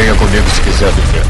Venha 0.00 0.14
comigo 0.14 0.48
se 0.48 0.62
quiser 0.62 0.90
viver. 0.92 1.22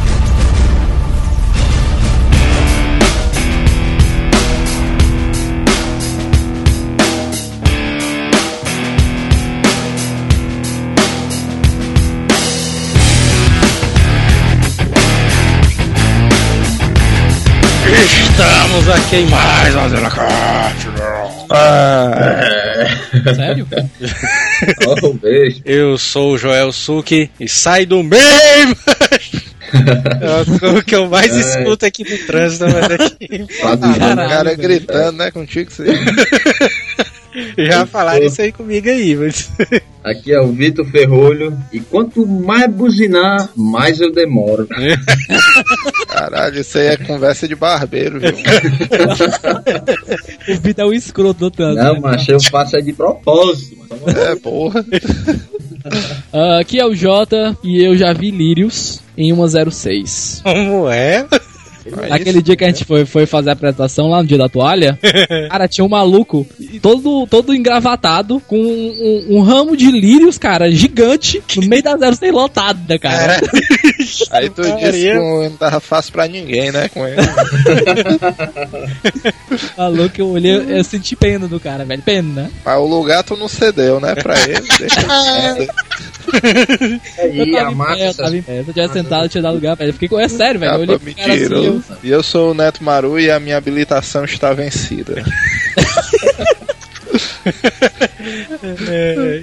Estamos 18.22 18.88
aqui 18.88 19.16
em 19.16 19.26
mais 19.26 19.74
uma 19.74 19.88
Zona 19.88 20.12
ah. 21.50 22.46
Sério? 23.34 23.66
oh, 25.02 25.12
beijo. 25.14 25.62
Eu 25.64 25.98
sou 25.98 26.32
o 26.32 26.38
Joel 26.38 26.72
Suki 26.72 27.30
e 27.38 27.48
sai 27.48 27.86
do 27.86 28.02
meio! 28.02 28.20
É 29.72 30.68
o 30.68 30.82
que 30.82 30.96
eu 30.96 31.08
mais 31.08 31.32
é. 31.32 31.38
escuto 31.38 31.86
aqui 31.86 32.02
no 32.02 32.26
trânsito, 32.26 32.64
mas 32.64 32.90
aqui. 32.90 33.46
Ah, 33.62 33.74
o 33.74 34.28
cara 34.28 34.54
gritando, 34.54 35.18
né, 35.18 35.30
contigo. 35.30 35.70
Você... 35.70 35.84
Já 37.56 37.86
falaram 37.86 38.24
isso 38.24 38.40
aí 38.40 38.52
comigo 38.52 38.88
aí, 38.88 39.16
mas. 39.16 39.50
Aqui 40.02 40.32
é 40.32 40.40
o 40.40 40.50
Vitor 40.50 40.86
Ferrolho. 40.86 41.56
E 41.70 41.78
quanto 41.78 42.26
mais 42.26 42.72
buzinar, 42.72 43.50
mais 43.54 44.00
eu 44.00 44.10
demoro. 44.10 44.66
Caralho, 46.08 46.60
isso 46.60 46.78
aí 46.78 46.86
é 46.86 46.96
conversa 46.96 47.46
de 47.46 47.54
barbeiro, 47.54 48.18
viu? 48.18 48.30
o 50.48 50.60
Vitor 50.60 50.84
é 50.84 50.88
o 50.88 50.94
escroto 50.94 51.40
do 51.40 51.50
tanto. 51.50 51.76
Não, 51.76 51.94
né? 51.94 52.00
mas 52.02 52.26
eu 52.28 52.40
faço 52.40 52.76
é 52.76 52.80
de 52.80 52.94
propósito. 52.94 53.76
É, 54.06 54.36
porra. 54.36 54.80
Uh, 56.32 56.56
aqui 56.60 56.78
é 56.80 56.86
o 56.86 56.94
Jota 56.94 57.56
e 57.62 57.82
eu 57.82 57.96
já 57.96 58.12
vi 58.12 58.30
Lírios 58.30 59.00
em 59.18 59.34
106. 59.34 60.40
Como 60.42 60.88
é? 60.88 61.26
Aquele 62.10 62.42
dia 62.42 62.56
que 62.56 62.64
a 62.64 62.68
gente 62.68 62.84
foi, 62.84 63.04
foi 63.04 63.26
fazer 63.26 63.50
a 63.50 63.52
apresentação 63.52 64.08
lá 64.08 64.22
no 64.22 64.28
dia 64.28 64.38
da 64.38 64.48
toalha, 64.48 64.98
cara, 65.50 65.68
tinha 65.68 65.84
um 65.84 65.88
maluco 65.88 66.46
todo, 66.82 67.26
todo 67.26 67.54
engravatado 67.54 68.40
com 68.46 68.56
um, 68.56 69.26
um, 69.28 69.36
um 69.36 69.40
ramo 69.40 69.76
de 69.76 69.90
lírios, 69.90 70.38
cara, 70.38 70.70
gigante, 70.70 71.42
no 71.56 71.66
meio 71.66 71.82
da 71.82 71.96
zero 71.96 72.16
sem 72.16 72.30
lotada, 72.30 72.98
cara. 72.98 73.40
É. 74.30 74.38
Aí 74.38 74.50
tu 74.50 74.62
disse 74.62 74.92
que 74.92 75.14
não 75.14 75.50
tava 75.56 75.80
fácil 75.80 76.12
pra 76.12 76.28
ninguém, 76.28 76.70
né, 76.72 76.88
com 76.88 77.06
ele. 77.06 77.16
maluco, 79.76 80.14
eu 80.18 80.28
olhei, 80.28 80.78
eu 80.78 80.84
senti 80.84 81.16
pena 81.16 81.46
do 81.48 81.58
cara, 81.60 81.84
velho, 81.84 82.02
pena. 82.02 82.42
Né? 82.42 82.50
Mas 82.64 82.78
o 82.78 82.86
lugar 82.86 83.22
tu 83.24 83.36
não 83.36 83.48
cedeu, 83.48 84.00
né, 84.00 84.14
pra 84.14 84.34
ele. 84.40 84.66
Deixa 84.78 85.00
Aí. 87.18 87.50
Eu 88.00 88.14
tava 88.14 88.36
em 88.36 88.42
pé, 88.42 88.62
se 88.62 88.68
eu 88.68 88.74
tivesse 88.74 88.92
sentado, 88.92 89.24
eu 89.24 89.28
tinha 89.28 89.42
dado 89.42 89.54
lugar 89.54 89.76
pra 89.76 89.84
ele. 89.84 89.92
Fiquei 89.92 90.08
com. 90.08 90.20
É 90.20 90.28
sério, 90.28 90.60
velho. 90.60 90.72
Eu 90.72 90.80
olhei 90.80 90.98
pro 90.98 91.14
cara 91.14 91.34
assim, 91.34 91.42
eu... 91.44 91.82
E 92.02 92.10
eu 92.10 92.22
sou 92.22 92.50
o 92.52 92.54
Neto 92.54 92.84
Maru 92.84 93.18
e 93.18 93.30
a 93.30 93.40
minha 93.40 93.56
habilitação 93.56 94.24
está 94.24 94.52
vencida. 94.52 95.24
é, 98.88 99.42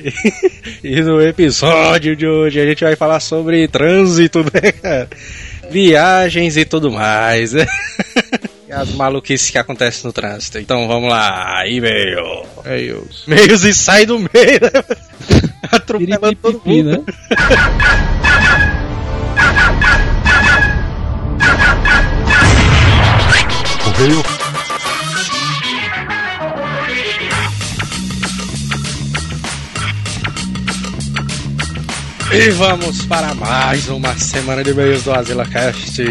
e 0.84 1.02
no 1.02 1.22
episódio 1.22 2.16
de 2.16 2.28
hoje 2.28 2.60
a 2.60 2.66
gente 2.66 2.84
vai 2.84 2.96
falar 2.96 3.20
sobre 3.20 3.68
trânsito, 3.68 4.44
né, 4.44 4.72
cara? 4.72 5.10
Viagens 5.70 6.58
e 6.58 6.66
tudo 6.66 6.92
mais. 6.92 7.54
Né? 7.54 7.66
E 8.68 8.74
as 8.74 8.92
maluquices 8.92 9.50
que 9.50 9.58
acontecem 9.58 10.04
no 10.04 10.12
trânsito. 10.12 10.60
Então 10.60 10.90
vamos 10.90 11.10
lá, 11.10 11.66
e-mail. 11.66 12.46
Meios. 12.66 13.24
Meios 13.26 13.64
e 13.64 13.74
sai 13.74 14.06
do 14.06 14.20
meio, 14.20 14.60
né? 14.62 15.50
Atropelando 15.72 16.36
todo 16.36 16.62
mundo. 16.66 16.92
Né? 16.92 17.04
Correio. 23.86 24.24
E 32.38 32.52
vamos 32.52 33.04
para 33.08 33.34
mais 33.34 33.90
uma 33.90 34.16
semana 34.16 34.64
de 34.64 34.72
meios 34.72 35.02
do 35.04 35.12
Azila 35.12 35.44
Cast. 35.44 36.04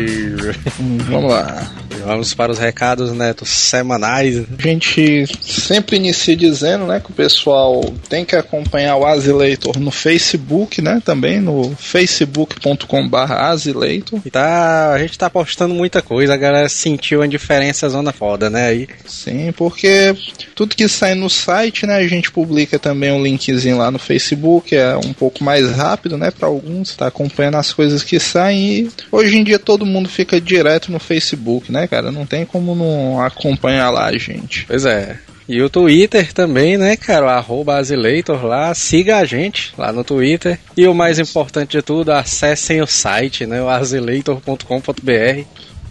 Vamos 1.08 1.30
lá. 1.30 1.70
Vamos 2.06 2.32
para 2.34 2.52
os 2.52 2.58
recados, 2.58 3.10
Neto, 3.10 3.44
semanais. 3.44 4.44
A 4.56 4.62
gente 4.62 5.26
sempre 5.42 5.96
inicia 5.96 6.36
dizendo, 6.36 6.86
né, 6.86 7.00
que 7.00 7.10
o 7.10 7.14
pessoal 7.14 7.84
tem 8.08 8.24
que 8.24 8.36
acompanhar 8.36 8.94
o 8.94 9.04
Azileitor 9.04 9.76
no 9.80 9.90
Facebook, 9.90 10.80
né, 10.80 11.02
também 11.04 11.40
no 11.40 11.74
facebook.com.br 11.76 13.32
Azileitor. 13.32 14.20
Tá, 14.30 14.92
a 14.92 14.98
gente 15.00 15.18
tá 15.18 15.28
postando 15.28 15.74
muita 15.74 16.00
coisa, 16.00 16.32
a 16.32 16.36
galera 16.36 16.68
sentiu 16.68 17.22
a 17.22 17.26
diferença 17.26 17.88
zona 17.88 18.12
foda, 18.12 18.48
né, 18.48 18.68
aí. 18.68 18.88
Sim, 19.04 19.52
porque 19.56 20.14
tudo 20.54 20.76
que 20.76 20.86
sai 20.86 21.16
no 21.16 21.28
site, 21.28 21.86
né, 21.86 21.96
a 21.96 22.06
gente 22.06 22.30
publica 22.30 22.78
também 22.78 23.10
um 23.10 23.22
linkzinho 23.22 23.78
lá 23.78 23.90
no 23.90 23.98
Facebook, 23.98 24.76
é 24.76 24.96
um 24.96 25.12
pouco 25.12 25.42
mais 25.42 25.72
rápido, 25.72 26.16
né, 26.16 26.30
para 26.30 26.46
alguns, 26.46 26.94
tá 26.94 27.08
acompanhando 27.08 27.56
as 27.56 27.72
coisas 27.72 28.04
que 28.04 28.20
saem 28.20 28.62
e 28.62 28.90
hoje 29.10 29.36
em 29.36 29.42
dia 29.42 29.58
todo 29.58 29.84
mundo 29.84 30.08
fica 30.08 30.40
direto 30.40 30.92
no 30.92 31.00
Facebook, 31.00 31.72
né, 31.72 31.88
cara? 31.88 31.95
Cara? 31.96 32.12
Não 32.12 32.26
tem 32.26 32.44
como 32.44 32.74
não 32.74 33.20
acompanhar 33.20 33.90
lá 33.90 34.06
a 34.06 34.18
gente. 34.18 34.66
Pois 34.66 34.84
é. 34.84 35.18
E 35.48 35.62
o 35.62 35.70
Twitter 35.70 36.32
também, 36.32 36.76
né, 36.76 36.96
cara? 36.96 37.32
Arroba 37.32 37.76
Azileitor 37.76 38.44
lá. 38.44 38.74
Siga 38.74 39.18
a 39.18 39.24
gente 39.24 39.72
lá 39.78 39.92
no 39.92 40.04
Twitter. 40.04 40.58
E 40.76 40.86
o 40.86 40.94
mais 40.94 41.18
importante 41.18 41.76
de 41.76 41.82
tudo, 41.82 42.12
acessem 42.12 42.82
o 42.82 42.86
site, 42.86 43.46
né? 43.46 43.62
O 43.62 43.68
azileitor.com.br. 43.68 45.44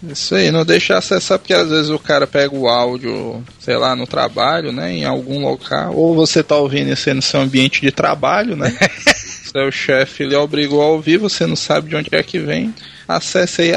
Isso 0.08 0.34
aí, 0.34 0.50
não 0.50 0.64
deixa 0.64 0.98
acessar, 0.98 1.38
porque 1.38 1.54
às 1.54 1.70
vezes 1.70 1.90
o 1.90 1.98
cara 1.98 2.26
pega 2.26 2.54
o 2.54 2.68
áudio, 2.68 3.42
sei 3.58 3.76
lá, 3.76 3.96
no 3.96 4.06
trabalho, 4.06 4.70
né? 4.70 4.92
Em 4.92 5.04
algum 5.06 5.40
local. 5.40 5.94
Ou 5.96 6.14
você 6.14 6.42
tá 6.42 6.54
ouvindo 6.54 6.92
isso 6.92 7.08
aí 7.08 7.14
no 7.14 7.22
seu 7.22 7.40
ambiente 7.40 7.80
de 7.80 7.90
trabalho, 7.90 8.54
né? 8.54 8.76
Seu 9.56 9.72
chefe 9.72 10.24
ele 10.24 10.34
obrigou 10.34 10.82
a 10.82 10.88
ouvir, 10.88 11.16
você 11.16 11.46
não 11.46 11.56
sabe 11.56 11.88
de 11.88 11.96
onde 11.96 12.10
é 12.12 12.22
que 12.22 12.38
vem 12.38 12.74
acesse 13.08 13.62
aí 13.62 13.74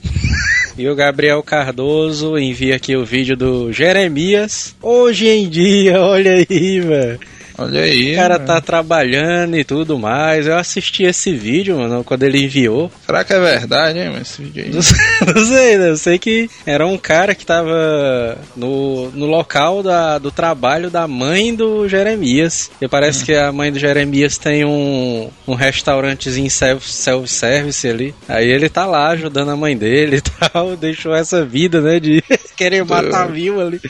E 0.77 0.89
o 0.89 0.95
Gabriel 0.95 1.43
Cardoso 1.43 2.39
envia 2.39 2.77
aqui 2.77 2.97
o 2.97 3.05
vídeo 3.05 3.37
do 3.37 3.71
Jeremias. 3.73 4.75
Hoje 4.81 5.29
em 5.29 5.49
dia, 5.49 6.01
olha 6.01 6.33
aí, 6.33 6.81
velho. 6.81 7.21
Olha 7.63 7.83
aí. 7.83 8.13
O 8.13 8.17
cara 8.17 8.39
né? 8.39 8.45
tá 8.45 8.61
trabalhando 8.61 9.57
e 9.57 9.65
tudo 9.65 9.99
mais. 9.99 10.47
Eu 10.47 10.57
assisti 10.57 11.05
esse 11.05 11.33
vídeo, 11.35 11.79
mano, 11.79 12.03
quando 12.05 12.23
ele 12.25 12.45
enviou. 12.45 12.91
Será 13.07 13.25
que 13.25 13.33
é 13.33 13.41
verdade, 13.41 13.99
hein, 13.99 14.13
esse 14.21 14.43
vídeo 14.43 14.65
aí? 14.65 14.73
Não 14.73 14.83
sei, 14.83 14.99
não 15.35 15.47
sei, 15.47 15.79
né? 15.79 15.89
Eu 15.91 15.97
sei 15.97 16.19
que 16.19 16.51
era 16.67 16.87
um 16.87 16.99
cara 16.99 17.35
que 17.35 17.45
tava 17.47 18.39
no, 18.57 19.11
no 19.11 19.27
local 19.27 19.83
da, 19.83 20.19
do 20.19 20.31
trabalho 20.31 20.91
da 20.91 21.07
mãe 21.07 21.55
do 21.55 21.89
Jeremias. 21.89 22.71
E 22.81 22.89
parece 22.89 23.25
que 23.25 23.35
a 23.35 23.53
mãe 23.53 23.71
do 23.71 23.79
Jeremias 23.79 24.39
tem 24.39 24.65
um, 24.65 25.31
um 25.47 25.55
restaurantezinho 25.55 26.51
self- 26.51 26.91
self-service 26.91 27.87
ali. 27.89 28.15
Aí 28.29 28.49
ele 28.49 28.69
tá 28.69 28.87
lá 28.87 29.09
ajudando 29.11 29.51
a 29.51 29.57
mãe 29.57 29.77
dele 29.77 30.17
e 30.17 30.21
tal. 30.21 30.77
Deixou 30.77 31.15
essa 31.15 31.45
vida, 31.45 31.81
né? 31.81 32.01
De 32.01 32.23
querer 32.57 32.85
matar 32.85 33.29
viu 33.31 33.61
ali. 33.61 33.81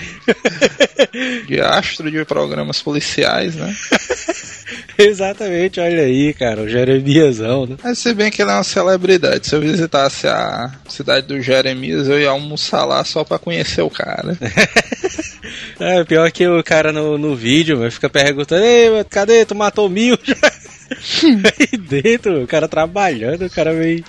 De 1.47 1.61
astro 1.61 2.11
de 2.11 2.25
programas 2.25 2.81
policiais, 2.83 3.55
né? 3.57 3.62
Exatamente, 4.99 5.81
olha 5.81 6.03
aí, 6.03 6.33
cara. 6.35 6.63
O 6.63 6.69
Jeremiasão, 6.69 7.67
né? 7.67 7.77
Mas 7.83 7.99
se 7.99 8.15
bem 8.15 8.31
que 8.31 8.43
ele 8.43 8.51
é 8.51 8.55
uma 8.55 8.63
celebridade. 8.63 9.47
Se 9.47 9.55
eu 9.55 9.61
visitasse 9.61 10.29
a 10.29 10.71
cidade 10.89 11.27
do 11.27 11.41
Jeremias, 11.41 12.09
eu 12.09 12.21
ia 12.21 12.31
almoçar 12.31 12.85
lá 12.85 13.05
só 13.05 13.25
pra 13.25 13.39
conhecer 13.39 13.83
o 13.83 13.91
cara. 13.91 14.37
É, 15.81 16.05
pior 16.05 16.31
que 16.31 16.47
o 16.47 16.63
cara 16.63 16.93
no, 16.93 17.19
no 17.19 17.35
vídeo 17.35 17.79
mas 17.79 17.95
fica 17.95 18.09
perguntando: 18.09 18.65
Ei, 18.65 19.05
cadê? 19.11 19.45
Tu 19.45 19.55
matou 19.55 19.89
mil? 19.89 20.17
aí 21.59 21.79
dentro, 21.79 22.43
o 22.43 22.47
cara 22.47 22.69
trabalhando, 22.69 23.47
o 23.47 23.51
cara 23.51 23.73
meio. 23.73 24.05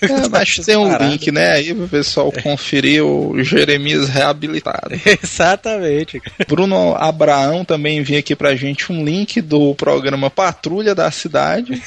É, 0.00 0.28
mas 0.30 0.56
tem 0.56 0.76
um 0.76 0.96
link, 0.96 1.30
né, 1.30 1.52
aí 1.52 1.74
pro 1.74 1.88
pessoal 1.88 2.32
conferir 2.32 3.04
o 3.04 3.42
Jeremias 3.42 4.08
reabilitado. 4.08 4.94
Exatamente. 5.22 6.20
Bruno 6.48 6.94
Abraão 6.96 7.64
também 7.64 7.98
envia 7.98 8.18
aqui 8.18 8.34
pra 8.34 8.54
gente 8.54 8.92
um 8.92 9.04
link 9.04 9.40
do 9.40 9.74
programa 9.74 10.30
Patrulha 10.30 10.94
da 10.94 11.10
Cidade. 11.10 11.80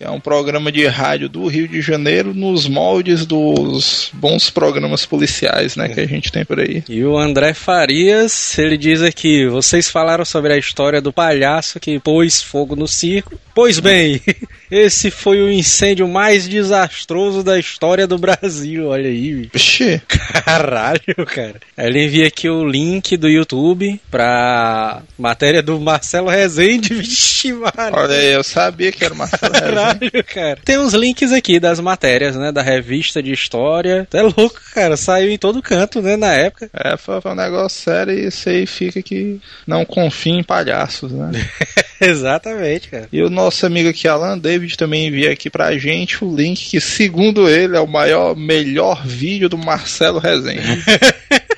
É 0.00 0.10
um 0.10 0.20
programa 0.20 0.70
de 0.70 0.86
rádio 0.86 1.28
do 1.28 1.46
Rio 1.46 1.66
de 1.66 1.80
Janeiro 1.80 2.34
nos 2.34 2.68
moldes 2.68 3.24
dos 3.24 4.10
bons 4.12 4.50
programas 4.50 5.06
policiais, 5.06 5.76
né, 5.76 5.88
que 5.88 6.00
a 6.00 6.06
gente 6.06 6.30
tem 6.30 6.44
por 6.44 6.60
aí. 6.60 6.84
E 6.88 7.04
o 7.04 7.16
André 7.16 7.54
Farias, 7.54 8.58
ele 8.58 8.76
diz 8.76 9.02
aqui: 9.02 9.46
vocês 9.46 9.88
falaram 9.88 10.24
sobre 10.24 10.52
a 10.52 10.58
história 10.58 11.00
do 11.00 11.12
palhaço 11.12 11.80
que 11.80 11.98
pôs 11.98 12.42
fogo 12.42 12.76
no 12.76 12.86
circo. 12.86 13.38
Pois 13.54 13.78
bem, 13.80 14.20
esse 14.70 15.10
foi 15.10 15.40
o 15.40 15.50
incêndio 15.50 16.06
mais 16.06 16.46
desastroso 16.46 17.42
da 17.42 17.58
história 17.58 18.06
do 18.06 18.18
Brasil. 18.18 18.88
Olha 18.88 19.08
aí, 19.08 19.34
bicho. 19.34 19.50
Vixe, 19.54 20.02
Caralho, 20.06 21.26
cara. 21.26 21.56
Ele 21.76 22.04
envia 22.04 22.26
aqui 22.26 22.48
o 22.48 22.64
link 22.66 23.16
do 23.16 23.28
YouTube 23.28 24.00
pra 24.10 25.02
matéria 25.18 25.62
do 25.62 25.80
Marcelo 25.80 26.28
Rezende. 26.28 26.92
Vixe, 26.94 27.52
Maria. 27.52 27.92
olha 27.92 28.14
aí, 28.16 28.32
eu 28.32 28.44
sabia 28.44 28.92
que 28.92 29.04
era 29.04 29.14
o 29.14 29.16
Marcelo 29.16 29.52
Rezende. 29.54 29.85
Caralho, 29.86 30.24
cara. 30.24 30.58
Tem 30.64 30.78
uns 30.78 30.94
links 30.94 31.32
aqui 31.32 31.60
das 31.60 31.80
matérias, 31.80 32.36
né? 32.36 32.50
Da 32.50 32.62
revista 32.62 33.22
de 33.22 33.32
história. 33.32 34.06
É 34.12 34.22
louco, 34.22 34.60
cara. 34.74 34.96
Saiu 34.96 35.30
em 35.30 35.38
todo 35.38 35.62
canto, 35.62 36.02
né? 36.02 36.16
Na 36.16 36.32
época. 36.32 36.70
É, 36.72 36.96
foi, 36.96 37.20
foi 37.20 37.32
um 37.32 37.36
negócio 37.36 37.82
sério 37.82 38.12
e 38.12 38.26
isso 38.26 38.48
aí 38.48 38.66
fica 38.66 39.02
que 39.02 39.40
não 39.66 39.84
confia 39.84 40.34
em 40.34 40.42
palhaços, 40.42 41.12
né? 41.12 41.30
Exatamente, 42.00 42.88
cara. 42.88 43.08
E 43.12 43.22
o 43.22 43.30
nosso 43.30 43.64
amigo 43.64 43.88
aqui, 43.88 44.06
Alan 44.06 44.38
David, 44.38 44.76
também 44.76 45.06
envia 45.06 45.32
aqui 45.32 45.48
pra 45.48 45.76
gente 45.78 46.24
o 46.24 46.34
link 46.34 46.68
que, 46.68 46.80
segundo 46.80 47.48
ele, 47.48 47.76
é 47.76 47.80
o 47.80 47.86
maior, 47.86 48.36
melhor 48.36 49.06
vídeo 49.06 49.48
do 49.48 49.58
Marcelo 49.58 50.18
Rezende. 50.18 50.84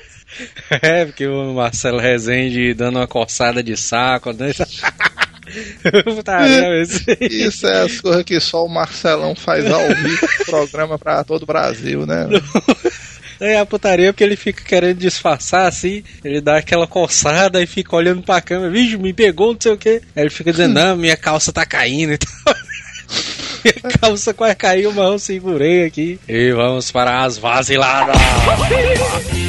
É, 0.81 1.03
porque 1.03 1.27
o 1.27 1.53
Marcelo 1.53 1.99
Rezende 1.99 2.73
dando 2.73 2.97
uma 2.97 3.07
coçada 3.07 3.61
de 3.61 3.75
saco, 3.75 4.31
né? 4.31 4.51
Mesmo. 6.47 6.99
Isso 7.21 7.67
é 7.67 7.81
as 7.81 7.99
coisas 7.99 8.23
que 8.23 8.39
só 8.39 8.65
o 8.65 8.69
Marcelão 8.69 9.35
faz 9.35 9.65
ao 9.69 9.87
vivo 9.95 10.27
programa 10.45 10.97
pra 10.97 11.23
todo 11.23 11.43
o 11.43 11.45
Brasil, 11.45 12.05
né? 12.05 12.27
É 13.39 13.57
a 13.57 13.65
putaria 13.65 14.11
porque 14.11 14.23
ele 14.23 14.35
fica 14.35 14.63
querendo 14.63 14.97
disfarçar 14.97 15.65
assim, 15.65 16.03
ele 16.23 16.41
dá 16.41 16.57
aquela 16.57 16.85
coçada 16.85 17.61
e 17.61 17.67
fica 17.67 17.95
olhando 17.95 18.21
pra 18.21 18.41
câmera, 18.41 18.69
vixe, 18.69 18.97
me 18.97 19.13
pegou, 19.13 19.53
não 19.53 19.61
sei 19.61 19.71
o 19.71 19.77
que. 19.77 20.01
Aí 20.15 20.23
ele 20.23 20.29
fica 20.29 20.51
dizendo, 20.51 20.73
não, 20.73 20.95
minha 20.97 21.15
calça 21.15 21.53
tá 21.53 21.65
caindo 21.65 22.13
e 22.13 22.17
tal. 22.17 22.55
minha 23.63 23.97
calça 23.97 24.33
quase 24.33 24.55
caiu, 24.55 24.91
mas 24.91 25.05
eu 25.05 25.19
segurei 25.19 25.85
aqui. 25.85 26.19
E 26.27 26.51
vamos 26.51 26.91
para 26.91 27.23
as 27.23 27.37
vaziladas. 27.37 28.17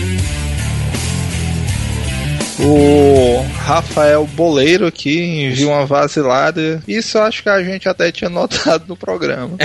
O 2.63 3.43
Rafael 3.65 4.27
Boleiro 4.27 4.87
aqui 4.87 5.19
envia 5.19 5.69
uma 5.69 5.87
vasilada. 5.87 6.83
Isso 6.87 7.17
eu 7.17 7.23
acho 7.23 7.43
que 7.43 7.49
a 7.49 7.63
gente 7.63 7.89
até 7.89 8.11
tinha 8.11 8.29
notado 8.29 8.85
no 8.89 8.97
programa. 8.97 9.57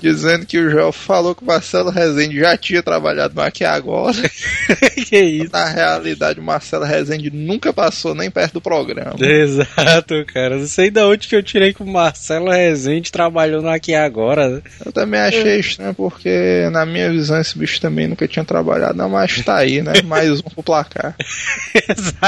dizendo 0.00 0.46
que 0.46 0.58
o 0.58 0.70
Joel 0.70 0.92
falou 0.92 1.34
que 1.34 1.42
o 1.42 1.46
Marcelo 1.46 1.90
Rezende 1.90 2.38
já 2.38 2.56
tinha 2.56 2.82
trabalhado 2.82 3.34
no 3.34 3.40
Aqui 3.40 3.64
Agora. 3.64 4.16
que 5.08 5.18
isso? 5.18 5.50
Na 5.52 5.66
realidade, 5.66 6.38
o 6.38 6.42
Marcelo 6.42 6.84
Rezende 6.84 7.30
nunca 7.30 7.72
passou 7.72 8.14
nem 8.14 8.30
perto 8.30 8.54
do 8.54 8.60
programa. 8.60 9.16
Exato, 9.18 10.24
cara. 10.32 10.58
Não 10.58 10.66
sei 10.66 10.90
de 10.90 11.00
onde 11.00 11.28
que 11.28 11.34
eu 11.34 11.42
tirei 11.42 11.72
que 11.72 11.82
o 11.82 11.86
Marcelo 11.86 12.50
Rezende 12.50 13.10
trabalhou 13.10 13.62
no 13.62 13.68
Aqui 13.70 13.94
Agora. 13.94 14.48
né? 14.48 14.62
Eu 14.84 14.92
também 14.92 15.20
achei 15.20 15.60
estranho, 15.60 15.94
porque 15.94 16.68
na 16.70 16.84
minha 16.84 17.10
visão 17.10 17.40
esse 17.40 17.58
bicho 17.58 17.80
também 17.80 18.06
nunca 18.06 18.28
tinha 18.28 18.44
trabalhado. 18.44 18.98
Não, 18.98 19.08
mas 19.08 19.42
tá 19.42 19.56
aí, 19.56 19.82
né? 19.82 19.94
Mais 20.04 20.40
um 20.40 20.42
pro 20.42 20.62
placar. 20.62 21.16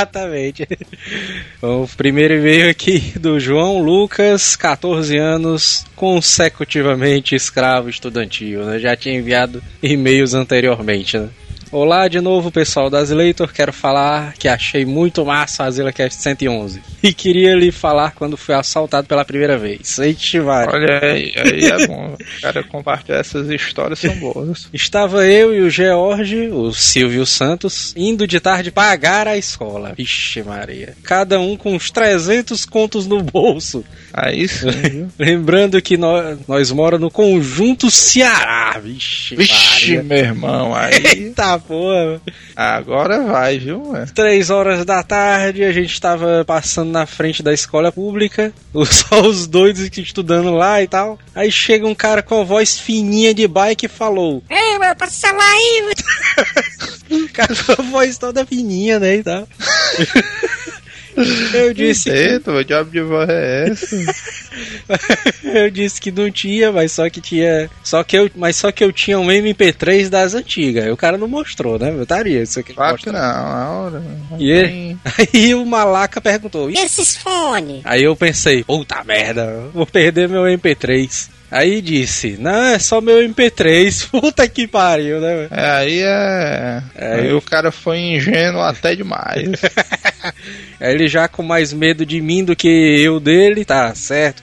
Exatamente. 0.08 0.66
O 1.60 1.88
primeiro 1.96 2.34
e-mail 2.34 2.70
aqui 2.70 3.18
do 3.18 3.40
João 3.40 3.82
Lucas, 3.82 4.54
14 4.54 5.16
anos, 5.16 5.84
consecutivamente 5.96 7.34
escravo 7.34 7.88
estudantil, 7.88 8.64
né? 8.64 8.78
Já 8.78 8.94
tinha 8.96 9.18
enviado 9.18 9.60
e-mails 9.82 10.34
anteriormente, 10.34 11.18
né? 11.18 11.28
Olá 11.70 12.08
de 12.08 12.18
novo, 12.18 12.50
pessoal 12.50 12.88
da 12.88 12.98
Azileitor. 12.98 13.52
Quero 13.52 13.74
falar 13.74 14.32
que 14.38 14.48
achei 14.48 14.86
muito 14.86 15.22
massa 15.24 15.64
a 15.64 15.66
AzilaCast 15.66 16.20
111. 16.22 16.82
E 17.00 17.12
queria 17.12 17.54
lhe 17.54 17.70
falar 17.70 18.10
quando 18.10 18.36
fui 18.36 18.52
assaltado 18.56 19.06
pela 19.06 19.24
primeira 19.24 19.56
vez. 19.56 20.00
Eita, 20.00 20.42
vai. 20.42 20.66
Olha 20.66 20.98
aí, 21.00 21.32
aí 21.36 21.64
é 21.64 21.86
bom. 21.86 22.16
Cara 22.42 22.64
compartilhar 22.64 23.18
essas 23.18 23.48
histórias 23.50 24.00
são 24.00 24.12
boas. 24.16 24.68
Estava 24.72 25.24
eu 25.24 25.54
e 25.54 25.60
o 25.60 25.70
George, 25.70 26.48
o 26.48 26.72
Silvio 26.72 27.24
Santos, 27.24 27.94
indo 27.96 28.26
de 28.26 28.40
tarde 28.40 28.72
pagar 28.72 29.28
a 29.28 29.36
escola. 29.36 29.94
Vixe 29.96 30.42
Maria. 30.42 30.96
Cada 31.04 31.38
um 31.38 31.56
com 31.56 31.76
uns 31.76 31.88
300 31.92 32.66
contos 32.66 33.06
no 33.06 33.22
bolso. 33.22 33.84
Aí 34.12 34.48
sim, 34.48 34.68
viu? 34.90 35.08
Lembrando 35.16 35.80
que 35.80 35.96
nós, 35.96 36.36
nós 36.48 36.72
moramos 36.72 37.04
no 37.04 37.10
Conjunto 37.12 37.92
Ceará. 37.92 38.76
Vixe, 38.82 39.36
Vixe, 39.36 39.92
Maria. 39.92 40.02
meu 40.02 40.18
irmão, 40.18 40.74
aí 40.74 40.94
Eita 40.94 41.57
porra. 41.60 42.20
agora 42.56 43.22
vai, 43.22 43.58
viu? 43.58 43.96
é? 43.96 44.06
Três 44.06 44.50
horas 44.50 44.84
da 44.84 45.02
tarde, 45.02 45.64
a 45.64 45.72
gente 45.72 45.92
estava 45.92 46.44
passando 46.44 46.90
na 46.90 47.06
frente 47.06 47.42
da 47.42 47.52
escola 47.52 47.92
pública, 47.92 48.52
só 48.86 49.22
os 49.22 49.46
doidos 49.46 49.88
que 49.88 50.00
estudando 50.00 50.54
lá 50.54 50.82
e 50.82 50.88
tal. 50.88 51.18
Aí 51.34 51.50
chega 51.50 51.86
um 51.86 51.94
cara 51.94 52.22
com 52.22 52.40
a 52.40 52.44
voz 52.44 52.78
fininha 52.78 53.34
de 53.34 53.46
bike 53.46 53.86
e 53.86 53.88
falou: 53.88 54.42
Ei, 54.48 54.78
vai 54.78 54.94
passar 54.94 55.32
lá 55.32 55.44
aí, 55.44 55.94
O 57.10 57.28
cara 57.30 57.54
com 57.54 57.72
a 57.72 57.84
voz 57.84 58.18
toda 58.18 58.44
fininha, 58.44 58.98
né? 58.98 59.16
E 59.16 59.22
tal. 59.22 59.48
Eu 61.54 61.74
disse, 61.74 62.10
que, 62.10 62.16
Eita, 62.16 62.64
diabo 62.64 62.90
de 62.90 63.00
voz 63.00 63.28
é 63.28 63.68
essa? 63.68 63.96
eu 65.44 65.70
disse 65.70 66.00
que 66.00 66.10
não 66.10 66.30
tinha, 66.30 66.70
mas 66.72 66.92
só 66.92 67.08
que 67.10 67.20
tinha, 67.20 67.70
só 67.82 68.02
que 68.02 68.16
eu, 68.16 68.30
mas 68.36 68.56
só 68.56 68.70
que 68.72 68.82
eu 68.84 68.92
tinha 68.92 69.18
um 69.18 69.26
MP3 69.26 70.08
das 70.08 70.34
antigas. 70.34 70.84
Aí 70.84 70.90
o 70.90 70.96
cara 70.96 71.16
não 71.18 71.28
mostrou, 71.28 71.78
né? 71.78 71.90
Eu 71.90 72.02
estaria 72.02 72.42
isso 72.42 72.58
aqui. 72.60 72.74
Claro 72.74 72.96
que 72.96 73.10
não, 73.10 73.18
a 73.20 73.68
hora. 73.70 74.02
E 74.38 74.50
ele- 74.50 74.96
Aí 75.34 75.54
o 75.54 75.64
malaca 75.64 76.20
perguntou: 76.20 76.70
"E 76.70 76.74
Esses 76.74 77.16
fones. 77.16 77.80
Aí 77.84 78.02
eu 78.04 78.14
pensei, 78.16 78.64
puta 78.64 79.02
merda, 79.04 79.64
vou 79.72 79.86
perder 79.86 80.28
meu 80.28 80.42
MP3. 80.42 81.28
Aí 81.50 81.80
disse, 81.80 82.36
não, 82.38 82.50
é 82.66 82.78
só 82.78 83.00
meu 83.00 83.16
MP3, 83.26 84.08
puta 84.12 84.46
que 84.48 84.66
pariu, 84.66 85.20
né? 85.20 85.48
É, 85.50 85.70
aí 85.70 86.00
é. 86.02 86.82
É, 86.94 87.14
aí 87.14 87.28
eu- 87.30 87.38
o 87.38 87.42
cara 87.42 87.72
foi 87.72 87.98
ingênuo 87.98 88.60
até 88.60 88.94
demais. 88.94 89.48
Aí 90.80 90.94
ele 90.94 91.08
já 91.08 91.26
com 91.26 91.42
mais 91.42 91.72
medo 91.72 92.06
de 92.06 92.20
mim 92.20 92.44
do 92.44 92.54
que 92.54 92.68
eu 92.68 93.18
dele, 93.18 93.64
tá 93.64 93.92
certo. 93.96 94.42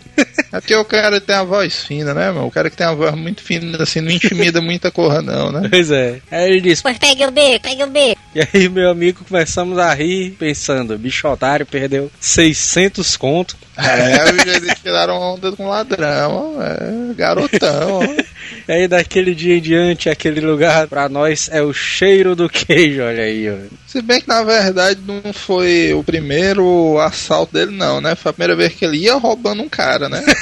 É 0.51 0.59
porque 0.61 0.75
o 0.75 0.85
cara 0.85 1.19
tem 1.19 1.35
a 1.35 1.43
voz 1.43 1.83
fina, 1.83 2.13
né, 2.13 2.31
meu? 2.31 2.45
O 2.45 2.51
cara 2.51 2.69
que 2.69 2.77
tem 2.77 2.87
a 2.87 2.93
voz 2.93 3.13
muito 3.15 3.41
fina, 3.41 3.81
assim, 3.81 3.99
não 3.99 4.09
intimida 4.11 4.61
muita 4.61 4.89
corra, 4.89 5.21
não, 5.21 5.51
né? 5.51 5.67
Pois 5.69 5.91
é. 5.91 6.21
Aí 6.31 6.49
ele 6.49 6.61
disse, 6.61 6.81
Pois 6.81 6.97
pegue 6.97 7.25
o 7.25 7.31
beco, 7.31 7.63
pegue 7.67 7.83
o 7.83 7.87
beco. 7.87 8.21
e 8.33 8.39
aí 8.41 8.69
meu 8.69 8.89
amigo 8.89 9.25
começamos 9.27 9.77
a 9.77 9.93
rir, 9.93 10.31
pensando, 10.39 10.97
bicho 10.97 11.27
otário 11.27 11.65
perdeu 11.65 12.09
600 12.19 13.17
conto. 13.17 13.57
É, 13.77 14.29
eles 14.55 14.79
tiraram 14.81 15.19
onda 15.19 15.51
com 15.51 15.67
ladrão, 15.67 16.55
é, 16.61 17.13
garotão. 17.13 17.99
ó. 17.99 18.25
E 18.67 18.71
aí 18.71 18.87
daquele 18.87 19.33
dia 19.35 19.57
em 19.57 19.61
diante, 19.61 20.09
aquele 20.09 20.39
lugar 20.39 20.87
pra 20.87 21.07
nós 21.09 21.49
é 21.51 21.61
o 21.61 21.73
cheiro 21.73 22.35
do 22.35 22.47
queijo, 22.49 23.01
olha 23.03 23.23
aí, 23.23 23.49
ó. 23.49 23.55
Se 23.95 24.01
bem 24.01 24.19
que 24.19 24.27
na 24.27 24.43
verdade 24.43 24.99
não 25.07 25.31
foi 25.31 25.93
o 25.93 26.03
primeiro 26.03 26.99
assalto 26.99 27.53
dele, 27.53 27.71
não, 27.71 28.01
né? 28.01 28.13
Foi 28.13 28.29
a 28.29 28.33
primeira 28.33 28.53
vez 28.53 28.73
que 28.73 28.83
ele 28.83 28.97
ia 28.97 29.15
roubando 29.15 29.63
um 29.63 29.69
cara, 29.69 30.09
né? 30.09 30.21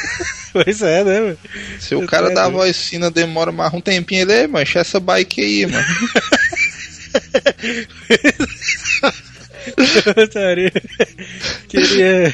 Pois 0.54 0.84
é, 0.84 1.04
né, 1.04 1.20
mano? 1.20 1.38
Se 1.80 1.96
o 1.96 2.06
cara 2.06 2.32
É, 2.32 2.34
da 2.34 2.48
voz 2.48 2.78
fina 2.78 3.10
demora 3.10 3.52
mais 3.52 3.74
um 3.74 3.82
tempinho, 3.82 4.22
ele, 4.22 4.34
"Ei, 4.42 4.48
mancha 4.48 4.80
essa 4.80 5.00
bike 5.00 5.42
aí, 5.42 5.66
mano. 5.66 5.84
Queria, 11.68 12.34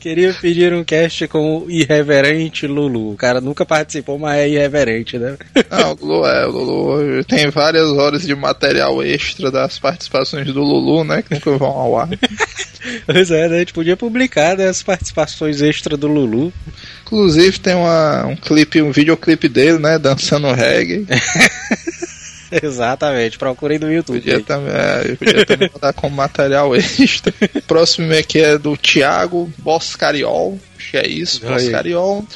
queria 0.00 0.34
pedir 0.34 0.72
um 0.72 0.82
cast 0.82 1.28
com 1.28 1.58
o 1.58 1.70
irreverente 1.70 2.66
Lulu. 2.66 3.12
O 3.12 3.16
cara 3.16 3.40
nunca 3.40 3.64
participou, 3.64 4.18
mas 4.18 4.38
é 4.38 4.48
irreverente, 4.48 5.18
né? 5.18 5.36
Não, 5.70 5.92
o 5.92 6.06
Lulu 6.06 6.26
é, 6.26 6.46
o 6.46 6.50
Lulu 6.50 7.24
tem 7.24 7.48
várias 7.50 7.88
horas 7.88 8.26
de 8.26 8.34
material 8.34 9.02
extra 9.02 9.50
das 9.50 9.78
participações 9.78 10.46
do 10.46 10.62
Lulu, 10.62 11.04
né? 11.04 11.22
Que 11.22 11.34
nunca 11.34 11.56
vão 11.56 11.68
ao 11.68 11.98
ar. 11.98 12.08
Pois 13.04 13.30
é, 13.30 13.46
né? 13.46 13.56
A 13.56 13.58
gente 13.58 13.74
podia 13.74 13.94
publicar 13.94 14.56
né, 14.56 14.66
as 14.66 14.82
participações 14.82 15.60
extra 15.60 15.98
do 15.98 16.06
Lulu. 16.06 16.50
Inclusive 17.02 17.58
tem 17.58 17.74
uma, 17.74 18.24
um 18.24 18.36
clipe, 18.36 18.80
um 18.80 18.90
videoclipe 18.90 19.50
dele, 19.50 19.78
né? 19.78 19.98
Dançando 19.98 20.50
reggae. 20.50 21.06
Exatamente, 22.62 23.38
procurei 23.38 23.78
no 23.78 23.92
YouTube. 23.92 24.18
Podia 24.18 24.36
aí. 24.36 24.42
também, 24.42 24.72
é, 24.72 25.14
podia 25.14 25.46
também 25.46 25.68
botar 25.68 25.92
como 25.92 26.16
material 26.16 26.74
extra. 26.76 27.32
O 27.54 27.62
próximo 27.62 28.12
aqui 28.12 28.40
é 28.40 28.58
do 28.58 28.76
Thiago 28.76 29.52
Boscariol. 29.58 30.58
Acho 30.78 30.90
que 30.90 30.96
é 30.96 31.06
isso, 31.06 31.46
Aí. 31.46 31.52
Boscariol. 31.52 32.26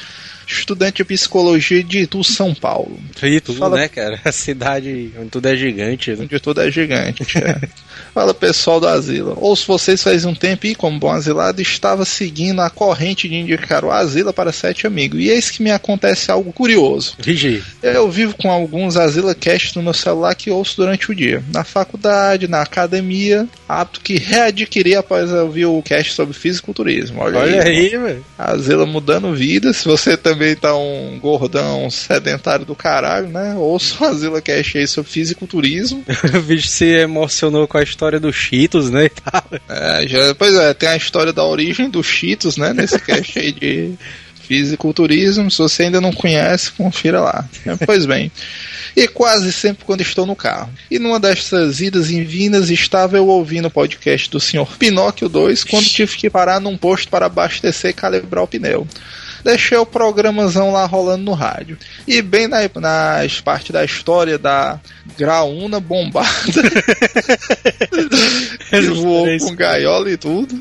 Estudante 0.47 0.97
de 0.97 1.05
psicologia 1.05 1.83
de 1.83 1.99
Itu, 1.99 2.23
São 2.23 2.53
Paulo. 2.53 2.99
Tudo, 3.43 3.57
Fala- 3.59 3.77
né, 3.77 3.87
cara? 3.87 4.19
A 4.23 4.31
cidade 4.31 5.11
onde 5.19 5.29
tudo 5.29 5.47
é 5.47 5.55
gigante. 5.55 6.11
Né? 6.11 6.17
Onde 6.21 6.39
tudo 6.39 6.61
é 6.61 6.71
gigante. 6.71 7.23
é. 7.37 7.59
Fala 8.13 8.33
pessoal 8.33 8.79
do 8.79 8.87
Asila. 8.87 9.33
Ouço 9.37 9.65
vocês 9.67 10.01
faz 10.01 10.23
um 10.25 10.33
tempo 10.33 10.65
e, 10.67 10.75
como 10.75 10.97
bom 10.99 11.11
asilado, 11.11 11.61
estava 11.61 12.05
seguindo 12.05 12.61
a 12.61 12.69
corrente 12.69 13.27
de 13.27 13.35
indicar 13.35 13.83
o 13.83 13.91
Asila 13.91 14.31
para 14.31 14.51
sete 14.51 14.87
amigos. 14.87 15.19
E 15.19 15.29
eis 15.29 15.49
que 15.49 15.61
me 15.61 15.71
acontece 15.71 16.31
algo 16.31 16.53
curioso. 16.53 17.15
Vigi. 17.19 17.61
Eu 17.83 18.09
vivo 18.09 18.35
com 18.37 18.49
alguns 18.49 18.95
Asila 18.95 19.35
Cast 19.35 19.75
no 19.75 19.83
meu 19.83 19.93
celular 19.93 20.33
que 20.35 20.49
ouço 20.49 20.77
durante 20.77 21.11
o 21.11 21.15
dia. 21.15 21.43
Na 21.53 21.63
faculdade, 21.63 22.47
na 22.47 22.61
academia, 22.61 23.47
hábito 23.67 23.99
que 24.01 24.17
readquiri 24.17 24.95
após 24.95 25.31
ouvir 25.31 25.65
o 25.65 25.81
cast 25.81 26.13
sobre 26.13 26.33
fisiculturismo. 26.33 27.19
Olha, 27.21 27.39
Olha 27.39 27.63
aí. 27.63 27.79
aí, 27.93 27.97
velho. 27.97 28.25
Asila 28.37 28.85
mudando 28.85 29.33
vida. 29.33 29.73
Se 29.73 29.85
você 29.85 30.15
também 30.15 30.34
tá 30.55 30.75
um 30.75 31.19
gordão 31.19 31.89
sedentário 31.89 32.65
do 32.65 32.75
caralho, 32.75 33.27
né? 33.27 33.55
Ouça 33.55 34.03
o 34.03 34.07
Asila 34.07 34.41
Cast 34.41 34.77
aí 34.77 34.87
sobre 34.87 35.11
fisiculturismo. 35.11 36.03
O 36.35 36.41
bicho 36.41 36.67
se 36.67 36.85
emocionou 36.85 37.67
com 37.67 37.77
a 37.77 37.83
história 37.83 38.19
dos 38.19 38.35
Cheetos, 38.35 38.89
né? 38.89 39.09
É, 39.69 40.07
já, 40.07 40.35
pois 40.35 40.53
é, 40.55 40.73
tem 40.73 40.89
a 40.89 40.97
história 40.97 41.31
da 41.31 41.45
origem 41.45 41.89
dos 41.89 42.05
Cheetos, 42.05 42.57
né? 42.57 42.73
Nesse 42.73 42.99
cast 42.99 43.39
aí 43.39 43.51
de 43.51 43.93
fisiculturismo. 44.45 45.49
Se 45.49 45.57
você 45.57 45.83
ainda 45.83 46.01
não 46.01 46.11
conhece, 46.11 46.71
confira 46.71 47.21
lá. 47.21 47.47
Pois 47.85 48.05
bem. 48.05 48.31
E 48.95 49.07
quase 49.07 49.51
sempre 49.51 49.83
quando 49.83 50.01
estou 50.01 50.25
no 50.25 50.35
carro. 50.35 50.69
E 50.89 50.97
numa 50.97 51.19
dessas 51.19 51.81
idas 51.81 52.09
e 52.09 52.23
vindas 52.23 52.69
estava 52.69 53.17
eu 53.17 53.27
ouvindo 53.27 53.67
o 53.67 53.71
podcast 53.71 54.29
do 54.29 54.39
Sr. 54.39 54.77
Pinóquio 54.79 55.27
2 55.27 55.65
quando 55.65 55.85
tive 55.85 56.15
que 56.15 56.29
parar 56.29 56.61
num 56.61 56.77
posto 56.77 57.09
para 57.09 57.25
abastecer 57.25 57.91
e 57.91 57.93
calibrar 57.93 58.43
o 58.43 58.47
pneu. 58.47 58.87
Deixei 59.45 59.77
o 59.77 59.85
programazão 59.85 60.71
lá 60.71 60.87
rolando 60.87 61.23
no 61.23 61.33
rádio. 61.33 61.77
E 62.07 62.19
bem 62.19 62.47
na, 62.47 62.61
nas 62.81 63.39
partes 63.41 63.69
da 63.69 63.85
história 63.85 64.39
da 64.39 64.79
graúna 65.15 65.79
bombada. 65.79 66.27
que 68.71 68.81
voou 68.81 69.27
com 69.37 69.55
gaiola 69.55 70.09
e 70.09 70.17
tudo. 70.17 70.59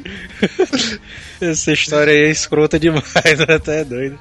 Essa 1.41 1.73
história 1.73 2.13
aí 2.13 2.25
é 2.25 2.31
escrota 2.31 2.79
demais, 2.79 3.05
até 3.49 3.81
é 3.81 3.85
doido. 3.85 4.19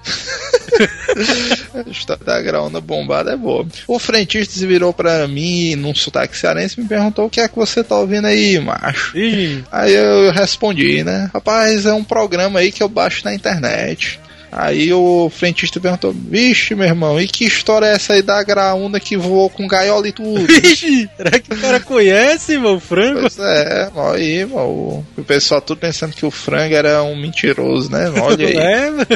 A 1.73 1.89
história 1.89 2.23
da 2.23 2.41
graúna 2.41 2.79
bombada 2.79 3.33
é 3.33 3.37
boa. 3.37 3.67
O 3.85 3.99
frentista 3.99 4.57
se 4.57 4.65
virou 4.65 4.93
pra 4.93 5.27
mim 5.27 5.75
num 5.75 5.93
sotaque 5.93 6.37
cearense 6.37 6.79
e 6.79 6.83
me 6.83 6.87
perguntou 6.87 7.25
o 7.25 7.29
que 7.29 7.41
é 7.41 7.49
que 7.49 7.55
você 7.57 7.83
tá 7.83 7.97
ouvindo 7.97 8.27
aí, 8.27 8.57
macho. 8.59 9.11
Vigi. 9.11 9.61
Aí 9.69 9.93
eu 9.93 10.31
respondi, 10.31 11.03
né? 11.03 11.29
Rapaz, 11.33 11.85
é 11.85 11.93
um 11.93 12.03
programa 12.03 12.59
aí 12.59 12.71
que 12.71 12.81
eu 12.81 12.87
baixo 12.87 13.25
na 13.25 13.33
internet. 13.33 14.21
Aí 14.55 14.93
o 14.93 15.31
frentista 15.31 15.79
perguntou: 15.79 16.13
Vixe, 16.13 16.75
meu 16.75 16.85
irmão, 16.85 17.19
e 17.19 17.27
que 17.27 17.43
história 17.43 17.87
é 17.87 17.93
essa 17.93 18.13
aí 18.13 18.21
da 18.21 18.43
graúna 18.43 18.99
que 18.99 19.17
voou 19.17 19.49
com 19.49 19.67
gaiola 19.67 20.07
e 20.07 20.11
tudo? 20.11 20.45
Vigi. 20.45 21.09
Será 21.17 21.39
que 21.39 21.53
o 21.53 21.57
cara 21.59 21.79
conhece, 21.79 22.57
meu 22.59 22.79
frango? 22.79 23.21
Pois 23.21 23.39
é, 23.39 23.91
aí, 23.95 24.45
mano. 24.45 25.05
O 25.17 25.23
pessoal 25.23 25.59
tudo 25.59 25.79
pensando 25.79 26.13
que 26.13 26.25
o 26.25 26.31
frango 26.31 26.75
era 26.75 27.01
um 27.01 27.15
mentiroso, 27.15 27.91
né? 27.91 28.11
Olha 28.21 28.45
aí. 28.47 28.55
É, 28.55 28.89
mano. 28.91 29.07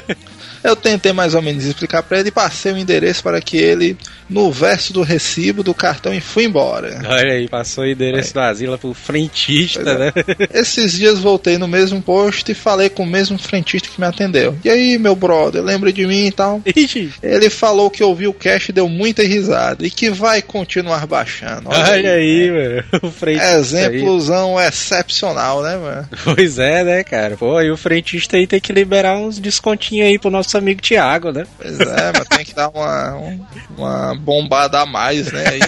Eu 0.63 0.75
tentei 0.75 1.13
mais 1.13 1.33
ou 1.33 1.41
menos 1.41 1.65
explicar 1.65 2.03
pra 2.03 2.19
ele 2.19 2.29
e 2.29 2.31
passei 2.31 2.71
o 2.71 2.77
endereço 2.77 3.23
para 3.23 3.41
que 3.41 3.57
ele, 3.57 3.97
no 4.29 4.51
verso 4.51 4.93
do 4.93 5.01
recibo 5.01 5.63
do 5.63 5.73
cartão, 5.73 6.13
e 6.13 6.21
fui 6.21 6.45
embora. 6.45 7.01
Olha 7.05 7.33
aí, 7.33 7.47
passou 7.47 7.83
o 7.83 7.87
endereço 7.87 8.33
do 8.33 8.39
Asila 8.39 8.77
pro 8.77 8.93
frentista, 8.93 9.81
é. 9.81 9.97
né? 9.97 10.13
Esses 10.53 10.93
dias 10.93 11.19
voltei 11.19 11.57
no 11.57 11.67
mesmo 11.67 12.01
posto 12.01 12.51
e 12.51 12.55
falei 12.55 12.89
com 12.89 13.03
o 13.03 13.07
mesmo 13.07 13.37
frentista 13.37 13.89
que 13.89 13.99
me 13.99 14.07
atendeu. 14.07 14.57
E 14.63 14.69
aí, 14.69 14.97
meu 14.97 15.15
brother, 15.15 15.63
lembra 15.63 15.91
de 15.91 16.05
mim 16.05 16.27
e 16.27 16.31
tal? 16.31 16.61
Vigi. 16.65 17.13
Ele 17.21 17.49
falou 17.49 17.89
que 17.89 18.03
ouviu 18.03 18.31
o 18.31 18.33
cast 18.33 18.69
e 18.69 18.73
deu 18.73 18.87
muita 18.87 19.23
risada 19.23 19.85
e 19.85 19.89
que 19.89 20.09
vai 20.09 20.41
continuar 20.41 21.05
baixando. 21.05 21.69
Olha 21.69 22.13
aí, 22.13 22.51
mano. 22.51 22.83
O 23.07 23.11
frentista. 23.11 23.47
aí. 23.47 23.57
Exemplozão 23.59 24.59
excepcional, 24.59 25.61
né, 25.61 25.77
mano? 25.77 26.09
Pois 26.23 26.57
é, 26.57 26.83
né, 26.83 27.03
cara? 27.03 27.37
Pô, 27.37 27.61
e 27.61 27.71
o 27.71 27.77
frentista 27.77 28.37
aí 28.37 28.47
tem 28.47 28.59
que 28.59 28.73
liberar 28.73 29.17
uns 29.17 29.39
descontinhos 29.39 30.07
aí 30.07 30.19
pro 30.19 30.29
nosso 30.29 30.46
amigo 30.55 30.81
Thiago, 30.81 31.31
né? 31.31 31.45
Pois 31.57 31.79
é, 31.79 32.11
mas 32.15 32.27
tem 32.29 32.45
que 32.45 32.53
dar 32.53 32.69
uma, 32.69 33.15
um- 33.15 33.45
uma 33.77 34.15
bombada 34.15 34.79
a 34.81 34.85
mais, 34.85 35.31
né? 35.31 35.43
Aí, 35.47 35.59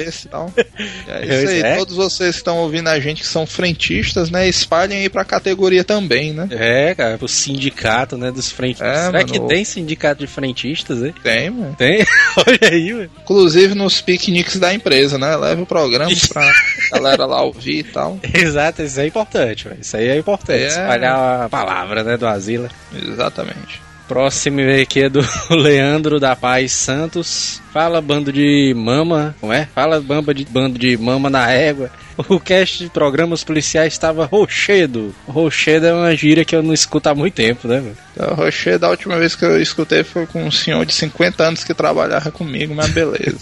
esse 0.00 0.26
e 0.26 0.30
tal. 0.30 0.50
É 1.08 1.24
isso 1.42 1.48
aí. 1.50 1.60
É. 1.62 1.76
Todos 1.76 1.96
vocês 1.96 2.30
que 2.36 2.36
estão 2.40 2.58
ouvindo 2.58 2.88
a 2.88 2.98
gente 3.00 3.22
que 3.22 3.26
são 3.28 3.44
frentistas, 3.46 4.30
né? 4.30 4.48
Espalhem 4.48 4.98
aí 5.00 5.08
pra 5.08 5.24
categoria 5.24 5.82
também, 5.84 6.32
né? 6.32 6.46
É, 6.52 6.94
cara, 6.94 7.18
pro 7.18 7.26
sindicato, 7.28 8.16
né, 8.16 8.30
dos 8.30 8.50
frentistas. 8.50 8.88
É, 8.88 8.94
Será 9.06 9.12
mano, 9.18 9.26
que 9.32 9.38
o- 9.40 9.46
tem 9.48 9.64
sindicato 9.64 10.20
de 10.20 10.26
frentistas, 10.26 11.02
hein? 11.02 11.14
Tem, 11.22 11.50
mano. 11.50 11.74
Tem? 11.76 12.04
Olha 12.46 12.58
aí, 12.70 12.92
mano. 12.92 13.10
Inclusive 13.22 13.74
nos 13.74 14.00
piqueniques 14.00 14.58
da 14.58 14.72
empresa, 14.72 15.18
né? 15.18 15.34
Leva 15.36 15.62
o 15.62 15.66
programa 15.66 16.10
pra 16.32 16.50
galera 16.92 17.26
lá 17.26 17.42
ouvir 17.42 17.78
e 17.80 17.82
tal. 17.84 18.18
Exato, 18.32 18.82
isso 18.82 19.00
é 19.00 19.06
importante, 19.06 19.68
velho. 19.68 19.80
Isso 19.80 19.96
aí 19.96 20.08
é 20.08 20.16
importante. 20.18 20.62
É. 20.62 20.66
Espalhar 20.68 21.42
a 21.42 21.48
palavra, 21.48 22.02
né, 22.04 22.16
do 22.16 22.26
Asila. 22.26 22.68
Exatamente. 22.94 23.80
Próximo 24.08 24.60
aqui 24.80 25.04
é 25.04 25.08
do 25.08 25.20
Leandro 25.50 26.20
da 26.20 26.36
Paz 26.36 26.72
Santos. 26.72 27.62
Fala 27.72 28.00
bando 28.00 28.32
de 28.32 28.74
mama, 28.76 29.34
como 29.40 29.52
é? 29.52 29.66
Fala 29.74 30.00
bamba 30.00 30.34
de 30.34 30.44
bando 30.44 30.78
de 30.78 30.96
mama 30.96 31.30
na 31.30 31.50
égua. 31.50 31.90
O 32.28 32.38
cast 32.38 32.84
de 32.84 32.90
programas 32.90 33.42
policiais 33.42 33.92
estava 33.92 34.26
rochedo. 34.26 35.14
Rochedo 35.26 35.86
é 35.86 35.94
uma 35.94 36.14
gíria 36.14 36.44
que 36.44 36.54
eu 36.54 36.62
não 36.62 36.74
escuto 36.74 37.08
há 37.08 37.14
muito 37.14 37.34
tempo, 37.34 37.66
né, 37.66 37.80
velho? 37.80 38.30
O 38.30 38.34
Rocher, 38.34 38.78
da 38.78 38.90
última 38.90 39.18
vez 39.18 39.34
que 39.34 39.44
eu 39.44 39.60
escutei, 39.60 40.04
foi 40.04 40.26
com 40.26 40.44
um 40.44 40.50
senhor 40.50 40.84
de 40.84 40.92
50 40.92 41.42
anos 41.42 41.64
que 41.64 41.72
trabalhava 41.72 42.30
comigo, 42.30 42.74
mas 42.74 42.90
beleza. 42.90 43.38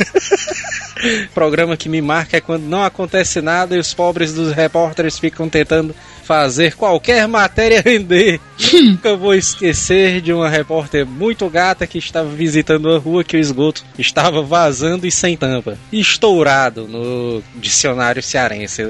programa 1.34 1.76
que 1.76 1.88
me 1.88 2.00
marca 2.00 2.36
é 2.36 2.40
quando 2.40 2.64
não 2.64 2.84
acontece 2.84 3.40
nada 3.40 3.74
e 3.74 3.78
os 3.78 3.92
pobres 3.92 4.32
dos 4.32 4.52
repórteres 4.52 5.18
ficam 5.18 5.48
tentando 5.48 5.94
fazer 6.22 6.76
qualquer 6.76 7.26
matéria 7.26 7.80
render. 7.84 8.40
Nunca 8.72 9.16
vou 9.16 9.34
esquecer 9.34 10.20
de 10.20 10.32
uma 10.32 10.48
repórter 10.48 11.06
muito 11.06 11.48
gata 11.48 11.86
que 11.86 11.98
estava 11.98 12.28
visitando 12.28 12.90
a 12.90 12.98
rua 12.98 13.24
que 13.24 13.36
o 13.36 13.40
esgoto 13.40 13.84
estava 13.98 14.42
vazando 14.42 15.06
e 15.06 15.10
sem 15.10 15.36
tampa. 15.36 15.78
Estourado 15.92 16.86
no 16.86 17.42
dicionário 17.56 18.22
cearense. 18.22 18.82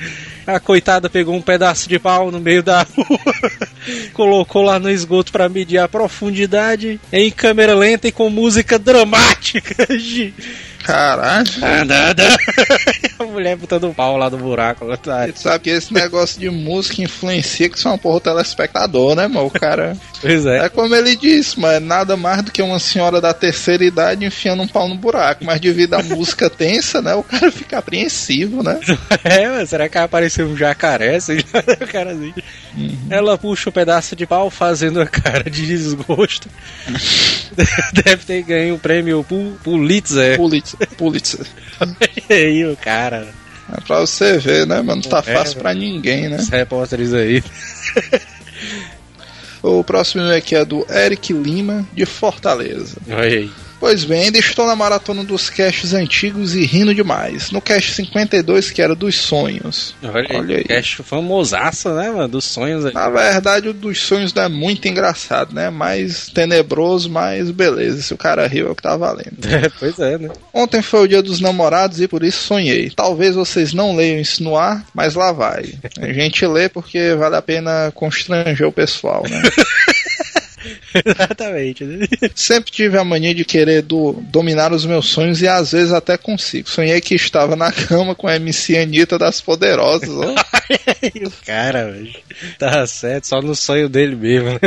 A 0.46 0.58
coitada 0.58 1.10
pegou 1.10 1.34
um 1.34 1.42
pedaço 1.42 1.86
de 1.90 1.98
pau 1.98 2.30
no 2.30 2.40
meio 2.40 2.62
da 2.62 2.82
rua, 2.82 3.20
colocou 4.14 4.62
lá 4.62 4.78
no 4.78 4.88
esgoto 4.88 5.30
para 5.30 5.46
medir 5.46 5.76
a 5.76 5.86
profundidade 5.86 6.98
em 7.12 7.30
câmera 7.30 7.74
lenta 7.74 8.08
e 8.08 8.12
com 8.12 8.30
música 8.30 8.78
dramática. 8.78 9.86
Caralho. 10.88 11.44
A 13.20 13.24
mulher 13.24 13.56
botando 13.56 13.84
um 13.84 13.92
pau 13.92 14.16
lá 14.16 14.30
no 14.30 14.38
buraco. 14.38 14.86
Lá 14.86 14.96
Você 14.96 15.32
sabe 15.34 15.64
que 15.64 15.70
esse 15.70 15.92
negócio 15.92 16.40
de 16.40 16.48
música 16.48 17.02
influencia 17.02 17.68
que 17.68 17.78
são 17.78 17.98
porra 17.98 18.16
o 18.16 18.20
telespectador, 18.20 19.14
né, 19.14 19.28
mano? 19.28 19.48
O 19.48 19.50
cara. 19.50 19.94
Pois 20.20 20.44
é. 20.46 20.64
É 20.64 20.68
como 20.68 20.94
ele 20.94 21.14
disse, 21.14 21.58
mas 21.60 21.80
nada 21.80 22.16
mais 22.16 22.42
do 22.42 22.50
que 22.50 22.60
uma 22.60 22.78
senhora 22.78 23.20
da 23.20 23.32
terceira 23.32 23.84
idade 23.84 24.24
enfiando 24.24 24.62
um 24.62 24.68
pau 24.68 24.88
no 24.88 24.96
buraco. 24.96 25.44
Mas 25.44 25.60
devido 25.60 25.94
à 25.94 26.02
música 26.02 26.50
tensa, 26.50 27.00
né? 27.00 27.14
O 27.14 27.22
cara 27.22 27.52
fica 27.52 27.78
apreensivo, 27.78 28.62
né? 28.62 28.78
É, 29.24 29.48
mas 29.48 29.70
será 29.70 29.88
que 29.88 29.98
apareceu 29.98 30.46
um 30.48 30.56
jacaré? 30.56 31.16
Assim, 31.16 31.38
o 31.80 31.86
cara 31.86 32.10
assim. 32.12 32.32
Ela 33.10 33.36
puxa 33.38 33.68
um 33.70 33.72
pedaço 33.72 34.14
de 34.16 34.26
pau 34.26 34.50
fazendo 34.50 35.00
a 35.00 35.06
cara 35.06 35.48
de 35.50 35.66
desgosto. 35.66 36.48
Deve 37.92 38.24
ter 38.24 38.42
ganho 38.42 38.74
o 38.76 38.78
prêmio 38.78 39.24
Pul- 39.24 39.56
Pulitzer. 39.62 40.36
Pulitzer. 40.36 40.88
Pulitzer. 40.96 41.46
E 42.28 42.32
aí, 42.32 42.64
o 42.66 42.76
cara, 42.76 43.26
É 43.76 43.80
pra 43.80 44.00
você 44.00 44.38
ver, 44.38 44.66
né, 44.66 44.76
mano? 44.82 45.02
Não 45.02 45.10
tá 45.10 45.22
É, 45.26 45.34
fácil 45.34 45.58
pra 45.58 45.74
ninguém, 45.74 46.28
né? 46.28 46.36
os 46.38 46.48
repórteres 46.48 47.12
aí. 47.12 47.42
O 49.62 49.82
próximo 49.82 50.22
aqui 50.30 50.54
é 50.54 50.64
do 50.64 50.86
Eric 50.90 51.32
Lima, 51.32 51.86
de 51.92 52.06
Fortaleza. 52.06 52.96
Aí. 53.08 53.50
Pois 53.80 54.04
bem, 54.04 54.28
estou 54.34 54.66
na 54.66 54.74
maratona 54.74 55.22
dos 55.22 55.48
casts 55.48 55.94
antigos 55.94 56.54
e 56.54 56.64
rindo 56.64 56.94
demais. 56.94 57.50
No 57.50 57.60
cast 57.60 57.92
52, 57.92 58.70
que 58.70 58.82
era 58.82 58.94
dos 58.94 59.16
sonhos. 59.16 59.94
Olha, 60.02 60.38
Olha 60.38 60.56
aí. 60.58 60.64
Cast 60.64 61.02
famosaço, 61.02 61.90
né, 61.90 62.10
mano? 62.10 62.28
Dos 62.28 62.44
sonhos 62.44 62.84
aí. 62.84 62.92
Na 62.92 63.08
verdade, 63.08 63.68
o 63.68 63.72
dos 63.72 64.00
sonhos 64.00 64.34
não 64.34 64.42
é 64.42 64.48
muito 64.48 64.88
engraçado, 64.88 65.54
né? 65.54 65.70
Mais 65.70 66.28
tenebroso, 66.28 67.08
mas 67.08 67.50
beleza. 67.50 68.02
Se 68.02 68.12
o 68.12 68.18
cara 68.18 68.46
riu, 68.46 68.68
é 68.68 68.70
o 68.70 68.74
que 68.74 68.82
tá 68.82 68.96
valendo. 68.96 69.38
É, 69.58 69.68
pois 69.70 69.98
é, 69.98 70.16
né? 70.18 70.28
Ontem 70.52 70.80
foi 70.82 71.00
o 71.00 71.08
dia 71.08 71.22
dos 71.22 71.40
namorados 71.40 72.00
e 72.00 72.06
por 72.06 72.22
isso 72.22 72.44
sonhei. 72.44 72.90
Talvez 72.94 73.34
vocês 73.34 73.72
não 73.72 73.96
leiam 73.96 74.20
isso 74.20 74.42
no 74.42 74.56
ar, 74.56 74.84
mas 74.94 75.14
lá 75.14 75.32
vai. 75.32 75.74
A 76.00 76.12
gente 76.12 76.46
lê 76.46 76.68
porque 76.68 77.14
vale 77.14 77.34
a 77.34 77.42
pena 77.42 77.90
constranger 77.92 78.68
o 78.68 78.72
pessoal, 78.72 79.24
né? 79.28 79.42
Exatamente. 81.04 81.84
né? 81.84 82.06
Sempre 82.34 82.70
tive 82.72 82.98
a 82.98 83.04
mania 83.04 83.34
de 83.34 83.44
querer 83.44 83.82
do- 83.82 84.14
dominar 84.30 84.72
os 84.72 84.84
meus 84.84 85.06
sonhos 85.08 85.40
e 85.42 85.48
às 85.48 85.72
vezes 85.72 85.92
até 85.92 86.16
consigo. 86.16 86.68
Sonhei 86.68 87.00
que 87.00 87.14
estava 87.14 87.56
na 87.56 87.70
cama 87.72 88.14
com 88.14 88.26
a 88.28 88.36
MC 88.36 88.76
Anitta 88.78 89.18
das 89.18 89.40
Poderosas. 89.40 90.08
o 90.10 91.44
cara, 91.46 91.90
velho. 91.90 92.14
Tá 92.58 92.86
certo, 92.86 93.26
só 93.26 93.40
no 93.40 93.54
sonho 93.54 93.88
dele 93.88 94.14
mesmo. 94.16 94.50
né? 94.52 94.58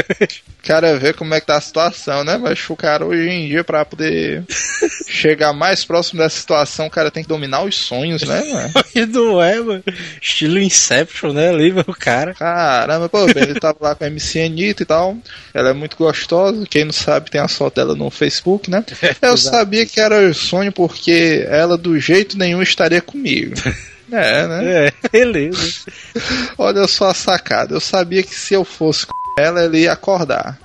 Cara, 0.63 0.97
ver 0.97 1.13
como 1.15 1.33
é 1.33 1.39
que 1.39 1.47
tá 1.47 1.57
a 1.57 1.61
situação, 1.61 2.23
né? 2.23 2.37
Mas 2.37 2.59
o 2.69 2.75
cara 2.75 3.05
hoje 3.05 3.27
em 3.29 3.47
dia, 3.47 3.63
pra 3.63 3.83
poder 3.85 4.43
chegar 5.07 5.53
mais 5.53 5.83
próximo 5.85 6.19
dessa 6.21 6.39
situação, 6.39 6.87
o 6.87 6.91
cara 6.91 7.09
tem 7.11 7.23
que 7.23 7.29
dominar 7.29 7.63
os 7.63 7.75
sonhos, 7.75 8.21
né, 8.23 8.43
mano? 8.51 8.71
E 8.95 9.05
não 9.05 9.41
é, 9.41 9.59
mano. 9.59 9.83
Estilo 10.21 10.59
Inception, 10.59 11.33
né? 11.33 11.49
Ali, 11.49 11.71
o 11.71 11.93
cara. 11.95 12.33
Caramba, 12.33 13.09
pô, 13.09 13.25
ele 13.29 13.59
tava 13.59 13.77
lá 13.81 13.95
com 13.95 14.03
a 14.03 14.07
MC 14.07 14.41
Anitta 14.41 14.83
e 14.83 14.85
tal. 14.85 15.17
Ela 15.53 15.69
é 15.69 15.73
muito 15.73 15.90
gostosa. 15.97 16.65
Quem 16.69 16.85
não 16.85 16.93
sabe, 16.93 17.31
tem 17.31 17.41
a 17.41 17.47
foto 17.47 17.75
dela 17.75 17.95
no 17.95 18.09
Facebook, 18.09 18.69
né? 18.69 18.83
Eu 19.21 19.37
sabia 19.37 19.85
que 19.85 19.99
era 19.99 20.33
sonho 20.33 20.71
porque 20.71 21.45
ela, 21.47 21.77
do 21.77 21.99
jeito 21.99 22.37
nenhum, 22.37 22.61
estaria 22.61 23.01
comigo. 23.01 23.55
É, 24.13 24.45
né? 24.45 24.87
É, 24.87 24.93
beleza. 25.09 25.85
Olha 26.57 26.85
só 26.85 27.11
a 27.11 27.13
sacada. 27.13 27.73
Eu 27.73 27.79
sabia 27.79 28.21
que 28.21 28.35
se 28.35 28.53
eu 28.53 28.65
fosse 28.65 29.05
com 29.05 29.13
ela, 29.39 29.63
ele 29.63 29.79
ia 29.79 29.93
acordar. 29.93 30.59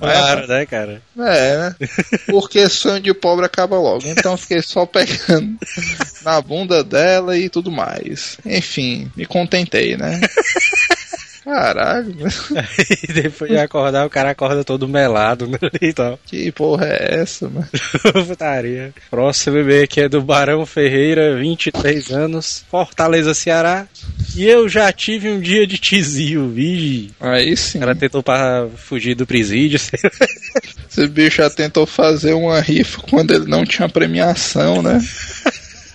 Claro, 0.00 0.48
né, 0.48 0.66
cara? 0.66 1.00
É, 1.16 1.58
né? 1.58 1.76
Porque 2.26 2.68
sonho 2.68 3.00
de 3.00 3.14
pobre 3.14 3.46
acaba 3.46 3.78
logo. 3.78 4.04
Então 4.06 4.36
fiquei 4.36 4.60
só 4.62 4.84
pegando 4.84 5.56
na 6.24 6.40
bunda 6.40 6.82
dela 6.82 7.38
e 7.38 7.48
tudo 7.48 7.70
mais. 7.70 8.36
Enfim, 8.44 9.10
me 9.16 9.26
contentei, 9.26 9.96
né? 9.96 10.20
Caralho, 11.44 12.14
E 13.08 13.12
depois 13.12 13.50
de 13.50 13.58
acordar, 13.58 14.06
o 14.06 14.10
cara 14.10 14.30
acorda 14.30 14.62
todo 14.64 14.86
melado, 14.88 15.46
né? 15.46 15.58
E 15.82 15.92
tal. 15.92 16.18
que 16.24 16.52
porra 16.52 16.86
é 16.86 17.20
essa, 17.22 17.48
mano? 17.48 17.68
Putaria. 18.26 18.94
Próximo 19.10 19.58
e-mail 19.58 19.84
aqui 19.84 20.00
é 20.02 20.08
do 20.08 20.22
Barão 20.22 20.64
Ferreira, 20.64 21.36
23 21.36 22.10
anos, 22.10 22.64
Fortaleza, 22.70 23.34
Ceará. 23.34 23.86
E 24.36 24.46
eu 24.46 24.68
já 24.68 24.90
tive 24.92 25.28
um 25.30 25.40
dia 25.40 25.66
de 25.66 25.78
tizio, 25.78 26.48
vigi. 26.48 27.10
Aí 27.20 27.56
sim. 27.56 27.78
O 27.78 27.80
cara 27.80 27.94
tentou 27.94 28.22
pra 28.22 28.68
fugir 28.76 29.14
do 29.14 29.26
presídio. 29.26 29.78
sei 29.78 29.98
lá. 30.04 30.10
Esse 30.88 31.06
bicho 31.08 31.38
já 31.38 31.50
tentou 31.50 31.86
fazer 31.86 32.34
uma 32.34 32.60
rifa 32.60 33.00
quando 33.02 33.32
ele 33.34 33.46
não 33.46 33.64
tinha 33.64 33.88
premiação, 33.88 34.82
né? 34.82 35.00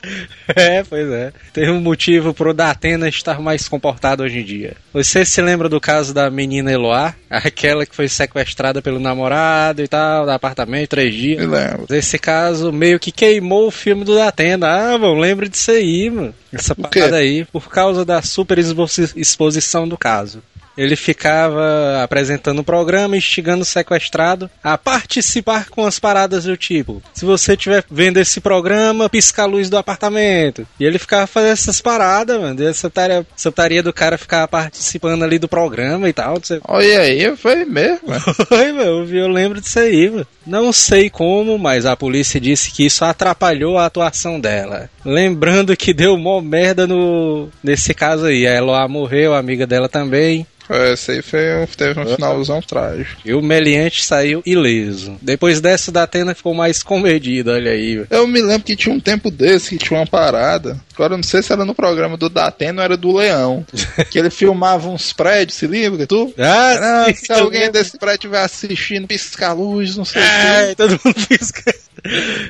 É, 0.55 0.81
pois 0.83 1.09
é. 1.11 1.33
Tem 1.53 1.69
um 1.69 1.81
motivo 1.81 2.33
pro 2.33 2.53
Datena 2.53 3.09
estar 3.09 3.39
mais 3.41 3.67
comportado 3.67 4.23
hoje 4.23 4.39
em 4.39 4.43
dia. 4.43 4.73
Você 4.93 5.25
se 5.25 5.41
lembra 5.41 5.67
do 5.67 5.79
caso 5.79 6.13
da 6.13 6.29
menina 6.31 6.71
Eloá? 6.71 7.13
Aquela 7.29 7.85
que 7.85 7.95
foi 7.95 8.07
sequestrada 8.07 8.81
pelo 8.81 8.99
namorado 8.99 9.83
e 9.83 9.87
tal, 9.87 10.25
do 10.25 10.31
apartamento, 10.31 10.89
três 10.91 11.13
dias. 11.13 11.39
Me 11.41 11.45
lembro. 11.47 11.85
Esse 11.93 12.17
caso 12.17 12.71
meio 12.71 12.99
que 12.99 13.11
queimou 13.11 13.67
o 13.67 13.71
filme 13.71 14.03
do 14.05 14.15
Datena. 14.15 14.67
Ah, 14.67 14.97
mano, 14.97 15.15
lembra 15.19 15.49
disso 15.49 15.71
aí, 15.71 16.09
mano. 16.09 16.33
Essa 16.53 16.73
parada 16.73 17.17
aí, 17.17 17.43
por 17.45 17.69
causa 17.69 18.05
da 18.05 18.21
super 18.21 18.57
exposi- 18.57 19.11
exposição 19.17 19.87
do 19.87 19.97
caso. 19.97 20.41
Ele 20.77 20.95
ficava 20.95 22.01
apresentando 22.03 22.59
o 22.59 22.63
programa, 22.63 23.17
instigando 23.17 23.63
o 23.63 23.65
sequestrado 23.65 24.49
a 24.63 24.77
participar 24.77 25.69
com 25.69 25.85
as 25.85 25.99
paradas 25.99 26.43
do 26.43 26.55
tipo: 26.55 27.01
se 27.13 27.25
você 27.25 27.53
estiver 27.53 27.83
vendo 27.89 28.17
esse 28.17 28.39
programa, 28.39 29.09
pisca 29.09 29.43
a 29.43 29.45
luz 29.45 29.69
do 29.69 29.77
apartamento. 29.77 30.67
E 30.79 30.85
ele 30.85 30.99
ficava 30.99 31.25
fazendo 31.27 31.51
essas 31.53 31.81
paradas, 31.81 32.39
mano. 32.39 32.63
Essa 32.67 32.89
tarefa, 32.89 33.25
essa 33.35 33.51
tarefa 33.51 33.83
do 33.83 33.93
cara 33.93 34.17
ficar 34.17 34.47
participando 34.47 35.23
ali 35.23 35.39
do 35.39 35.47
programa 35.47 36.07
e 36.09 36.13
tal. 36.13 36.37
sei- 36.43 36.59
Olha 36.67 36.99
aí, 37.01 37.35
foi 37.35 37.65
mesmo. 37.65 37.99
Foi, 38.47 38.71
meu, 38.71 39.05
eu 39.13 39.27
lembro 39.27 39.59
disso 39.59 39.79
aí, 39.79 40.09
mano. 40.09 40.27
Não 40.45 40.71
sei 40.71 41.09
como, 41.09 41.57
mas 41.57 41.85
a 41.85 41.95
polícia 41.95 42.39
disse 42.39 42.71
que 42.71 42.85
isso 42.85 43.03
atrapalhou 43.03 43.77
a 43.77 43.85
atuação 43.85 44.39
dela. 44.39 44.89
Lembrando 45.03 45.75
que 45.75 45.93
deu 45.93 46.17
mó 46.17 46.39
merda 46.41 46.85
no 46.87 47.49
nesse 47.63 47.93
caso 47.93 48.25
aí. 48.27 48.45
A 48.47 48.53
Eloá 48.55 48.87
morreu, 48.87 49.33
a 49.33 49.39
amiga 49.39 49.65
dela 49.67 49.89
também. 49.89 50.45
Esse 50.93 51.11
aí 51.11 51.21
foi, 51.21 51.39
teve 51.77 51.99
um 51.99 52.05
finalzão 52.05 52.61
trágico. 52.61 53.21
E 53.25 53.33
o 53.33 53.41
Meliante 53.41 54.03
saiu 54.03 54.41
ileso. 54.45 55.17
Depois 55.21 55.61
dessa, 55.61 55.91
da 55.91 56.03
Atena 56.03 56.35
ficou 56.35 56.53
mais 56.53 56.81
comedido, 56.83 57.51
olha 57.51 57.71
aí. 57.71 58.05
Eu 58.09 58.27
me 58.27 58.41
lembro 58.41 58.63
que 58.63 58.75
tinha 58.75 58.93
um 58.93 58.99
tempo 58.99 59.29
desse 59.31 59.77
que 59.77 59.85
tinha 59.85 59.99
uma 59.99 60.05
parada. 60.07 60.77
Agora 60.93 61.13
eu 61.13 61.17
não 61.17 61.23
sei 61.23 61.41
se 61.43 61.53
era 61.53 61.63
no 61.63 61.75
programa 61.75 62.17
do 62.17 62.29
Datena 62.29 62.81
ou 62.81 62.85
era 62.85 62.97
do 62.97 63.15
Leão. 63.15 63.65
que 64.09 64.17
ele 64.19 64.29
filmava 64.29 64.89
uns 64.89 65.13
prédios, 65.13 65.57
se 65.57 65.67
lembra? 65.67 66.05
Tu? 66.07 66.33
Ah, 66.37 67.05
Ah, 67.07 67.13
sim, 67.13 67.25
se 67.25 67.31
alguém 67.33 67.63
eu 67.63 67.71
desse 67.71 67.97
prédio 67.97 68.15
estiver 68.17 68.41
assistindo, 68.41 69.07
piscar 69.07 69.53
luz, 69.53 69.95
não 69.95 70.05
sei 70.05 70.21
o 70.21 70.25
quê. 70.25 70.75
todo 70.75 70.99
mundo 71.03 71.15
pisca. 71.27 71.73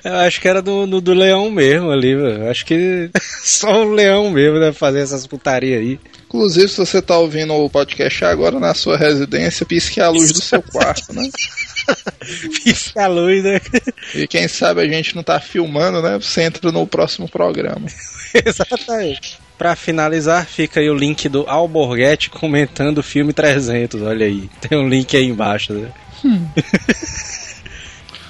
Eu 0.03 0.13
acho 0.15 0.39
que 0.41 0.47
era 0.47 0.61
do, 0.61 0.85
do, 0.85 1.01
do 1.01 1.13
leão 1.13 1.49
mesmo 1.49 1.89
ali, 1.91 2.15
velho. 2.15 2.49
Acho 2.49 2.65
que 2.65 3.09
só 3.43 3.83
o 3.85 3.91
leão 3.93 4.29
mesmo 4.29 4.59
deve 4.59 4.73
fazer 4.77 4.99
essas 4.99 5.25
putarias 5.25 5.79
aí. 5.81 5.99
Inclusive, 6.27 6.67
se 6.67 6.77
você 6.77 7.01
tá 7.01 7.17
ouvindo 7.17 7.53
o 7.53 7.69
podcast 7.69 8.25
agora 8.25 8.59
na 8.59 8.73
sua 8.73 8.97
residência, 8.97 9.65
pisque 9.65 10.01
a 10.01 10.09
luz 10.09 10.33
do 10.33 10.41
seu 10.41 10.61
quarto, 10.61 11.13
né? 11.13 11.23
Pisca 12.63 13.05
a 13.05 13.07
luz, 13.07 13.41
né? 13.41 13.61
E 14.13 14.27
quem 14.27 14.45
sabe 14.49 14.81
a 14.81 14.87
gente 14.87 15.15
não 15.15 15.23
tá 15.23 15.39
filmando, 15.39 16.01
né? 16.01 16.19
Você 16.19 16.41
entra 16.41 16.69
no 16.69 16.85
próximo 16.85 17.29
programa. 17.29 17.87
Exatamente. 18.45 19.39
Pra 19.57 19.73
finalizar, 19.73 20.45
fica 20.45 20.81
aí 20.81 20.89
o 20.89 20.93
link 20.93 21.29
do 21.29 21.45
Alborguete 21.47 22.29
comentando 22.29 22.97
o 22.97 23.03
filme 23.03 23.31
300, 23.31 24.01
olha 24.01 24.25
aí. 24.25 24.49
Tem 24.59 24.77
um 24.77 24.87
link 24.87 25.15
aí 25.15 25.25
embaixo, 25.25 25.71
né? 25.73 25.91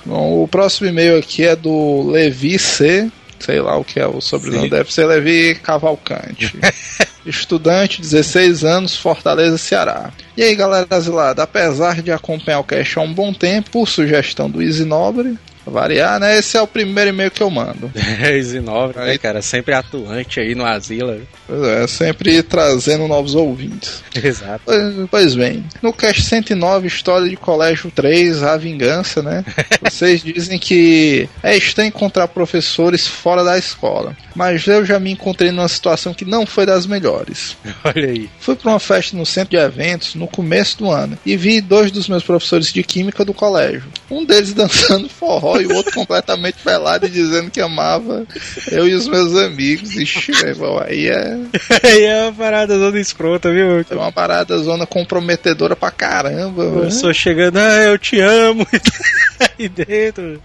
Bom, 0.05 0.43
o 0.43 0.47
próximo 0.47 0.87
e-mail 0.87 1.17
aqui 1.17 1.43
é 1.43 1.55
do 1.55 2.11
Levi 2.11 2.59
C. 2.59 3.11
Sei 3.39 3.61
lá 3.61 3.77
o 3.77 3.83
que 3.83 3.99
é 3.99 4.07
o 4.07 4.19
sobrenome, 4.19 4.63
Sim. 4.63 4.69
deve 4.69 4.93
ser 4.93 5.05
Levi 5.05 5.55
Cavalcante. 5.55 6.57
Estudante, 7.25 8.01
16 8.01 8.63
anos, 8.63 8.95
Fortaleza, 8.95 9.57
Ceará. 9.57 10.11
E 10.35 10.43
aí, 10.43 10.55
galera 10.55 10.87
asilada, 10.89 11.43
apesar 11.43 12.01
de 12.01 12.11
acompanhar 12.11 12.59
o 12.59 12.63
cast 12.63 12.97
há 12.97 13.01
um 13.01 13.13
bom 13.13 13.33
tempo, 13.33 13.69
por 13.71 13.87
sugestão 13.87 14.49
do 14.49 14.61
Easy 14.61 14.85
Nobre, 14.85 15.37
variar, 15.69 16.19
né? 16.19 16.37
Esse 16.37 16.57
é 16.57 16.61
o 16.61 16.67
primeiro 16.67 17.09
e-mail 17.09 17.31
que 17.31 17.41
eu 17.41 17.49
mando. 17.49 17.91
10 17.93 18.53
e 18.55 18.59
9, 18.59 18.99
né, 18.99 19.11
Aí- 19.11 19.17
cara? 19.17 19.41
Sempre 19.41 19.73
atuante 19.73 20.39
aí 20.39 20.55
no 20.55 20.65
asilo. 20.65 21.21
Pois 21.47 21.63
é, 21.63 21.87
sempre 21.87 22.41
trazendo 22.43 23.07
novos 23.07 23.35
ouvintes. 23.35 24.03
Exato. 24.15 24.61
Pois, 24.65 24.93
pois 25.09 25.35
bem, 25.35 25.63
no 25.81 25.93
cast 25.93 26.23
109, 26.23 26.87
História 26.87 27.29
de 27.29 27.35
Colégio 27.37 27.91
3, 27.93 28.43
A 28.43 28.57
Vingança, 28.57 29.21
né? 29.21 29.43
Vocês 29.81 30.21
dizem 30.23 30.57
que 30.59 31.27
é 31.43 31.55
estranho 31.55 31.87
encontrar 31.89 32.27
professores 32.27 33.07
fora 33.07 33.43
da 33.43 33.57
escola. 33.57 34.15
Mas 34.35 34.67
eu 34.67 34.85
já 34.85 34.99
me 34.99 35.11
encontrei 35.11 35.51
numa 35.51 35.67
situação 35.67 36.13
que 36.13 36.25
não 36.25 36.45
foi 36.45 36.65
das 36.65 36.85
melhores. 36.85 37.57
Olha 37.83 38.07
aí. 38.09 38.29
Fui 38.39 38.55
para 38.55 38.71
uma 38.71 38.79
festa 38.79 39.15
no 39.17 39.25
centro 39.25 39.51
de 39.51 39.63
eventos 39.63 40.15
no 40.15 40.27
começo 40.27 40.77
do 40.77 40.91
ano 40.91 41.17
e 41.25 41.35
vi 41.35 41.59
dois 41.61 41.91
dos 41.91 42.07
meus 42.07 42.23
professores 42.23 42.71
de 42.71 42.83
química 42.83 43.25
do 43.25 43.33
colégio. 43.33 43.85
Um 44.11 44.23
deles 44.25 44.53
dançando 44.53 45.09
forró 45.09 45.56
e 45.61 45.65
o 45.67 45.75
outro 45.75 45.93
completamente 45.93 46.57
pelado 46.63 47.05
e 47.05 47.09
dizendo 47.09 47.49
que 47.51 47.59
amava 47.61 48.25
eu 48.71 48.87
e 48.87 48.93
os 48.93 49.07
meus 49.07 49.35
amigos. 49.35 49.95
Ixi, 49.95 50.31
meu 50.31 50.47
irmão, 50.47 50.79
aí 50.79 51.07
é, 51.07 51.37
Aí 51.83 52.03
é 52.03 52.23
uma 52.23 52.33
parada 52.33 52.75
toda 52.75 52.99
escrota, 52.99 53.51
viu? 53.51 53.79
é 53.89 53.95
uma 53.95 54.11
parada 54.11 54.57
zona 54.57 54.85
comprometedora 54.85 55.75
pra 55.75 55.91
caramba. 55.91 56.65
né? 56.65 56.71
Começou 56.79 57.13
chegando, 57.13 57.57
ah, 57.57 57.83
eu 57.83 57.97
te 57.97 58.19
amo. 58.19 58.65
Aí 59.59 59.69
dentro. 59.69 60.41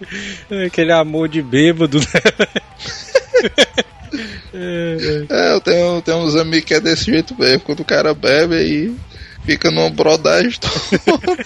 Aquele 0.66 0.92
amor 0.92 1.28
de 1.28 1.40
bêbado. 1.42 1.98
né? 1.98 2.06
É, 4.54 5.24
É, 5.30 5.52
eu 5.54 5.60
tenho, 5.62 6.02
tenho 6.02 6.18
uns 6.18 6.36
amigos 6.36 6.66
que 6.66 6.74
é 6.74 6.80
desse 6.80 7.06
jeito 7.06 7.34
mesmo. 7.38 7.60
Quando 7.60 7.80
o 7.80 7.84
cara 7.84 8.12
bebe 8.12 8.54
aí 8.54 8.94
fica 9.44 9.70
numa 9.70 9.90
brodagem 9.90 10.58
toda. 10.60 11.36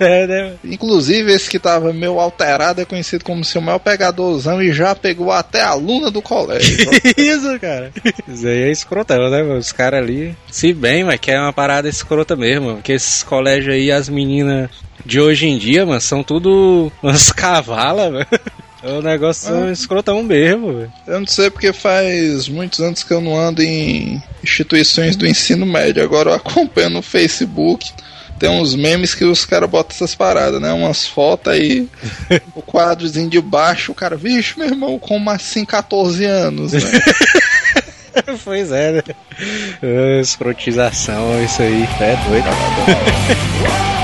é, 0.00 0.26
né? 0.26 0.52
Inclusive, 0.64 1.32
esse 1.32 1.48
que 1.48 1.58
tava 1.58 1.92
meio 1.92 2.18
alterado 2.20 2.80
é 2.80 2.84
conhecido 2.84 3.24
como 3.24 3.44
seu 3.44 3.60
maior 3.60 3.78
pegadorzão 3.78 4.62
e 4.62 4.72
já 4.72 4.94
pegou 4.94 5.32
até 5.32 5.60
a 5.60 5.70
aluna 5.70 6.10
do 6.10 6.22
colégio. 6.22 6.88
Isso, 7.16 7.58
cara. 7.60 7.92
Isso 8.26 8.46
aí 8.46 8.62
é 8.62 8.70
escrotão, 8.70 9.30
né, 9.30 9.42
mano? 9.42 9.58
Os 9.58 9.72
caras 9.72 10.02
ali. 10.02 10.36
Se 10.50 10.72
bem, 10.72 11.04
mas 11.04 11.20
que 11.20 11.30
é 11.30 11.40
uma 11.40 11.52
parada 11.52 11.88
escrota 11.88 12.36
mesmo. 12.36 12.74
Porque 12.74 12.92
esses 12.92 13.22
colégios 13.22 13.74
aí, 13.74 13.90
as 13.90 14.08
meninas 14.08 14.70
de 15.04 15.20
hoje 15.20 15.46
em 15.46 15.58
dia, 15.58 15.84
mano, 15.86 16.00
são 16.00 16.22
tudo 16.22 16.92
umas 17.02 17.32
cavalas, 17.32 18.12
mano. 18.12 18.26
É 18.82 18.90
um 18.92 19.02
negócio 19.02 19.52
Ah. 19.54 19.72
escrotão 19.72 20.22
mesmo, 20.22 20.72
velho. 20.72 20.92
Eu 21.06 21.20
não 21.20 21.26
sei 21.26 21.50
porque 21.50 21.72
faz 21.72 22.48
muitos 22.48 22.80
anos 22.80 23.02
que 23.02 23.12
eu 23.12 23.20
não 23.20 23.36
ando 23.38 23.62
em 23.62 24.22
instituições 24.42 25.16
do 25.16 25.26
ensino 25.26 25.66
médio. 25.66 26.02
Agora 26.02 26.30
eu 26.30 26.34
acompanho 26.34 26.90
no 26.90 27.02
Facebook. 27.02 27.90
Tem 28.38 28.48
uns 28.48 28.76
memes 28.76 29.16
que 29.16 29.24
os 29.24 29.44
caras 29.44 29.68
botam 29.68 29.96
essas 29.96 30.14
paradas, 30.14 30.60
né? 30.60 30.72
Umas 30.72 31.04
fotos 31.08 31.52
aí, 31.52 31.88
o 32.54 32.62
quadrozinho 32.62 33.28
de 33.28 33.40
baixo, 33.40 33.90
o 33.90 33.94
cara, 33.96 34.16
vixe, 34.16 34.56
meu 34.56 34.68
irmão, 34.68 34.96
como 34.96 35.28
assim 35.28 35.64
14 35.64 36.24
anos, 36.24 36.72
né? 36.72 36.80
pois 38.44 38.70
é, 38.70 38.92
né? 38.92 39.02
Ah, 39.82 40.20
Escrotização, 40.20 41.42
isso 41.44 41.60
aí, 41.62 41.82
é 42.00 42.16
doido. 42.28 42.46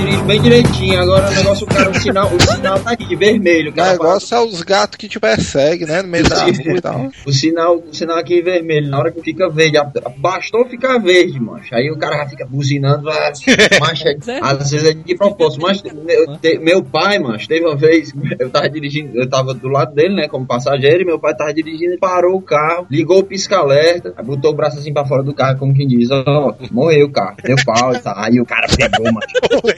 dirijo 0.00 0.24
bem 0.24 0.40
direitinho, 0.40 1.00
agora 1.00 1.28
o 1.28 1.34
negócio, 1.34 1.64
o 1.66 1.68
cara, 1.68 1.90
o 1.90 1.94
sinal, 2.00 2.26
o 2.32 2.40
sinal 2.40 2.78
tá 2.80 2.92
aqui, 2.92 3.16
vermelho. 3.16 3.72
O 3.72 3.74
negócio 3.92 4.34
é 4.36 4.40
os 4.40 4.62
gatos 4.62 4.96
que 4.96 5.08
te 5.08 5.18
perseguem, 5.18 5.86
né? 5.86 6.02
No 6.02 6.08
meio 6.08 6.28
da 6.28 6.36
rua 6.44 6.50
e 6.76 6.80
tal. 6.80 7.10
O 7.26 7.32
sinal, 7.32 7.76
o 7.76 7.94
sinal 7.94 8.18
aqui 8.18 8.40
vermelho, 8.42 8.88
na 8.88 8.98
hora 8.98 9.10
que 9.10 9.20
fica 9.22 9.48
verde, 9.48 9.78
bastou 10.18 10.64
ficar 10.66 10.98
verde, 10.98 11.40
mancha. 11.40 11.76
Aí 11.76 11.90
o 11.90 11.96
cara 11.98 12.18
já 12.18 12.26
fica 12.28 12.46
buzinando, 12.46 13.04
mancha, 13.04 14.16
às 14.42 14.70
vezes 14.70 14.84
é 14.90 14.94
de 14.94 15.14
propósito. 15.16 15.62
Mas 15.62 15.82
meu, 15.82 16.36
te- 16.38 16.58
meu 16.58 16.82
pai, 16.82 17.18
mancha, 17.18 17.46
teve 17.48 17.64
uma 17.66 17.76
vez, 17.76 18.12
eu 18.38 18.50
tava 18.50 18.68
dirigindo, 18.68 19.18
eu 19.18 19.28
tava 19.28 19.52
do 19.54 19.68
lado 19.68 19.94
dele, 19.94 20.14
né, 20.14 20.28
como 20.28 20.46
passageiro, 20.46 21.02
e 21.02 21.04
meu 21.04 21.18
pai 21.18 21.34
tava 21.34 21.52
dirigindo 21.52 21.94
e 21.94 21.98
parou 21.98 22.36
o 22.36 22.42
carro, 22.42 22.86
ligou 22.90 23.18
o 23.18 23.24
pisca-alerta, 23.24 24.14
botou 24.22 24.52
o 24.52 24.54
braço 24.54 24.78
assim 24.78 24.92
pra 24.92 25.04
fora 25.04 25.22
do 25.22 25.34
carro, 25.34 25.58
como 25.58 25.74
quem 25.74 25.86
diz, 25.86 26.08
ó, 26.10 26.54
morreu 26.70 27.06
o 27.06 27.10
carro, 27.10 27.36
deu 27.42 27.56
pau 27.64 27.92
e 27.94 27.98
tal. 27.98 28.14
Aí 28.16 28.40
o 28.40 28.44
cara 28.46 28.66
pegou, 28.76 29.12
mancha. 29.12 29.28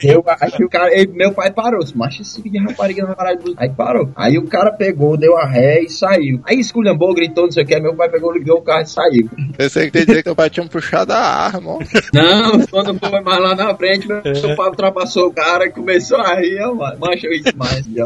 Aí 0.39 0.65
o 0.65 0.69
cara, 0.69 0.85
aí 0.87 1.07
meu 1.07 1.31
pai 1.31 1.51
parou, 1.51 1.79
disse, 1.83 1.97
macho, 1.97 2.21
esse 2.21 2.41
filho 2.41 2.51
de 2.53 2.59
rapariga 2.59 3.05
de 3.05 3.37
buzina." 3.37 3.55
Aí 3.57 3.69
parou. 3.69 4.09
Aí 4.15 4.37
o 4.37 4.45
cara 4.47 4.71
pegou, 4.71 5.17
deu 5.17 5.37
a 5.37 5.45
ré 5.45 5.81
e 5.83 5.89
saiu. 5.89 6.41
Aí 6.45 6.59
esculhambou, 6.59 7.13
gritou, 7.13 7.45
não 7.45 7.51
sei 7.51 7.63
o 7.63 7.67
que, 7.67 7.79
meu 7.79 7.95
pai 7.95 8.09
pegou, 8.09 8.31
ligou 8.33 8.57
o 8.57 8.61
carro 8.61 8.81
e 8.81 8.85
saiu. 8.87 9.29
Pensei 9.57 9.85
que 9.85 9.91
tem 9.91 10.05
dizer 10.05 10.17
que 10.17 10.23
teu 10.23 10.35
pai 10.35 10.49
tinha 10.49 10.65
puxado 10.67 11.13
a 11.13 11.17
arma, 11.19 11.71
ó. 11.73 11.79
Não, 12.13 12.65
quando 12.67 12.97
foi 12.99 13.21
mais 13.21 13.39
lá 13.41 13.55
na 13.55 13.75
frente, 13.75 14.07
meu 14.07 14.21
pai 14.55 14.69
ultrapassou 14.69 15.27
o 15.27 15.33
cara 15.33 15.65
e 15.65 15.71
começou 15.71 16.17
a 16.17 16.35
rir, 16.35 16.59
ó, 16.61 16.73
mano. 16.75 16.97
Mancha 16.99 17.27
eu 17.27 17.31
ri 17.31 17.41
demais, 17.41 17.83
ó. 17.99 18.05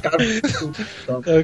Cara, 0.00 0.16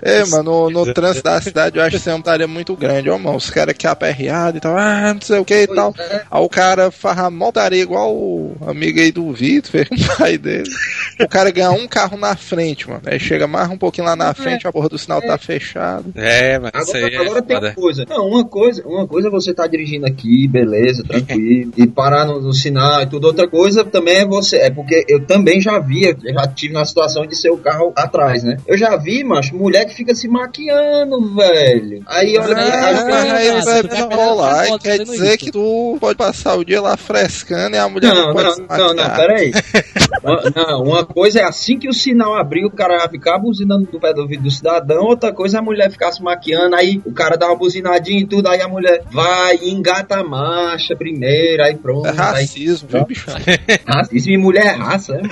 É, 0.03 0.25
mano, 0.27 0.45
no, 0.45 0.71
no 0.85 0.93
trânsito 0.95 1.25
da 1.25 1.41
cidade 1.41 1.79
eu 1.79 1.83
acho 1.83 1.91
que 1.93 1.97
isso 1.97 2.11
é 2.11 2.15
uma 2.15 2.23
tarefa 2.23 2.49
muito 2.49 2.77
grande, 2.77 3.09
ó, 3.11 3.19
mano. 3.19 3.37
Os 3.37 3.51
caras 3.51 3.75
que 3.77 3.87
aperreado 3.87 4.59
e 4.59 4.61
tal, 4.61 4.77
ah, 4.77 5.15
não 5.15 5.21
sei 5.21 5.39
o 5.39 5.45
que 5.45 5.63
e 5.63 5.67
tal. 5.67 5.95
é. 5.99 6.23
Aí 6.31 6.43
o 6.43 6.49
cara 6.49 6.91
farra 6.91 7.31
montaria 7.31 7.83
igual 7.83 8.15
o 8.15 8.57
amigo 8.67 9.01
aí 9.01 9.11
do 9.13 9.33
Vitor, 9.33 9.71
pai 10.19 10.39
dele. 10.39 10.69
O 11.21 11.29
cara 11.29 11.51
ganha 11.51 11.71
um 11.71 11.87
carro 11.87 12.17
na 12.17 12.37
frente, 12.37 12.89
mano. 12.89 13.03
Aí 13.07 13.19
chega 13.19 13.47
mais 13.47 13.69
um 13.71 13.77
pouquinho 13.79 14.07
lá 14.07 14.17
na 14.17 14.33
frente, 14.35 14.67
a 14.67 14.73
porra 14.73 14.89
do 14.89 14.99
sinal 14.99 15.21
tá 15.23 15.37
fechado. 15.39 16.13
É, 16.15 16.59
mas 16.59 16.73
isso 16.89 16.97
aí 16.97 17.05
Agora, 17.05 17.15
é 17.15 17.27
agora 17.27 17.43
tem 17.43 17.57
foda. 17.57 17.69
uma 17.69 17.75
coisa. 17.75 18.07
Não, 18.09 18.27
uma 18.29 18.45
coisa, 18.45 18.83
uma 18.87 19.07
coisa 19.07 19.29
é 19.29 19.31
você 19.31 19.55
tá 19.55 19.67
dirigindo 19.67 20.07
aqui, 20.07 20.47
beleza, 20.49 21.03
tranquilo, 21.05 21.73
e 21.77 21.87
parar 21.87 22.25
no, 22.27 22.41
no 22.41 22.53
sinal 22.53 23.03
e 23.03 23.07
tudo. 23.07 23.27
Outra 23.27 23.49
coisa 23.49 23.85
também 23.85 24.19
é 24.19 24.27
você. 24.27 24.57
É 24.59 24.71
porque 24.71 25.05
eu 25.09 25.25
também 25.25 25.61
já 25.61 25.79
vi, 25.79 26.05
eu 26.05 26.35
já 26.35 26.47
tive 26.47 26.75
na 26.75 26.85
situação 26.85 27.27
de 27.27 27.37
ser 27.37 27.51
o 27.51 27.57
carro 27.57 27.93
atrás, 27.97 28.43
né? 28.43 28.57
Eu 28.67 28.77
já 28.77 28.97
vi, 28.97 29.23
macho, 29.25 29.55
mulher 29.57 29.85
que 29.85 29.95
fica 29.95 30.15
se 30.15 30.29
maquiando, 30.29 31.35
velho. 31.35 32.03
Aí 32.07 32.37
olha, 32.39 32.57
aí, 32.57 32.71
aí, 32.71 32.95
Ah, 32.95 33.35
Aí, 33.35 33.63
vai 33.63 33.83
quer 33.83 34.65
e 34.65 34.69
foto 34.69 34.83
quer 34.83 34.99
dizer 34.99 35.29
isso. 35.29 35.39
que 35.39 35.51
tu 35.51 35.97
pode 36.01 36.17
passar 36.17 36.57
o 36.57 36.65
dia 36.65 36.81
lá 36.81 36.97
frescando 36.97 37.77
e 37.77 37.79
a 37.79 37.89
mulher 37.89 38.15
não, 38.15 38.27
Não, 38.29 38.33
pode 38.35 38.45
não, 38.49 38.55
se 38.55 38.63
não, 38.79 38.95
não, 38.95 39.11
peraí. 39.17 39.53
Uma- 40.23 40.43
não, 40.55 40.83
uma 40.85 41.05
coisa 41.05 41.41
é 41.41 41.45
assim 41.45 41.79
que 41.79 41.89
o 41.89 41.93
sinal 41.93 42.35
abrir, 42.35 42.65
o 42.65 42.71
cara 42.71 42.99
vai 42.99 43.09
ficar 43.09 43.39
buzinando 43.39 43.87
do 43.91 44.01
pé 44.01 44.13
do 44.13 44.23
ouvido 44.23 44.43
do 44.45 44.51
cidadão, 44.51 45.05
outra 45.05 45.33
coisa 45.33 45.59
é 45.59 45.61
a 45.61 45.63
mulher 45.63 45.91
ficar 45.91 46.13
se 46.13 46.23
maquiando, 46.23 46.77
aí 46.77 47.01
o 47.05 47.13
cara 47.13 47.37
dá 47.37 47.47
uma 47.47 47.57
buzinadinha 47.57 48.21
e 48.21 48.27
tudo, 48.27 48.49
aí 48.49 48.61
a 48.61 48.69
mulher 48.69 49.03
vai 49.11 49.57
engata 49.63 50.17
a 50.17 50.25
marcha 50.25 50.97
primeiro, 50.97 51.63
aí 51.63 51.75
pronto. 51.77 52.07
É 52.07 52.11
aí, 52.11 52.17
racismo, 52.17 52.89
viu, 52.89 53.05
bichão? 53.05 53.35
racismo 53.87 54.33
e 54.33 54.39
mulher 54.39 54.67
é 54.67 54.71
raça, 54.71 55.15
é, 55.15 55.23
mano. 55.23 55.31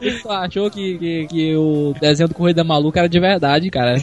Que 0.00 0.22
tu 0.22 0.30
achou 0.30 0.70
que, 0.70 0.98
que, 0.98 1.26
que 1.26 1.56
o 1.56 1.94
desenho 2.00 2.28
do 2.28 2.34
Corrida 2.34 2.64
Maluca 2.64 3.00
era 3.00 3.08
de 3.08 3.20
verdade, 3.20 3.70
cara? 3.70 3.96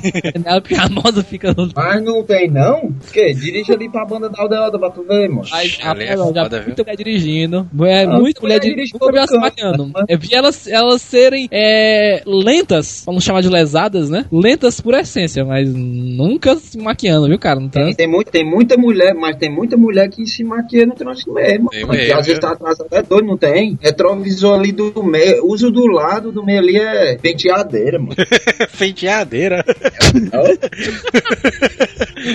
Porque 0.62 0.76
a 0.76 0.90
moda 0.90 1.24
fica 1.24 1.54
no. 1.56 1.70
Mas 1.76 2.04
não 2.04 2.24
tem 2.24 2.50
não? 2.50 2.92
Que? 3.12 3.34
Dirige 3.34 3.72
ali 3.74 3.90
pra 3.90 4.06
banda 4.06 4.30
da 4.30 4.42
aldeota 4.42 4.80
pra 4.80 4.90
tu 4.90 5.04
ver, 5.04 5.30
mano. 5.30 5.48
É 5.48 5.84
rapaz, 5.84 6.08
já 6.10 6.18
foda, 6.18 6.50
vi 6.50 6.56
viu? 6.58 6.66
muita 6.68 6.84
mulher 6.84 6.98
dirigindo. 6.98 7.68
É, 7.82 8.06
Ah, 8.22 8.24
muita 8.24 8.42
mulher 8.42 8.60
dirigindo 8.60 9.00
dirige 9.00 9.18
elas 9.18 9.32
se. 9.32 9.92
Eu 10.08 10.20
vi 10.20 10.34
elas, 10.34 10.68
elas 10.68 11.02
serem 11.02 11.48
é, 11.52 12.22
lentas, 12.26 13.04
não 13.08 13.20
chamar 13.20 13.42
de 13.42 13.50
lesadas, 13.50 14.10
né? 14.10 14.26
Lentas 14.32 14.80
por 14.80 14.94
essência, 14.94 15.44
mas 15.44 15.72
nunca 15.74 16.56
se 16.56 16.78
maquiando, 16.78 17.28
viu, 17.28 17.40
cara? 17.40 17.60
Não 17.60 17.70
tá... 17.70 17.84
Tem, 17.84 17.94
tem, 17.94 18.08
muito, 18.08 18.32
tem 18.32 18.46
muita 18.46 18.78
mulher, 18.78 19.14
mas 19.14 19.36
tem 19.38 19.50
muita 19.50 19.76
mulher 19.78 20.10
que 20.10 20.26
se 20.26 20.44
maquia 20.44 20.86
no 20.86 20.94
trânsito 20.94 21.34
mesmo. 21.34 21.70
Tem 21.70 21.82
mano, 21.82 21.94
que 21.94 21.98
mesmo, 21.98 22.20
às 22.20 22.26
vezes 22.26 22.40
viu? 22.40 22.42
tá 22.42 22.52
atrasado, 22.52 22.88
é 22.92 23.02
doido, 23.02 23.28
não 23.28 23.38
tem? 23.38 23.78
Retrovisor 23.82 24.60
ali 24.60 24.72
do 24.72 25.04
meio, 25.04 25.46
uso 25.46 25.72
do 25.72 25.86
lado 25.88 26.32
do 26.32 26.44
meio 26.44 26.60
ali 26.60 26.78
é 26.78 27.16
penteadeira, 27.18 28.00
mano. 28.00 28.16
Penteadeira. 28.78 29.64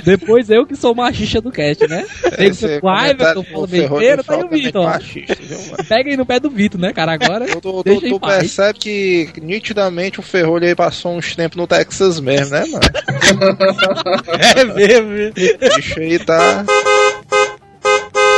Depois 0.04 0.50
eu 0.50 0.66
que 0.66 0.76
sou 0.76 0.94
machixa 0.94 1.40
do 1.40 1.50
cast, 1.50 1.86
né? 1.86 2.04
Tem 2.36 2.50
que 2.50 2.56
ser 2.56 2.80
falo 2.80 3.34
do 3.34 3.68
Ferrolho 3.68 4.00
besteira, 4.00 4.24
tá 4.24 4.34
aí 4.34 4.42
o 4.42 4.48
Vitor. 4.48 4.84
machista, 4.84 5.36
viu, 5.40 5.58
aí 5.90 6.16
no 6.16 6.26
pé 6.26 6.40
do 6.40 6.50
Vitor, 6.50 6.80
né, 6.80 6.92
cara? 6.92 7.12
Agora 7.12 7.46
Tu, 7.56 7.60
tu, 7.60 7.82
deixa 7.82 8.08
tu, 8.08 8.20
percebe 8.20 8.78
que 8.78 9.32
nitidamente 9.40 10.20
o 10.20 10.22
Ferrolho 10.22 10.66
aí 10.66 10.74
passou 10.74 11.16
uns 11.16 11.34
tempos 11.34 11.56
no 11.56 11.66
Texas 11.66 12.20
mesmo, 12.20 12.54
né, 12.54 12.64
mano? 12.66 12.80
É 14.56 14.64
mesmo. 14.64 15.30
O 15.30 15.76
bicho 15.76 16.00
aí 16.00 16.18
tá. 16.18 16.64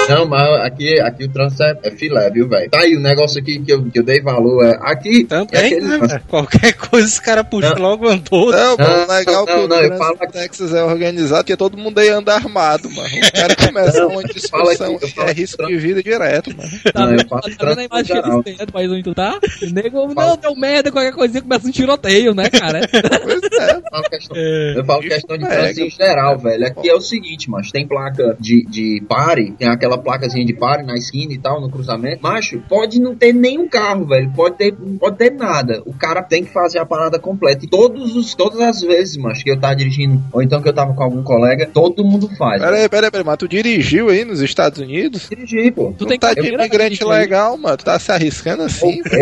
Não, 0.09 0.27
mas 0.27 0.61
aqui, 0.61 1.01
aqui 1.01 1.25
o 1.25 1.29
trânsito 1.29 1.63
é, 1.63 1.79
é 1.85 1.91
filé, 1.91 2.31
viu, 2.31 2.49
velho? 2.49 2.71
Tá 2.71 2.81
aí 2.81 2.97
o 2.97 3.01
negócio 3.01 3.41
aqui 3.41 3.59
que 3.61 3.73
eu, 3.73 3.85
que 3.91 3.99
eu 3.99 4.03
dei 4.03 4.21
valor. 4.21 4.65
É, 4.65 4.79
aqui. 4.83 5.23
é 5.23 5.25
Também, 5.27 5.61
aquele- 5.67 5.99
né? 5.99 6.21
Qualquer 6.29 6.73
coisa 6.75 7.07
os 7.07 7.19
caras 7.19 7.47
puxam 7.49 7.75
Não. 7.75 7.83
logo 7.83 8.09
andou. 8.09 8.51
Não, 8.53 8.77
mano, 8.77 9.07
Não, 9.07 9.15
legal 9.17 9.47
não, 9.47 9.47
que 9.47 9.53
o 9.65 9.69
não, 9.69 9.81
eu 9.83 9.97
falo 9.99 10.17
Texas 10.33 10.75
é 10.75 10.83
organizado, 10.83 11.43
porque 11.45 11.57
todo 11.57 11.77
mundo 11.77 11.99
aí 11.99 12.09
anda 12.09 12.35
armado, 12.35 12.91
mano. 12.91 13.09
Os 13.23 13.31
caras 13.31 13.57
começam 13.57 14.09
uma 14.09 14.23
discussão 14.25 14.95
aqui, 14.95 15.13
que 15.13 15.21
é 15.21 15.33
risco 15.33 15.67
de 15.67 15.77
vida 15.77 16.03
direto, 16.03 16.57
mano. 16.57 16.71
Tá 16.93 17.01
Não, 17.01 17.11
eu 17.13 17.17
vendo, 17.19 17.29
falo 17.29 17.43
tá 17.43 17.65
vendo 17.67 17.79
a 17.81 17.85
imagem 17.85 18.05
que 18.07 18.13
geral. 18.23 18.33
eles 18.47 18.57
têm 18.57 18.67
do 18.67 18.73
país 18.73 18.91
onde 18.91 19.03
tu 19.03 19.15
tá? 19.15 19.39
O 19.63 19.67
nego, 19.73 20.15
não, 20.15 20.37
deu 20.37 20.55
merda, 20.57 20.91
qualquer 20.93 21.13
coisinha 21.13 21.43
começa 21.43 21.67
um 21.67 21.71
tiroteio, 21.71 22.35
né, 22.35 22.49
cara? 22.51 22.81
Pois 23.23 23.41
é. 23.61 23.77
Eu 23.77 23.83
falo 23.91 24.05
questão, 24.11 24.37
eu 24.37 24.85
falo 24.85 25.03
questão 25.03 25.39
de 25.39 25.47
trânsito 25.47 25.81
em 25.83 25.91
geral, 25.91 26.39
velho. 26.39 26.67
Aqui 26.67 26.89
é 26.89 26.95
o 26.95 27.01
seguinte, 27.01 27.51
mas 27.51 27.71
tem 27.71 27.87
placa 27.87 28.37
de, 28.39 28.65
de 28.69 29.03
pare, 29.09 29.53
tem 29.59 29.69
aquela 29.69 29.98
placazinha 29.99 30.45
de 30.45 30.53
pare 30.53 30.83
na 30.83 30.95
esquina 30.95 31.33
e 31.33 31.39
tal, 31.39 31.61
no 31.61 31.71
cruzamento. 31.71 32.23
Macho, 32.23 32.61
pode 32.69 33.01
não 33.01 33.15
ter 33.15 33.33
nenhum 33.33 33.69
carro, 33.69 34.07
velho. 34.07 34.31
Pode 34.35 34.57
ter, 34.57 34.75
não 34.79 34.99
pode 34.99 35.17
ter 35.17 35.31
nada. 35.31 35.83
O 35.87 35.93
cara 35.93 36.23
tem 36.23 36.45
que 36.45 36.53
fazer 36.53 36.79
a 36.79 36.87
parada 36.87 37.19
completa. 37.19 37.65
E 37.65 37.69
todos 37.69 38.17
os, 38.17 38.35
todas 38.35 38.61
as 38.61 38.81
vezes, 38.81 39.17
macho, 39.17 39.45
que 39.45 39.51
eu 39.51 39.61
tava 39.61 39.77
dirigindo, 39.77 40.23
ou 40.33 40.43
então 40.43 40.61
que 40.61 40.69
eu 40.69 40.73
tava 40.73 40.95
com 40.95 41.03
algum 41.03 41.23
colega, 41.23 41.69
todo 41.73 42.05
mundo 42.05 42.29
faz. 42.37 42.61
Pera 42.61 42.77
aí, 42.77 42.89
pera 42.89 43.07
aí, 43.07 43.11
pera 43.11 43.23
aí, 43.23 43.27
mas 43.27 43.37
tu 43.37 43.49
dirigiu 43.49 44.09
aí 44.09 44.25
nos 44.25 44.41
Estados 44.41 44.81
Unidos? 44.81 45.29
Dirigir, 45.29 45.73
pô. 45.73 45.95
Tu 45.97 46.09
Tu 46.09 46.09
tem 46.09 46.19
tá 46.19 46.33
de 46.33 46.49
imigrante 46.49 47.05
legal, 47.05 47.59
mano. 47.59 47.77
Tu 47.77 47.85
tá 47.85 47.99
se 47.99 48.11
arriscando 48.11 48.63
assim. 48.63 49.03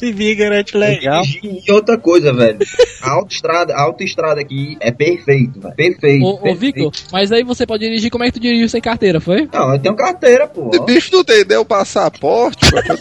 Imigrante 0.00 0.76
legal. 0.76 1.24
E 1.24 1.72
outra 1.72 1.98
coisa, 1.98 2.32
velho. 2.32 2.58
A 3.02 3.10
autoestrada, 3.10 3.74
a 3.74 3.82
autoestrada 3.82 4.40
aqui 4.40 4.76
é 4.80 4.92
perfeito, 4.92 5.60
velho. 5.60 5.74
Perfeito. 5.74 6.24
Ô, 6.24 6.34
ô 6.34 6.38
perfeito. 6.38 6.60
Victor, 6.60 6.92
mas 7.12 7.29
aí 7.32 7.42
você 7.42 7.66
pode 7.66 7.84
dirigir, 7.84 8.10
como 8.10 8.24
é 8.24 8.28
que 8.28 8.34
tu 8.34 8.40
dirigiu 8.40 8.68
sem 8.68 8.80
carteira, 8.80 9.20
foi? 9.20 9.48
Não, 9.52 9.72
eu 9.72 9.78
tenho 9.78 9.94
carteira, 9.96 10.46
pô. 10.46 10.70
O 10.74 10.84
bicho 10.84 11.10
não 11.12 11.24
tem 11.24 11.44
deu 11.44 11.64
passaporte, 11.64 12.66
mano. 12.72 13.00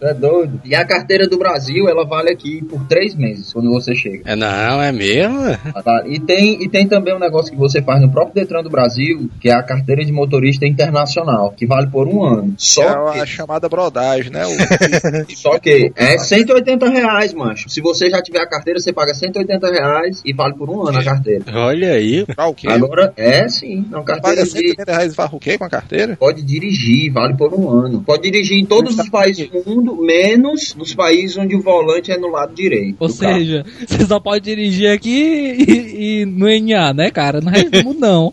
É 0.00 0.14
doido. 0.14 0.60
E 0.64 0.74
a 0.74 0.84
carteira 0.84 1.26
do 1.28 1.38
Brasil, 1.38 1.88
ela 1.88 2.04
vale 2.04 2.30
aqui 2.30 2.62
por 2.64 2.84
três 2.86 3.14
meses, 3.14 3.52
quando 3.52 3.70
você 3.70 3.94
chega. 3.94 4.22
É, 4.24 4.36
não, 4.36 4.82
é 4.82 4.92
mesmo? 4.92 5.38
Tá? 5.84 6.04
E, 6.06 6.18
tem, 6.20 6.62
e 6.62 6.68
tem 6.68 6.86
também 6.86 7.14
um 7.14 7.18
negócio 7.18 7.50
que 7.50 7.58
você 7.58 7.82
faz 7.82 8.00
no 8.00 8.10
próprio 8.10 8.34
Detran 8.34 8.62
do 8.62 8.70
Brasil, 8.70 9.28
que 9.40 9.48
é 9.48 9.54
a 9.54 9.62
carteira 9.62 10.04
de 10.04 10.12
motorista 10.12 10.66
internacional, 10.66 11.52
que 11.56 11.66
vale 11.66 11.86
por 11.88 12.06
um 12.06 12.24
ano. 12.24 12.50
É 12.50 12.54
Só 12.58 13.08
a 13.08 13.12
que, 13.12 13.26
chamada 13.26 13.68
brodagem, 13.68 14.30
né? 14.30 14.44
O- 14.46 14.54
só 15.36 15.58
que 15.58 15.92
é 15.96 16.18
180 16.18 16.88
reais, 16.88 17.32
mancho. 17.34 17.68
Se 17.68 17.80
você 17.80 18.08
já 18.10 18.20
tiver 18.22 18.40
a 18.40 18.46
carteira, 18.48 18.78
você 18.80 18.92
paga 18.92 19.14
180 19.14 19.68
reais 19.70 20.22
e 20.24 20.32
vale 20.32 20.54
por 20.54 20.68
um 20.70 20.86
ano 20.86 20.98
a 20.98 21.04
carteira. 21.04 21.44
Olha 21.52 21.73
aí. 21.84 22.24
Pra 22.26 22.46
o 22.46 22.54
quê? 22.54 22.68
Agora, 22.68 23.12
é 23.16 23.48
sim, 23.48 23.84
não 23.90 24.04
carteira 24.04 24.36
Paga 24.36 24.44
de... 24.44 24.50
180 24.50 24.92
reais 24.92 25.12
e 25.12 25.16
varra 25.16 25.34
o 25.34 25.40
quê 25.40 25.58
com 25.58 25.64
a 25.64 25.70
carteira? 25.70 26.16
Pode 26.16 26.42
dirigir, 26.42 27.10
vale 27.12 27.34
por 27.34 27.52
um 27.54 27.68
ano. 27.70 28.02
Pode 28.02 28.22
dirigir 28.22 28.58
em 28.58 28.64
todos 28.66 28.98
os 28.98 29.08
países 29.08 29.48
do 29.48 29.62
mundo, 29.64 29.96
menos 29.96 30.74
nos 30.74 30.94
países 30.94 31.36
onde 31.36 31.56
o 31.56 31.62
volante 31.62 32.10
é 32.12 32.18
no 32.18 32.28
lado 32.28 32.54
direito. 32.54 32.96
Ou 33.00 33.08
carro. 33.08 33.34
seja, 33.34 33.64
você 33.86 34.06
só 34.06 34.20
pode 34.20 34.44
dirigir 34.44 34.90
aqui 34.90 35.56
e, 35.58 36.20
e 36.20 36.26
no 36.26 36.46
NA, 36.46 36.92
né, 36.92 37.10
cara? 37.10 37.40
No 37.40 37.50
resto 37.50 37.70
do 37.70 37.84
mundo, 37.84 38.00
não. 38.00 38.32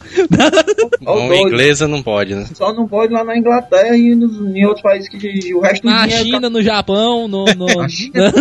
Não, 1.02 1.16
doido. 1.28 1.48
inglesa 1.48 1.88
não 1.88 2.02
pode, 2.04 2.36
né? 2.36 2.46
Só 2.54 2.74
não 2.74 2.88
pode 2.88 3.14
lá 3.14 3.24
na 3.24 3.38
Inglaterra 3.38 3.96
e 3.98 4.14
nos, 4.16 4.38
em 4.56 4.66
outros 4.66 4.82
países 4.84 5.10
que 5.10 5.54
o 5.54 5.60
resto 5.62 5.86
Na 5.86 6.02
do 6.04 6.08
dia 6.10 6.18
é 6.18 6.24
China, 6.24 6.50
no 6.50 6.62
Japão, 6.62 7.28
no. 7.28 7.46
no- 7.56 7.90
China, 7.90 8.32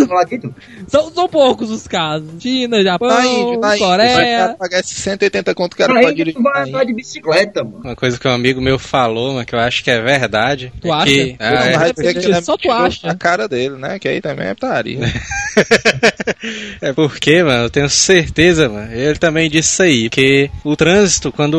são, 0.86 1.10
são 1.10 1.28
poucos 1.28 1.70
os 1.70 1.86
casos. 1.86 2.28
China, 2.38 2.82
Japão, 2.82 3.08
Na 3.08 3.26
Índia, 3.26 3.58
na 3.58 3.74
Índia. 3.74 3.86
Coreia. 3.86 4.56
pagar 4.58 4.79
esses 4.80 4.96
180 4.98 5.54
conto 5.54 5.76
que 5.76 5.82
cara 5.82 5.94
pode 5.94 6.04
Índia 6.06 6.16
dirigir. 6.16 6.34
tu 6.34 6.42
vai 6.42 6.62
andar 6.68 6.84
de 6.84 6.92
bicicleta, 6.94 7.62
mano. 7.64 7.80
Uma 7.84 7.96
coisa 7.96 8.18
que 8.18 8.26
um 8.28 8.32
amigo 8.32 8.60
meu 8.60 8.78
falou, 8.78 9.34
mas 9.34 9.44
que 9.46 9.54
eu 9.54 9.58
acho 9.58 9.82
que 9.84 9.90
é 9.90 10.00
verdade. 10.00 10.72
Tu 10.80 10.88
é 10.88 10.90
acha? 10.90 11.04
Que, 11.06 11.30
Eu 11.30 11.36
Ah, 11.40 11.86
é. 11.88 11.92
dizer 11.92 12.14
que 12.14 12.26
ele 12.26 12.34
é 12.34 12.40
Só 12.42 12.56
tu 12.56 12.70
acha. 12.70 13.06
na 13.06 13.14
cara 13.14 13.48
dele, 13.48 13.76
né? 13.76 13.98
Que 13.98 14.08
aí 14.08 14.20
também 14.20 14.48
é 14.48 14.54
putaria. 14.54 15.00
É 16.80 16.92
porque, 16.92 17.42
mano, 17.42 17.64
eu 17.64 17.70
tenho 17.70 17.88
certeza, 17.88 18.68
mano. 18.68 18.92
Ele 18.92 19.18
também 19.18 19.50
disse 19.50 19.70
isso 19.72 19.82
aí. 19.82 20.08
Porque 20.08 20.50
o 20.64 20.74
trânsito, 20.76 21.30
quando 21.32 21.58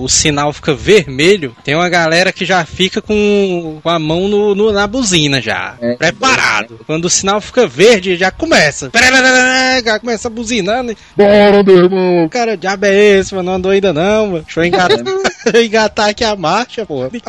o 0.00 0.08
sinal 0.08 0.52
fica 0.52 0.74
vermelho, 0.74 1.54
tem 1.64 1.74
uma 1.74 1.88
galera 1.88 2.32
que 2.32 2.44
já 2.44 2.64
fica 2.64 3.02
com, 3.02 3.80
com 3.82 3.88
a 3.88 3.98
mão 3.98 4.28
no, 4.28 4.54
no- 4.54 4.72
na 4.72 4.86
buzina 4.86 5.40
já. 5.40 5.74
É. 5.80 5.94
preparado. 5.96 6.80
Quando 6.86 7.04
o 7.06 7.10
sinal 7.10 7.40
fica 7.40 7.66
verde, 7.66 8.16
já 8.16 8.30
começa. 8.30 8.90
Já 9.84 9.98
começa 9.98 10.30
buzinando. 10.30 10.94
Bora, 11.16 11.62
meu 11.62 11.76
irmão! 11.84 12.28
Cara, 12.28 12.56
diabo 12.62 12.86
é 12.86 12.94
esse, 12.94 13.34
mano? 13.34 13.50
Não 13.50 13.56
andou 13.56 13.72
ainda 13.72 13.92
não, 13.92 14.26
mano. 14.28 14.42
Deixa 14.44 14.60
eu 14.60 14.64
engatar, 14.64 14.98
engatar 15.62 16.08
aqui 16.10 16.24
a 16.24 16.34
marcha, 16.36 16.86
porra. 16.86 17.10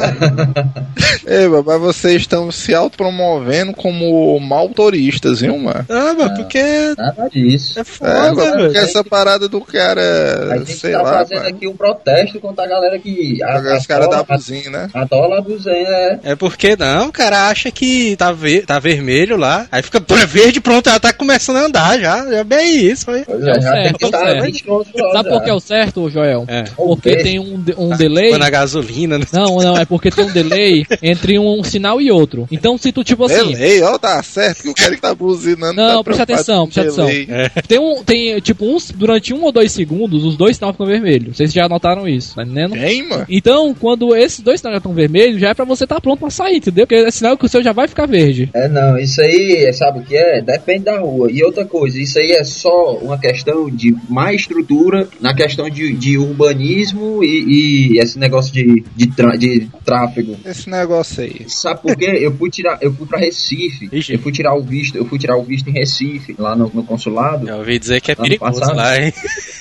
Ei, 1.25 1.47
mano, 1.47 1.63
mas 1.65 1.79
vocês 1.81 2.21
estão 2.21 2.51
se 2.51 2.73
autopromovendo 2.73 3.73
como 3.73 4.39
maltoristas, 4.39 5.39
viu, 5.41 5.57
mano? 5.57 5.85
Ah, 5.89 6.13
mano, 6.13 6.35
porque 6.35 6.61
Nada 6.97 7.29
disso. 7.29 7.77
é 7.77 7.81
É, 7.81 7.83
foda, 7.83 8.11
mano, 8.33 8.35
velho. 8.51 8.63
porque 8.65 8.77
essa 8.77 9.03
parada 9.03 9.47
do 9.47 9.57
A 9.57 9.61
cara, 9.71 10.57
gente 10.59 10.73
sei 10.77 10.91
tá 10.91 11.01
lá, 11.01 11.13
fazendo 11.19 11.37
mano, 11.43 11.49
aqui 11.49 11.67
um 11.67 11.75
protesto 11.75 12.39
contra 12.39 12.65
a 12.65 12.67
galera 12.67 12.99
que. 12.99 13.41
A, 13.43 13.77
os 13.77 13.87
caras 13.87 14.09
da 14.09 14.19
a, 14.19 14.23
buzina, 14.23 14.83
né? 14.83 14.89
a 14.93 15.03
dólar 15.05 15.41
buzinha 15.41 15.73
é. 15.75 16.19
É 16.23 16.35
porque 16.35 16.75
não, 16.75 17.07
o 17.07 17.11
cara 17.11 17.47
acha 17.47 17.71
que 17.71 18.15
tá, 18.17 18.31
ver, 18.31 18.65
tá 18.65 18.79
vermelho 18.79 19.37
lá, 19.37 19.65
aí 19.71 19.81
fica 19.81 19.99
pô, 20.01 20.15
é 20.17 20.25
verde, 20.25 20.59
pronto, 20.61 20.89
ela 20.89 20.99
tá 20.99 21.13
começando 21.13 21.57
a 21.57 21.65
andar 21.65 21.99
já. 21.99 22.29
Já 22.29 22.43
bem 22.43 22.85
isso. 22.85 23.05
Pois 23.05 23.25
É 23.27 23.31
o 23.35 23.41
já 23.41 23.61
certo, 23.61 23.83
tem 23.83 23.93
que 23.93 24.03
é 24.03 24.07
o 24.07 24.09
estar 24.09 24.19
certo. 24.27 24.43
20 24.43 24.63
km 24.63 24.67
por 24.91 25.01
hora 25.01 25.22
Sabe 25.23 25.35
por 25.35 25.43
que 25.43 25.49
é 25.49 25.53
o 25.53 25.59
certo, 25.59 26.09
Joel? 26.09 26.45
É. 26.47 26.63
Porque 26.75 27.17
tem 27.17 27.39
um, 27.39 27.63
um 27.77 27.89
delay. 27.95 28.29
Foi 28.29 28.39
na 28.39 28.49
gasolina, 28.49 29.17
né? 29.17 29.25
Não, 29.31 29.57
não, 29.57 29.77
é 29.77 29.85
porque 29.85 30.11
tem 30.11 30.25
um 30.25 30.31
delay 30.31 30.85
entre 31.01 31.39
um, 31.39 31.63
sinal 31.63 32.01
e 32.01 32.11
outro. 32.11 32.47
Então, 32.51 32.77
se 32.77 32.91
tu, 32.91 33.03
tipo 33.03 33.25
assim. 33.25 33.53
Delay, 33.53 33.81
ó, 33.81 33.97
tá 33.97 34.21
certo 34.23 34.63
que 34.63 34.69
o 34.69 34.73
cara 34.73 34.95
que 34.95 35.01
tá 35.01 35.13
buzinando. 35.13 35.73
Não, 35.73 35.97
tá 35.97 36.03
presta 36.03 36.23
atenção, 36.23 36.67
presta 36.67 37.05
delay. 37.05 37.27
Tem 37.67 37.79
um. 37.79 38.03
Tem, 38.03 38.39
tipo, 38.39 38.65
uns, 38.65 38.91
durante 38.91 39.33
um 39.33 39.43
ou 39.43 39.51
dois 39.51 39.71
segundos, 39.71 40.23
os 40.23 40.35
dois 40.35 40.57
sinais 40.57 40.73
ficam 40.73 40.85
vermelhos. 40.87 41.37
Vocês 41.37 41.51
já 41.53 41.67
notaram 41.67 42.07
isso, 42.07 42.35
tá 42.35 42.43
entendendo? 42.43 42.73
Tem, 42.73 43.07
mano. 43.07 43.25
Então, 43.29 43.73
quando 43.73 44.15
esses 44.15 44.39
dois 44.39 44.59
sinais 44.59 44.75
já 44.75 44.77
estão 44.77 44.93
vermelhos, 44.93 45.39
já 45.39 45.49
é 45.49 45.53
pra 45.53 45.65
você 45.65 45.83
estar 45.83 45.99
pronto 46.01 46.19
pra 46.19 46.29
sair, 46.29 46.57
entendeu? 46.57 46.85
Porque 46.85 47.03
é 47.03 47.11
sinal 47.11 47.37
que 47.37 47.45
o 47.45 47.49
seu 47.49 47.63
já 47.63 47.71
vai 47.71 47.87
ficar 47.87 48.05
verde. 48.05 48.49
É, 48.53 48.67
não, 48.67 48.97
isso 48.97 49.21
aí, 49.21 49.71
sabe 49.73 49.99
o 49.99 50.03
que 50.03 50.15
é? 50.15 50.41
Depende 50.41 50.85
da 50.85 50.99
rua. 50.99 51.31
E 51.31 51.43
outra 51.43 51.65
coisa, 51.65 51.99
isso 51.99 52.19
aí 52.19 52.31
é 52.31 52.43
só 52.43 52.95
uma 52.97 53.17
questão 53.17 53.69
de 53.69 53.95
má 54.09 54.33
estrutura 54.33 55.07
na 55.19 55.33
questão 55.33 55.69
de, 55.69 55.93
de 55.93 56.17
urbanismo 56.17 57.23
e, 57.23 57.93
e 57.95 57.99
esse 57.99 58.17
negócio 58.19 58.53
de, 58.53 58.83
de, 58.95 59.05
de 59.37 59.69
tráfego. 59.85 60.37
Esse 60.45 60.69
negócio 60.69 61.23
aí. 61.23 61.45
Sabe 61.47 61.81
por 61.81 61.95
quê? 61.95 62.17
Eu 62.19 62.35
fui 62.35 62.49
tirar, 62.49 62.77
eu 62.81 62.93
fui 62.93 63.05
pra 63.05 63.19
Recife. 63.19 63.89
Ixi. 63.91 64.13
Eu 64.13 64.19
fui 64.19 64.31
tirar 64.31 64.55
o 64.55 64.61
visto, 64.61 64.97
eu 64.97 65.05
fui 65.05 65.19
tirar 65.19 65.37
o 65.37 65.43
visto 65.43 65.69
em 65.69 65.73
Recife, 65.73 66.35
lá 66.37 66.55
no, 66.55 66.69
no 66.73 66.83
consulado. 66.83 67.47
Eu 67.47 67.57
ouvi 67.57 67.79
dizer 67.79 68.01
que 68.01 68.11
é 68.11 68.15
perigoso 68.15 68.59
passado. 68.59 68.75
lá, 68.75 68.99
hein? 68.99 69.13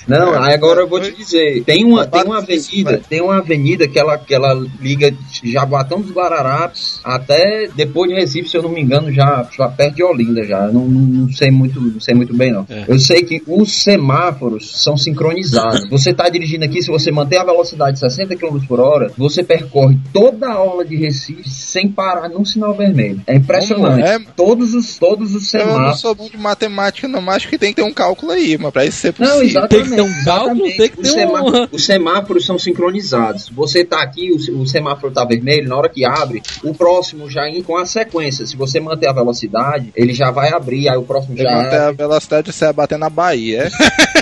Não, 0.07 0.35
aí 0.43 0.55
agora 0.55 0.81
eu 0.81 0.89
vou 0.89 1.01
te 1.01 1.13
dizer, 1.13 1.63
tem 1.65 1.85
uma, 1.85 2.07
tem 2.07 2.23
uma 2.25 2.39
avenida, 2.39 3.03
tem 3.09 3.21
uma 3.21 3.39
avenida 3.39 3.89
que 3.89 3.99
ela, 3.99 4.19
que 4.19 4.35
ela 4.35 4.55
liga 4.81 5.11
de 5.11 5.53
Jaboatão 5.53 6.01
dos 6.01 6.13
Guararapes 6.13 7.01
até 7.05 7.69
depois 7.75 8.11
de 8.11 8.17
Recife, 8.17 8.49
se 8.49 8.57
eu 8.57 8.63
não 8.63 8.71
me 8.71 8.81
engano, 8.81 9.13
já, 9.13 9.49
já 9.57 9.69
perto 9.69 9.97
de 9.97 10.03
Olinda 10.03 10.45
já. 10.45 10.69
Não, 10.69 10.87
não 10.87 11.33
sei 11.33 11.51
muito, 11.51 11.81
não 11.81 12.01
sei 12.01 12.15
muito 12.15 12.35
bem 12.35 12.53
não. 12.53 12.67
É. 12.69 12.85
Eu 12.89 12.99
sei 12.99 13.23
que 13.23 13.43
os 13.47 13.83
semáforos 13.83 14.83
são 14.83 14.97
sincronizados. 14.97 15.42
Você 15.91 16.13
tá 16.15 16.29
dirigindo 16.29 16.65
aqui, 16.65 16.83
se 16.83 16.91
você 16.91 17.11
manter 17.11 17.39
a 17.39 17.45
velocidade 17.45 17.93
de 17.95 17.99
60 18.01 18.37
km 18.37 18.59
por 18.67 18.81
hora, 18.81 19.11
você 19.17 19.43
percorre 19.43 19.97
toda 20.13 20.49
a 20.51 20.61
orla 20.63 20.85
de 20.85 20.97
Recife 20.97 21.49
sem 21.49 21.89
parar 21.89 22.29
num 22.29 22.45
sinal 22.45 22.75
vermelho. 22.75 23.21
É 23.27 23.35
impressionante. 23.37 24.03
Como 24.03 24.07
é? 24.07 24.19
Todos 24.37 24.75
os 24.75 24.99
todos 24.99 25.35
os 25.35 25.53
Eu 25.55 25.61
não 25.67 25.73
semáforos 25.73 26.01
sou 26.01 26.15
bom 26.15 26.29
de 26.29 26.37
matemática, 26.37 27.09
não, 27.09 27.21
mas 27.21 27.37
acho 27.37 27.49
que 27.49 27.59
tem 27.59 27.71
que 27.73 27.77
ter 27.83 27.89
um 27.89 27.93
cálculo 27.93 28.33
aí, 28.33 28.57
mas 28.59 28.73
pra 28.73 28.85
isso 28.85 28.99
ser 28.99 29.13
possível. 29.13 29.35
Não, 29.37 29.43
exatamente. 29.43 29.73
Tem 29.73 29.85
que 29.91 29.97
ter 29.97 30.03
um 30.03 30.25
cálculo, 30.25 30.67
exatamente. 30.67 30.77
tem 30.77 30.89
que 30.91 31.01
os, 31.01 31.09
ter 31.15 31.21
semá- 31.21 31.43
um- 31.43 31.69
os 31.73 31.85
semáforos 31.85 32.47
são 32.47 32.59
sincronizados. 32.59 33.49
Você 33.51 33.85
tá 33.85 34.03
aqui, 34.03 34.31
o, 34.33 34.61
o 34.63 34.67
semáforo 34.67 35.13
tá 35.13 35.25
vermelho, 35.25 35.69
na 35.69 35.77
hora 35.77 35.89
que 35.89 36.05
abre, 36.05 36.43
o 36.63 36.75
próximo 36.75 37.29
já 37.31 37.49
ir 37.49 37.63
com 37.63 37.77
a 37.77 37.87
sequência. 37.87 38.47
Se 38.47 38.57
você 38.57 38.81
manter 38.81 39.09
a 39.09 39.13
velocidade, 39.13 39.91
ele 39.97 40.13
já 40.15 40.31
vai 40.31 40.53
abrir, 40.53 40.89
aí 40.89 40.97
o 40.97 41.03
próximo 41.03 41.37
já 41.37 41.51
Até 41.61 41.77
a 41.79 41.85
abre. 41.89 41.97
velocidade 41.97 42.53
você 42.53 42.65
vai 42.67 42.75
bater 42.75 42.99
na 42.99 43.11
Bahia, 43.11 43.65
é? 43.65 44.22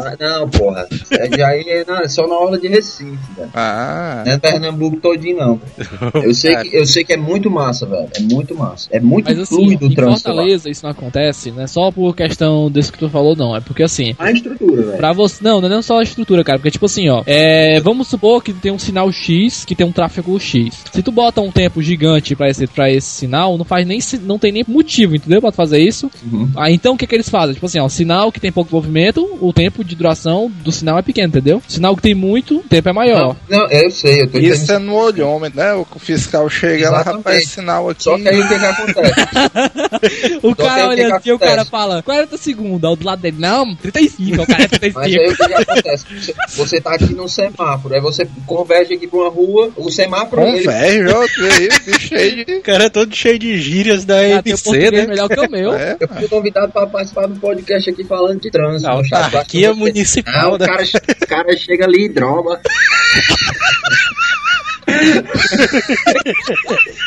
Já, 0.00 0.16
não, 0.20 0.48
porra. 0.48 0.86
É, 1.10 1.36
já 1.36 1.54
é, 1.54 1.84
não, 1.86 1.98
é 1.98 2.08
só 2.08 2.26
na 2.26 2.34
hora 2.34 2.58
de 2.58 2.68
Recife, 2.68 3.18
velho. 3.36 3.50
Ah. 3.54 4.22
Não 4.26 4.32
é 4.32 4.38
Pernambuco 4.38 4.96
todinho, 4.98 5.36
não. 5.36 5.60
Eu 6.22 6.34
sei, 6.34 6.56
que, 6.56 6.76
eu 6.76 6.86
sei 6.86 7.04
que 7.04 7.12
é 7.12 7.16
muito 7.16 7.50
massa, 7.50 7.86
velho. 7.86 8.08
É 8.16 8.20
muito 8.20 8.54
massa. 8.54 8.88
É 8.90 9.00
muito 9.00 9.26
Mas 9.28 9.38
assim, 9.38 9.54
fluido 9.56 9.86
o 9.86 9.90
em 9.90 9.94
trânsito. 9.94 10.28
lá. 10.28 10.34
Fortaleza 10.34 10.70
isso 10.70 10.82
não 10.84 10.90
acontece, 10.90 11.50
não 11.50 11.62
é 11.62 11.66
só 11.66 11.90
por 11.90 12.14
questão 12.14 12.70
desse 12.70 12.92
que 12.92 12.98
tu 12.98 13.08
falou, 13.08 13.34
não. 13.36 13.54
É 13.56 13.60
porque 13.60 13.82
assim, 13.82 14.14
A 14.18 14.30
estrutura, 14.30 14.82
velho. 14.82 14.96
Pra 14.96 15.12
você. 15.12 15.42
Não, 15.42 15.60
não 15.60 15.78
é 15.78 15.82
só 15.82 15.98
a 15.98 16.02
estrutura, 16.02 16.44
cara. 16.44 16.58
Porque, 16.58 16.70
tipo 16.70 16.86
assim, 16.86 17.08
ó. 17.08 17.22
É, 17.26 17.80
vamos 17.80 18.08
supor 18.08 18.42
que 18.42 18.52
tem 18.52 18.72
um 18.72 18.78
sinal 18.78 19.10
X 19.10 19.64
que 19.64 19.74
tem 19.74 19.86
um 19.86 19.92
tráfego 19.92 20.38
X. 20.38 20.82
Se 20.92 21.02
tu 21.02 21.10
bota 21.10 21.40
um 21.40 21.50
tempo 21.50 21.82
gigante 21.82 22.34
pra 22.36 22.48
esse, 22.48 22.66
pra 22.66 22.90
esse 22.90 23.08
sinal, 23.08 23.56
não 23.58 23.64
faz 23.64 23.86
nem. 23.86 23.98
Não 24.22 24.38
tem 24.38 24.52
nem 24.52 24.64
motivo, 24.66 25.16
entendeu? 25.16 25.40
Pra 25.40 25.50
tu 25.50 25.56
fazer 25.56 25.78
isso. 25.80 26.10
Uhum. 26.30 26.50
Ah, 26.56 26.70
então 26.70 26.94
o 26.94 26.96
que, 26.96 27.06
que 27.06 27.14
eles 27.14 27.28
fazem? 27.28 27.54
Tipo 27.54 27.66
assim, 27.66 27.78
ó, 27.80 27.88
sinal 27.88 28.30
que 28.30 28.40
tem 28.40 28.52
pouco 28.52 28.74
movimento, 28.74 29.26
o 29.40 29.52
tempo 29.52 29.81
de 29.84 29.94
duração 29.96 30.50
do 30.62 30.70
sinal 30.72 30.98
é 30.98 31.02
pequeno, 31.02 31.28
entendeu? 31.28 31.62
Sinal 31.68 31.94
que 31.96 32.02
tem 32.02 32.14
muito, 32.14 32.58
o 32.58 32.62
tempo 32.62 32.88
é 32.88 32.92
maior. 32.92 33.36
Não, 33.48 33.70
eu 33.70 33.90
sei, 33.90 34.22
eu 34.22 34.30
tô 34.30 34.38
Isso 34.38 34.62
entendendo. 34.64 34.70
é 34.76 34.78
no 34.78 34.94
olhômetro, 34.94 35.58
né? 35.58 35.72
O 35.74 35.84
fiscal 35.98 36.48
chega 36.48 36.90
lá, 36.90 37.02
rapaz, 37.02 37.48
sinal 37.48 37.88
aqui. 37.90 38.02
Só 38.04 38.16
que 38.18 38.28
aí 38.28 38.40
o 38.40 38.48
que 38.48 38.58
que 38.58 38.64
acontece? 38.64 39.12
O 40.42 40.48
Só 40.50 40.54
cara 40.56 40.88
olha 40.88 41.06
que 41.06 41.12
assim, 41.12 41.30
o 41.32 41.38
cara 41.38 41.64
fala 41.64 42.02
40 42.02 42.36
segundos, 42.36 42.84
ao 42.84 42.96
do 42.96 43.04
lado 43.06 43.20
dele, 43.20 43.36
não, 43.38 43.74
35, 43.76 44.42
o 44.42 44.46
cara 44.46 44.64
é 44.64 44.68
Mas 44.94 44.96
aí 44.96 45.12
35. 45.14 45.32
o 45.32 45.36
que, 45.36 45.46
que 45.46 45.54
acontece? 45.70 46.04
Você, 46.14 46.34
você 46.56 46.80
tá 46.80 46.94
aqui 46.94 47.14
no 47.14 47.28
semáforo, 47.28 47.94
aí 47.94 48.00
você 48.00 48.26
converge 48.46 48.94
aqui 48.94 49.06
pra 49.06 49.18
uma 49.20 49.30
rua, 49.30 49.70
o 49.76 49.90
semáforo. 49.90 50.42
ele- 50.42 50.58
Converge, 50.64 51.14
outro 51.14 51.44
aí, 51.46 51.68
bicho 51.86 52.14
aí 52.14 52.44
de. 52.44 52.52
O 52.62 52.62
cara 52.62 52.84
é 52.84 52.88
todo 52.90 53.14
cheio 53.14 53.38
de 53.38 53.58
gírias 53.60 54.04
da 54.04 54.16
Ah, 54.18 54.28
MC, 54.44 54.90
né? 54.90 55.06
melhor 55.06 55.28
que 55.28 55.40
o 55.40 55.50
meu. 55.50 55.74
É, 55.74 55.96
Eu 56.00 56.08
fui 56.08 56.28
convidado 56.28 56.72
pra 56.72 56.86
participar 56.86 57.26
do 57.26 57.38
podcast 57.40 57.90
aqui 57.90 58.04
falando 58.04 58.40
de 58.40 58.50
trânsito. 58.50 58.90
A 58.90 58.96
no 58.96 59.04
chat. 59.04 59.58
Eu 59.60 59.71
você- 59.72 59.80
municipal 59.80 60.34
Ah, 60.34 60.48
o 60.54 60.58
da- 60.58 60.66
cara, 60.66 60.82
o 60.84 61.26
cara 61.26 61.56
chega 61.56 61.84
ali 61.84 62.04
e 62.04 62.08
droga. 62.08 62.60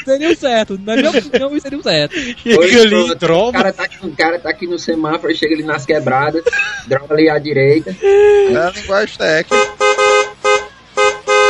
Seria 0.05 0.31
o 0.31 0.35
certo. 0.35 0.79
Na 0.83 0.95
minha 0.95 1.09
opinião, 1.09 1.59
seria 1.59 1.77
o 1.79 1.83
certo. 1.83 2.15
Chega 2.15 2.81
ali 2.81 2.95
e 2.95 3.15
O 3.49 3.51
cara, 3.51 3.73
tá 3.73 3.83
aqui, 3.83 3.97
o 4.05 4.11
cara 4.15 4.39
tá 4.39 4.49
aqui 4.49 4.67
no 4.67 4.79
semáforo, 4.79 5.35
chega 5.35 5.53
ali 5.55 5.63
nas 5.63 5.85
quebradas, 5.85 6.43
droga 6.87 7.13
ali 7.13 7.29
à 7.29 7.37
direita. 7.39 7.95
é 8.01 8.55
a 8.57 8.69
linguagem 8.71 9.17
técnica. 9.17 9.84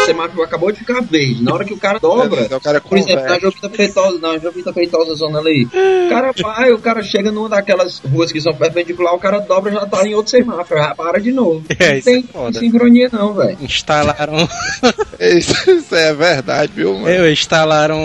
O 0.06 0.08
semáforo 0.08 0.44
acabou 0.44 0.72
de 0.72 0.80
ficar 0.80 1.02
verde. 1.02 1.44
Na 1.44 1.54
hora 1.54 1.66
que 1.66 1.74
o 1.74 1.78
cara 1.78 2.00
dobra, 2.00 2.42
Então 2.42 2.58
o 2.58 2.62
cara 2.62 2.80
Por 2.82 2.98
exemplo, 2.98 3.24
na. 3.26 3.40
Jovita 3.40 3.70
Feitosa, 3.70 4.20
não, 4.20 4.40
Jovita 4.40 4.74
Feitosa 4.74 5.16
zona 5.16 5.40
ali. 5.40 5.66
O 5.66 6.10
cara 6.10 6.32
vai, 6.42 6.72
o 6.72 6.78
cara 6.80 7.02
chega 7.04 7.32
numa 7.32 7.50
daquelas 7.50 8.00
ruas 8.00 8.32
que 8.32 8.40
são 8.42 8.54
perpendicular, 8.54 9.14
o 9.14 9.20
cara 9.20 9.40
dobra 9.40 9.72
já 9.72 9.86
tá 9.86 10.08
em 10.08 10.14
outro 10.14 10.32
semáforo, 10.32 10.80
já 10.80 10.94
para 10.96 11.20
de 11.20 11.32
novo. 11.32 11.64
É, 11.78 11.90
não 11.92 11.98
isso 11.98 12.10
é 12.10 12.14
tem 12.14 12.24
foda. 12.24 12.60
sincronia 12.60 13.10
não, 13.12 13.34
velho. 13.34 13.58
Instalaram, 13.62 14.48
Isso, 15.20 15.72
isso 15.72 15.96
é 15.96 16.14
verdade, 16.14 16.72
viu, 16.76 16.94
mano? 16.94 17.10
eu, 17.10 17.32
instalaram 17.32 18.00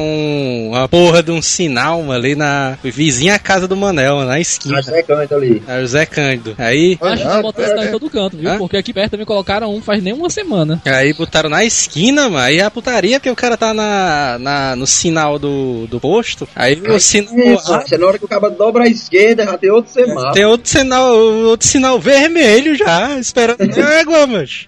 uma 0.69 0.89
porra 0.89 1.23
de 1.23 1.31
um 1.31 1.41
sinal 1.43 1.99
mano, 2.03 2.13
ali 2.13 2.35
na 2.35 2.77
vizinha 2.83 3.39
casa 3.39 3.67
do 3.69 3.77
Manel, 3.77 4.21
na 4.25 4.41
esquina. 4.41 4.79
A 4.79 4.83
secante 4.83 5.35
ali. 5.35 5.63
É 5.67 5.81
o 5.83 5.87
Zé 5.87 6.07
Cândido. 6.07 6.55
Aí, 6.59 6.99
Eu 7.01 7.09
acho 7.09 7.23
que 7.23 7.29
tá 7.29 7.43
botando 7.43 7.65
sinal 7.65 7.77
pera- 7.79 7.89
em 7.89 7.93
todo 7.93 8.11
canto, 8.11 8.37
viu? 8.37 8.51
Hã? 8.51 8.59
Porque 8.59 8.77
aqui 8.77 8.93
perto 8.93 9.11
também 9.13 9.27
colocaram 9.27 9.75
um 9.75 9.81
faz 9.83 10.03
nem 10.03 10.13
uma 10.13 10.31
semana. 10.31 10.81
aí 10.85 11.13
botaram 11.13 11.49
na 11.51 11.65
esquina, 11.65 11.89
mano. 11.96 12.37
Aí 12.38 12.61
a 12.61 12.70
putaria, 12.70 13.18
porque 13.18 13.31
o 13.31 13.37
cara 13.37 13.57
tá 13.57 13.72
na, 13.74 14.38
na, 14.38 14.76
no 14.76 14.87
sinal 14.87 15.38
do, 15.38 15.87
do 15.87 16.00
posto. 16.00 16.48
Aí 16.55 16.81
o 16.81 16.98
sinal. 16.98 17.37
Isso, 17.37 17.94
é 17.94 17.98
na 17.98 18.07
hora 18.07 18.18
que 18.18 18.24
o 18.24 18.29
cara 18.29 18.48
dobra 18.50 18.85
a 18.85 18.88
esquerda, 18.88 19.44
já 19.44 19.59
tem 19.59 19.70
outro 19.70 19.92
semáforo. 19.92 20.33
Tem 20.33 20.44
outro 20.44 20.68
sinal, 20.68 21.14
outro 21.16 21.66
sinal 21.66 22.00
vermelho 22.00 22.74
já, 22.74 23.18
esperando 23.18 23.59
água, 24.00 24.26
mas. 24.26 24.66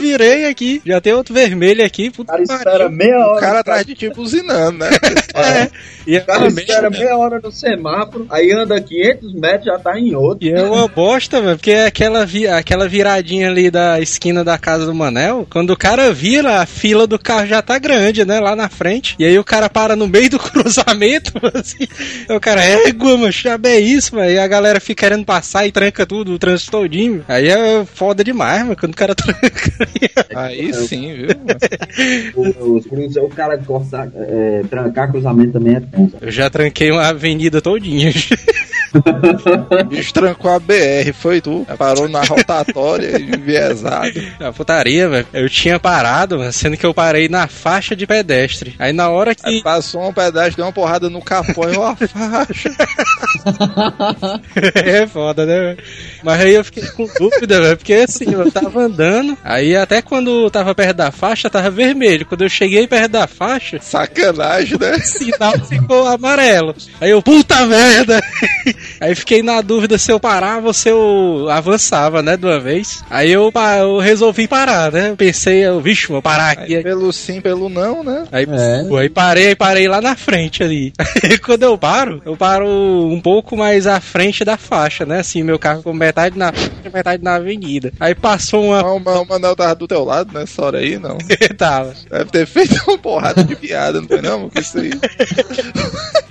Virei 0.00 0.46
aqui, 0.46 0.80
já 0.84 1.00
tem 1.00 1.12
outro 1.12 1.34
vermelho 1.34 1.84
aqui. 1.84 2.08
O 2.08 2.12
Puta 2.12 2.32
cara 2.32 2.44
que 2.44 2.52
espera 2.52 2.88
meia 2.88 3.18
hora. 3.18 3.36
O 3.36 3.40
cara 3.40 3.60
atrás 3.60 3.86
de 3.86 3.94
ti 3.94 4.10
buzinando, 4.10 4.78
né? 4.78 4.90
É. 5.38 5.68
E 6.06 6.16
é, 6.16 6.20
O 6.20 6.26
cara 6.26 6.48
espera 6.48 6.90
merda. 6.90 6.98
meia 6.98 7.16
hora 7.16 7.40
no 7.40 7.52
semáforo, 7.52 8.26
aí 8.30 8.50
anda 8.50 8.80
500 8.80 9.34
metros, 9.34 9.66
já 9.66 9.78
tá 9.78 9.98
em 9.98 10.14
outro. 10.16 10.44
E 10.46 10.50
é 10.52 10.62
uma 10.62 10.88
bosta, 10.88 11.40
mano, 11.40 11.56
porque 11.56 11.70
é 11.70 11.86
aquela, 11.86 12.26
vi 12.26 12.46
aquela 12.48 12.88
viradinha 12.88 13.48
ali 13.48 13.70
da 13.70 14.00
esquina 14.00 14.42
da 14.42 14.58
casa 14.58 14.84
do 14.84 14.94
Manel, 14.94 15.46
quando 15.48 15.70
o 15.70 15.76
cara 15.76 16.12
vira, 16.38 16.62
a 16.62 16.66
fila 16.66 17.06
do 17.06 17.18
carro 17.18 17.46
já 17.46 17.60
tá 17.60 17.78
grande, 17.78 18.24
né, 18.24 18.38
lá 18.40 18.54
na 18.54 18.68
frente. 18.68 19.16
E 19.18 19.24
aí 19.24 19.38
o 19.38 19.44
cara 19.44 19.68
para 19.68 19.96
no 19.96 20.06
meio 20.06 20.30
do 20.30 20.38
cruzamento, 20.38 21.32
assim. 21.54 21.86
O 22.28 22.40
cara, 22.40 22.62
égua, 22.62 23.16
mano, 23.16 23.32
já 23.32 23.58
é 23.64 23.78
isso, 23.78 24.14
mano. 24.14 24.30
E 24.30 24.38
a 24.38 24.46
galera 24.46 24.80
fica 24.80 25.06
querendo 25.06 25.24
passar 25.24 25.66
e 25.66 25.72
tranca 25.72 26.06
tudo, 26.06 26.32
o 26.32 26.38
trânsito 26.38 26.70
todinho. 26.70 27.24
Aí 27.28 27.48
é 27.48 27.84
foda 27.84 28.22
demais, 28.22 28.62
mano, 28.62 28.76
quando 28.76 28.92
o 28.92 28.96
cara 28.96 29.14
tranca. 29.16 29.88
Aí 30.34 30.72
sim, 30.72 31.14
viu? 31.14 31.28
mano? 31.28 31.58
O, 32.34 32.76
o, 32.76 33.24
o 33.26 33.28
cara 33.28 33.58
cortar, 33.58 34.08
é, 34.14 34.62
trancar 34.68 35.10
cruzamento 35.10 35.52
também 35.52 35.76
é 35.76 35.80
tenso. 35.80 36.16
Eu 36.20 36.30
já 36.30 36.48
tranquei 36.48 36.90
uma 36.90 37.06
avenida 37.06 37.60
todinha. 37.60 38.12
O 38.94 39.84
bicho 39.84 40.12
trancou 40.12 40.50
a 40.50 40.58
BR, 40.58 41.12
foi 41.12 41.40
tu. 41.40 41.66
Parou 41.76 42.08
na 42.08 42.22
rotatória, 42.22 43.18
enviesado. 43.20 44.20
A 44.40 44.52
putaria, 44.52 45.08
velho. 45.08 45.26
Eu 45.32 45.48
tinha 45.48 45.78
parado, 45.78 46.40
sendo 46.52 46.76
que 46.76 46.86
eu 46.86 46.94
parei 46.94 47.28
na 47.28 47.46
faixa 47.46 47.94
de 47.94 48.06
pedestre. 48.06 48.74
Aí 48.78 48.92
na 48.92 49.10
hora 49.10 49.34
que. 49.34 49.46
Aí 49.46 49.62
passou 49.62 50.08
um 50.08 50.12
pedaço, 50.12 50.56
deu 50.56 50.64
uma 50.64 50.72
porrada 50.72 51.10
no 51.10 51.20
capô 51.20 51.68
e 51.68 51.76
ó, 51.76 51.88
a 51.88 51.96
faixa. 51.96 52.70
é 54.74 55.06
foda, 55.06 55.44
né? 55.44 55.58
velho? 55.60 55.78
Mas 56.22 56.40
aí 56.40 56.54
eu 56.54 56.64
fiquei 56.64 56.86
com 56.88 57.06
dúvida, 57.18 57.60
velho, 57.60 57.76
porque 57.76 57.94
assim, 57.94 58.32
eu 58.32 58.50
tava 58.50 58.82
andando, 58.82 59.36
aí 59.44 59.76
até 59.76 60.00
quando 60.00 60.50
tava 60.50 60.74
perto 60.74 60.96
da 60.96 61.10
faixa, 61.10 61.50
tava 61.50 61.70
vermelho. 61.70 62.26
Quando 62.26 62.42
eu 62.42 62.48
cheguei 62.48 62.86
perto 62.86 63.12
da 63.12 63.26
faixa, 63.26 63.78
Sacanagem, 63.80 64.78
né? 64.78 64.96
o 64.96 65.00
sinal 65.00 65.58
ficou 65.66 66.06
amarelo. 66.06 66.74
Aí 67.00 67.10
eu, 67.10 67.22
puta 67.22 67.66
merda! 67.66 68.20
Aí 69.00 69.14
fiquei 69.14 69.42
na 69.42 69.60
dúvida 69.60 69.98
se 69.98 70.10
eu 70.10 70.18
parava 70.20 70.66
ou 70.68 70.72
se 70.72 70.88
eu 70.88 71.46
avançava, 71.50 72.22
né, 72.22 72.36
de 72.36 72.44
uma 72.46 72.58
vez. 72.60 73.02
Aí 73.10 73.30
eu, 73.30 73.52
eu 73.78 73.98
resolvi 73.98 74.46
parar, 74.48 74.92
né? 74.92 75.14
Pensei, 75.16 75.64
eu, 75.64 75.80
vixe, 75.80 76.08
vou 76.08 76.22
parar 76.22 76.52
aqui. 76.52 76.76
Aí, 76.76 76.82
pelo 76.82 77.12
sim, 77.12 77.40
pelo 77.40 77.68
não, 77.68 78.02
né? 78.02 78.24
Aí, 78.32 78.46
É. 78.50 78.84
pô, 78.88 78.96
aí 78.96 79.08
parei, 79.08 79.54
parei 79.54 79.88
lá 79.88 80.00
na 80.00 80.16
frente 80.16 80.62
ali. 80.62 80.92
Aí 81.22 81.38
quando 81.38 81.62
eu 81.62 81.76
paro, 81.76 82.22
eu 82.24 82.36
paro 82.36 82.66
um 82.66 83.20
pouco 83.20 83.56
mais 83.56 83.86
à 83.86 84.00
frente 84.00 84.44
da 84.44 84.56
faixa, 84.56 85.04
né? 85.04 85.20
Assim, 85.20 85.42
meu 85.42 85.58
carro 85.58 85.82
com 85.82 85.92
metade 85.92 86.38
na 86.38 86.52
frente 86.52 86.72
e 86.84 86.90
metade 86.90 87.22
na 87.22 87.36
avenida. 87.36 87.92
Aí 88.00 88.14
passou 88.14 88.64
uma. 88.66 88.82
Não, 88.82 88.96
o 88.96 89.28
Manel 89.28 89.56
tava 89.56 89.74
do 89.74 89.86
teu 89.88 90.04
lado 90.04 90.32
nessa 90.32 90.62
hora 90.64 90.78
aí, 90.78 90.98
não. 90.98 91.18
Tava. 91.56 91.94
Deve 92.10 92.30
ter 92.30 92.46
feito 92.46 92.80
uma 92.86 92.98
porrada 92.98 93.42
de 93.42 93.56
piada, 93.56 94.00
não 94.00 94.08
foi 94.08 94.22
não? 94.22 94.48
Com 94.48 94.60
isso 94.60 94.78
aí. 94.78 94.90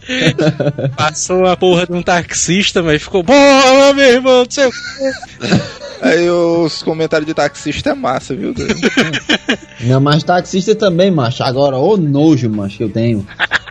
Passou 0.95 1.45
a 1.45 1.57
porra 1.57 1.85
de 1.85 1.93
um 1.93 2.01
taxista, 2.01 2.81
mas 2.81 3.01
ficou, 3.01 3.23
boa, 3.23 3.93
meu 3.93 4.05
irmão, 4.05 4.43
não 4.43 4.51
sei 4.51 4.67
o 4.67 4.71
quê. 4.71 4.77
Aí 6.01 6.29
os 6.29 6.83
comentários 6.83 7.27
de 7.27 7.33
taxista 7.33 7.89
é 7.89 7.93
massa, 7.95 8.35
viu? 8.35 8.53
Não, 9.81 9.99
mas 9.99 10.23
taxista 10.23 10.75
também, 10.75 11.09
macho. 11.09 11.43
Agora, 11.43 11.77
o 11.77 11.97
nojo, 11.97 12.49
macho, 12.49 12.77
que 12.77 12.83
eu 12.83 12.89
tenho 12.89 13.25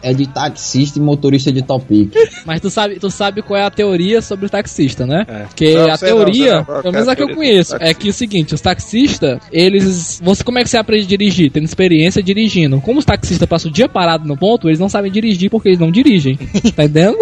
é 0.07 0.15
de 0.15 0.25
taxista 0.29 1.01
e 1.01 1.03
motorista 1.03 1.51
de 1.51 1.63
topic. 1.63 2.15
Mas 2.45 2.61
tu 2.61 2.71
sabe, 2.71 3.01
tu 3.01 3.11
sabe 3.11 3.43
qual 3.43 3.59
é 3.59 3.65
a 3.65 3.71
teoria 3.71 4.23
sobre 4.23 4.47
o 4.47 4.49
taxista, 4.49 5.05
né? 5.05 5.27
É. 5.27 5.39
Porque 5.47 5.75
Não, 5.75 5.85
a 5.85 5.89
não, 5.89 5.97
teoria, 5.99 6.55
não, 6.59 6.65
qual 6.65 6.83
pelo 6.83 6.83
que 6.83 6.89
é 6.89 6.93
menos 6.93 7.09
a 7.09 7.17
que 7.17 7.23
eu 7.25 7.35
conheço, 7.35 7.77
é 7.81 7.93
que 7.93 8.07
é 8.07 8.11
o 8.11 8.15
seguinte, 8.15 8.55
os 8.55 8.61
taxistas, 8.61 9.41
eles. 9.51 10.21
Você 10.23 10.45
como 10.45 10.61
é 10.61 10.63
que 10.63 10.71
você 10.71 10.79
aprende 10.79 11.07
a 11.07 11.09
dirigir? 11.09 11.51
Tendo 11.51 11.65
experiência 11.65 12.23
dirigindo. 12.23 12.81
Como 12.81 13.01
os 13.01 13.05
taxistas 13.05 13.49
passam 13.49 13.69
o 13.69 13.75
dia 13.75 13.89
parado 13.89 14.29
no 14.29 14.37
ponto, 14.37 14.69
eles 14.69 14.79
não 14.79 14.89
sabem 14.89 15.11
dirigir 15.11 15.51
porque 15.51 15.71
eles 15.71 15.81
não 15.81 15.91
dirigem. 15.91 16.39
Tá 16.77 16.85
entendendo? 16.85 17.17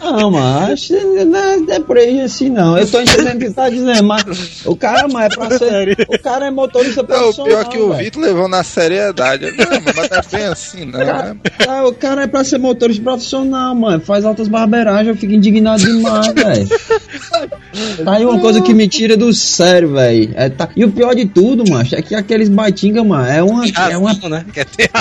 Não, 0.00 0.30
mas 0.30 0.88
não 1.26 1.74
é 1.74 1.80
por 1.80 1.98
aí 1.98 2.20
assim, 2.20 2.48
não. 2.48 2.78
Eu 2.78 2.90
tô 2.90 3.00
entendendo 3.00 3.36
o 3.36 3.38
que 3.38 3.48
você 3.48 3.54
tá 3.54 3.68
dizendo, 3.68 4.04
mas 4.04 4.64
o 4.64 4.74
cara, 4.76 5.06
mas 5.08 5.26
é 5.26 5.36
pra 5.36 5.58
ser. 5.58 6.06
O 6.08 6.18
cara 6.18 6.46
é 6.46 6.50
motorista 6.50 7.02
Não, 7.02 7.08
o 7.08 7.34
profissional. 7.34 7.46
pior 7.48 7.60
é 7.60 7.64
que 7.64 7.78
o. 7.78 7.92
Vitor 7.92 8.22
levou 8.22 8.48
na 8.48 8.62
seriedade. 8.62 9.46
Não, 9.56 9.66
mas 9.84 10.10
não 10.10 10.18
é 10.18 10.22
bem 10.30 10.44
assim, 10.46 10.84
não. 10.86 10.98
Cara, 10.98 11.34
né? 11.34 11.40
ah, 11.68 11.86
o 11.86 11.94
cara 11.94 12.23
é 12.24 12.26
pra 12.26 12.42
ser 12.42 12.58
motorista 12.58 13.02
profissional, 13.02 13.74
mano. 13.74 14.00
Faz 14.00 14.24
altas 14.24 14.48
barbeiragens, 14.48 15.08
eu 15.08 15.16
fico 15.16 15.32
indignado 15.32 15.82
demais, 15.82 16.26
velho. 16.34 16.68
Tá 18.04 18.12
aí 18.12 18.24
uma 18.24 18.38
coisa 18.40 18.60
que 18.60 18.74
me 18.74 18.88
tira 18.88 19.16
do 19.16 19.32
sério, 19.32 19.92
velho. 19.92 20.32
É, 20.34 20.48
tá... 20.48 20.68
E 20.74 20.84
o 20.84 20.90
pior 20.90 21.14
de 21.14 21.26
tudo, 21.26 21.64
macho, 21.70 21.94
é 21.94 22.02
que 22.02 22.14
aqueles 22.14 22.48
baitinga, 22.48 23.04
mano, 23.04 23.26
é 23.26 23.42
uma. 23.42 23.64
É 23.66 23.96
uma 23.96 24.12
Razão, 24.14 24.28
né? 24.30 24.44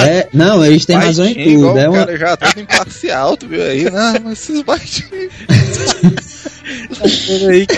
É, 0.06 0.28
não, 0.34 0.66
eles 0.66 0.86
têm 0.86 0.96
razão 0.96 1.26
em 1.26 1.34
tudo. 1.34 1.78
É 1.78 1.88
o 1.88 1.94
uma, 1.94 2.06
cara 2.06 2.18
já 2.18 2.38
imparcial, 2.62 3.38
tu 3.38 3.48
viu 3.48 3.64
aí? 3.64 3.90
Não, 3.90 4.32
esses 4.32 4.62
baixinhos. 4.62 5.32
aí 7.50 7.66
que 7.68 7.76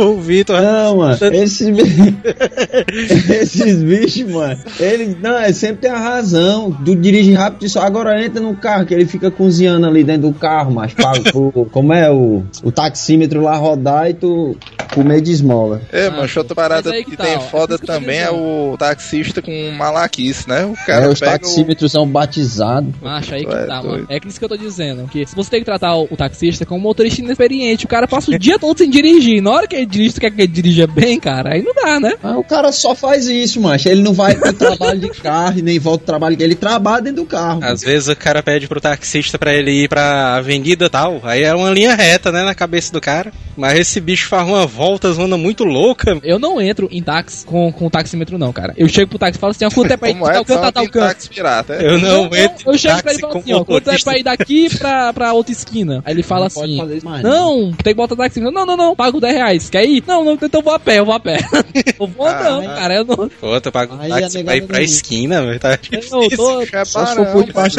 o 0.00 0.20
Vitor. 0.20 0.60
Não, 0.60 0.96
mano, 0.98 1.18
esses, 1.32 1.68
bi- 1.68 1.82
esses 3.32 3.82
bichos, 3.82 4.30
mano, 4.32 4.58
ele, 4.78 5.16
não, 5.20 5.38
é 5.38 5.52
sempre 5.52 5.82
tem 5.82 5.90
a 5.90 5.98
razão, 5.98 6.72
tu 6.84 6.94
dirige 6.96 7.32
rápido 7.32 7.64
e 7.66 7.68
só 7.68 7.80
agora 7.80 8.22
entra 8.24 8.40
no 8.40 8.54
carro, 8.56 8.86
que 8.86 8.94
ele 8.94 9.06
fica 9.06 9.30
cozinhando 9.30 9.86
ali 9.86 10.02
dentro 10.04 10.28
do 10.30 10.34
carro, 10.34 10.72
mas 10.72 10.94
paga 10.94 11.20
pro, 11.30 11.68
como 11.70 11.92
é 11.92 12.10
o, 12.10 12.42
o 12.62 12.72
taxímetro 12.72 13.42
lá 13.42 13.56
rodar 13.56 14.08
e 14.10 14.14
tu 14.14 14.56
comer 14.94 15.20
de 15.20 15.32
esmola. 15.32 15.80
É, 15.92 16.06
Ah, 16.06 16.10
mas 16.12 16.36
outra 16.36 16.54
mas 16.56 16.68
parada 16.68 16.90
aí 16.92 17.04
que 17.04 17.10
que 17.12 17.16
tá, 17.16 17.24
tem 17.24 17.36
ó, 17.36 17.38
é 17.38 17.40
foda 17.40 17.78
tô 17.78 17.86
também 17.86 18.18
é 18.18 18.30
o 18.30 18.76
taxista 18.78 19.42
com 19.42 19.70
malaquice, 19.72 20.48
né? 20.48 20.64
O 20.64 20.74
cara 20.86 21.06
é, 21.06 21.08
os 21.08 21.20
pega 21.20 21.36
o... 21.36 21.38
taxímetros 21.38 21.92
são 21.92 22.06
batizados. 22.06 22.92
Macho, 23.02 23.34
aí 23.34 23.44
que 23.44 23.52
é 23.52 23.66
tá, 23.66 23.82
mano. 23.82 24.06
É 24.08 24.18
que 24.20 24.28
isso 24.28 24.38
que 24.38 24.44
eu 24.44 24.48
tô 24.48 24.56
dizendo. 24.56 25.06
Que 25.08 25.26
se 25.26 25.34
você 25.36 25.50
tem 25.50 25.60
que 25.60 25.66
tratar 25.66 25.94
o, 25.96 26.08
o 26.10 26.16
taxista 26.16 26.64
como 26.66 26.80
um 26.80 26.82
motorista 26.82 27.20
inexperiente, 27.20 27.84
o 27.84 27.88
cara 27.88 28.06
passa 28.08 28.27
o 28.34 28.38
dia 28.38 28.58
todo 28.58 28.78
sem 28.78 28.90
dirigir. 28.90 29.42
Na 29.42 29.50
hora 29.50 29.66
que 29.66 29.76
ele 29.76 29.86
dirige, 29.86 30.14
tu 30.14 30.20
quer 30.20 30.30
que 30.30 30.42
ele 30.42 30.52
dirija 30.52 30.86
bem, 30.86 31.18
cara? 31.18 31.54
Aí 31.54 31.62
não 31.62 31.74
dá, 31.74 32.00
né? 32.00 32.14
Ah, 32.22 32.38
o 32.38 32.44
cara 32.44 32.72
só 32.72 32.94
faz 32.94 33.26
isso, 33.26 33.60
macho. 33.60 33.88
Ele 33.88 34.02
não 34.02 34.12
vai 34.12 34.34
pro 34.34 34.52
trabalho 34.52 35.00
de 35.00 35.10
carro 35.10 35.58
e 35.58 35.62
nem 35.62 35.78
volta 35.78 35.98
pro 35.98 36.06
trabalho. 36.06 36.36
Ele 36.38 36.54
trabalha 36.54 37.02
dentro 37.02 37.22
do 37.22 37.26
carro. 37.26 37.60
Às 37.62 37.82
vezes 37.82 38.08
o 38.08 38.16
cara 38.16 38.42
pede 38.42 38.68
pro 38.68 38.80
taxista 38.80 39.38
pra 39.38 39.54
ele 39.54 39.84
ir 39.84 39.88
pra 39.88 40.36
avenida 40.36 40.86
e 40.86 40.90
tal. 40.90 41.20
Aí 41.22 41.42
é 41.42 41.54
uma 41.54 41.70
linha 41.70 41.94
reta, 41.94 42.30
né, 42.32 42.42
na 42.42 42.54
cabeça 42.54 42.92
do 42.92 43.00
cara. 43.00 43.32
Mas 43.56 43.78
esse 43.78 44.00
bicho 44.00 44.28
faz 44.28 44.46
uma 44.46 44.66
volta, 44.66 45.12
zona 45.12 45.36
muito 45.36 45.64
louca. 45.64 46.16
Eu 46.22 46.38
não 46.38 46.60
entro 46.60 46.88
em 46.92 47.02
táxi 47.02 47.44
com, 47.44 47.72
com 47.72 47.90
taxímetro, 47.90 48.38
não, 48.38 48.52
cara. 48.52 48.72
Eu 48.76 48.88
chego 48.88 49.10
pro 49.10 49.18
táxi 49.18 49.36
e 49.36 49.40
falo 49.40 49.50
assim, 49.50 49.64
ó, 49.64 49.70
quanto 49.70 49.92
é 49.92 49.96
pra 49.96 50.10
ir 50.10 50.16
é 50.16 50.20
tal 50.20 50.44
canto 50.44 50.72
tal 50.72 50.88
canto? 50.88 51.28
pirata, 51.28 51.74
é? 51.74 51.88
Eu 51.88 51.98
não, 51.98 52.26
entro 52.26 52.70
eu 52.70 52.78
chego 52.78 53.02
pra 53.02 53.10
ele 53.10 53.18
e 53.18 53.20
falo 53.20 53.38
assim, 53.38 53.52
ó, 53.52 53.64
quanto 53.64 53.90
é 53.90 53.98
pra 53.98 54.18
ir 54.18 54.22
daqui 54.22 54.78
pra, 54.78 55.12
pra 55.12 55.32
outra 55.32 55.52
esquina? 55.52 56.02
Aí 56.04 56.14
ele 56.14 56.22
fala 56.22 56.48
Não 56.54 56.62
assim, 56.62 57.00
não, 57.22 57.72
tem 57.72 57.92
que 57.92 57.96
botar 57.96 58.14
táxi. 58.18 58.40
Não, 58.40 58.50
não, 58.66 58.76
não, 58.76 58.94
pago 58.96 59.20
10 59.20 59.34
reais. 59.34 59.70
Quer 59.70 59.84
ir? 59.84 60.02
Não, 60.06 60.24
não, 60.24 60.32
então 60.34 60.48
eu 60.52 60.62
vou 60.62 60.72
a 60.74 60.78
pé, 60.78 60.98
eu 60.98 61.04
vou 61.04 61.14
a 61.14 61.20
pé. 61.20 61.38
eu 61.98 62.06
vou 62.06 62.26
Ah, 62.26 62.40
andando, 62.40 62.64
mas- 62.66 62.78
cara, 62.78 62.94
eu 62.96 63.04
não... 63.04 63.16
Pô, 63.28 63.60
tu 63.60 63.72
paga 63.72 63.94
um 63.94 63.98
táxi 64.08 64.44
pra 64.44 64.56
ir 64.56 64.62
pra 64.66 64.82
esquina, 64.82 65.40
velho. 65.46 65.58
Tá 65.60 65.78
Eu 65.90 66.00
não 66.10 66.28
tô... 66.28 66.60
É 66.62 66.84
Só 66.84 67.06
se 67.06 67.14
for 67.16 67.26
por 67.44 67.52
panos, 67.52 67.74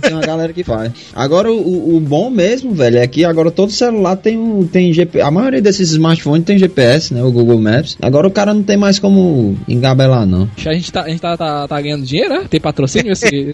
tem 0.00 0.12
uma 0.12 0.20
galera 0.22 0.52
que 0.52 0.62
faz. 0.64 0.92
Agora, 1.14 1.50
o, 1.52 1.96
o 1.96 2.00
bom 2.00 2.30
mesmo, 2.30 2.72
velho, 2.72 2.98
é 2.98 3.06
que 3.06 3.24
agora 3.24 3.50
todo 3.50 3.70
celular 3.72 4.16
tem 4.16 4.36
um 4.38 4.66
tem 4.66 4.92
GPS. 4.92 5.26
A 5.26 5.30
maioria 5.30 5.60
desses 5.62 5.90
smartphones 5.92 6.44
tem 6.44 6.58
GPS, 6.58 7.12
né? 7.14 7.22
O 7.22 7.30
Google 7.32 7.58
Maps. 7.58 7.96
Agora 8.02 8.26
o 8.26 8.30
cara 8.30 8.52
não 8.54 8.62
tem 8.62 8.76
mais 8.76 8.98
como 8.98 9.56
engabelar, 9.68 10.26
não. 10.26 10.48
A 10.66 10.72
gente 10.74 10.92
tá, 10.92 11.02
a 11.02 11.08
gente 11.08 11.20
tá, 11.20 11.36
tá, 11.36 11.66
tá 11.68 11.80
ganhando 11.80 12.04
dinheiro, 12.04 12.30
né? 12.30 12.46
Tem 12.48 12.60
patrocínio 12.60 13.12
esse 13.12 13.52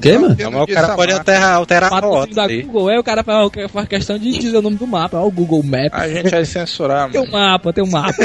quê, 0.00 0.18
mano? 0.18 0.36
Não, 0.38 0.50
mas 0.50 0.62
o 0.62 0.66
cara 0.66 0.94
pode 0.96 1.12
alterar, 1.12 1.54
alterar 1.54 1.92
a 1.92 2.00
rota. 2.00 2.34
da 2.34 2.44
aí. 2.46 2.62
Google. 2.62 2.88
Aí 2.88 2.98
o 2.98 3.04
cara 3.04 3.22
faz, 3.22 3.50
faz 3.72 3.88
questão 3.88 4.18
de 4.18 4.30
dizer 4.38 4.56
o 4.56 4.62
nome 4.62 4.76
do 4.76 4.86
mapa. 4.86 5.18
Ó, 5.18 5.26
o 5.26 5.30
Google 5.30 5.62
Maps. 5.62 5.90
A 5.92 6.08
gente 6.08 6.30
vai 6.30 6.44
censurar, 6.44 7.10
Tem 7.10 7.20
um 7.20 7.24
mano. 7.30 7.44
mapa, 7.46 7.72
tem 7.72 7.84
um 7.84 7.90
mapa. 7.90 8.14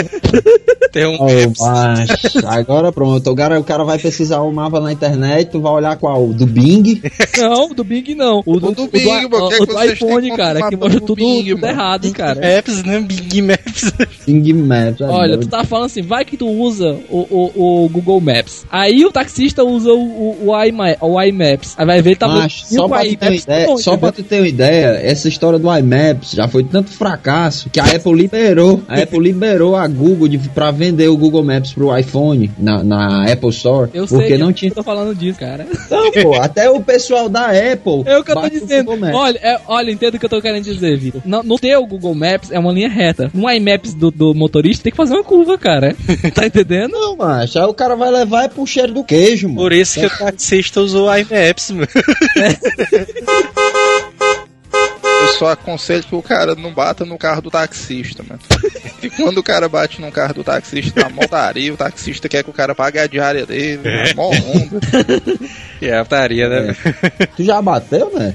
Tem 0.92 1.06
um 1.06 1.16
Ô, 1.22 1.28
macho, 1.60 2.48
agora 2.48 2.90
pronto. 2.90 3.30
O 3.30 3.36
cara, 3.36 3.60
o 3.60 3.64
cara 3.66 3.84
vai 3.84 4.00
pesquisar 4.00 4.40
o 4.40 4.52
mapa 4.54 4.80
na 4.80 4.94
internet, 4.94 5.50
tu 5.52 5.60
vai 5.60 5.74
olhar 5.74 5.98
qual? 5.98 6.28
Do 6.28 6.46
Bing? 6.46 7.02
não, 7.38 7.68
do 7.68 7.84
Bing 7.84 8.16
não. 8.16 8.42
O 8.46 8.60
do, 8.62 8.70
O 8.70 8.72
do 8.72 8.84
o 8.84 8.88
Bing, 8.88 9.24
do, 9.24 9.30
pô, 9.30 9.48
o 9.50 9.52
é 9.52 9.58
do 9.60 9.66
vocês 9.66 10.00
têm 10.00 10.10
iPhone, 10.10 10.32
o 10.32 10.38
cara, 10.38 10.70
que 10.70 10.78
mostra 10.78 11.00
do 11.02 11.06
tudo, 11.06 11.16
Bing, 11.18 11.44
tudo 11.50 11.60
mano? 11.62 11.74
errado, 11.74 12.12
cara. 12.14 12.40
Maps, 12.40 12.84
né? 12.86 13.00
Big 13.02 13.42
Maps. 13.42 13.92
Bing 14.26 14.54
Maps. 14.54 15.02
é 15.02 15.06
Olha, 15.06 15.38
tu 15.38 15.50
tá 15.50 15.66
falando 15.66 15.88
assim, 15.88 16.02
vai 16.02 16.24
que 16.24 16.38
tu 16.38 16.48
usa 16.48 16.98
o, 17.10 17.52
o, 17.56 17.84
o 17.86 17.90
Google 17.90 18.22
Maps. 18.22 18.66
Aí 18.72 19.04
o 19.06 19.12
taxista 19.12 19.66
usa 19.66 19.92
o, 19.92 20.00
o, 20.00 20.48
o, 20.50 20.64
iMa- 20.64 20.96
o 21.02 21.22
iMaps. 21.66 21.76
Aí 21.78 21.86
vai 21.86 22.02
ver, 22.02 22.18
tá 22.18 22.28
Macho, 22.28 22.66
e 22.70 22.76
só 22.76 22.88
pra, 22.88 23.04
tu 23.04 23.16
ter 23.16 23.28
uma 23.28 23.36
ideia, 23.36 23.68
não, 23.68 23.78
só 23.78 23.98
pra 23.98 24.10
entendeu? 24.10 24.24
tu 24.24 24.30
ter 24.30 24.40
uma 24.40 24.48
ideia, 24.48 24.86
essa 25.04 25.28
história 25.28 25.60
do 25.60 25.76
iMaps 25.76 26.32
já 26.32 26.48
foi 26.48 26.64
tanto 26.64 26.92
fracasso 26.92 27.70
que 27.70 27.80
a 27.80 27.86
Apple 27.86 28.14
liberou. 28.14 28.82
A 28.88 29.02
Apple 29.02 29.20
liberou 29.20 29.76
a 29.76 29.88
Google 29.88 30.28
de, 30.28 30.38
pra 30.38 30.72
vender 30.72 31.08
o 31.08 31.18
Google 31.18 31.44
Maps 31.44 31.74
pro 31.74 31.96
iPhone 31.98 32.52
na, 32.58 32.84
na 32.84 33.32
Apple 33.32 33.50
Store. 33.50 33.90
Eu 33.94 34.08
sei, 34.08 34.18
porque 34.18 34.38
não 34.38 34.48
eu 34.48 34.54
tinha. 34.54 34.72
tô 34.72 34.84
falando 34.84 35.16
disso, 35.16 35.40
cara. 35.40 35.66
Não, 35.90 36.12
pô, 36.12 36.36
até 36.36 36.70
o 36.70 36.82
pessoal 36.82 37.30
da 37.30 37.48
Apple. 37.48 38.04
É 38.06 38.18
o 38.18 38.24
que 38.24 38.32
eu 38.32 38.36
tô 38.36 38.50
dizendo. 38.50 38.92
Olha, 39.14 39.40
é, 39.42 39.60
olha, 39.68 39.92
entenda 39.92 40.18
o 40.18 40.20
que 40.20 40.26
eu 40.26 40.30
tô 40.30 40.42
querendo 40.42 40.64
dizer, 40.64 40.98
Vitor. 40.98 41.22
No, 41.26 41.44
no 41.44 41.58
teu 41.58 41.86
Google 41.86 42.16
Maps 42.16 42.52
é 42.52 42.60
uma 42.60 42.72
linha 42.72 42.90
reta. 42.90 43.30
No 43.34 43.50
iMaps 43.50 43.94
do, 43.94 44.12
do 44.12 44.34
motorista 44.34 44.84
tem 44.84 44.92
que 44.92 44.98
fazer 44.98 45.14
uma 45.14 45.24
curva, 45.24 45.58
cara. 45.58 45.96
tá 46.34 46.46
entendendo? 46.46 46.92
Não, 46.92 47.16
macho, 47.16 47.60
aí 47.60 47.66
o 47.66 47.74
cara 47.74 47.96
vai 47.96 48.12
levar 48.12 48.46
é 48.46 48.48
pro 48.48 48.66
cheiro 48.66 48.94
do 48.94 49.04
queijo, 49.04 49.48
mano. 49.48 49.60
Por 49.60 49.72
isso 49.72 50.00
que 50.00 50.06
o 50.06 50.10
taxista 50.10 50.82
usou 50.82 51.08
o 51.08 51.18
iMaps, 51.18 51.55
mano. 51.74 51.88
Eu 52.92 53.56
só 55.38 55.52
aconselho 55.52 56.04
que 56.04 56.16
o 56.16 56.22
cara 56.22 56.56
não 56.56 56.74
bata 56.74 57.06
no 57.06 57.18
carro 57.18 57.42
do 57.42 57.52
taxista, 57.52 58.24
mano. 58.28 58.40
E 59.04 59.10
quando 59.10 59.38
o 59.38 59.44
cara 59.44 59.70
bate 59.70 60.02
no 60.02 60.12
carro 60.12 60.34
do 60.34 60.44
taxista 60.44 61.02
na 61.02 61.10
montaria, 61.10 61.72
o 61.72 61.78
taxista 61.78 62.28
quer 62.28 62.44
que 62.44 62.50
o 62.50 62.54
cara 62.54 62.74
pague 62.74 62.98
a 62.98 63.06
diária 63.06 63.46
dele, 63.46 63.82
é. 63.84 64.14
mó 64.16 64.32
onda. 64.32 64.80
Que 65.78 65.88
é 65.88 65.98
a 66.00 66.04
putaria, 66.04 66.48
né? 66.48 66.76
Tu 67.36 67.44
já 67.44 67.62
bateu, 67.62 68.10
né? 68.14 68.34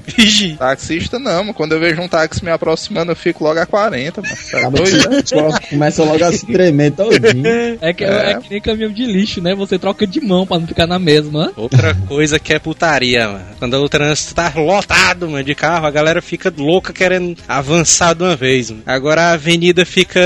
Taxista 0.59 1.19
não, 1.19 1.39
mano. 1.39 1.55
Quando 1.55 1.73
eu 1.73 1.81
vejo 1.81 2.01
um 2.01 2.07
táxi 2.07 2.45
me 2.45 2.51
aproximando, 2.51 3.13
eu 3.13 3.17
fico 3.17 3.43
logo 3.43 3.59
a 3.59 3.65
40, 3.65 4.21
mano. 4.21 4.37
Tá 4.51 4.69
doido? 4.69 5.59
que 5.61 5.71
começa 5.71 6.05
logo 6.05 6.23
a 6.23 6.33
se 6.33 6.45
tremer 6.45 6.93
todinho. 6.93 7.79
É 7.81 7.95
que, 7.95 8.05
É. 8.05 8.33
é. 8.33 8.41
que 8.41 8.51
nem 8.51 8.61
caminhão 8.61 8.93
de 8.93 9.07
lixo, 9.07 9.41
né? 9.41 9.55
Você 9.55 9.79
troca 9.79 10.07
de 10.07 10.21
mão 10.21 10.47
pra 10.47 10.59
não 10.59 10.67
ficar 10.67 10.87
na 10.87 10.99
mesma. 10.99 11.51
Outra 11.57 11.95
coisa 12.07 12.39
que 12.39 12.53
é 12.53 12.59
putaria, 12.59 13.27
mano. 13.27 13.45
Quando 13.59 13.75
o 13.75 13.89
trânsito 13.89 14.35
tá 14.35 14.53
lotado, 14.55 15.29
mano, 15.31 15.43
de 15.43 15.55
carro, 15.55 15.87
a 15.87 15.91
galera 15.91 16.21
fica 16.21 16.53
louca 16.55 16.90
querendo 16.93 17.37
avançar 17.49 18.15
de 18.15 18.23
uma 18.23 18.37
vez, 18.37 18.71
mano. 18.71 18.83
Agora 18.87 19.23
a 19.23 19.33
avenida 19.33 19.85
fica 19.85 20.21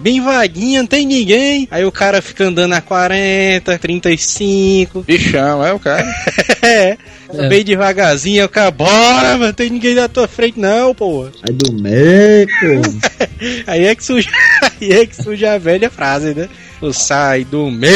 bem 0.00 0.20
vaguinha, 0.20 0.80
não 0.80 0.86
tem 0.86 1.06
ninguém. 1.06 1.68
Aí 1.70 1.84
o 1.84 1.92
cara 1.92 2.20
fica 2.22 2.44
andando 2.44 2.72
a 2.74 2.80
40, 2.80 3.78
35. 3.78 5.02
Bichão, 5.02 5.64
é 5.64 5.72
o 5.72 5.78
cara. 5.78 6.04
É. 6.62 6.96
É. 7.32 7.48
Bem 7.48 7.64
devagarzinho, 7.64 8.44
o 8.44 8.48
cara, 8.48 8.70
bora, 8.70 9.36
mano, 9.36 9.52
tem 9.52 9.68
ninguém 9.68 9.94
na 9.94 10.08
tua 10.08 10.28
frente, 10.28 10.58
não, 10.58 10.94
pô. 10.94 11.28
Aí 11.42 11.52
do 11.52 11.72
meio, 11.72 12.46
pô. 12.46 13.24
Aí 13.66 13.86
é 13.86 13.94
que 13.94 14.04
surge, 14.04 14.28
aí 14.80 14.92
é 14.92 15.06
que 15.06 15.16
surge 15.16 15.44
a 15.44 15.58
velha 15.58 15.90
frase, 15.90 16.34
né? 16.34 16.48
O 16.80 16.92
sai 16.92 17.44
do 17.44 17.70
meio. 17.70 17.94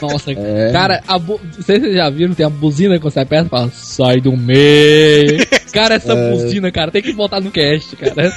Nossa, 0.00 0.32
É. 0.32 0.70
cara, 0.72 1.02
a 1.06 1.18
bu... 1.18 1.40
não 1.56 1.62
sei 1.62 1.76
se 1.76 1.82
vocês 1.82 1.96
já 1.96 2.08
viram, 2.10 2.34
tem 2.34 2.46
a 2.46 2.50
buzina 2.50 2.96
que 2.98 3.04
você 3.04 3.20
aperta 3.20 3.46
e 3.46 3.50
fala, 3.50 3.70
sai 3.74 4.20
do 4.20 4.36
meio. 4.36 5.46
Cara, 5.72 5.94
essa 5.96 6.12
É. 6.14 6.30
buzina, 6.30 6.70
cara, 6.72 6.90
tem 6.90 7.02
que 7.02 7.12
botar 7.12 7.40
no 7.40 7.50
cast, 7.50 7.94
cara. 7.96 8.32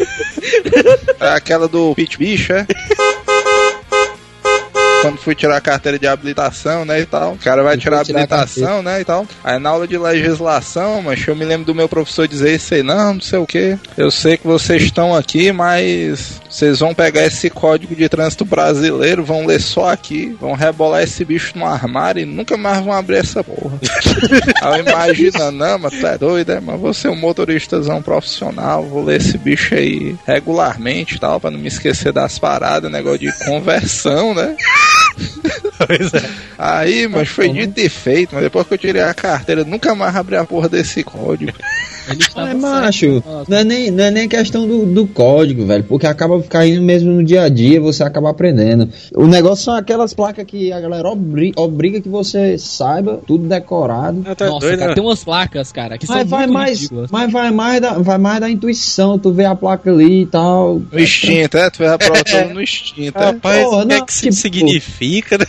Aquela 1.35 1.67
do 1.67 1.95
Pit 1.95 2.17
Bicho, 2.17 2.53
é? 2.53 2.65
Quando 5.03 5.17
fui 5.17 5.35
tirar 5.35 5.57
a 5.57 5.61
carteira 5.61 5.99
de 5.99 6.07
habilitação, 6.07 6.85
né, 6.85 7.01
e 7.01 7.05
tal. 7.05 7.33
O 7.33 7.37
cara 7.37 7.61
vai 7.61 7.77
tirar 7.77 7.97
a 7.97 8.01
habilitação, 8.01 8.81
né, 8.81 9.01
e 9.01 9.05
tal. 9.05 9.27
Aí 9.43 9.59
na 9.59 9.69
aula 9.69 9.85
de 9.85 9.97
legislação, 9.97 11.01
mas 11.01 11.27
eu 11.27 11.35
me 11.35 11.43
lembro 11.43 11.65
do 11.65 11.75
meu 11.75 11.89
professor 11.89 12.25
dizer 12.25 12.55
isso 12.55 12.73
aí, 12.73 12.81
não, 12.81 13.15
não 13.15 13.21
sei 13.21 13.37
o 13.37 13.45
que. 13.45 13.77
Eu 13.97 14.09
sei 14.09 14.37
que 14.37 14.47
vocês 14.47 14.83
estão 14.83 15.13
aqui, 15.13 15.51
mas 15.51 16.41
vocês 16.49 16.79
vão 16.79 16.93
pegar 16.93 17.25
esse 17.25 17.49
código 17.49 17.93
de 17.95 18.07
trânsito 18.07 18.45
brasileiro, 18.45 19.25
vão 19.25 19.45
ler 19.45 19.59
só 19.59 19.89
aqui, 19.89 20.37
vão 20.39 20.53
rebolar 20.53 21.03
esse 21.03 21.25
bicho 21.25 21.57
no 21.57 21.65
armário 21.65 22.21
e 22.21 22.25
nunca 22.25 22.55
mais 22.55 22.83
vão 22.83 22.93
abrir 22.93 23.17
essa 23.17 23.43
porra. 23.43 23.77
Aí 24.61 24.79
eu 24.79 24.85
imagino, 24.85 25.51
não, 25.51 25.79
mas 25.79 25.99
tu 25.99 26.07
é 26.07 26.17
doido, 26.17 26.51
é? 26.51 26.59
Mas 26.59 26.79
você 26.79 27.07
é 27.07 27.11
um 27.11 27.15
motoristazão 27.15 28.01
profissional, 28.01 28.85
vou 28.85 29.03
ler 29.03 29.19
esse 29.19 29.37
bicho 29.37 29.75
aí 29.75 30.15
regularmente 30.25 31.15
e 31.15 31.19
tal, 31.19 31.39
pra 31.39 31.51
não 31.51 31.59
me 31.59 31.67
esquecer 31.67 32.13
das 32.13 32.39
paradas, 32.39 32.91
negócio 32.91 33.19
de 33.19 33.31
conversão, 33.45 34.33
né? 34.33 34.55
Pois 35.86 36.14
é. 36.14 36.30
Aí, 36.57 37.07
mas 37.07 37.28
foi 37.30 37.49
dito 37.49 37.80
e 37.80 37.89
feito, 37.89 38.34
mas 38.34 38.43
depois 38.43 38.68
que 38.68 38.76
eu 38.76 38.78
tirei 38.78 39.01
a 39.01 39.14
carteira, 39.14 39.66
nunca 39.66 39.93
mais 39.95 40.16
abri 40.16 40.36
a 40.36 40.45
porra 40.45 40.70
desse 40.70 41.03
código. 41.03 41.51
Ele 42.09 42.23
certo. 42.23 42.57
macho, 42.59 43.23
não 43.47 43.57
é, 43.57 43.63
nem, 43.63 43.91
não 43.91 44.03
é 44.03 44.11
nem 44.11 44.27
questão 44.27 44.67
do, 44.67 44.85
do 44.85 45.07
código, 45.07 45.65
velho, 45.65 45.83
porque 45.83 46.05
acaba 46.05 46.41
caindo 46.43 46.81
mesmo 46.81 47.11
no 47.11 47.23
dia 47.23 47.43
a 47.43 47.49
dia, 47.49 47.79
você 47.79 48.03
acaba 48.03 48.29
aprendendo. 48.29 48.89
O 49.15 49.25
negócio 49.27 49.65
são 49.65 49.75
aquelas 49.75 50.13
placas 50.13 50.45
que 50.45 50.71
a 50.71 50.79
galera 50.81 51.07
obri- 51.09 51.53
obriga 51.55 52.01
que 52.01 52.09
você 52.09 52.57
saiba, 52.57 53.21
tudo 53.25 53.47
decorado. 53.47 54.23
Eu 54.27 54.35
tô 54.35 54.45
Nossa, 54.45 54.59
doido, 54.59 54.79
cara, 54.79 54.89
né? 54.89 54.95
tem 54.95 55.03
umas 55.03 55.23
placas, 55.23 55.71
cara, 55.71 55.97
que 55.97 56.05
Mas 56.07 56.19
são 56.19 56.27
vai 56.27 56.39
muito 56.47 56.53
mais, 56.53 56.77
ridículas. 56.79 57.09
mas 57.11 57.31
vai 57.31 57.51
mais 57.51 57.81
da, 57.81 57.93
vai 57.99 58.17
mais 58.17 58.39
da 58.39 58.49
intuição, 58.49 59.17
tu 59.17 59.31
vê 59.31 59.45
a 59.45 59.55
placa 59.55 59.89
ali 59.91 60.21
e 60.21 60.25
tal. 60.25 60.81
No 60.91 60.99
instinto, 60.99 61.57
é? 61.57 61.69
Tu 61.69 61.79
vai 61.79 61.87
a 61.89 61.97
prova 61.97 62.23
toda 62.23 62.53
no 62.53 62.61
instinto, 62.61 63.17
é? 63.17 63.25
Rapaz, 63.25 63.65
o 63.67 63.85
que 63.87 63.93
é 63.93 64.01
que 64.01 64.11
isso 64.11 64.21
tipo- 64.21 64.33
significa, 64.33 65.37
né? 65.37 65.45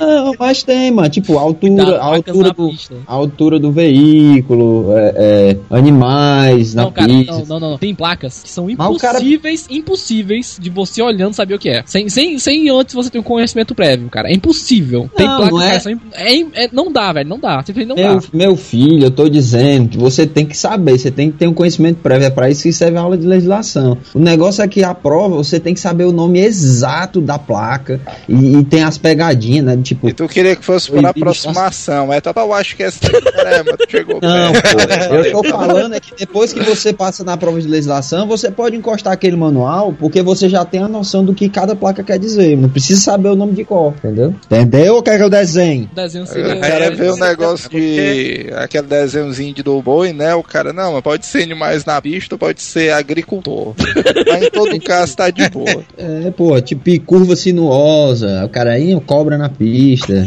Não, 0.00 0.34
mas 0.38 0.62
tem, 0.62 0.90
mano, 0.90 1.08
tipo, 1.10 1.38
a 1.38 1.42
altura, 1.42 1.98
a 1.98 2.04
altura 2.04 2.50
do, 2.52 2.70
a 3.06 3.12
altura 3.14 3.58
do 3.58 3.70
veículo, 3.72 4.92
é, 4.96 5.12
é, 5.16 5.56
animais 6.02 6.74
na 6.74 6.82
Não, 6.82 6.92
cara, 6.92 7.08
pista. 7.08 7.32
não, 7.32 7.60
não, 7.60 7.70
não. 7.70 7.78
Tem 7.78 7.94
placas 7.94 8.40
que 8.42 8.50
são 8.50 8.66
Mas 8.76 8.88
o 8.88 8.98
cara- 8.98 9.18
impossíveis, 9.18 9.66
impossíveis 9.70 10.56
de 10.60 10.70
você 10.70 11.02
olhando 11.02 11.34
saber 11.34 11.54
o 11.54 11.58
que 11.58 11.68
é. 11.68 11.82
Sem, 11.86 12.08
sem, 12.08 12.38
sem 12.38 12.68
antes 12.70 12.94
você 12.94 13.10
ter 13.10 13.18
um 13.18 13.22
conhecimento 13.22 13.74
prévio, 13.74 14.08
cara. 14.08 14.28
É 14.30 14.32
impossível. 14.34 15.10
Tem 15.16 15.26
Não, 15.26 15.36
placas 15.36 15.52
não 15.52 15.62
é- 15.62 15.74
que 15.74 15.80
são 15.80 15.92
imp- 15.92 16.02
é, 16.14 16.34
im- 16.34 16.50
é- 16.54 16.68
Não 16.72 16.92
dá, 16.92 17.12
velho. 17.12 17.28
Não 17.28 17.38
dá. 17.38 17.62
Simplesmente 17.62 17.88
não 17.88 17.96
Meu, 17.96 18.20
dá. 18.20 18.26
meu 18.32 18.56
filho, 18.56 19.04
eu 19.04 19.10
tô 19.10 19.28
dizendo 19.28 19.88
que 19.90 19.98
você 19.98 20.26
tem 20.26 20.46
que 20.46 20.56
saber, 20.56 20.98
você 20.98 21.10
tem 21.10 21.30
que 21.30 21.38
ter 21.38 21.46
um 21.46 21.54
conhecimento 21.54 21.98
prévio, 22.02 22.26
é 22.26 22.30
pra 22.30 22.48
isso 22.50 22.62
que 22.62 22.72
serve 22.72 22.96
a 22.98 23.00
aula 23.00 23.16
de 23.16 23.26
legislação. 23.26 23.98
O 24.14 24.18
negócio 24.18 24.62
é 24.62 24.68
que 24.68 24.82
a 24.84 24.94
prova, 24.94 25.36
você 25.36 25.58
tem 25.60 25.74
que 25.74 25.80
saber 25.80 26.04
o 26.04 26.12
nome 26.12 26.38
exato 26.40 27.20
da 27.20 27.38
placa 27.38 28.00
e, 28.28 28.56
e 28.56 28.64
tem 28.64 28.82
as 28.82 28.98
pegadinhas, 28.98 29.64
né? 29.64 29.76
Tipo, 29.82 30.08
E 30.08 30.12
tu 30.12 30.28
queria 30.28 30.54
que 30.56 30.64
fosse 30.64 30.90
por 30.90 31.04
aproximação. 31.04 32.12
É, 32.12 32.20
tá, 32.20 32.32
eu 32.36 32.52
acho 32.52 32.76
que 32.76 32.82
essa 32.82 32.98
é, 33.06 33.62
mas 33.64 33.76
tu 33.76 33.90
chegou 33.90 34.18
Não, 34.22 34.52
pô, 34.52 35.14
eu 35.14 35.32
tô 35.32 35.44
falando 35.48 35.87
é 35.94 36.00
que 36.00 36.14
depois 36.16 36.52
que 36.52 36.60
você 36.60 36.92
passa 36.92 37.24
na 37.24 37.36
prova 37.36 37.60
de 37.60 37.68
legislação, 37.68 38.26
você 38.26 38.50
pode 38.50 38.76
encostar 38.76 39.12
aquele 39.12 39.36
manual, 39.36 39.92
porque 39.92 40.22
você 40.22 40.48
já 40.48 40.64
tem 40.64 40.82
a 40.82 40.88
noção 40.88 41.24
do 41.24 41.34
que 41.34 41.48
cada 41.48 41.74
placa 41.74 42.02
quer 42.02 42.18
dizer. 42.18 42.56
Não 42.56 42.68
precisa 42.68 43.00
saber 43.00 43.28
o 43.28 43.36
nome 43.36 43.52
de 43.52 43.64
cor, 43.64 43.94
entendeu? 43.98 44.34
Entendeu 44.46 44.94
ou 44.96 45.02
quer 45.02 45.16
que 45.18 45.24
eu 45.24 45.30
desenhe? 45.30 45.88
O 45.92 45.94
desenho 45.94 46.24
O 46.24 46.26
seria. 46.26 46.56
cara 46.60 46.90
vê 46.90 47.10
o 47.10 47.16
é 47.16 47.20
negócio 47.28 47.68
de. 47.70 48.50
aquele 48.56 48.86
desenhozinho 48.86 49.54
de 49.54 49.62
do 49.62 49.80
boi, 49.82 50.12
né? 50.12 50.34
O 50.34 50.42
cara, 50.42 50.72
não, 50.72 50.92
mas 50.94 51.02
pode 51.02 51.26
ser 51.26 51.42
animais 51.42 51.84
na 51.84 52.00
pista, 52.00 52.36
pode 52.38 52.62
ser 52.62 52.92
agricultor. 52.92 53.74
mas 54.28 54.42
em 54.44 54.50
todo 54.50 54.80
caso 54.80 55.16
tá 55.16 55.30
de 55.30 55.48
boa. 55.48 55.84
É, 55.96 56.30
pô, 56.30 56.60
tipo 56.60 56.88
curva 57.04 57.36
sinuosa, 57.36 58.44
o 58.44 58.48
cara 58.48 58.72
aí, 58.72 58.98
cobra 59.06 59.36
na 59.36 59.48
pista. 59.48 60.24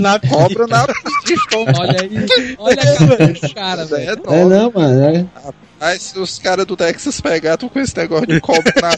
Na 0.00 0.18
Cobra 0.18 0.66
na 0.66 0.86
pista. 1.24 1.56
Olha 1.78 1.96
aí. 2.00 2.54
Olha 2.58 2.76
a 2.82 3.26
desse 3.26 3.54
cara, 3.54 3.84
velho. 3.84 4.10
É, 4.10 4.12
É 4.12 4.16
top. 4.16 4.36
não, 4.36 4.72
mano. 4.74 4.99
É. 5.00 5.24
Aí 5.80 5.98
se 5.98 6.18
os 6.18 6.38
caras 6.38 6.66
do 6.66 6.76
Texas 6.76 7.20
pegar 7.22 7.56
tu 7.56 7.70
com 7.70 7.80
esse 7.80 7.96
negócio 7.96 8.26
de 8.26 8.38
cobra 8.40 8.72
na 8.82 8.90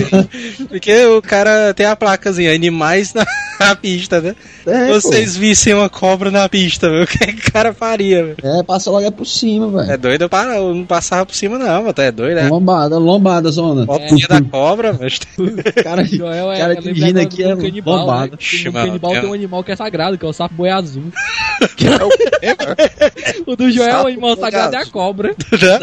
Porque 0.68 1.04
o 1.04 1.20
cara 1.20 1.74
tem 1.74 1.84
a 1.84 1.94
placazinha, 1.94 2.54
animais 2.54 3.12
na, 3.12 3.26
na 3.68 3.76
pista, 3.76 4.20
né? 4.20 4.34
É, 4.66 4.86
pô. 4.88 4.94
Vocês 4.94 5.36
vissem 5.36 5.74
uma 5.74 5.88
cobra 5.88 6.30
na 6.30 6.48
pista, 6.48 6.88
meu, 6.88 7.02
o 7.04 7.06
que 7.06 7.18
que 7.18 7.48
o 7.48 7.52
cara 7.52 7.72
faria, 7.74 8.22
meu? 8.24 8.36
É, 8.42 8.62
passa 8.62 8.90
logo 8.90 9.04
é 9.06 9.10
por 9.10 9.26
cima, 9.26 9.68
velho. 9.70 9.90
É 9.92 9.96
doido, 9.96 10.22
eu 10.22 10.28
para, 10.28 10.56
eu 10.56 10.74
não 10.74 10.84
passava 10.84 11.24
por 11.26 11.34
cima 11.34 11.58
não, 11.58 11.84
mas 11.84 11.92
tu 11.94 12.00
é 12.02 12.10
doido, 12.12 12.38
é? 12.38 12.48
Lombada, 12.48 12.98
lombada, 12.98 13.50
zona. 13.50 13.84
Botinha 13.84 14.26
da 14.28 14.40
cobra, 14.42 14.96
mas... 14.98 15.18
Cara, 15.82 16.04
Joel 16.06 16.52
é, 16.52 16.58
cara 16.58 16.72
é 16.72 16.76
dirigindo 16.80 17.20
aqui 17.20 17.42
é 17.44 17.56
canibal, 17.56 17.96
lombada. 17.98 18.32
né? 18.32 18.38
Ixi, 18.40 18.64
No 18.66 18.72
canibal 18.72 19.12
tem 19.12 19.20
tem 19.20 19.30
um- 19.30 19.34
animal 19.34 19.64
que 19.64 19.72
é 19.72 19.76
sagrado, 19.76 20.16
que 20.18 20.24
é 20.24 20.28
o 20.28 20.32
sapo 20.32 20.54
boi 20.54 20.70
azul. 20.70 21.04
é 22.42 22.54
o? 23.46 23.52
O 23.52 23.56
do 23.56 23.70
Joel, 23.70 23.90
Sapo 23.90 24.04
o 24.04 24.08
animal 24.08 24.36
sagrado 24.36 24.76
é 24.76 24.78
a 24.78 24.86
cobra. 24.86 25.34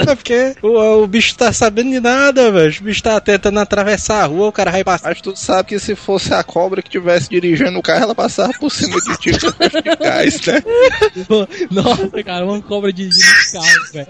É 0.07 0.15
porque 0.15 0.55
o, 0.61 1.03
o 1.03 1.07
bicho 1.07 1.35
tá 1.35 1.51
sabendo 1.53 1.89
de 1.91 1.99
nada, 1.99 2.51
velho. 2.51 2.73
O 2.79 2.83
bicho 2.83 3.03
tá 3.03 3.19
tentando 3.19 3.59
atravessar 3.59 4.23
a 4.23 4.25
rua, 4.25 4.47
o 4.47 4.51
cara 4.51 4.71
vai 4.71 4.83
passar. 4.83 5.09
Mas 5.09 5.21
tu 5.21 5.35
sabe 5.35 5.69
que 5.69 5.79
se 5.79 5.95
fosse 5.95 6.33
a 6.33 6.43
cobra 6.43 6.81
que 6.81 6.89
tivesse 6.89 7.29
dirigindo 7.29 7.70
o 7.79 7.81
carro, 7.81 8.03
ela 8.03 8.15
passava 8.15 8.53
por 8.59 8.71
cima 8.71 8.97
de 9.01 9.17
ti 9.17 9.31
com 9.39 9.51
caixa 9.51 9.81
de 9.81 9.95
gás, 9.95 10.41
né? 10.45 10.63
Nossa, 11.69 12.23
cara, 12.23 12.45
uma 12.45 12.61
cobra 12.61 12.91
de 12.91 13.09
de 13.09 13.19
carro, 13.51 13.91
velho. 13.93 14.07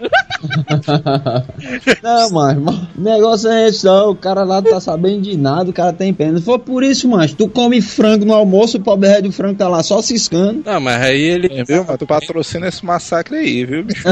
Não, 2.02 2.30
mano, 2.32 2.62
mas 2.62 2.76
o 2.98 3.02
negócio 3.02 3.50
é 3.50 3.68
esse, 3.68 3.88
ó, 3.88 4.10
o 4.10 4.16
cara 4.16 4.44
lá 4.44 4.62
não 4.62 4.72
tá 4.72 4.80
sabendo 4.80 5.22
de 5.22 5.38
nada, 5.38 5.70
o 5.70 5.74
cara 5.74 5.94
tem 5.94 6.14
pena. 6.14 6.38
Se 6.40 6.46
for 6.46 6.60
por 6.60 6.84
isso, 6.84 7.08
mano, 7.08 7.28
tu 7.36 7.48
come 7.48 7.82
frango 7.82 8.26
no 8.26 8.34
almoço, 8.34 8.78
o 8.78 8.82
pobre 8.82 9.22
do 9.22 9.32
frango 9.32 9.58
tá 9.58 9.68
lá 9.68 9.84
só 9.84 10.02
ciscando. 10.02 10.64
Não, 10.66 10.80
mas 10.80 11.02
aí 11.02 11.22
ele. 11.22 11.64
Viu, 11.64 11.86
mas 11.88 11.98
tu 11.98 12.06
patrocina 12.06 12.68
esse 12.68 12.86
massacre 12.86 13.38
aí, 13.38 13.66
viu, 13.66 13.84
bicho? 13.84 14.04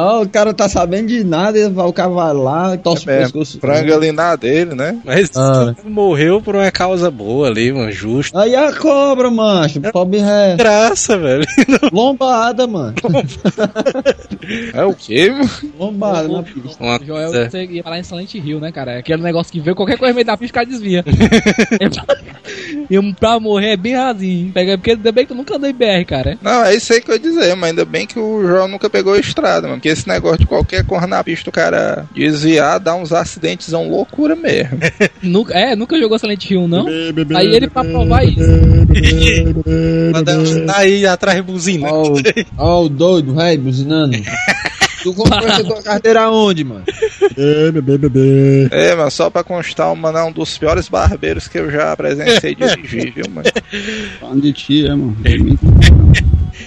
Ó, 0.00 0.22
o 0.22 0.28
cara 0.28 0.54
tá 0.54 0.68
sabendo 0.68 1.08
de 1.08 1.24
nada, 1.24 1.58
e 1.58 1.64
o 1.66 1.92
cara 1.92 2.08
vai 2.08 2.32
lá, 2.32 2.76
torce 2.76 3.04
o 3.06 3.10
É, 3.10 3.18
pescoço. 3.22 3.58
frango 3.58 3.92
ali 3.92 4.12
na 4.12 4.36
dele, 4.36 4.74
né? 4.74 4.96
Mas 5.04 5.30
Ah. 5.36 5.74
morreu 5.84 6.40
por 6.40 6.54
uma 6.54 6.70
causa 6.70 7.10
boa 7.10 7.48
ali, 7.48 7.72
mano, 7.72 7.90
justo. 7.90 8.38
Aí 8.38 8.54
a 8.54 8.72
cobra, 8.72 9.28
macho, 9.30 9.80
pobre 9.92 10.18
ré. 10.20 10.54
Graça, 10.56 11.18
velho. 11.18 11.44
Lombada, 11.92 12.66
mano. 12.68 12.94
É 14.72 14.84
o 14.84 14.94
quê, 14.94 15.30
mano? 15.30 15.50
Lombada 15.78 16.28
na 16.28 16.42
pista. 16.42 16.82
Uma 16.82 17.00
O 17.00 17.04
Joel 17.04 17.30
coisa- 17.32 17.50
você 17.50 17.64
ia 17.64 17.82
falar 17.82 17.98
em 17.98 18.02
Silent 18.04 18.34
Hill, 18.34 18.60
né, 18.60 18.70
cara? 18.70 18.92
É 18.92 18.98
aquele 18.98 19.22
negócio 19.22 19.52
que 19.52 19.60
vê 19.60 19.74
qualquer 19.74 19.98
coisa 19.98 20.14
meio 20.14 20.24
da 20.26 20.36
pista, 20.36 20.52
o 20.52 20.54
cara 20.54 20.66
desvia. 20.66 21.04
e 22.90 23.12
pra 23.14 23.38
morrer 23.40 23.70
é 23.72 23.76
bem 23.76 23.94
rasinho. 23.96 24.52
Pega, 24.52 24.78
porque 24.78 24.92
ainda 24.92 25.12
bem 25.12 25.24
que 25.26 25.32
tu 25.32 25.36
nunca 25.36 25.56
andou 25.56 25.68
em 25.68 25.72
BR, 25.74 26.04
cara. 26.06 26.38
Não, 26.40 26.64
é 26.64 26.74
isso 26.74 26.92
aí 26.92 27.00
que 27.00 27.10
eu 27.10 27.14
ia 27.14 27.20
dizer, 27.20 27.54
mas 27.56 27.70
ainda 27.70 27.84
bem 27.84 28.06
que 28.06 28.18
o 28.18 28.46
João 28.46 28.68
nunca 28.68 28.88
pegou 28.88 29.14
a 29.14 29.18
estrada, 29.18 29.68
mano. 29.68 29.80
Porque 29.88 30.00
esse 30.00 30.08
negócio 30.08 30.38
de 30.38 30.46
qualquer 30.46 30.84
cor 30.84 31.06
na 31.06 31.22
pista, 31.24 31.48
o 31.48 31.52
cara 31.52 32.04
desviar, 32.14 32.78
dá 32.78 32.94
uns 32.94 33.10
acidentes, 33.12 33.72
é 33.72 33.76
uma 33.76 33.88
loucura 33.90 34.36
mesmo. 34.36 34.78
Nunca, 35.22 35.54
é, 35.54 35.74
nunca 35.74 35.98
jogou 35.98 36.18
Silent 36.18 36.50
Hill, 36.50 36.68
não? 36.68 36.86
Aí 37.36 37.46
ele 37.54 37.68
pra 37.68 37.84
provar 37.84 38.24
isso. 38.24 38.40
Tá 40.66 40.78
aí 40.78 41.06
atrás 41.06 41.40
buzinando. 41.40 41.94
Ó, 41.94 42.12
o- 42.12 42.22
ó 42.58 42.82
o 42.84 42.88
doido, 42.88 43.34
rei, 43.34 43.56
buzinando. 43.56 44.16
Tu 45.00 45.14
comprou 45.14 45.38
essa 45.48 45.62
tua 45.62 45.80
carteira 45.80 46.22
aonde, 46.22 46.64
mano? 46.64 46.82
É, 48.72 48.96
mas 48.96 49.14
só 49.14 49.30
pra 49.30 49.44
constar, 49.44 49.92
o 49.92 49.96
mano 49.96 50.18
é 50.18 50.24
um 50.24 50.32
dos 50.32 50.58
piores 50.58 50.88
barbeiros 50.88 51.46
que 51.46 51.56
eu 51.56 51.70
já 51.70 51.96
presenciei 51.96 52.52
dirigir, 52.56 53.12
viu, 53.14 53.24
mano? 53.32 53.48
Falando 54.18 54.42
de 54.42 54.52
ti, 54.52 54.84
é, 54.86 54.88
mano. 54.90 55.16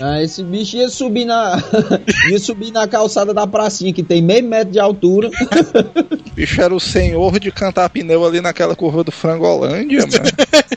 Ah, 0.02 0.22
esse 0.22 0.44
bicho 0.44 0.78
ia 0.78 0.90
subir 0.90 1.26
na. 1.26 1.58
ia 2.30 2.40
subir 2.40 2.72
na 2.72 2.88
calçada 2.88 3.34
da 3.34 3.46
pracinha, 3.46 3.94
que 3.94 4.04
tem 4.04 4.22
meio 4.22 4.44
metro 4.44 4.72
de 4.74 4.80
altura. 4.80 5.30
O 5.30 6.34
bicho 6.36 6.62
era 6.62 6.74
o 6.74 6.80
senhor 6.80 7.40
de 7.40 7.52
cantar 7.52 7.90
pneu 7.90 8.26
ali 8.26 8.42
naquela 8.42 8.76
curva 8.76 9.04
do 9.04 9.12
Frangolândia, 9.12 10.00
mano. 10.02 10.12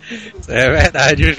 É 0.46 0.68
verdade. 0.70 1.38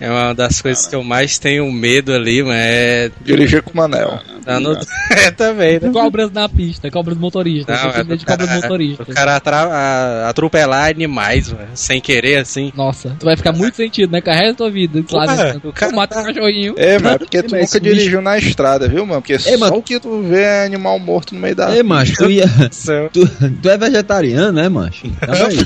É 0.00 0.10
uma 0.10 0.34
das 0.34 0.62
coisas 0.62 0.86
que 0.86 0.94
eu 0.94 1.04
mais 1.04 1.38
tenho 1.38 1.70
medo 1.70 2.14
ali, 2.14 2.42
mas 2.42 2.56
é. 2.56 3.10
Dirigir 3.22 3.62
com 3.62 3.72
o 3.72 3.76
Manel. 3.76 4.18
Tá 4.42 4.58
no... 4.58 4.72
É 5.10 5.30
também, 5.30 5.78
né? 5.78 5.90
Cobras 5.92 6.30
na 6.32 6.48
pista, 6.48 6.90
cobras 6.90 7.16
motoristas. 7.18 7.78
Não, 7.82 7.90
é 7.90 8.02
do 8.04 8.18
cobras 8.18 8.24
cara- 8.24 8.54
motoristas. 8.56 9.06
O 9.08 9.12
cara 9.12 9.36
atra- 9.36 10.28
atropelar 10.28 10.88
animais, 10.90 11.52
mano, 11.52 11.68
sem 11.74 12.00
querer, 12.00 12.36
assim. 12.38 12.72
Nossa, 12.74 13.14
tu 13.18 13.24
vai 13.26 13.36
ficar 13.36 13.52
muito 13.52 13.76
sentido, 13.76 14.10
né? 14.12 14.20
Com 14.22 14.30
a 14.30 14.34
resto 14.34 14.48
da 14.50 14.54
tua 14.56 14.70
vida. 14.70 15.04
Lá, 15.10 15.24
o 15.62 15.72
cara 15.72 15.92
tu 15.92 15.96
mata 15.96 16.14
tá- 16.14 16.22
um 16.22 16.24
cachorrinho. 16.24 16.74
É, 16.78 16.93
mano, 16.98 17.18
porque 17.18 17.42
tu 17.42 17.52
nunca 17.52 17.64
esse 17.64 17.80
bicho- 17.80 17.94
dirigiu 17.96 18.20
na 18.20 18.38
estrada, 18.38 18.88
viu, 18.88 19.04
mano? 19.06 19.20
Porque 19.22 19.38
só 19.38 19.56
mano. 19.58 19.76
o 19.76 19.82
que 19.82 19.98
tu 20.00 20.22
vê 20.22 20.40
é 20.42 20.64
animal 20.64 20.98
morto 20.98 21.34
no 21.34 21.40
meio 21.40 21.54
da. 21.54 21.74
Ei, 21.74 21.82
macho, 21.82 22.14
tu 22.16 22.30
ia. 22.30 22.44
Tu, 23.12 23.26
tu 23.62 23.68
é 23.68 23.76
vegetariano, 23.78 24.52
né, 24.52 24.68
macho? 24.68 25.02
Também. 25.20 25.58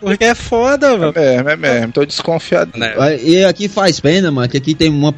Porque 0.00 0.24
é 0.24 0.34
foda, 0.34 0.88
É 0.88 0.96
mano. 0.96 1.12
mesmo, 1.14 1.48
é 1.48 1.56
mesmo. 1.56 1.92
Tô 1.92 2.04
desconfiado. 2.04 2.72
Né? 2.76 2.94
E 3.22 3.44
aqui 3.44 3.68
faz 3.68 4.00
pena, 4.00 4.30
mano, 4.30 4.48
que 4.48 4.56
aqui 4.56 4.74
tem 4.74 4.88
uma. 4.90 5.14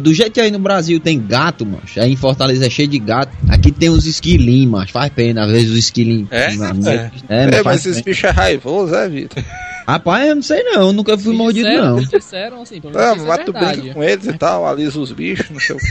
Do 0.00 0.12
jeito 0.14 0.32
que 0.32 0.40
aí 0.40 0.50
no 0.50 0.58
Brasil 0.58 0.98
tem 1.00 1.20
gato, 1.20 1.64
macho, 1.66 2.00
aí 2.00 2.12
em 2.12 2.16
Fortaleza 2.16 2.66
é 2.66 2.70
cheio 2.70 2.88
de 2.88 2.98
gato. 2.98 3.32
Aqui 3.48 3.70
tem 3.72 3.90
uns 3.90 4.06
esquilinhos, 4.06 4.70
macho. 4.70 4.92
Faz 4.92 5.10
pena, 5.12 5.44
às 5.44 5.50
vezes 5.50 5.70
os 5.70 5.78
esquilinhos. 5.78 6.28
É? 6.30 6.52
Na- 6.54 6.74
É. 6.90 7.10
é, 7.28 7.42
É, 7.44 7.46
mas 7.46 7.50
mas 7.54 7.62
faz 7.62 7.86
esse 7.86 8.02
pena. 8.02 8.04
bicho 8.04 8.26
é 8.26 8.30
raivoso, 8.30 8.94
é, 8.94 9.08
Vitor? 9.08 9.42
Rapaz, 9.86 10.26
eu 10.28 10.34
não 10.36 10.42
sei 10.42 10.62
não, 10.62 10.94
nunca 10.94 11.16
fui 11.18 11.32
Me 11.32 11.36
mordido, 11.38 11.68
disseram, 11.68 11.86
não. 11.90 11.96
me 11.98 12.06
disseram 12.06 12.62
assim, 12.62 12.80
pelo 12.80 12.94
Não, 12.94 13.00
menos 13.00 13.22
é 13.22 13.26
mas 13.26 13.44
tu 13.44 13.52
brinca 13.52 13.92
com 13.94 14.02
eles 14.02 14.26
e 14.34 14.38
tal, 14.38 14.66
alisa 14.66 14.98
os 15.00 15.12
bichos, 15.12 15.50
não 15.50 15.60
sei 15.60 15.76
o 15.76 15.78
quê. 15.78 15.86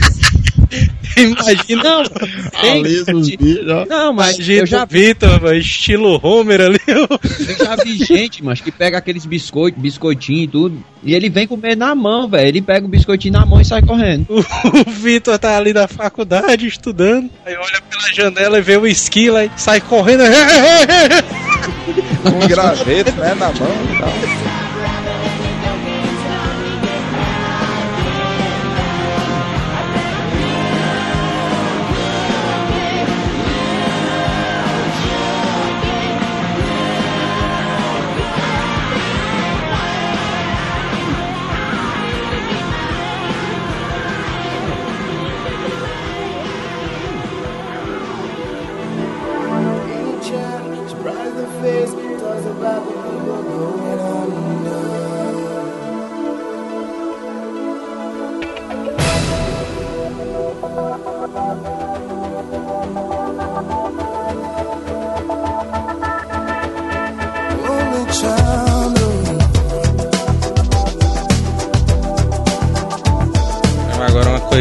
Imagina, 1.16 1.82
Não, 1.82 2.04
tem. 2.60 2.80
Alisa 2.80 3.14
os 3.14 3.28
bichos, 3.30 3.68
ó. 3.68 3.86
Não, 3.86 4.12
mas 4.12 4.36
imagina 4.36 4.60
eu 4.62 4.66
já, 4.66 4.84
o 4.84 4.86
Vitor, 4.86 5.42
mano, 5.42 5.56
estilo 5.56 6.20
Homer 6.22 6.60
ali. 6.60 6.80
eu 6.86 7.06
já 7.64 7.76
vi 7.76 7.96
gente, 7.96 8.42
mas 8.42 8.60
que 8.60 8.72
pega 8.72 8.98
aqueles 8.98 9.24
biscoitos, 9.24 9.80
biscoitinho 9.80 10.42
e 10.42 10.48
tudo, 10.48 10.84
e 11.02 11.14
ele 11.14 11.28
vem 11.28 11.46
comer 11.46 11.76
na 11.76 11.94
mão, 11.94 12.28
velho. 12.28 12.48
Ele 12.48 12.62
pega 12.62 12.84
o 12.86 12.88
biscoitinho 12.88 13.34
na 13.34 13.46
mão 13.46 13.60
e 13.60 13.64
sai 13.64 13.82
correndo. 13.82 14.26
O, 14.28 14.40
o 14.88 14.90
Vitor 14.90 15.38
tá 15.38 15.56
ali 15.56 15.72
na 15.72 15.86
faculdade 15.86 16.66
estudando. 16.66 17.30
Aí 17.46 17.54
olha 17.56 17.80
pela 17.82 18.12
janela 18.12 18.58
e 18.58 18.62
vê 18.62 18.76
o 18.76 18.86
esquilo 18.86 19.36
aí 19.36 19.50
sai 19.56 19.80
correndo. 19.80 20.24
Com 22.22 22.44
um 22.44 22.48
graveto, 22.48 23.12
né, 23.12 23.34
na 23.34 23.52
mão 23.52 23.70
e 23.94 23.98
tal. 23.98 24.43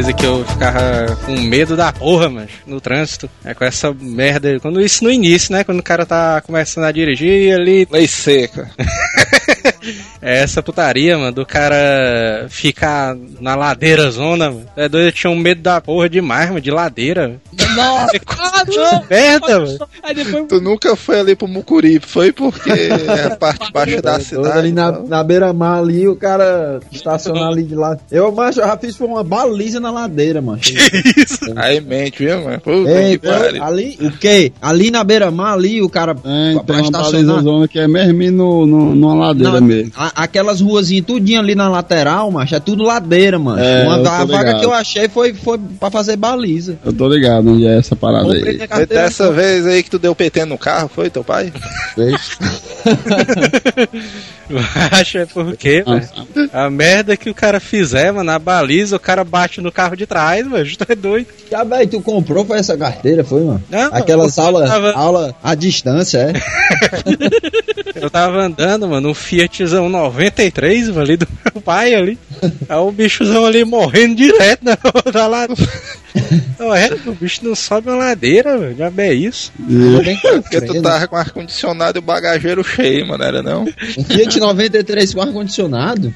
Coisas 0.03 0.13
que 0.15 0.25
eu 0.25 0.45
ficava 0.45 1.15
com 1.25 1.39
medo 1.39 1.77
da 1.77 1.91
porra, 1.93 2.29
mano, 2.29 2.47
no 2.67 2.81
trânsito. 2.81 3.29
É 3.43 3.53
com 3.53 3.63
essa 3.63 3.93
merda. 3.93 4.59
Quando 4.59 4.81
isso 4.81 5.03
no 5.03 5.09
início, 5.09 5.53
né? 5.53 5.63
Quando 5.63 5.79
o 5.79 5.83
cara 5.83 6.05
tá 6.05 6.41
começando 6.41 6.83
a 6.83 6.91
dirigir 6.91 7.53
ali. 7.53 7.87
Lei 7.89 8.07
seca. 8.07 8.69
É 10.21 10.37
essa 10.37 10.63
putaria, 10.63 11.17
mano, 11.17 11.33
do 11.33 11.45
cara 11.45 12.47
ficar 12.49 13.13
na 13.41 13.53
ladeira 13.55 14.09
zona, 14.09 14.49
mano. 14.49 14.65
É 14.77 14.87
doido, 14.87 15.07
eu 15.07 15.11
tinha 15.11 15.29
um 15.29 15.35
medo 15.35 15.61
da 15.61 15.81
porra 15.81 16.07
demais, 16.07 16.47
mano, 16.47 16.61
de 16.61 16.71
ladeira. 16.71 17.41
Nossa, 17.76 18.11
ah, 18.28 18.63
não. 18.67 19.03
Merda, 19.09 19.80
depois 20.15 20.47
Tu 20.47 20.61
nunca 20.61 20.95
foi 20.95 21.19
ali 21.19 21.36
pro 21.36 21.47
Mucuripe, 21.47 22.05
foi 22.07 22.32
porque 22.32 22.69
é 22.71 23.26
a 23.32 23.36
parte 23.36 23.71
baixa 23.71 24.01
da 24.01 24.19
cidade. 24.19 24.57
ali 24.57 24.71
na, 24.71 24.89
então. 24.89 25.07
na 25.07 25.24
beira-mar 25.24 25.80
ali, 25.80 26.07
o 26.07 26.15
cara 26.15 26.80
estacionar 26.91 27.49
ali 27.49 27.63
de 27.63 27.76
lado. 27.76 27.99
Eu, 28.11 28.32
mas 28.32 28.57
eu 28.57 28.65
já 28.65 28.78
fiz 28.78 28.95
foi 28.95 29.07
uma 29.07 29.24
baliza 29.24 29.80
na 29.80 29.91
ladeira, 29.91 30.41
mano. 30.41 30.59
Aí 31.55 31.80
mente, 31.82 32.26
viu, 32.26 32.43
mano? 32.43 32.59
Puta 32.59 32.89
Ei, 32.89 33.17
que 33.17 33.28
pô, 33.28 33.34
pariu. 33.34 33.63
ali, 33.63 33.97
o 34.01 34.11
quê? 34.11 34.51
Ali 34.61 34.91
na 34.91 35.03
beira-mar, 35.03 35.53
ali, 35.53 35.82
o 35.82 35.89
cara. 35.89 36.13
Tem, 36.15 36.53
pra 36.55 36.63
tem 36.63 36.76
uma 36.76 36.82
estacionar- 36.86 37.11
baliza 37.11 37.41
zona 37.41 37.67
que 37.67 37.80
é 37.80 37.88
mesmo 37.88 38.32
no, 38.32 38.65
no, 38.65 38.95
numa 38.95 39.13
ladeira 39.28 39.59
Não, 39.59 39.67
mesmo. 39.67 39.91
a- 39.95 40.24
aquelas 40.24 40.61
ruazinhas 40.61 41.05
tudinho 41.05 41.39
ali 41.39 41.55
na 41.55 41.67
lateral, 41.69 42.30
macho, 42.32 42.55
é 42.55 42.59
tudo 42.59 42.84
ladeira, 42.84 43.38
mano. 43.39 43.59
É, 43.61 43.84
Uma, 43.86 43.95
a 43.95 44.26
vaga 44.26 44.59
que 44.59 44.65
eu 44.65 44.74
achei 44.74 45.07
foi, 45.09 45.34
foi 45.34 45.57
pra 45.80 45.89
fazer 45.91 46.15
baliza. 46.15 46.78
Eu 46.86 46.93
tô 46.93 47.07
ligado 47.07 47.57
onde 47.64 47.74
é 47.74 47.78
essa 47.80 47.95
parada 47.95 48.26
Comprei 48.26 48.61
aí. 48.61 48.68
Foi 48.68 48.86
dessa 48.86 49.32
vez 49.32 49.66
aí 49.66 49.84
que 49.84 49.89
tu 49.89 49.99
deu 49.99 50.16
PT 50.16 50.45
no 50.45 50.57
carro, 50.57 50.89
foi 50.93 51.09
teu 51.09 51.24
pai? 51.24 51.51
Acho 54.91 55.20
é 55.20 55.26
porque, 55.26 55.84
velho. 55.84 56.49
A 56.51 56.70
merda 56.70 57.16
que 57.16 57.30
o 57.30 57.34
cara 57.34 57.59
fizer, 57.59 58.11
mano, 58.11 58.26
na 58.26 58.38
baliza, 58.38 58.97
o 58.97 58.99
cara 58.99 59.24
bate 59.24 59.61
no 59.61 59.72
carro 59.72 59.95
de 59.95 60.05
trás, 60.05 60.45
mano. 60.45 60.66
Tu 60.66 60.91
é 60.91 60.95
doido. 60.95 61.28
Já, 61.49 61.64
velho, 61.64 61.88
tu 61.88 62.01
comprou 62.01 62.45
foi 62.45 62.57
essa 62.57 62.78
carteira, 62.78 63.24
foi, 63.24 63.43
mano? 63.43 63.64
Não, 63.70 63.93
Aquelas 63.93 64.38
aulas 64.38 64.70
tava- 64.70 64.93
aula 64.93 65.36
à 65.41 65.55
distância, 65.55 66.18
é? 66.20 66.34
Eu 67.95 68.09
tava 68.09 68.41
andando, 68.41 68.88
mano, 68.88 69.09
um 69.09 69.14
Fiatzão 69.14 69.88
93, 69.88 70.89
mano, 70.89 71.01
ali 71.01 71.18
do 71.18 71.28
meu 71.53 71.61
pai 71.61 71.93
ali. 71.93 72.18
Aí 72.68 72.78
o 72.78 72.91
bichozão 72.91 73.45
ali 73.45 73.64
morrendo 73.64 74.16
direto 74.16 74.61
na, 74.64 74.78
na 75.14 75.28
ladeira. 75.28 75.72
Não, 76.59 76.74
é, 76.74 76.89
o 77.05 77.14
bicho 77.14 77.43
não 77.43 77.55
sobe 77.55 77.89
a 77.89 77.95
ladeira, 77.95 78.57
velho. 78.57 78.76
Já 78.78 78.91
é 78.97 79.14
isso. 79.14 79.51
Bem 79.57 80.18
Porque 80.41 80.61
tu 80.61 80.82
tava 80.82 81.07
com 81.07 81.16
ar-condicionado 81.16 81.97
e 81.97 81.99
o 81.99 82.01
bagageiro 82.01 82.64
cheio, 82.64 83.07
mano, 83.07 83.24
era 83.24 83.41
não? 83.41 83.64
Um 83.97 84.03
Fiat 84.03 84.39
93 84.39 85.14
com 85.14 85.22
ar-condicionado? 85.22 86.14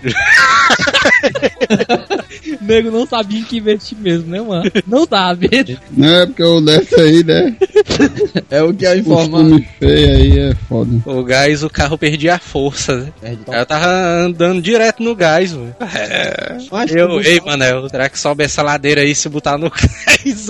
o 2.61 2.63
nego 2.65 2.91
não 2.91 3.05
sabia 3.07 3.39
em 3.39 3.43
que 3.43 3.57
investir 3.57 3.97
mesmo, 3.97 4.29
né, 4.29 4.41
mano? 4.41 4.71
Não 4.85 5.05
sabe. 5.07 5.49
Não 5.91 6.07
é 6.07 6.25
porque 6.25 6.43
o 6.43 6.61
desse 6.61 6.99
aí, 6.99 7.23
né? 7.23 7.55
É 8.49 8.61
o 8.61 8.73
que 8.73 8.85
é 8.85 8.97
informar. 8.97 9.41
Costume 9.41 9.67
feio 9.79 10.09
aí 10.09 10.39
é 10.39 10.55
foda. 10.67 10.91
O 11.05 11.23
gás, 11.23 11.63
o 11.63 11.69
carro 11.69 11.97
perdia 11.97 12.35
a 12.35 12.39
força, 12.39 12.95
né? 12.95 13.11
É, 13.23 13.29
Aí 13.29 13.59
eu 13.59 13.65
tava 13.65 13.87
andando 13.87 14.61
direto 14.61 15.01
no 15.01 15.15
gás, 15.15 15.53
mano. 15.53 15.75
Mas 16.71 16.91
Eu, 16.93 17.19
ei, 17.21 17.41
Manel, 17.41 17.89
será 17.89 18.09
que 18.09 18.19
sobe 18.19 18.43
essa 18.43 18.61
ladeira 18.61 19.01
aí 19.01 19.15
se 19.15 19.27
botar 19.29 19.57
no 19.57 19.71
gás? 19.87 20.47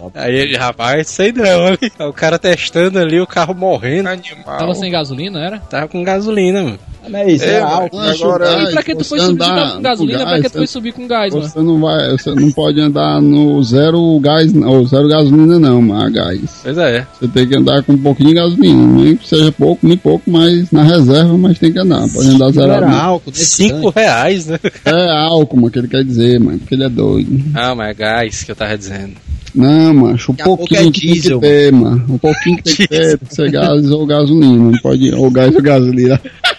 ó? 0.00 0.10
Aí 0.14 0.34
ele, 0.34 0.56
rapaz, 0.56 1.08
sei 1.08 1.32
não. 1.32 1.66
ali. 1.66 1.78
Aí 1.98 2.06
O 2.06 2.12
cara 2.12 2.38
testando 2.38 2.98
ali, 2.98 3.20
o 3.20 3.26
carro 3.26 3.54
morrendo. 3.54 4.08
Animal. 4.08 4.58
Tava 4.58 4.74
sem 4.74 4.90
gasolina, 4.90 5.44
era? 5.44 5.58
Tava 5.58 5.88
com 5.88 6.02
gasolina, 6.02 6.62
mano. 6.62 6.78
Não 7.08 7.18
é 7.18 7.32
isso, 7.32 7.44
É, 7.44 7.54
é, 7.54 7.60
mano. 7.60 7.72
álcool. 7.74 7.98
Agora- 8.00 8.44
Gás, 8.44 8.68
E 8.68 8.72
pra 8.72 8.82
que 8.82 8.94
tu 8.94 9.04
foi 9.04 9.18
subir 9.20 9.38
com 9.38 9.82
gasolina? 9.82 10.24
Pra 10.24 10.40
que 10.40 10.48
tu 10.48 10.52
foi 10.58 10.66
subir 10.66 10.92
com 10.92 11.06
gás, 11.06 11.34
mano? 11.34 11.48
Você 11.48 11.60
não 11.60 11.80
vai, 11.80 12.10
você 12.12 12.34
não 12.34 12.52
pode 12.52 12.80
andar 12.80 13.20
no 13.20 13.62
zero 13.62 14.18
gás, 14.20 14.54
ou 14.54 14.86
zero 14.86 15.08
gasolina 15.08 15.58
não, 15.58 15.82
mas 15.82 16.02
a 16.06 16.10
gás. 16.10 16.40
Pois 16.62 16.78
é. 16.78 17.06
Você 17.20 17.28
tem 17.28 17.46
que 17.48 17.56
andar 17.56 17.82
com 17.82 17.92
um 17.92 17.98
pouquinho 17.98 18.28
de 18.30 18.34
gasolina, 18.36 18.86
nem 18.86 19.16
que 19.16 19.28
seja 19.28 19.50
pouco, 19.52 19.86
muito 19.86 20.00
pouco, 20.00 20.30
mas 20.30 20.70
na 20.70 20.82
reserva, 20.82 21.36
mas 21.36 21.58
tem 21.58 21.72
que 21.72 21.78
andar. 21.78 22.08
Pode 22.08 22.28
andar 22.28 22.50
zero. 22.52 22.72
era 22.72 22.90
álcool. 23.00 23.30
nesse 23.30 23.46
Cinco 23.46 23.90
reais, 23.90 24.46
né? 24.46 24.58
É 24.84 25.10
álcool, 25.10 25.56
mano, 25.56 25.70
que 25.70 25.78
ele 25.78 25.88
quer 25.88 26.04
dizer, 26.04 26.38
mano, 26.40 26.58
porque 26.58 26.74
ele 26.74 26.84
é 26.84 26.88
doido. 26.88 27.42
Ah, 27.54 27.74
mas 27.74 27.88
é 27.90 27.94
gás 27.94 28.42
que 28.44 28.50
eu 28.50 28.56
tava 28.56 28.76
dizendo. 28.78 29.12
Não, 29.54 29.92
macho, 29.92 30.32
a 30.32 30.44
pouco 30.44 30.66
pouquinho 30.66 30.88
é 30.88 30.92
que 30.92 31.00
tem 31.02 31.12
diesel, 31.12 31.38
que 31.38 31.46
ter, 31.46 31.72
mano. 31.72 32.04
O 32.08 32.18
pouquinho 32.18 32.56
que 32.56 32.62
tem 32.62 32.74
que 32.74 32.88
ter, 32.88 33.18
que 33.18 33.34
ser 33.34 33.50
gás 33.50 33.90
ou 33.90 34.06
gasolina, 34.06 34.70
não 34.70 34.78
pode, 34.80 35.12
ou 35.14 35.30
gás 35.30 35.54
ou 35.54 35.60
gasolina. 35.60 36.18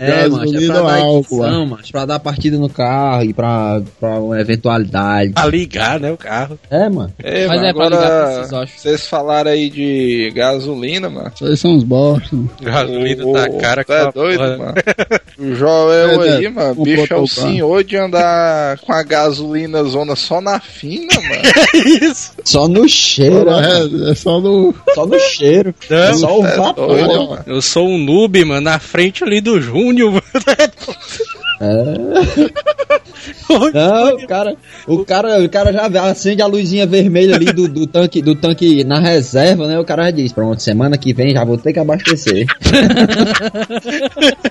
É, 0.00 0.28
mano, 0.28 0.44
é 0.56 0.66
pra 0.66 0.80
ou 0.80 0.84
dar 0.86 0.94
álcool, 0.98 1.44
edição, 1.44 1.66
mano. 1.66 1.82
Pra 1.90 2.04
dar 2.06 2.18
partida 2.20 2.56
no 2.56 2.68
carro 2.68 3.24
e 3.24 3.32
pra, 3.32 3.82
pra 3.98 4.20
uma 4.20 4.40
eventualidade. 4.40 5.32
Pra 5.32 5.46
ligar, 5.46 5.98
né, 6.00 6.12
o 6.12 6.16
carro. 6.16 6.58
É, 6.70 6.88
mano. 6.88 7.12
É, 7.22 7.46
Mas 7.46 7.56
mano, 7.60 7.68
é 7.68 7.72
pra 7.74 7.84
ligar 7.88 7.98
agora, 8.06 8.48
pra 8.48 8.60
acho. 8.62 8.78
vocês 8.78 9.06
falaram 9.06 9.50
aí 9.50 9.68
de 9.70 10.32
gasolina, 10.34 11.08
mano. 11.10 11.32
Aí 11.42 11.56
são 11.56 11.76
os 11.76 11.82
bosta. 11.84 12.28
mano. 12.34 12.50
Gasolina 12.62 13.26
O- 13.26 13.32
tá 13.32 13.48
cara 13.60 13.84
tu 13.84 13.92
é 13.92 14.12
doido, 14.12 14.40
mano. 14.40 14.74
O 15.36 15.52
Joel 15.52 16.22
É, 16.22 16.36
aí, 16.36 16.42
né? 16.44 16.48
mano, 16.48 16.74
O 16.80 16.84
bicho 16.84 17.12
é 17.12 17.16
o 17.16 17.26
senhor 17.26 17.82
de 17.82 17.96
andar 17.96 18.78
com 18.78 18.92
a 18.92 19.02
gasolina 19.02 19.82
zona 19.82 20.14
só 20.14 20.40
na 20.40 20.60
fina, 20.60 21.12
mano. 21.12 21.42
Isso. 22.00 22.30
Só 22.44 22.68
no 22.68 22.88
cheiro, 22.88 23.44
né? 23.44 23.80
É, 24.06 24.12
é 24.12 24.14
só 24.14 24.40
no. 24.40 24.72
Só 24.94 25.04
no 25.04 25.18
cheiro. 25.18 25.74
Não, 25.90 26.14
Só 26.14 26.38
o 26.40 26.46
É 26.46 26.56
vapor. 26.56 26.86
doido, 26.86 27.28
mano. 27.30 27.42
Eu 27.48 27.60
sou 27.60 27.88
um 27.88 27.98
noob, 27.98 28.44
mano, 28.44 28.60
na 28.60 28.78
frente 28.94 29.24
ali 29.24 29.40
do 29.40 29.60
Júnior, 29.60 30.22
mano. 31.60 32.14
Não, 33.72 34.16
o 34.16 34.26
cara, 34.26 34.56
o 34.86 35.04
cara, 35.04 35.42
o 35.42 35.48
cara 35.48 35.72
já 35.72 36.04
acende 36.04 36.42
a 36.42 36.46
luzinha 36.46 36.86
vermelha 36.86 37.36
ali 37.36 37.46
do, 37.46 37.68
do 37.68 37.86
tanque, 37.86 38.20
do 38.20 38.34
tanque 38.34 38.84
na 38.84 38.98
reserva, 38.98 39.66
né? 39.66 39.78
O 39.78 39.84
cara 39.84 40.04
já 40.04 40.10
diz, 40.10 40.32
pronto, 40.32 40.62
semana 40.62 40.98
que 40.98 41.12
vem 41.12 41.32
já 41.32 41.44
vou 41.44 41.56
ter 41.56 41.72
que 41.72 41.78
abastecer. 41.78 42.46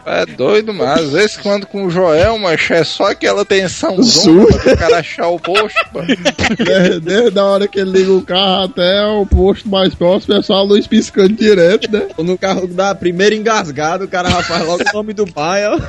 É 0.06 0.26
doido, 0.26 0.74
mano. 0.74 0.91
Às 0.91 1.12
vezes 1.12 1.38
quando 1.38 1.66
com 1.66 1.86
o 1.86 1.89
Joel, 1.89 2.38
macho, 2.38 2.74
é 2.74 2.84
só 2.84 3.12
aquela 3.12 3.45
tensão 3.45 3.95
pra 3.95 4.74
o 4.74 4.78
cara 4.78 4.97
achar 4.97 5.28
o 5.30 5.39
posto, 5.39 5.80
mano. 5.93 6.08
Desde, 6.64 6.99
desde 6.99 7.39
a 7.39 7.43
hora 7.43 7.68
que 7.68 7.80
ele 7.80 7.91
liga 7.91 8.12
o 8.12 8.22
carro 8.22 8.66
até 8.66 9.06
o 9.06 9.26
posto 9.26 9.68
mais 9.70 9.95
próximo, 9.95 10.36
é 10.36 10.41
só 10.41 10.56
a 10.56 10.62
luz 10.62 10.86
piscando 10.88 11.34
direto, 11.34 11.91
né? 11.91 12.08
Quando 12.16 12.34
o 12.34 12.38
carro 12.38 12.68
dá 12.68 12.93
primeiro 12.93 13.36
engasgado, 13.36 14.06
o 14.06 14.08
cara 14.08 14.30
já 14.30 14.43
faz 14.43 14.66
logo 14.66 14.84
o 14.84 14.93
nome 14.93 15.14
do 15.14 15.26
pai, 15.26 15.66
ó. 15.68 15.80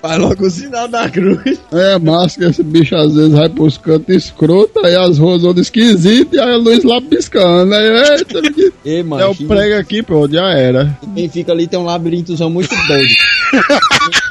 Faz 0.00 0.18
logo 0.18 0.46
o 0.46 0.50
sinal 0.50 0.88
da 0.88 1.08
cruz. 1.08 1.60
É 1.72 1.98
massa 1.98 2.38
que 2.38 2.44
esse 2.44 2.62
bicho 2.62 2.94
às 2.94 3.14
vezes 3.14 3.32
vai 3.32 3.48
pros 3.48 3.78
cantos 3.78 4.14
escroto, 4.14 4.84
aí 4.84 4.94
as 4.94 5.18
ruas 5.18 5.42
todas 5.42 5.66
esquisitas 5.66 6.32
e 6.34 6.40
aí 6.40 6.52
a 6.52 6.56
luz 6.56 6.84
lá 6.84 7.00
piscando. 7.00 7.74
Aí, 7.74 7.86
eita, 8.10 8.42
menino, 8.42 8.72
Ei, 8.84 9.00
é 9.00 9.02
mano, 9.02 9.30
o 9.30 9.34
prego 9.48 9.80
aqui, 9.80 10.02
pô, 10.02 10.28
já 10.28 10.50
era. 10.50 10.96
quem 11.14 11.28
fica 11.28 11.52
ali 11.52 11.66
tem 11.66 11.78
um 11.78 11.84
labirintozão 11.84 12.48
muito 12.50 12.74
doido. 12.86 13.14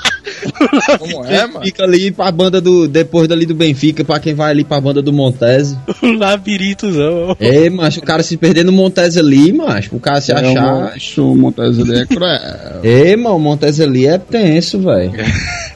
Como 1.00 1.26
é, 1.26 1.48
mano? 1.48 1.66
Fica 1.66 1.84
ali 1.84 2.12
pra 2.12 2.32
banda 2.32 2.60
do. 2.62 2.88
Depois 2.88 3.28
dali 3.28 3.46
do 3.46 3.56
Benfica, 3.56 4.04
pra 4.04 4.20
quem 4.20 4.34
vai 4.34 4.52
ali 4.52 4.64
pra 4.64 4.80
banda 4.82 5.02
do 5.02 5.12
Montese. 5.14 5.78
Um 6.04 6.18
labirintozão. 6.18 7.36
Ei, 7.40 7.70
macho, 7.70 8.00
o 8.00 8.04
cara 8.04 8.24
se 8.24 8.38
perder 8.38 8.64
no 8.66 8.72
Montese 8.72 9.20
ali, 9.20 9.52
macho, 9.54 9.96
o 9.96 10.00
cara 10.00 10.22
se 10.22 10.32
É 10.32 10.36
achar. 10.36 10.74
o 10.74 10.82
macho, 10.82 11.32
o 11.32 11.36
Montes 11.36 11.80
ali 11.80 12.00
é 12.00 12.06
cruel. 12.06 12.40
Ei, 12.84 13.16
mano, 13.16 13.36
o 13.36 13.40
Montese 13.40 13.84
ali 13.84 14.06
é 14.08 14.18
tenso, 14.18 14.80
velho. 14.80 15.12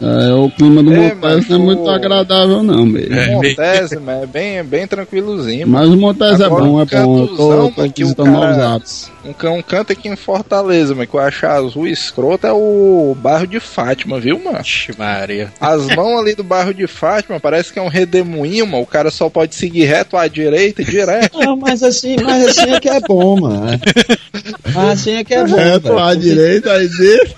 É, 0.02 0.34
o 0.34 0.50
clima 0.50 0.82
do 0.82 0.94
É, 0.94 1.14
Montes 1.14 1.18
mas 1.22 1.50
não 1.50 1.56
é 1.56 1.60
o- 1.60 1.64
muito 1.64 1.90
agradável, 1.90 2.64
não, 2.64 2.86
mesmo. 2.86 3.14
É. 3.16 3.28
Montese, 3.36 3.98
mano, 4.00 4.24
é 4.24 4.26
bem, 4.26 4.58
é 4.58 4.64
bem 4.64 4.88
tranquilozinho, 4.88 5.68
mano. 5.68 5.86
Mas 5.88 5.98
o 5.98 6.00
Montes 6.00 6.40
é 6.40 6.46
Agora, 6.46 6.64
bom, 6.64 6.76
um 6.76 6.82
é 6.82 6.86
bom. 6.86 7.20
Eu 7.20 7.28
tô, 7.28 7.50
cantuzão, 7.50 7.72
tô 7.72 7.82
o 7.82 7.92
visitando 7.98 8.32
cara- 8.34 8.48
novos 8.48 8.64
atos. 8.64 9.12
Um, 9.26 9.34
can- 9.34 9.52
um 9.52 9.62
canto 9.62 9.92
aqui 9.92 10.08
em 10.08 10.16
Fortaleza, 10.16 10.96
mas 10.96 11.10
que 11.10 11.16
eu 11.16 11.20
acho 11.20 11.46
azul 11.46 11.86
escroto 11.88 12.48
é 12.48 12.52
o 12.54 13.16
bairro 13.22 13.46
de 13.46 13.60
Fátima, 13.60 14.20
viu, 14.20 14.40
mano? 14.44 14.59
Ixi, 14.62 14.92
Maria. 14.98 15.52
As 15.60 15.86
mãos 15.96 16.20
ali 16.20 16.36
do 16.36 16.44
bairro 16.44 16.74
de 16.74 16.88
Fátima 16.88 17.40
parece 17.40 17.72
que 17.74 17.80
é 17.80 17.82
um 17.82 17.88
redemoinho, 17.88 18.66
mano. 18.68 18.84
O 18.84 18.88
cara 18.88 19.10
só 19.12 19.30
pode 19.30 19.56
seguir 19.56 19.86
reto 19.86 20.18
à 20.18 20.28
direita 20.28 20.82
e 20.82 20.86
direto. 20.86 21.40
Não, 21.40 21.56
mas 21.56 21.82
assim, 21.84 22.16
mas 22.24 22.48
assim 22.48 22.72
é 22.74 22.80
que 22.80 22.90
é 22.90 23.00
bom, 23.00 23.40
mano. 23.42 23.80
Mas 24.74 24.90
assim 25.00 25.14
é 25.14 25.24
que 25.24 25.34
é 25.34 25.46
bom. 25.46 25.56
Reto 25.56 25.98
à 25.98 26.14
direita, 26.16 26.74
aí 26.74 26.88
dele. 26.88 27.36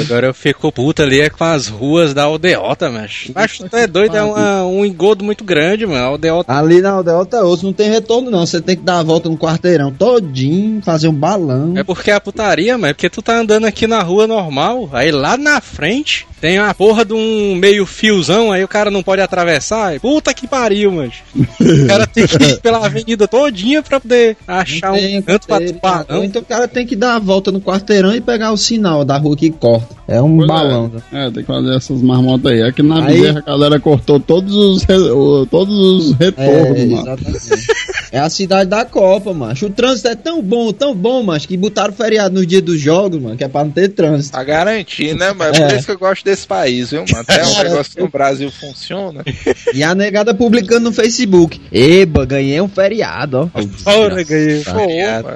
Agora 0.00 0.26
eu 0.26 0.34
fico 0.34 0.70
puta 0.72 1.02
ali 1.02 1.20
é 1.20 1.30
com 1.30 1.44
as 1.44 1.66
ruas 1.68 2.12
da 2.14 2.24
aldeota, 2.24 2.90
macho. 2.90 3.32
Macho, 3.34 3.68
tu 3.68 3.76
é 3.76 3.86
doido, 3.86 4.16
é 4.16 4.22
uma- 4.22 4.64
um 4.64 4.84
engodo 4.84 5.24
muito 5.24 5.44
grande, 5.44 5.86
mano. 5.86 5.98
A 6.04 6.06
aldeota. 6.08 6.52
Ali 6.52 6.80
na 6.80 6.90
Aldeota 6.90 7.42
Osso 7.44 7.64
não 7.64 7.72
tem 7.72 7.90
retorno, 7.90 8.30
não. 8.30 8.46
Você 8.46 8.60
tem 8.60 8.76
que 8.76 8.82
dar 8.82 8.98
a 8.98 9.02
volta 9.02 9.28
no 9.28 9.36
quarteirão 9.38 9.90
todinho, 9.92 10.82
fazer 10.82 11.08
um 11.08 11.14
balão. 11.14 11.72
É 11.76 11.82
porque 11.82 12.10
a 12.10 12.20
putaria, 12.20 12.76
mano, 12.76 12.90
é 12.90 12.92
porque 12.94 13.08
tu 13.10 13.22
tá 13.22 13.36
andando 13.38 13.64
aqui 13.66 13.86
na 13.86 14.00
rua 14.02 14.26
normal, 14.26 14.52
normal, 14.54 14.88
aí 14.92 15.10
lá 15.10 15.36
na 15.36 15.60
frente 15.60 16.26
tem 16.40 16.58
a 16.58 16.72
porra 16.74 17.04
de 17.04 17.12
um 17.14 17.54
meio 17.56 17.86
fiozão, 17.86 18.52
aí 18.52 18.62
o 18.62 18.68
cara 18.68 18.90
não 18.90 19.02
pode 19.02 19.20
atravessar. 19.22 19.98
Puta 19.98 20.32
que 20.34 20.46
pariu, 20.46 20.92
mano. 20.92 21.10
O 21.34 21.86
cara 21.86 22.06
tem 22.06 22.26
que 22.26 22.36
ir 22.36 22.60
pela 22.60 22.84
avenida 22.84 23.26
todinha 23.26 23.82
pra 23.82 23.98
poder 23.98 24.36
achar 24.46 24.92
tem 24.92 25.18
um 25.18 25.22
canto 25.22 25.46
pra 25.46 25.56
quarteirão. 25.56 25.72
disparar. 25.72 26.24
Então 26.24 26.42
o 26.42 26.44
cara 26.44 26.68
tem 26.68 26.86
que 26.86 26.94
dar 26.94 27.16
a 27.16 27.18
volta 27.18 27.50
no 27.50 27.60
quarteirão 27.62 28.14
e 28.14 28.20
pegar 28.20 28.52
o 28.52 28.56
sinal 28.58 29.04
da 29.04 29.16
rua 29.16 29.34
que 29.36 29.50
corta. 29.50 29.96
É 30.06 30.20
um 30.20 30.36
Pois 30.36 30.44
é. 30.50 30.52
balão. 30.52 30.88
né? 30.88 31.00
É, 31.12 31.30
tem 31.30 31.42
que 31.42 31.46
fazer 31.46 31.74
essas 31.76 32.02
marmotas 32.02 32.52
aí. 32.52 32.62
Aqui 32.62 32.82
na 32.82 33.06
Aí- 33.06 33.14
Bezerra 33.20 33.38
a 33.38 33.50
galera 33.50 33.80
cortou 33.80 34.20
todos 34.20 34.54
os, 34.54 34.82
re- 34.82 35.46
todos 35.50 35.78
os 35.78 36.12
retornos, 36.12 36.78
É, 36.78 36.86
mano. 36.86 37.00
exatamente. 37.00 37.66
É 38.14 38.18
a 38.20 38.30
cidade 38.30 38.70
da 38.70 38.84
Copa, 38.84 39.34
macho. 39.34 39.66
O 39.66 39.70
trânsito 39.70 40.08
é 40.08 40.14
tão 40.14 40.40
bom, 40.40 40.72
tão 40.72 40.94
bom, 40.94 41.20
macho, 41.22 41.48
que 41.48 41.56
botaram 41.56 41.92
feriado 41.92 42.34
nos 42.34 42.46
dias 42.46 42.62
dos 42.62 42.80
jogos, 42.80 43.20
mano, 43.20 43.36
que 43.36 43.42
é 43.44 43.48
pra 43.48 43.64
não 43.64 43.70
ter 43.72 43.88
trânsito. 43.88 44.32
Tá 44.36 44.44
garantindo, 44.44 45.18
né, 45.18 45.32
mano? 45.32 45.54
É 45.54 45.58
por 45.60 45.72
É. 45.72 45.76
isso 45.76 45.86
que 45.86 45.92
eu 45.92 45.98
gosto 45.98 46.24
desse 46.24 46.46
país, 46.46 46.90
viu, 46.92 47.04
mano? 47.10 47.24
Até 47.26 47.44
um 47.44 47.62
negócio 47.64 47.92
que 47.96 48.00
no 48.00 48.08
Brasil 48.08 48.50
funciona. 48.52 49.24
E 49.74 49.82
a 49.82 49.94
negada 49.94 50.32
publicando 50.32 50.84
no 50.90 50.92
Facebook. 50.92 51.60
Eba, 51.72 52.24
ganhei 52.24 52.60
um 52.60 52.68
feriado, 52.68 53.50
ó. 53.52 53.90
Ora, 53.90 54.22
ganhei. 54.22 54.62
Pô, 54.62 54.74
feriado. 54.74 55.28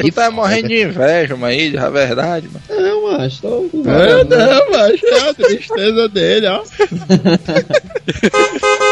Tu 0.00 0.12
tá 0.12 0.30
morrendo 0.30 0.68
de 0.68 0.82
inveja, 0.82 1.36
mano, 1.36 1.52
aí, 1.52 1.76
a 1.76 1.90
verdade, 1.90 2.48
mano. 2.48 2.82
Não, 2.82 3.12
macho, 3.12 3.42
tô 3.42 3.68
com 3.70 3.82
É, 3.90 4.24
não, 4.24 4.70
mas 4.70 5.02
é 5.02 5.28
a 5.28 5.34
tristeza 5.34 6.08
dele, 6.08 6.46
ó. 6.46 6.62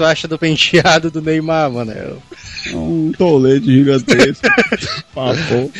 O 0.00 0.02
é 0.02 0.06
tu 0.06 0.10
acha 0.10 0.26
do 0.28 0.38
penteado 0.38 1.10
do 1.10 1.20
Neymar, 1.20 1.70
mano? 1.70 1.92
Eu- 1.92 2.22
É 2.72 2.76
Um 2.76 3.12
tolete 3.16 3.66
gigantesco. 3.66 4.46
Papo. 5.14 5.70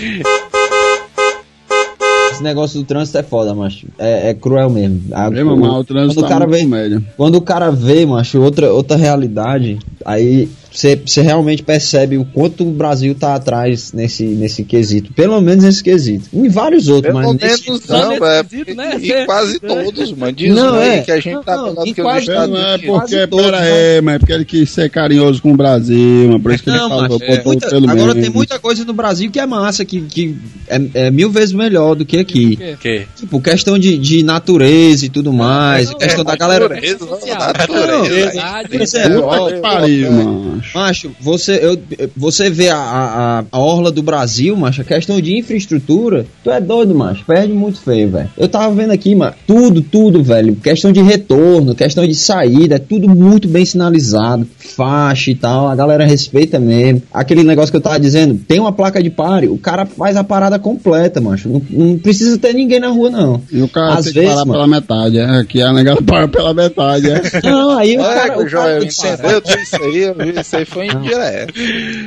Esse 2.33 2.43
negócio 2.43 2.79
do 2.81 2.85
trânsito 2.87 3.19
é 3.19 3.23
foda, 3.23 3.55
macho. 3.55 3.87
É, 3.99 4.31
é 4.31 4.35
cruel 4.35 4.69
mesmo. 4.71 5.03
A- 5.13 5.31
Mesmo, 5.31 5.57
mas 5.57 5.73
o 5.73 5.85
trânsito 5.85 6.15
quando 6.15 6.19
o 6.19 6.29
tá 6.29 6.29
cara 6.29 6.47
muito 6.47 6.71
vê, 6.71 7.01
quando 7.17 7.35
o 7.37 7.41
cara 7.41 7.71
vê, 7.71 8.05
macho, 8.07 8.41
outra, 8.41 8.73
outra 8.73 8.97
realidade, 8.97 9.79
aí 10.05 10.49
você 10.73 11.23
realmente 11.23 11.63
percebe 11.63 12.17
o 12.17 12.25
quanto 12.25 12.67
o 12.67 12.71
Brasil 12.71 13.15
tá 13.15 13.35
atrás 13.35 13.93
nesse, 13.93 14.23
nesse 14.25 14.63
quesito. 14.65 15.13
Pelo 15.13 15.41
menos 15.41 15.65
nesse 15.65 15.83
quesito. 15.83 16.29
Em 16.33 16.49
vários 16.49 16.87
outros, 16.89 17.13
Pelo 17.15 17.25
mas 17.35 17.41
nesse... 17.43 17.65
menos 17.67 17.83
só 17.85 17.99
não, 17.99 18.09
nesse 18.11 18.21
velho. 18.21 18.45
quesito, 18.49 18.75
né? 18.77 18.97
E, 19.01 19.11
e 19.13 19.27
quase 19.27 19.59
todos, 19.59 20.13
mano. 20.13 20.33
Diz 20.33 20.55
Não, 20.55 20.75
aí 20.75 20.89
é. 20.99 21.03
que 21.03 21.11
a 21.13 21.21
gente 21.21 21.45
tá 21.45 21.57
Não, 21.57 21.73
e 21.73 21.75
do 21.91 21.95
que 21.95 22.03
quase- 22.03 22.27
Não 22.29 22.57
é 22.57 22.73
porque, 22.79 22.87
Quase 22.87 23.27
todos, 23.27 23.45
pera 23.47 23.61
né? 23.61 23.73
aí, 23.97 24.01
mas 24.01 24.15
é 24.15 24.19
porque 24.21 24.33
ele 24.33 24.45
quis 24.45 24.71
ser 24.71 24.91
carinhoso 24.91 25.43
com 25.43 25.53
o 25.53 25.57
Brasil, 25.57 26.29
mas 26.33 26.43
por 26.43 26.53
isso 26.53 26.63
que 26.63 26.71
ele 26.71 26.79
Não, 26.79 26.89
falou, 26.89 27.09
botou 27.09 27.43
muita- 27.45 27.69
pelo 27.69 27.91
agora 27.91 28.07
menos. 28.15 28.23
tem 28.23 28.31
muita 28.31 28.59
coisa 28.59 28.85
no 28.85 28.93
Brasil 28.93 29.31
que 29.31 29.41
é 29.41 29.47
massa, 29.47 29.85
que, 29.85 30.01
que 30.03 30.37
é, 30.69 30.81
é 31.07 31.11
mil 31.11 31.31
vezes 31.31 31.53
melhor 31.53 31.95
do 31.97 32.05
que 32.07 32.19
aqui. 32.19 32.57
Que? 32.81 33.07
Tipo, 33.17 33.41
questão 33.41 33.79
de, 33.79 33.99
de 33.99 34.23
natureza 34.23 35.05
e 35.07 35.09
tudo 35.09 35.33
mais, 35.33 35.91
Não, 35.91 35.99
questão 35.99 36.21
é, 36.23 36.25
da 36.25 36.37
galera. 36.37 36.69
natureza, 36.69 37.07
natureza. 37.39 38.67
Pois 38.71 38.95
é, 38.95 39.09
Puta 39.09 39.27
ó, 39.27 39.51
que 39.51 39.57
pariu, 39.61 40.13
mano. 40.13 40.60
Macho, 40.75 41.11
você, 41.21 41.59
eu, 41.63 41.79
você 42.17 42.51
vê 42.51 42.69
a, 42.69 42.77
a, 42.79 43.45
a 43.51 43.59
orla 43.59 43.91
do 43.91 44.03
Brasil, 44.03 44.57
macho, 44.57 44.81
a 44.83 44.85
questão 44.85 45.21
de 45.21 45.37
infraestrutura, 45.39 46.27
tu 46.43 46.51
é 46.51 46.61
doido, 46.61 46.95
macho, 46.95 47.25
perde 47.25 47.53
muito 47.53 47.81
feio, 47.81 48.11
velho. 48.11 48.31
Eu 48.37 48.49
tava 48.49 48.75
vendo 48.75 48.93
aqui, 48.93 49.15
mano, 49.15 49.35
tudo, 49.47 49.81
tudo, 49.83 50.23
velho, 50.23 50.55
questão 50.57 50.93
de 50.93 51.01
retorno, 51.03 51.75
questão 51.75 52.07
de 52.07 52.15
saída, 52.15 52.77
é 52.77 52.79
tudo 52.79 53.09
muito 53.09 53.49
bem 53.49 53.65
sinalizado, 53.65 54.47
faixa 54.59 55.31
e 55.31 55.35
tal, 55.35 55.69
a 55.69 55.75
galera 55.75 56.05
respeita 56.05 56.59
mesmo. 56.59 57.03
Aquele 57.13 57.43
negócio 57.43 57.71
que 57.71 57.77
eu 57.77 57.81
tava 57.81 57.99
dizendo, 58.01 58.35
tem 58.47 58.59
uma 58.61 58.73
placa 58.73 59.03
de 59.03 59.11
pare, 59.11 59.49
o 59.49 59.59
cara 59.59 59.87
faz 59.87 60.17
a 60.17 60.25
parada 60.25 60.59
completa, 60.59 61.21
macho, 61.21 61.49
não, 61.49 61.63
não 61.71 61.99
precisa 61.99 62.39
ter 62.39 62.53
ninguém 62.55 62.81
na 62.81 62.89
rua, 62.89 63.11
não. 63.11 63.43
E 63.51 63.63
o 63.63 63.69
cara 63.69 63.95
Às 63.95 64.05
tem 64.05 64.13
que 64.15 64.21
vezes, 64.21 64.35
parar 64.35 64.45
mano. 64.47 64.53
pela 64.53 64.67
metade, 64.67 65.19
é. 65.19 65.41
Aqui 65.41 65.63
a 65.63 65.73
negada 65.73 66.03
para 66.03 66.29
pela 66.29 66.55
metade, 66.55 67.11
é. 67.11 67.23
Não, 67.45 67.79
aí 67.79 67.97
o 67.97 68.01
É, 68.01 68.15
cara... 68.15 68.31
que 68.31 68.39
o 68.41 68.49
entendeu 68.85 69.41
tudo 69.41 69.59
isso 69.59 69.77
aí, 69.77 69.99
eu 69.99 70.15
vi, 70.15 70.33
isso 70.51 70.57
aí 70.57 70.65
foi 70.65 70.87
indireto. 70.89 71.55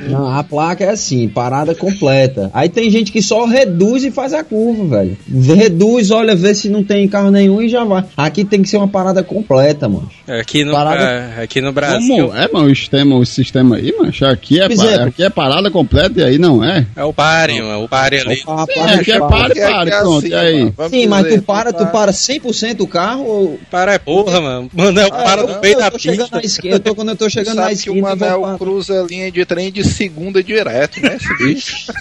Não, 0.09 0.27
a 0.37 0.43
placa 0.43 0.83
é 0.83 0.89
assim, 0.89 1.27
parada 1.29 1.73
completa. 1.73 2.51
Aí 2.53 2.67
tem 2.69 2.89
gente 2.89 3.11
que 3.11 3.21
só 3.21 3.45
reduz 3.45 4.03
e 4.03 4.11
faz 4.11 4.33
a 4.33 4.43
curva, 4.43 4.97
velho. 4.97 5.17
Reduz, 5.55 6.11
olha, 6.11 6.35
vê 6.35 6.53
se 6.53 6.69
não 6.69 6.83
tem 6.83 7.07
carro 7.07 7.31
nenhum 7.31 7.61
e 7.61 7.69
já 7.69 7.83
vai. 7.83 8.03
Aqui 8.17 8.43
tem 8.43 8.61
que 8.61 8.67
ser 8.69 8.77
uma 8.77 8.87
parada 8.87 9.23
completa, 9.23 9.87
mano. 9.87 10.09
Aqui 10.27 10.63
no, 10.65 10.71
Parada- 10.73 11.03
é, 11.37 11.43
aqui 11.43 11.61
no 11.61 11.71
Brasil 11.71 12.27
Como 12.27 12.37
é, 12.37 12.49
mano, 12.51 12.71
o 12.71 12.75
sistema, 12.75 13.15
o 13.15 13.25
sistema 13.25 13.75
aí, 13.77 13.93
mano? 13.97 14.11
Aqui 14.31 14.59
é, 14.59 14.67
pa- 14.69 14.85
é. 14.85 15.03
aqui 15.03 15.23
é 15.23 15.29
parada 15.29 15.69
completa 15.71 16.19
e 16.19 16.23
aí 16.23 16.37
não 16.37 16.63
é? 16.63 16.85
é 16.95 17.03
o 17.03 17.13
pare, 17.13 17.57
é 17.57 17.75
o 17.75 17.87
pare 17.87 18.19
ali. 18.19 18.41
A 18.47 18.65
Sim, 18.65 18.73
placa 18.73 18.95
aqui 19.01 19.11
é 19.11 19.19
pare, 19.19 19.55
pare, 19.59 19.89
é 19.89 19.99
pronto, 19.99 20.17
assim, 20.25 20.27
e 20.29 20.35
aí? 20.35 20.73
Sim, 20.89 21.07
mas 21.07 21.23
dizer, 21.25 21.39
tu 21.39 21.43
para, 21.43 21.71
tu 21.73 21.83
tá- 21.83 21.85
para 21.87 22.11
100% 22.11 22.81
o 22.81 22.87
carro 22.87 23.23
ou... 23.25 23.59
Para 23.71 23.93
é 23.93 23.97
porra, 23.99 24.41
mano. 24.41 24.69
Mano, 24.73 24.99
é 24.99 25.05
o 25.05 25.11
para 25.11 25.41
eu, 25.41 25.47
no 25.47 25.61
meio 25.61 25.73
eu 25.75 25.79
da 25.79 25.91
tô 25.91 25.99
chegando 25.99 26.21
pista. 26.21 26.35
na 26.37 26.41
esquina, 26.43 26.75
eu 26.75 26.79
tô, 26.79 26.95
quando 26.95 27.09
eu 27.09 27.15
tô 27.15 27.29
chegando 27.29 27.55
na 27.55 27.71
esquina... 27.71 28.15
parar. 28.41 28.57
cruza 28.57 29.01
a 29.01 29.05
linha 29.05 29.31
de 29.31 29.45
trem 29.45 29.71
de 29.71 29.83
segunda 29.83 30.43
direto, 30.43 31.01
né? 31.01 31.17
esse 31.17 31.37
bicho? 31.37 31.91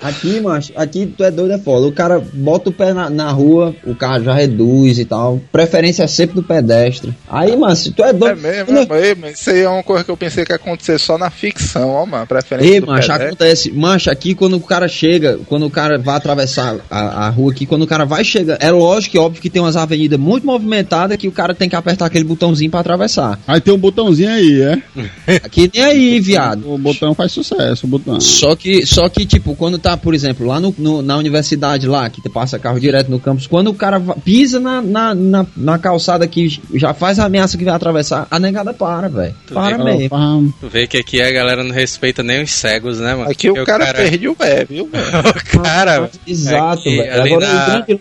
Aqui, 0.00 0.40
macho, 0.40 0.72
aqui 0.76 1.06
tu 1.06 1.24
é 1.24 1.30
doido, 1.30 1.52
é 1.54 1.58
foda. 1.58 1.86
O 1.86 1.92
cara 1.92 2.22
bota 2.32 2.70
o 2.70 2.72
pé 2.72 2.92
na, 2.92 3.10
na 3.10 3.30
rua, 3.30 3.74
o 3.84 3.94
carro 3.94 4.22
já 4.22 4.34
reduz 4.34 4.98
e 4.98 5.04
tal. 5.04 5.40
Preferência 5.50 6.04
é 6.04 6.06
sempre 6.06 6.34
do 6.36 6.42
pedestre. 6.42 7.12
Aí, 7.28 7.56
mano, 7.56 7.74
se 7.74 7.90
tu 7.92 8.04
é 8.04 8.10
É 8.10 8.12
doido... 8.12 8.40
mesmo, 8.40 8.66
Quando- 8.66 8.94
é 8.94 9.14
mesmo. 9.14 9.26
Isso 9.26 9.50
aí 9.50 9.60
é 9.60 9.68
uma 9.68 9.82
coisa 9.82 10.04
que 10.04 10.10
eu 10.10 10.16
pensei 10.16 10.44
que 10.44 10.52
ia 10.52 10.56
acontecer 10.56 10.98
só 10.98 11.18
na 11.18 11.30
ficção, 11.30 11.90
ó, 11.90 12.06
mano. 12.06 12.26
Preferência 12.26 12.74
Ei, 12.74 12.80
do 12.80 12.86
mancha, 12.86 13.12
pedestre. 13.14 13.26
acontece. 13.26 13.70
Mancha, 13.72 14.12
aqui 14.12 14.34
quando 14.34 14.54
o 14.56 14.60
cara 14.60 14.88
chega, 14.88 15.38
quando 15.46 15.66
o 15.66 15.70
cara 15.70 15.98
vai 15.98 16.16
atravessar 16.16 16.76
a, 16.90 17.26
a 17.26 17.28
rua 17.30 17.52
aqui, 17.52 17.66
quando 17.66 17.82
o 17.82 17.86
cara 17.86 18.04
vai 18.04 18.24
chegar, 18.24 18.58
é 18.60 18.70
lógico 18.70 19.16
e 19.16 19.18
óbvio 19.18 19.42
que 19.42 19.50
tem 19.50 19.60
umas 19.62 19.76
avenidas 19.76 20.18
muito 20.18 20.46
movimentadas 20.46 21.16
que 21.16 21.28
o 21.28 21.32
cara 21.32 21.54
tem 21.54 21.68
que 21.68 21.76
apertar 21.76 22.06
aquele 22.06 22.24
botãozinho 22.24 22.70
pra 22.70 22.80
atravessar. 22.80 23.38
Aí 23.46 23.60
tem 23.60 23.72
um 23.76 23.80
botãozinho 23.80 24.30
aí, 24.30 24.60
é? 24.62 24.82
Aqui 25.44 25.70
nem 25.72 25.82
aí, 25.82 26.20
viado. 26.20 26.72
O 26.72 26.78
botão 26.78 27.14
faz 27.14 27.32
sucesso, 27.32 27.86
o 27.86 27.88
botão. 27.88 28.20
Só 28.20 28.54
que, 28.56 28.84
só 28.86 29.08
que, 29.08 29.24
tipo, 29.26 29.54
quando 29.54 29.78
tá, 29.78 29.96
por 29.96 30.14
exemplo, 30.14 30.46
lá 30.46 30.58
no, 30.60 30.74
no- 30.78 31.02
na 31.02 31.16
universidade 31.16 31.86
lá, 31.86 32.08
que 32.10 32.20
passa 32.28 32.58
carro 32.58 32.80
direto 32.80 33.10
no 33.10 33.18
campus, 33.20 33.46
quando 33.46 33.68
o 33.68 33.74
cara 33.74 34.00
pisa 34.24 34.58
na, 34.58 34.80
na, 34.82 35.14
na, 35.14 35.46
na 35.56 35.78
calçada 35.78 36.26
que 36.26 36.60
já 36.74 36.92
faz 36.94 37.18
a 37.18 37.24
ameaça 37.26 37.56
que 37.56 37.64
vai 37.64 37.74
atravessar, 37.74 38.26
a 38.30 38.38
negada 38.38 38.72
para, 38.74 39.08
velho. 39.08 39.34
Para 39.52 39.76
vê? 39.78 39.84
mesmo. 39.84 40.08
Ah, 40.16 40.40
Tu 40.60 40.68
vê 40.68 40.86
que 40.86 40.96
aqui 40.98 41.20
a 41.22 41.30
galera 41.30 41.62
não 41.62 41.72
respeita 41.72 42.22
nem 42.22 42.42
os 42.42 42.50
cegos, 42.52 42.98
né, 43.00 43.14
mano? 43.14 43.30
Aqui 43.30 43.50
o 43.50 43.54
Porque 43.54 43.70
cara, 43.70 43.92
perde 43.94 44.28
o 44.28 44.34
pé, 44.34 44.64
viu, 44.68 44.88
mano? 44.92 45.28
O 45.28 45.62
cara, 45.62 46.10
Exato, 46.26 46.82
velho. 46.84 47.22
Agora 47.22 47.46
na- 47.46 47.64
o 47.78 47.84
grande, 47.86 48.00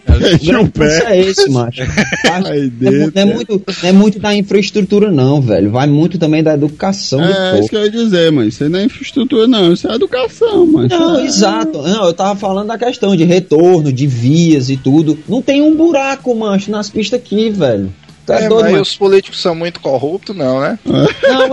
lance 0.51 1.03
é 1.05 1.19
esse, 1.21 1.49
macho. 1.49 1.81
Não 2.25 2.47
é, 2.51 2.69
não, 2.79 3.11
é 3.15 3.25
muito, 3.25 3.61
não 3.83 3.89
é 3.89 3.91
muito 3.91 4.19
da 4.19 4.35
infraestrutura, 4.35 5.11
não, 5.11 5.41
velho. 5.41 5.64
Vai 5.67 5.87
muito 5.87 6.17
também 6.17 6.41
da 6.43 6.53
educação 6.53 7.19
do 7.19 7.25
É, 7.25 7.49
povo. 7.51 7.59
isso 7.61 7.69
que 7.69 7.75
eu 7.75 7.83
ia 7.83 7.89
dizer, 7.89 8.31
mas 8.31 8.47
isso 8.47 8.69
não 8.69 8.79
é 8.79 8.83
infraestrutura, 8.85 9.47
não. 9.47 9.73
Isso 9.73 9.87
é 9.87 9.95
educação. 9.95 10.65
Isso 10.85 10.87
Não, 10.99 11.19
é- 11.19 11.25
exato. 11.25 11.81
Não, 11.81 12.05
eu 12.07 12.13
tava 12.13 12.35
falando 12.39 12.67
da 12.67 12.77
questão 12.77 13.15
de 13.15 13.23
retorno, 13.23 13.91
de 13.91 14.07
vias 14.07 14.69
e 14.69 14.77
tudo. 14.77 15.17
Não 15.27 15.41
tem 15.41 15.61
um 15.61 15.75
buraco, 15.75 16.33
mancho, 16.35 16.71
nas 16.71 16.89
pistas 16.89 17.19
aqui, 17.19 17.49
velho. 17.49 17.91
Tu 18.25 18.33
é, 18.33 18.45
É, 18.45 18.49
doido, 18.49 18.63
mas 18.63 18.71
mano. 18.71 18.81
os 18.83 18.95
políticos 18.95 19.41
são 19.41 19.53
muito 19.53 19.79
corruptos, 19.79 20.35
não, 20.35 20.59
né? 20.59 20.79
Não, 20.85 21.01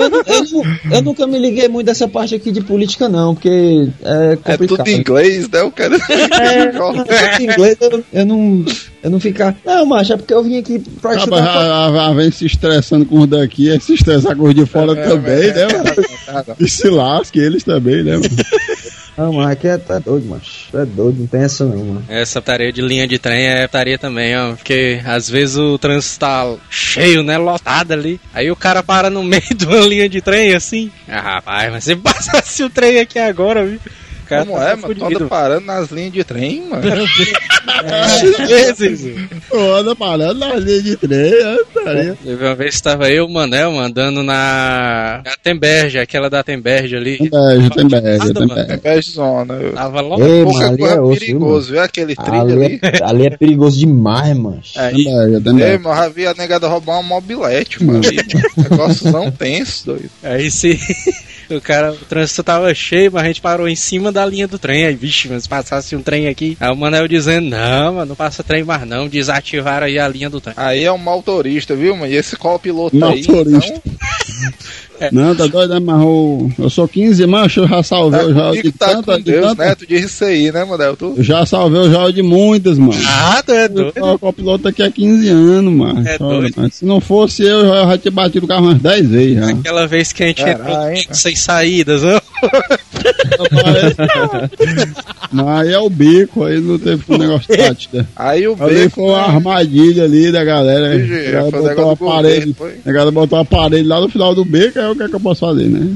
eu, 0.00 0.10
não- 0.10 0.22
eu 0.26 0.92
eu 0.96 1.02
nunca 1.02 1.26
me 1.26 1.38
liguei 1.38 1.68
muito 1.68 1.86
dessa 1.86 2.08
parte 2.08 2.34
aqui 2.34 2.50
de 2.50 2.60
política, 2.62 3.08
não, 3.08 3.34
porque 3.34 3.88
é 4.02 4.32
É 4.32 4.36
complicado. 4.36 4.66
tudo 4.68 4.88
em 4.88 4.96
inglês, 4.98 5.48
né? 5.50 5.62
O 5.62 5.70
cara 5.70 5.96
É, 6.40 6.72
não, 6.72 6.94
em 7.40 7.44
inglês 7.44 7.76
eu, 7.80 8.04
eu 8.12 8.26
não. 8.26 8.64
Eu 9.02 9.10
não 9.10 9.18
ficar. 9.18 9.56
Não, 9.66 9.84
macho, 9.84 10.12
é 10.12 10.16
porque 10.16 10.32
eu 10.32 10.44
vim 10.44 10.58
aqui 10.58 10.78
pra 11.00 11.16
estudar. 11.16 11.42
a, 11.42 11.86
a, 11.88 12.06
a, 12.08 12.14
vem 12.14 12.30
se 12.30 12.46
estressando 12.46 13.04
com 13.04 13.18
os 13.22 13.26
daqui, 13.28 13.68
aí 13.68 13.80
se 13.80 13.94
estressar 13.94 14.36
com 14.36 14.44
os 14.44 14.54
de 14.54 14.64
fora 14.64 14.92
É, 14.96 15.08
também, 15.08 15.48
é, 15.48 15.52
né, 15.52 15.66
mano? 15.66 16.56
E 16.60 16.68
se 16.68 16.88
lasque 16.88 17.36
eles 17.40 17.64
também, 17.64 18.04
né, 18.04 18.12
mano? 18.12 18.28
Não, 19.16 19.32
mas 19.32 19.50
aqui 19.50 19.68
é, 19.68 19.76
tá 19.76 19.98
doido. 19.98 20.40
Tu 20.70 20.78
é 20.78 20.86
doido, 20.86 21.20
não 21.20 21.26
tem 21.26 21.42
essa 21.42 21.64
não, 21.64 21.76
mano. 21.76 22.04
essa 22.08 22.40
tarefa 22.40 22.72
de 22.72 22.80
linha 22.82 23.06
de 23.06 23.18
trem 23.18 23.46
é 23.46 23.68
tarefa 23.68 23.98
também, 23.98 24.36
ó. 24.36 24.54
Porque 24.54 25.00
às 25.04 25.28
vezes 25.28 25.56
o 25.56 25.76
trânsito 25.78 26.20
tá 26.20 26.54
cheio, 26.70 27.22
né? 27.22 27.36
Lotado 27.36 27.92
ali. 27.92 28.20
Aí 28.32 28.50
o 28.50 28.56
cara 28.56 28.82
para 28.82 29.10
no 29.10 29.22
meio 29.22 29.42
de 29.54 29.66
uma 29.66 29.80
linha 29.80 30.08
de 30.08 30.20
trem 30.20 30.54
assim. 30.54 30.90
Ah, 31.06 31.20
rapaz, 31.20 31.70
mas 31.72 31.84
se 31.84 31.94
passasse 31.96 32.62
o 32.62 32.70
trem 32.70 32.98
aqui 33.00 33.18
agora, 33.18 33.64
viu? 33.66 33.78
O 34.24 34.26
cara 34.28 34.44
Como 34.46 34.58
tá 34.58 34.64
é, 34.64 34.68
mano? 34.76 34.82
fudido. 34.82 35.10
Toda 35.10 35.26
parando 35.26 35.66
nas 35.66 35.90
linhas 35.90 36.12
de 36.12 36.24
trem, 36.24 36.62
mano. 36.68 36.82
vezes. 38.48 39.14
Ô, 39.50 39.58
anda 39.74 39.94
parando 39.96 40.34
na 40.34 40.54
linha 40.56 40.82
de 40.82 40.96
trem, 40.96 41.32
anda 41.42 42.16
Teve 42.22 42.44
uma 42.44 42.54
vez 42.54 42.70
que 42.70 42.76
estava 42.76 43.10
eu, 43.10 43.26
o 43.26 43.32
Manel, 43.32 43.72
mandando 43.72 44.22
na 44.22 45.22
Atemberge, 45.26 45.98
aquela 45.98 46.28
da 46.30 46.40
Atemberge 46.40 46.96
ali. 46.96 47.18
Tem 47.18 47.30
bege, 47.30 47.70
tem 47.70 47.88
bege, 47.88 48.18
Nada, 48.18 48.34
tem 48.34 48.46
mano. 48.48 48.66
bege. 48.66 48.80
É 48.84 49.00
zona. 49.02 49.54
Eu... 49.54 49.72
Tava 49.72 50.00
logo. 50.00 50.24
Ei, 50.24 50.44
Pouca 50.44 50.58
mano, 50.58 50.68
ali 50.72 50.78
coisa 50.78 50.94
é 50.94 51.00
osso, 51.00 51.20
perigoso, 51.20 51.72
viu? 51.72 51.82
Aquele 51.82 52.14
mano? 52.16 52.30
trilho 52.30 52.62
Ali 52.62 52.64
ali. 52.66 52.80
é, 52.82 53.04
ali 53.04 53.26
é 53.26 53.30
perigoso 53.30 53.78
demais, 53.78 54.36
mano. 54.36 54.60
Tem 54.74 54.82
Aí, 54.82 55.04
bege, 55.04 55.40
tem 55.40 55.60
Ei, 55.60 55.74
eu 55.76 55.82
já 55.82 56.08
vi 56.08 56.26
a 56.26 56.34
negada 56.34 56.68
roubar 56.68 56.94
uma 56.94 57.02
mobilete, 57.02 57.82
mano. 57.82 58.00
ali, 58.06 58.16
mano. 58.16 58.68
Negóciozão 58.70 59.30
tenso, 59.30 59.86
doido. 59.86 60.10
aí 60.22 60.50
se 60.50 60.78
o 61.50 61.60
cara, 61.60 61.92
o 61.92 61.96
trânsito 61.96 62.42
tava 62.42 62.72
cheio, 62.74 63.10
mas 63.12 63.22
a 63.24 63.26
gente 63.26 63.40
parou 63.40 63.68
em 63.68 63.76
cima 63.76 64.11
da 64.12 64.24
linha 64.26 64.46
do 64.46 64.58
trem. 64.58 64.86
Aí, 64.86 64.94
vixe, 64.94 65.28
mas 65.28 65.44
se 65.44 65.48
passasse 65.48 65.96
um 65.96 66.02
trem 66.02 66.28
aqui. 66.28 66.56
Aí 66.60 66.70
o 66.70 66.76
Manel 66.76 67.08
dizendo: 67.08 67.48
Não, 67.50 67.94
mano, 67.94 68.06
não 68.06 68.16
passa 68.16 68.42
trem 68.42 68.62
mais 68.64 68.86
não. 68.86 69.08
Desativaram 69.08 69.86
aí 69.86 69.98
a 69.98 70.06
linha 70.08 70.30
do 70.30 70.40
trem. 70.40 70.54
Aí 70.56 70.84
é 70.84 70.92
um 70.92 70.98
motorista, 70.98 71.74
viu, 71.74 71.96
mano? 71.96 72.12
E 72.12 72.16
esse 72.16 72.36
copiloto 72.36 72.96
aí. 73.04 73.26
Motorista. 73.26 73.82
Então, 74.96 75.08
Não, 75.10 75.34
tá 75.34 75.46
doido, 75.46 75.74
né? 75.74 75.80
Mas 75.80 76.00
eu, 76.00 76.52
eu 76.58 76.70
sou 76.70 76.86
15, 76.86 77.26
mas 77.26 77.56
eu 77.56 77.66
já 77.66 77.82
salvei 77.82 78.20
tá 78.20 78.26
o 78.26 78.34
já 78.34 78.44
comigo, 78.50 78.62
de 78.62 78.72
tá 78.72 78.86
tanta, 78.88 79.16
de 79.16 79.22
Deus, 79.24 79.46
tanta. 79.48 79.64
né? 79.64 79.74
Tu 79.74 79.86
disse 79.86 80.04
isso 80.06 80.24
aí, 80.24 80.52
né, 80.52 80.64
Manel? 80.64 80.96
Tu? 80.96 81.14
Eu 81.16 81.24
já 81.24 81.44
salvei 81.44 81.80
o 81.80 81.90
já 81.90 82.08
de 82.10 82.22
muitas, 82.22 82.78
mano. 82.78 82.94
Ah, 83.08 83.42
tu 83.44 83.50
é 83.52 83.68
doido. 83.68 83.92
Eu 83.96 84.04
sou 84.04 84.18
copiloto 84.18 84.68
aqui 84.68 84.80
há 84.82 84.90
15 84.90 85.28
anos, 85.28 85.72
mano. 85.72 86.06
É 86.08 86.16
Olha, 86.20 86.40
doido. 86.40 86.54
mas 86.56 86.74
se 86.74 86.84
não 86.84 87.00
fosse 87.00 87.42
eu, 87.42 87.60
eu 87.66 87.88
já 87.88 87.98
tinha 87.98 88.12
batido 88.12 88.46
o 88.46 88.48
carro 88.48 88.66
umas 88.66 88.78
10 88.80 89.08
vezes 89.08 89.34
já. 89.38 89.48
Aquela 89.50 89.86
vez 89.88 90.12
que 90.12 90.22
a 90.22 90.26
gente 90.28 90.42
entrou 90.42 90.66
Caralho, 90.76 90.96
hein? 90.96 91.06
sem 91.10 91.34
saídas, 91.34 92.02
não? 92.02 92.20
Mas 95.32 95.46
aí 95.66 95.72
é 95.72 95.78
o 95.78 95.88
bico, 95.88 96.44
aí 96.44 96.60
não 96.60 96.78
teve 96.78 97.02
um 97.08 97.16
negócio 97.16 97.56
tático. 97.56 97.96
né? 97.96 98.06
Aí 98.14 98.46
o 98.46 98.56
Ali 98.62 98.74
beco. 98.74 98.90
foi 98.96 99.04
uma 99.04 99.22
armadilha 99.22 100.04
ali 100.04 100.30
da 100.30 100.44
galera. 100.44 100.98
Vixe, 100.98 101.28
A 101.28 101.30
galera 101.30 101.46
um 101.46 101.50
botou 101.62 101.84
uma 101.86 101.96
parede. 101.96 102.52
governo? 102.52 102.78
A 102.84 102.92
galera 102.92 103.10
botou 103.10 103.38
uma 103.38 103.44
parede 103.44 103.88
lá 103.88 104.00
no 104.00 104.08
final 104.08 104.34
do 104.34 104.44
beco, 104.44 104.78
aí 104.78 104.86
o 104.90 104.96
que 104.96 105.02
é 105.02 105.08
que 105.08 105.14
eu 105.14 105.20
posso 105.20 105.40
fazer, 105.40 105.68
né? 105.68 105.94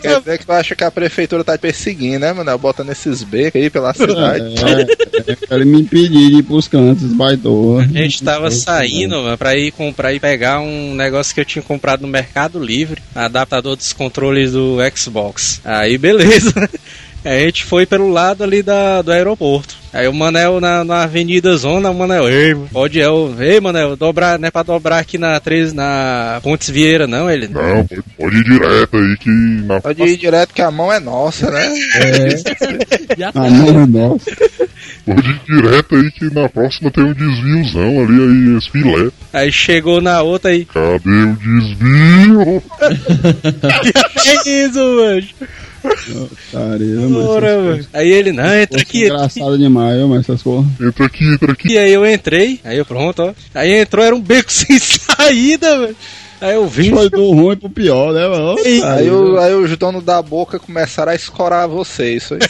Quer 0.00 0.18
dizer 0.20 0.38
que 0.38 0.46
tu 0.46 0.52
acha 0.52 0.74
que 0.74 0.84
a 0.84 0.90
prefeitura 0.90 1.44
tá 1.44 1.56
te 1.56 1.60
perseguindo, 1.60 2.20
né, 2.20 2.32
Manel? 2.32 2.58
Botando 2.58 2.90
esses 2.90 3.22
becos 3.22 3.60
aí 3.60 3.68
pela 3.68 3.92
cidade. 3.92 4.54
É, 4.64 5.32
é, 5.32 5.36
querem 5.36 5.66
me 5.66 5.80
impedir 5.82 6.08
de 6.30 6.38
ir 6.38 6.42
pros 6.42 6.66
cantos, 6.68 7.12
baitou. 7.12 7.78
A 7.80 7.84
gente 7.84 8.22
tava 8.22 8.50
saindo, 8.50 9.20
mano, 9.22 9.36
pra 9.36 9.56
ir 9.56 9.70
comprar 9.72 10.12
e 10.14 10.20
pegar 10.20 10.60
um 10.60 10.94
negócio 10.94 11.34
que 11.34 11.40
eu 11.40 11.44
tinha 11.44 11.62
comprado 11.62 12.00
no 12.02 12.08
Mercado 12.08 12.58
Livre, 12.62 13.02
adaptador 13.14 13.76
dos 13.76 13.92
controles 13.92 14.52
do 14.52 14.78
Xbox. 14.96 15.60
Aí 15.64 15.98
beleza. 15.98 16.47
A 17.24 17.30
gente 17.40 17.64
foi 17.64 17.84
pelo 17.84 18.08
lado 18.10 18.44
ali 18.44 18.62
da, 18.62 19.02
do 19.02 19.10
aeroporto. 19.10 19.76
Aí 19.92 20.06
o 20.06 20.12
Manel 20.12 20.60
na, 20.60 20.84
na 20.84 21.02
Avenida 21.02 21.56
Zona, 21.56 21.90
o 21.90 21.94
Manel, 21.94 22.28
ei, 22.28 22.54
pode 22.72 23.00
é 23.00 23.08
o. 23.08 23.34
Ei, 23.40 23.60
Manel, 23.60 23.96
dobrar, 23.96 24.38
não 24.38 24.46
é 24.46 24.50
pra 24.50 24.62
dobrar 24.62 24.98
aqui 24.98 25.18
na 25.18 25.40
13, 25.40 25.74
na 25.74 26.40
Pontes 26.42 26.70
Vieira, 26.70 27.06
não, 27.06 27.28
ele. 27.28 27.48
Não, 27.48 27.84
pode, 27.84 28.02
pode 28.16 28.36
ir 28.36 28.44
direto 28.44 28.96
aí 28.96 29.16
que 29.18 29.30
na 29.30 29.80
Pode 29.80 30.02
ir 30.02 30.16
direto 30.16 30.54
que 30.54 30.62
a 30.62 30.70
mão 30.70 30.92
é 30.92 31.00
nossa, 31.00 31.50
né? 31.50 31.68
Já 33.16 33.30
A 33.34 33.50
mão 33.50 33.82
é 33.82 33.86
nossa. 33.86 34.67
Pode 35.04 35.30
ir 35.30 35.40
direto 35.46 35.96
aí 35.96 36.10
que 36.10 36.32
na 36.34 36.48
próxima 36.48 36.90
tem 36.90 37.04
um 37.04 37.12
desviozão 37.12 38.04
ali, 38.04 38.20
aí 38.22 38.56
esse 38.56 38.70
filé. 38.70 39.10
Aí 39.32 39.52
chegou 39.52 40.00
na 40.00 40.22
outra 40.22 40.50
aí. 40.50 40.64
Cadê 40.64 41.08
o 41.08 41.36
desvio? 41.36 42.62
Que 44.22 44.50
isso, 44.50 44.78
mano? 44.78 45.22
Caramba, 46.52 47.40
mano. 47.40 47.86
Aí 47.92 48.10
ele, 48.10 48.32
não, 48.32 48.54
entra 48.56 48.80
aqui. 48.80 49.04
Engraçado 49.04 49.56
demais, 49.58 49.96
viu, 49.96 50.08
mas 50.08 50.20
essas 50.20 50.42
coisas. 50.42 50.66
Entra 50.80 51.06
aqui, 51.06 51.24
entra 51.32 51.52
aqui. 51.52 51.72
E 51.72 51.78
aí 51.78 51.92
eu 51.92 52.06
entrei, 52.06 52.60
aí 52.64 52.78
eu 52.78 52.84
pronto, 52.84 53.22
ó. 53.22 53.34
Aí 53.54 53.72
entrou, 53.72 54.04
era 54.04 54.14
um 54.14 54.20
beco 54.20 54.50
sem 54.52 54.78
saída, 54.78 55.78
velho. 55.80 55.96
Aí 56.40 56.54
eu 56.54 56.68
vim. 56.68 56.90
Foi 56.90 57.10
do 57.10 57.30
ruim 57.32 57.56
pro 57.56 57.68
pior, 57.68 58.12
né, 58.12 58.28
mano? 58.28 58.56
Ei, 58.60 58.82
Aí, 58.82 59.10
o, 59.10 59.38
aí 59.38 59.54
os 59.54 59.76
donos 59.76 60.04
da 60.04 60.22
boca 60.22 60.58
começaram 60.58 61.10
a 61.10 61.14
escorar 61.14 61.66
vocês. 61.66 62.22
Isso 62.22 62.34
aí. 62.34 62.40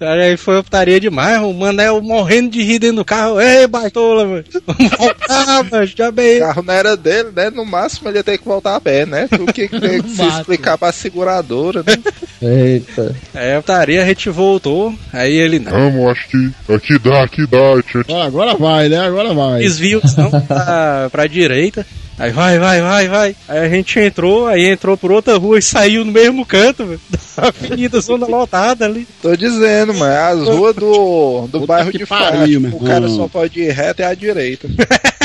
Aí 0.00 0.36
foi 0.36 0.58
optaria 0.58 1.00
demais, 1.00 1.40
o 1.40 1.52
Manel 1.54 2.02
morrendo 2.02 2.50
de 2.50 2.62
rir 2.62 2.78
dentro 2.78 2.96
do 2.96 3.04
carro. 3.04 3.40
Ei, 3.40 3.66
baitola, 3.66 4.26
velho. 4.26 4.44
Vamos 4.66 4.92
voltar, 4.98 5.64
mano. 5.64 5.86
Já 5.86 6.08
O 6.08 6.12
bem. 6.12 6.38
carro 6.40 6.62
não 6.62 6.74
era 6.74 6.96
dele, 6.96 7.30
né? 7.34 7.50
No 7.50 7.64
máximo 7.64 8.08
ele 8.08 8.18
ia 8.18 8.24
ter 8.24 8.36
que 8.38 8.44
voltar 8.44 8.76
a 8.76 8.80
pé, 8.80 9.06
né? 9.06 9.28
O 9.40 9.46
que, 9.52 9.68
que 9.68 9.80
tem 9.80 10.02
que 10.02 10.10
se 10.10 10.22
explicar 10.22 10.76
pra 10.76 10.92
seguradora, 10.92 11.82
né? 11.86 11.96
Eita. 12.42 13.16
Aí 13.34 13.54
a 13.54 13.58
optaria, 13.58 14.02
a 14.02 14.06
gente 14.06 14.28
voltou. 14.28 14.94
Aí 15.12 15.32
ele, 15.34 15.58
não. 15.58 15.72
Vamos, 15.72 16.10
acho 16.10 16.28
que 16.28 16.72
aqui 16.74 16.98
dá, 16.98 17.22
aqui 17.22 17.46
dá. 17.46 18.14
Ah, 18.14 18.26
agora 18.26 18.54
vai, 18.54 18.88
né? 18.88 18.98
Agora 18.98 19.32
vai. 19.32 19.60
Desvio 19.60 20.02
não, 20.18 20.30
pra, 20.42 21.08
pra 21.10 21.26
direita. 21.26 21.86
Aí 22.18 22.30
vai, 22.30 22.58
vai, 22.58 22.80
vai, 22.80 23.08
vai. 23.08 23.36
Aí 23.46 23.58
a 23.58 23.68
gente 23.68 23.98
entrou, 24.00 24.46
aí 24.46 24.66
entrou 24.66 24.96
por 24.96 25.12
outra 25.12 25.36
rua 25.36 25.58
e 25.58 25.62
saiu 25.62 26.04
no 26.04 26.12
mesmo 26.12 26.44
canto, 26.46 26.84
velho. 26.86 27.00
Da 27.36 27.48
avenida 27.48 28.00
zona 28.00 28.24
lotada 28.26 28.86
ali. 28.86 29.06
Tô 29.20 29.36
dizendo, 29.36 29.92
mano. 29.92 30.42
As 30.42 30.48
ruas 30.48 30.74
do, 30.74 31.42
do 31.48 31.60
Puta 31.60 31.66
bairro 31.66 31.92
de 31.92 32.06
pariu, 32.06 32.62
Fátima. 32.62 32.68
O 32.72 32.82
cara 32.82 33.08
só 33.10 33.28
pode 33.28 33.60
ir 33.60 33.70
reto 33.72 34.00
e 34.00 34.04
à 34.04 34.14
direita. 34.14 34.66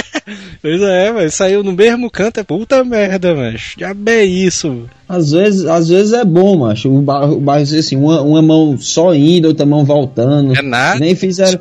Pois 0.61 0.79
é, 0.81 1.11
mas 1.11 1.33
saiu 1.33 1.63
no 1.63 1.73
mesmo 1.73 2.09
canto, 2.09 2.39
é 2.39 2.43
puta 2.43 2.83
merda, 2.83 3.33
mas 3.33 3.73
já 3.77 3.93
bem 3.93 4.31
isso. 4.31 4.67
mano. 4.69 4.89
Às 5.09 5.31
vezes, 5.31 5.65
às 5.65 5.89
vezes 5.89 6.13
é 6.13 6.23
bom, 6.23 6.57
macho. 6.57 6.89
O 6.89 7.01
bairro, 7.01 7.33
o 7.33 7.39
bairro 7.39 7.63
assim, 7.63 7.95
uma, 7.97 8.21
uma 8.21 8.41
mão 8.41 8.77
só 8.77 9.13
indo, 9.13 9.47
outra 9.47 9.65
mão 9.65 9.83
voltando. 9.83 10.55
É 10.55 10.61
nada. 10.61 10.99
Nem 10.99 11.15
fizeram. 11.15 11.59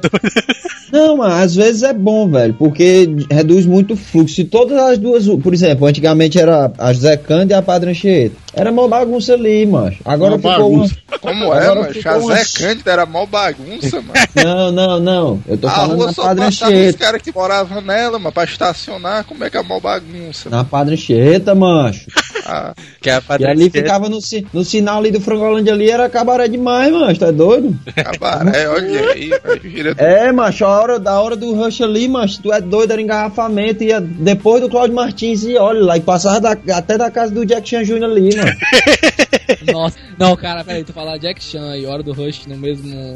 Não, 0.93 1.17
mas 1.19 1.33
às 1.45 1.55
vezes 1.55 1.83
é 1.83 1.93
bom, 1.93 2.29
velho, 2.29 2.55
porque 2.55 3.09
reduz 3.31 3.65
muito 3.67 3.95
o 3.95 3.97
fluxo. 3.97 4.35
Se 4.35 4.45
todas 4.45 4.77
as 4.79 4.99
duas, 4.99 5.27
por 5.43 5.55
exemplo, 5.55 5.87
antigamente 5.87 6.39
era 6.39 6.73
a 6.79 6.93
José 6.93 7.17
Cândido 7.17 7.53
e 7.53 7.55
a 7.55 7.63
Padre 7.63 7.91
Anchieta. 7.91 8.35
Era 8.53 8.71
uma 8.73 8.89
bagunça 8.89 9.35
ali, 9.35 9.65
macho. 9.65 9.99
Agora 10.05 10.33
Uma 10.35 10.39
ficou 10.39 10.53
bagunça. 10.53 10.97
Como 11.21 11.55
é, 11.55 11.69
mano? 11.69 11.85
ficou 11.95 12.21
José 12.21 12.35
uma- 12.35 12.45
Cândido 12.69 12.91
era 12.91 13.07
mó 13.07 13.27
bagunça, 13.27 13.97
mano. 14.01 14.13
uma. 14.37 14.45
Não, 14.45 14.73
não, 14.73 15.01
não. 15.01 15.43
Eu 15.47 15.57
tô 15.59 15.69
A 15.69 15.71
falando 15.71 16.07
na 16.07 16.13
só 16.13 16.23
Padre 16.25 16.45
passava 16.47 16.71
os 16.73 16.77
Anchieta. 16.79 16.99
caras 16.99 17.23
que 17.23 17.33
moravam 17.33 17.81
nela, 17.81 18.19
mano, 18.19 18.33
pra 18.33 18.45
estacionar. 18.45 19.25
Como 19.25 19.45
é 19.45 19.51
que 19.51 19.57
é 19.57 19.63
mó 19.63 19.79
bagunça? 19.79 20.51
Na 20.51 20.65
Padre 20.65 20.95
Anchieta, 20.95 21.55
macho. 21.55 22.07
Ah, 22.47 22.75
Que 23.01 23.11
é 23.11 23.21
E 23.39 23.45
ali 23.47 23.71
ficava 23.71 24.09
no, 24.09 24.19
no 24.53 24.65
sinal 24.65 24.99
ali 24.99 25.11
do 25.11 25.21
Frangolândia 25.21 25.73
ali, 25.73 25.91
era 25.91 26.09
cabaré 26.09 26.49
demais, 26.49 26.93
macho. 26.93 27.21
Tá 27.21 27.31
doido? 27.31 27.77
cabaré, 27.95 28.69
olha 28.69 29.11
aí, 29.13 29.31
velho. 29.31 29.95
É, 29.99 30.33
macho, 30.33 30.65
a 30.65 30.81
hora, 30.81 30.99
da 30.99 31.21
hora 31.21 31.37
do 31.37 31.53
rush 31.55 31.81
ali, 31.83 32.09
macho, 32.09 32.41
tu 32.43 32.53
é 32.53 32.61
doido, 32.61 32.93
era 32.93 33.01
engarrafamento, 33.03 33.85
ia 33.85 34.01
depois 34.01 34.61
do 34.61 34.69
Claudio 34.69 34.95
Martins 34.97 35.43
e 35.45 35.57
olha 35.57 35.83
lá, 35.85 35.97
e 35.97 36.01
passava 36.01 36.41
da- 36.41 36.77
até 36.77 36.97
da 36.99 37.11
casa 37.11 37.33
do 37.33 37.45
Jack 37.47 37.69
Chan 37.69 37.85
Jr. 37.85 38.05
ali, 38.05 38.37
mano. 38.37 38.51
Nossa. 39.73 39.97
Não, 40.19 40.37
cara, 40.37 40.65
peraí, 40.65 40.85
tu 40.85 40.93
falar 40.93 41.19
Jack 41.19 41.43
Chan 41.43 41.77
e 41.77 41.87
Hora 41.87 42.03
do 42.03 42.13
Rush 42.13 42.47
no 42.47 42.57
mesmo. 42.57 43.15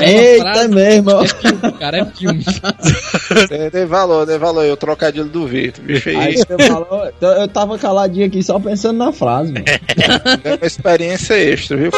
Eita 0.00 0.42
frase, 0.42 0.68
mesmo, 0.68 1.10
ó. 1.10 1.24
É 1.24 1.28
filme, 1.28 1.72
cara, 1.78 1.98
é 1.98 2.04
filme. 2.06 2.44
Tem, 3.48 3.70
tem 3.70 3.86
valor, 3.86 4.26
tem 4.26 4.38
valor. 4.38 4.60
aí, 4.62 4.70
O 4.70 4.76
trocadilho 4.76 5.26
do 5.26 5.46
Vitor, 5.46 5.84
bicho 5.84 6.08
aí. 6.08 6.16
Aí 6.16 6.36
você 6.36 6.66
falou, 6.66 7.08
então 7.08 7.30
eu 7.32 7.48
tava 7.48 7.78
caladinho 7.78 8.26
aqui 8.26 8.42
só 8.42 8.58
pensando 8.58 8.98
na 8.98 9.12
frase, 9.12 9.52
mano. 9.52 9.64
É 10.44 10.54
uma 10.54 10.66
experiência 10.66 11.34
extra, 11.34 11.76
viu? 11.76 11.90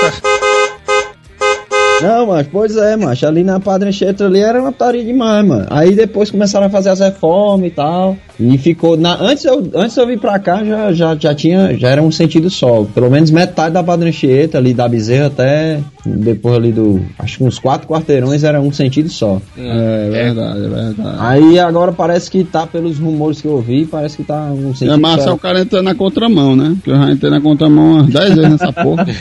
Não, 2.03 2.27
mas 2.27 2.47
pois 2.47 2.77
é, 2.77 2.97
macho, 2.97 3.27
ali 3.27 3.43
na 3.45 3.61
Padre 3.61 3.89
Anchieta 3.89 4.27
ali 4.27 4.41
era 4.41 4.61
uma 4.61 4.73
putaria 4.73 5.05
demais, 5.05 5.47
mano. 5.47 5.67
Aí 5.71 5.95
depois 5.95 6.31
começaram 6.31 6.67
a 6.67 6.71
fazer 6.71 6.91
as 6.91 7.01
reformas 7.01 7.67
e 7.67 7.71
tal, 7.71 8.17
e 8.39 8.59
ficou, 8.59 8.97
na, 8.97 9.15
antes, 9.21 9.45
eu, 9.45 9.71
antes 9.75 9.97
eu 9.97 10.07
vir 10.07 10.19
pra 10.19 10.39
cá 10.39 10.65
já, 10.65 10.93
já, 10.93 11.17
já 11.17 11.35
tinha, 11.35 11.77
já 11.79 11.89
era 11.91 12.03
um 12.03 12.11
sentido 12.11 12.51
só, 12.51 12.85
pelo 12.95 13.11
menos 13.11 13.31
metade 13.31 13.75
da 13.75 13.83
Padre 13.83 14.09
Anchieta, 14.09 14.59
ali 14.59 14.75
da 14.75 14.89
Bezerra 14.89 15.27
até, 15.27 15.81
depois 16.05 16.57
ali 16.57 16.73
do, 16.73 17.01
acho 17.19 17.39
que 17.39 17.45
uns 17.45 17.59
quatro 17.59 17.87
quarteirões 17.87 18.43
era 18.45 18.61
um 18.61 18.73
sentido 18.73 19.09
só. 19.09 19.41
É 19.57 20.11
verdade, 20.11 20.65
é 20.65 20.69
verdade. 20.69 21.17
Aí 21.19 21.59
agora 21.59 21.93
parece 21.93 22.31
que 22.31 22.43
tá, 22.45 22.67
pelos 22.67 22.99
rumores 22.99 23.41
que 23.41 23.47
eu 23.47 23.53
ouvi, 23.53 23.85
parece 23.87 24.17
que 24.17 24.25
tá 24.25 24.43
um 24.45 24.75
sentido 24.75 24.95
É 24.95 24.97
massa 24.97 25.25
só. 25.25 25.35
o 25.35 25.39
cara 25.39 25.61
entrar 25.61 25.83
na 25.83 25.95
contramão, 25.95 26.57
né? 26.57 26.73
Porque 26.77 26.91
eu 26.91 26.97
já 26.97 27.13
entrei 27.13 27.31
na 27.31 27.41
contramão 27.41 27.93
umas 27.95 28.09
10 28.09 28.35
vezes 28.35 28.51
nessa 28.51 28.73
porra. 28.73 29.07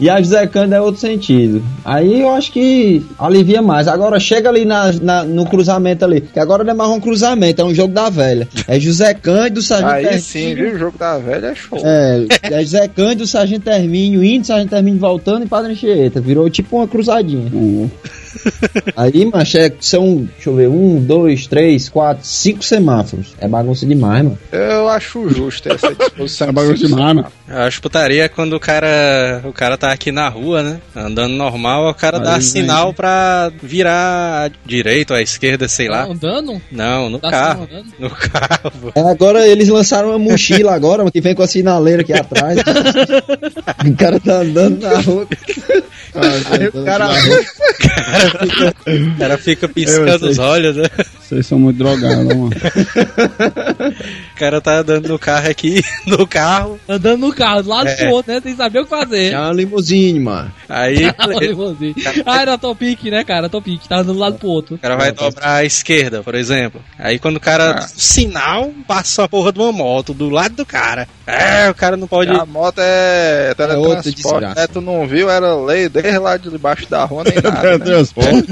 E 0.00 0.08
a 0.08 0.18
José 0.18 0.46
Cândido 0.46 0.76
é 0.76 0.80
outro 0.80 0.98
sentido. 0.98 1.62
Aí 1.84 1.99
eu 2.08 2.30
acho 2.30 2.52
que 2.52 3.02
alivia 3.18 3.60
mais. 3.62 3.86
Agora 3.88 4.18
chega 4.20 4.48
ali 4.48 4.64
na, 4.64 4.92
na- 4.92 5.24
no 5.24 5.44
cruzamento 5.46 6.04
ali, 6.04 6.20
que 6.20 6.38
agora 6.38 6.64
não 6.64 6.70
é 6.72 6.74
mais 6.74 6.90
um 6.90 7.00
cruzamento, 7.00 7.60
é 7.60 7.64
um 7.64 7.74
jogo 7.74 7.92
da 7.94 8.08
velha. 8.08 8.48
É 8.66 8.78
José 8.80 9.12
Cândido, 9.14 9.62
Sargento 9.62 9.90
Aí 9.92 10.04
Hermínio. 10.04 10.22
sim, 10.22 10.54
viu? 10.54 10.74
O 10.74 10.78
jogo 10.78 10.98
da 10.98 11.18
velha 11.18 11.46
é 11.48 11.54
show. 11.54 11.78
É, 11.84 12.26
é 12.42 12.60
José 12.62 12.88
Cândido, 12.88 13.26
Sargento 13.26 13.68
Hermínio, 13.68 14.22
indo, 14.24 14.46
Sargento 14.46 14.74
Hermínio 14.74 15.00
voltando 15.00 15.44
e 15.44 15.48
Padre 15.48 15.72
Anchieta. 15.72 16.20
Virou 16.20 16.48
tipo 16.50 16.76
uma 16.76 16.88
cruzadinha. 16.88 17.50
Um- 17.52 17.88
Aí, 18.96 19.24
macho, 19.24 19.58
é, 19.58 19.72
são, 19.80 20.28
deixa 20.34 20.50
eu 20.50 20.54
ver, 20.56 20.68
um, 20.68 21.00
dois, 21.02 21.46
três, 21.46 21.88
quatro, 21.88 22.24
cinco 22.26 22.62
semáforos. 22.62 23.34
É 23.38 23.48
bagunça 23.48 23.84
demais, 23.86 24.24
mano. 24.24 24.38
Eu 24.52 24.88
acho 24.88 25.28
justo 25.30 25.72
essa 25.72 25.94
disposição. 25.94 26.48
É 26.48 26.52
bagunça 26.52 26.86
demais, 26.86 27.16
mano. 27.16 27.26
Eu 27.48 27.58
acho 27.58 27.80
putaria 27.82 28.28
quando 28.28 28.54
o 28.54 28.60
cara. 28.60 29.42
O 29.44 29.52
cara 29.52 29.76
tá 29.76 29.92
aqui 29.92 30.12
na 30.12 30.28
rua, 30.28 30.62
né? 30.62 30.80
Andando 30.94 31.34
normal, 31.34 31.88
o 31.90 31.94
cara 31.94 32.18
Aí 32.18 32.24
dá 32.24 32.32
vem. 32.32 32.40
sinal 32.42 32.94
pra 32.94 33.50
virar 33.62 34.46
à 34.46 34.50
direita 34.64 35.14
ou 35.14 35.18
à 35.18 35.22
esquerda, 35.22 35.68
sei 35.68 35.88
lá. 35.88 36.06
Tá 36.06 36.12
andando? 36.12 36.60
Não, 36.70 37.10
no 37.10 37.18
Tá 37.18 37.30
carro. 37.30 37.68
No 37.98 38.10
carro. 38.10 38.92
É, 38.94 39.00
Agora 39.00 39.46
eles 39.46 39.68
lançaram 39.68 40.10
uma 40.10 40.18
mochila 40.18 40.72
agora, 40.74 40.98
mano, 40.98 41.10
que 41.12 41.20
vem 41.20 41.34
com 41.34 41.42
a 41.42 41.46
sinaleira 41.46 42.02
aqui 42.02 42.12
atrás. 42.12 42.58
o 43.84 43.96
cara 43.96 44.20
tá 44.20 44.36
andando 44.40 44.80
na 44.82 44.98
rua. 45.00 45.26
Aí 46.14 46.68
o 46.68 46.84
cara 46.84 47.08
O 49.14 49.18
cara 49.18 49.38
fica 49.38 49.68
piscando 49.68 50.28
os 50.28 50.38
olhos, 50.38 50.76
né? 50.76 50.84
Vocês 51.20 51.46
são 51.46 51.58
muito 51.58 51.76
drogados, 51.76 52.24
mano. 52.24 52.50
O 54.34 54.38
cara 54.38 54.60
tá 54.60 54.78
andando 54.78 55.08
no 55.08 55.18
carro 55.18 55.48
aqui, 55.48 55.82
no 56.06 56.26
carro. 56.26 56.78
Andando 56.88 57.20
no 57.20 57.32
carro, 57.32 57.62
do 57.62 57.68
lado 57.68 57.88
É. 57.88 57.94
pro 57.94 58.10
outro, 58.10 58.32
né? 58.32 58.40
Sem 58.42 58.56
saber 58.56 58.80
o 58.80 58.84
que 58.84 58.90
fazer. 58.90 59.32
É 59.32 59.38
uma 59.38 59.52
limusine, 59.52 60.18
mano. 60.18 60.52
Aí 60.68 61.04
ah, 62.26 62.40
era 62.42 62.58
topic, 62.58 63.04
né, 63.04 63.22
cara? 63.24 63.48
Topic, 63.48 63.82
tá 63.86 63.96
andando 63.98 64.14
do 64.14 64.18
lado 64.18 64.38
pro 64.38 64.48
outro. 64.48 64.74
o 64.74 64.78
cara 64.78 64.96
vai 64.96 65.12
dobrar 65.12 65.56
à 65.56 65.64
esquerda, 65.64 66.22
por 66.22 66.34
exemplo. 66.34 66.82
Aí 66.98 67.18
quando 67.18 67.36
o 67.36 67.40
cara. 67.40 67.76
Ah. 67.78 67.88
Sinal, 67.88 68.72
passa 68.86 69.24
a 69.24 69.28
porra 69.28 69.52
de 69.52 69.58
uma 69.58 69.72
moto 69.72 70.12
do 70.12 70.28
lado 70.28 70.56
do 70.56 70.66
cara. 70.66 71.06
É, 71.26 71.70
o 71.70 71.74
cara 71.74 71.96
não 71.96 72.08
pode. 72.08 72.30
A 72.30 72.44
moto 72.44 72.78
é 72.80 73.50
outra 73.50 73.68
teletransporte, 73.68 74.14
desgraça. 74.14 74.60
né? 74.60 74.66
Tu 74.66 74.80
não 74.80 75.06
viu, 75.06 75.30
era 75.30 75.54
lei 75.54 75.88
desde 76.02 76.18
lá 76.18 76.36
de 76.36 76.50
debaixo 76.50 76.88
da 76.90 77.04
rua, 77.04 77.24
nem 77.24 77.34
nada. 77.42 77.78
né? 77.78 77.84
Transporte. 77.84 78.44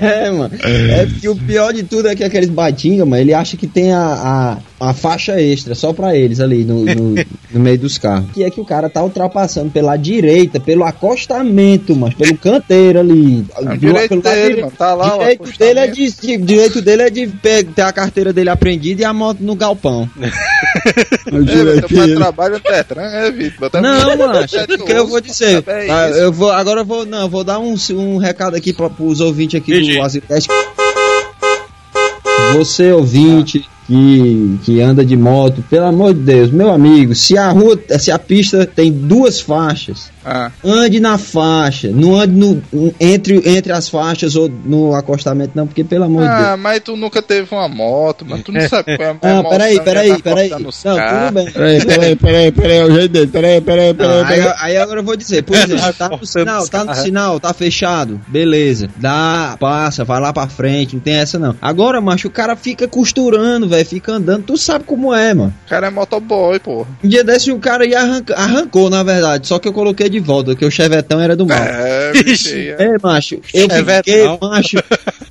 É, 0.00 0.30
mano. 0.32 0.50
É 0.62 1.06
que 1.20 1.28
o 1.28 1.36
pior 1.36 1.72
de 1.72 1.82
tudo 1.82 2.08
é 2.08 2.14
que 2.14 2.24
aqueles 2.24 2.48
batinga, 2.48 3.04
mano, 3.04 3.20
ele 3.22 3.34
acha 3.34 3.56
que 3.56 3.66
tem 3.66 3.92
a, 3.92 4.58
a, 4.80 4.88
a 4.90 4.94
faixa 4.94 5.40
extra 5.40 5.74
só 5.74 5.92
pra 5.92 6.14
eles 6.16 6.40
ali 6.40 6.64
no, 6.64 6.84
no, 6.84 7.14
no 7.52 7.60
meio 7.60 7.78
dos 7.78 7.98
carros. 7.98 8.30
Que 8.32 8.44
é 8.44 8.50
que 8.50 8.60
o 8.60 8.64
cara 8.64 8.88
tá 8.88 9.02
ultrapassando 9.02 9.70
pela 9.70 9.96
direita, 9.96 10.58
pelo 10.60 10.84
acostamento, 10.84 11.94
mas 11.96 12.14
pelo 12.14 12.36
canteiro 12.36 13.00
ali. 13.00 13.44
É 13.70 13.76
direito 13.76 14.20
dele, 14.20 14.60
mano. 14.62 14.72
Tá 14.76 14.94
lá 14.94 15.16
o 15.16 15.18
direito 15.20 15.58
dele, 15.58 15.78
é 15.80 15.86
de, 15.86 16.10
de- 16.12 16.36
direito 16.38 16.82
dele 16.82 17.02
é 17.02 17.10
de 17.10 17.26
pe- 17.26 17.64
ter 17.64 17.82
a 17.82 17.92
carteira 17.92 18.32
dele 18.32 18.50
apreendida 18.50 19.02
e 19.02 19.04
a 19.04 19.12
moto 19.12 19.38
no 19.40 19.54
galpão. 19.54 20.08
O 21.32 21.38
É, 21.38 21.88
faz 21.88 22.14
trabalho 22.14 22.54
no 22.54 22.60
Tetran, 22.60 23.02
é, 23.02 23.30
Vitor? 23.30 23.70
Não, 23.82 24.16
mano, 24.16 24.40
o 24.44 24.84
que 24.84 24.92
eu 24.92 25.06
vou 25.06 25.20
dizer. 25.20 25.62
É 25.66 25.90
Ah, 25.90 26.08
eu 26.10 26.32
vou, 26.32 26.45
agora 26.50 26.80
eu 26.80 26.84
vou, 26.84 27.06
não, 27.06 27.22
eu 27.22 27.28
vou 27.28 27.44
dar 27.44 27.58
um, 27.58 27.74
um 27.92 28.16
recado 28.16 28.56
aqui 28.56 28.72
para 28.72 28.90
os 29.00 29.20
ouvintes 29.20 29.60
aqui 29.60 29.72
Entendi. 29.74 29.96
do 29.96 30.02
Aziteste. 30.02 30.48
Você 32.54 32.92
ouvinte 32.92 33.68
que, 33.86 34.58
que 34.64 34.80
anda 34.80 35.04
de 35.04 35.16
moto, 35.16 35.62
pelo 35.70 35.86
amor 35.86 36.12
de 36.14 36.20
Deus, 36.20 36.50
meu 36.50 36.70
amigo, 36.72 37.14
se 37.14 37.36
a 37.38 37.50
rua, 37.50 37.78
se 37.98 38.10
a 38.10 38.18
pista 38.18 38.66
tem 38.66 38.90
duas 38.92 39.40
faixas, 39.40 40.10
Ah, 40.24 40.50
ande 40.64 40.98
na 40.98 41.16
faixa, 41.18 41.88
não 41.92 42.16
ande 42.18 42.34
no, 42.34 42.60
entre, 42.98 43.40
entre 43.48 43.72
as 43.72 43.88
faixas 43.88 44.34
ou 44.34 44.48
no 44.64 44.92
acostamento, 44.94 45.52
não, 45.54 45.66
porque 45.68 45.84
pelo 45.84 46.04
amor 46.04 46.22
de 46.22 46.28
Deus. 46.34 46.48
ah, 46.48 46.56
mas 46.56 46.80
tu 46.80 46.96
nunca 46.96 47.22
teve 47.22 47.46
uma 47.54 47.68
moto, 47.68 48.26
mas 48.28 48.42
tu 48.42 48.50
não 48.50 48.60
sabe 48.68 48.96
qual 48.96 49.08
é 49.08 49.12
a 49.12 49.16
Ah, 49.22 49.30
emoção 49.30 49.50
peraí, 49.50 49.78
que 49.78 49.84
peraí, 49.84 50.08
tá 50.10 50.18
peraí. 50.22 50.46
os 50.66 50.84
Não, 50.84 50.96
tudo 50.96 51.32
bem. 51.32 51.50
Peraí, 51.52 51.84
peraí, 51.86 52.16
peraí, 52.16 52.52
peraí, 52.52 52.76
é 52.78 52.84
o 52.84 52.90
jeito 52.90 53.12
dele. 53.12 53.26
Peraí, 53.28 53.60
peraí, 53.60 53.94
peraí, 53.94 54.24
peraí. 54.24 54.40
aí, 54.40 54.54
aí 54.58 54.76
agora 54.78 54.98
eu 55.00 55.04
vou 55.04 55.16
dizer, 55.16 55.42
por 55.44 55.56
exemplo, 55.56 55.92
tá 55.96 56.08
no 56.08 56.26
sinal, 56.26 56.68
tá 56.68 56.84
no 56.84 56.94
sinal, 56.96 57.38
tá 57.38 57.54
fechado, 57.54 58.20
beleza. 58.26 58.88
Dá, 58.96 59.56
passa, 59.60 60.04
vai 60.04 60.20
lá 60.20 60.32
pra 60.32 60.48
frente, 60.48 60.94
não 60.96 61.00
tem 61.02 61.14
essa 61.14 61.38
não. 61.38 61.54
Agora, 61.62 62.00
macho, 62.00 62.26
o 62.26 62.30
cara 62.32 62.56
fica 62.56 62.88
costurando, 62.88 63.68
velho, 63.68 63.75
fica 63.84 64.12
andando, 64.12 64.44
tu 64.44 64.56
sabe 64.56 64.84
como 64.84 65.14
é, 65.14 65.32
mano. 65.34 65.54
O 65.66 65.68
cara 65.68 65.86
é 65.88 65.90
motoboy, 65.90 66.58
porra. 66.58 66.88
Um 67.02 67.08
dia 67.08 67.22
desse 67.24 67.50
o 67.52 67.58
cara 67.58 67.86
ia 67.86 68.00
arranca, 68.00 68.34
arrancou, 68.34 68.88
na 68.90 69.02
verdade, 69.02 69.46
só 69.46 69.58
que 69.58 69.66
eu 69.68 69.72
coloquei 69.72 70.08
de 70.08 70.18
volta, 70.20 70.50
porque 70.52 70.64
o 70.64 70.70
chevetão 70.70 71.20
era 71.20 71.34
do 71.36 71.46
mal. 71.46 71.58
É. 71.58 72.12
É, 72.78 72.96
macho, 73.02 73.36
eu 73.36 73.42
fiquei, 73.42 73.68
Chevetão. 73.68 74.38
macho, 74.40 74.76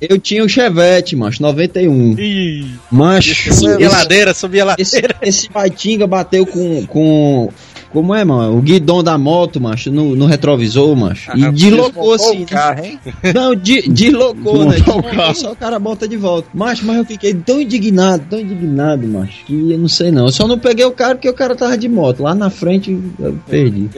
eu 0.00 0.18
tinha 0.18 0.44
o 0.44 0.48
Chevette, 0.48 1.14
macho, 1.16 1.42
91. 1.42 2.18
Ih, 2.18 2.66
Macho, 2.90 3.52
subir 3.54 3.72
a 3.84 3.86
esse- 3.86 3.96
ladeira, 3.96 4.34
subir 4.34 4.60
a 4.60 4.64
ladeira. 4.66 4.82
esse, 4.90 5.02
esse 5.22 5.48
Baitinga 5.50 6.06
bateu 6.06 6.44
com, 6.46 6.84
com. 6.86 7.50
Como 7.92 8.14
é, 8.14 8.24
mano? 8.24 8.58
O 8.58 8.60
guidão 8.60 9.02
da 9.02 9.16
moto, 9.16 9.60
macho, 9.60 9.90
no, 9.90 10.14
no 10.14 10.26
retrovisor, 10.26 10.94
macho. 10.96 11.30
E 11.36 11.44
Ah, 11.44 11.50
deslocou 11.50 12.12
assim. 12.14 12.42
o 12.42 12.46
carro, 12.46 12.84
hein? 12.84 12.98
Não, 13.34 13.54
de, 13.54 13.88
deslocou, 13.88 14.64
né? 14.66 14.76
Desmontou 14.76 14.98
o 15.00 15.02
carro. 15.02 15.34
Só 15.34 15.52
o 15.52 15.56
cara 15.56 15.78
bota 15.78 16.06
de 16.06 16.16
volta. 16.16 16.48
Macho, 16.52 16.84
mas 16.84 16.96
eu 16.98 17.04
fiquei 17.04 17.32
tão 17.34 17.60
indignado, 17.60 18.24
tão 18.28 18.38
indignado, 18.40 19.06
macho, 19.06 19.44
que 19.46 19.70
eu 19.72 19.78
não 19.78 19.88
sei 19.88 20.10
não. 20.10 20.26
Eu 20.26 20.32
só 20.32 20.46
não 20.46 20.58
peguei 20.58 20.84
o 20.84 20.90
cara 20.92 21.14
porque 21.14 21.28
o 21.28 21.34
cara 21.34 21.54
tava 21.54 21.76
de 21.78 21.88
moto. 21.88 22.22
Lá 22.22 22.34
na 22.34 22.50
frente 22.50 22.98
eu 23.18 23.38
perdi. 23.48 23.88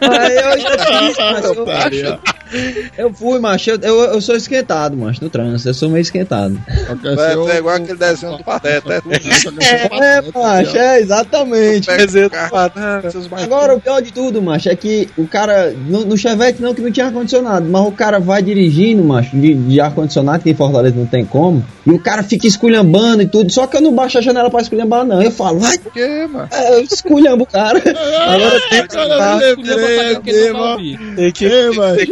Aí 0.00 0.36
eu 0.36 0.60
já 0.60 0.76
disse, 0.76 1.20
macho, 1.20 1.94
eu. 1.94 2.18
Eu 2.96 3.12
fui, 3.12 3.38
macho. 3.38 3.70
Eu, 3.70 3.78
eu, 3.80 4.00
eu 4.14 4.20
sou 4.20 4.36
esquentado, 4.36 4.96
macho, 4.96 5.22
no 5.22 5.30
trânsito. 5.30 5.68
Eu 5.68 5.74
sou 5.74 5.88
meio 5.88 6.02
esquentado. 6.02 6.58
Vai 7.16 7.56
é 7.56 7.58
igual 7.58 7.76
aquele 7.76 7.98
desenho 7.98 8.36
do 8.36 8.44
Pateta. 8.44 8.94
É 8.94 9.00
tudo. 9.00 9.62
É, 9.62 10.22
macho, 10.34 10.76
é, 10.76 11.00
exatamente. 11.00 11.88
Agora, 13.42 13.74
o 13.74 13.80
pior 13.80 14.00
de 14.00 14.12
tudo, 14.12 14.42
macho, 14.42 14.68
é 14.68 14.76
que 14.76 15.08
o 15.16 15.26
cara, 15.26 15.70
no, 15.70 16.04
no 16.04 16.16
Chevette 16.16 16.60
não, 16.60 16.74
que 16.74 16.80
não 16.82 16.90
tinha 16.90 17.06
ar-condicionado, 17.06 17.68
mas 17.68 17.86
o 17.86 17.92
cara 17.92 18.18
vai 18.18 18.42
dirigindo, 18.42 19.02
macho, 19.02 19.36
de, 19.36 19.54
de 19.54 19.80
ar-condicionado, 19.80 20.42
que 20.42 20.50
em 20.50 20.54
Fortaleza 20.54 20.96
não 20.96 21.06
tem 21.06 21.24
como, 21.24 21.64
e 21.86 21.90
o 21.90 21.98
cara 21.98 22.22
fica 22.22 22.46
esculhambando 22.46 23.22
e 23.22 23.28
tudo, 23.28 23.50
só 23.52 23.66
que 23.66 23.76
eu 23.76 23.80
não 23.80 23.92
baixo 23.92 24.18
a 24.18 24.20
janela 24.20 24.50
pra 24.50 24.60
esculhambar, 24.60 25.04
não. 25.04 25.22
Eu 25.22 25.30
falo, 25.30 25.58
vai, 25.58 25.78
Por 25.78 25.92
quê, 25.92 26.26
mano? 26.30 26.48
é, 26.50 26.74
eu 26.74 26.82
esculhambo 26.82 27.44
o 27.44 27.46
cara. 27.46 27.78
Agora 27.82 28.60
tem 28.70 28.86
que 28.86 28.96
Cara, 28.96 29.44
eu 29.44 29.56
lembrei, 29.56 30.12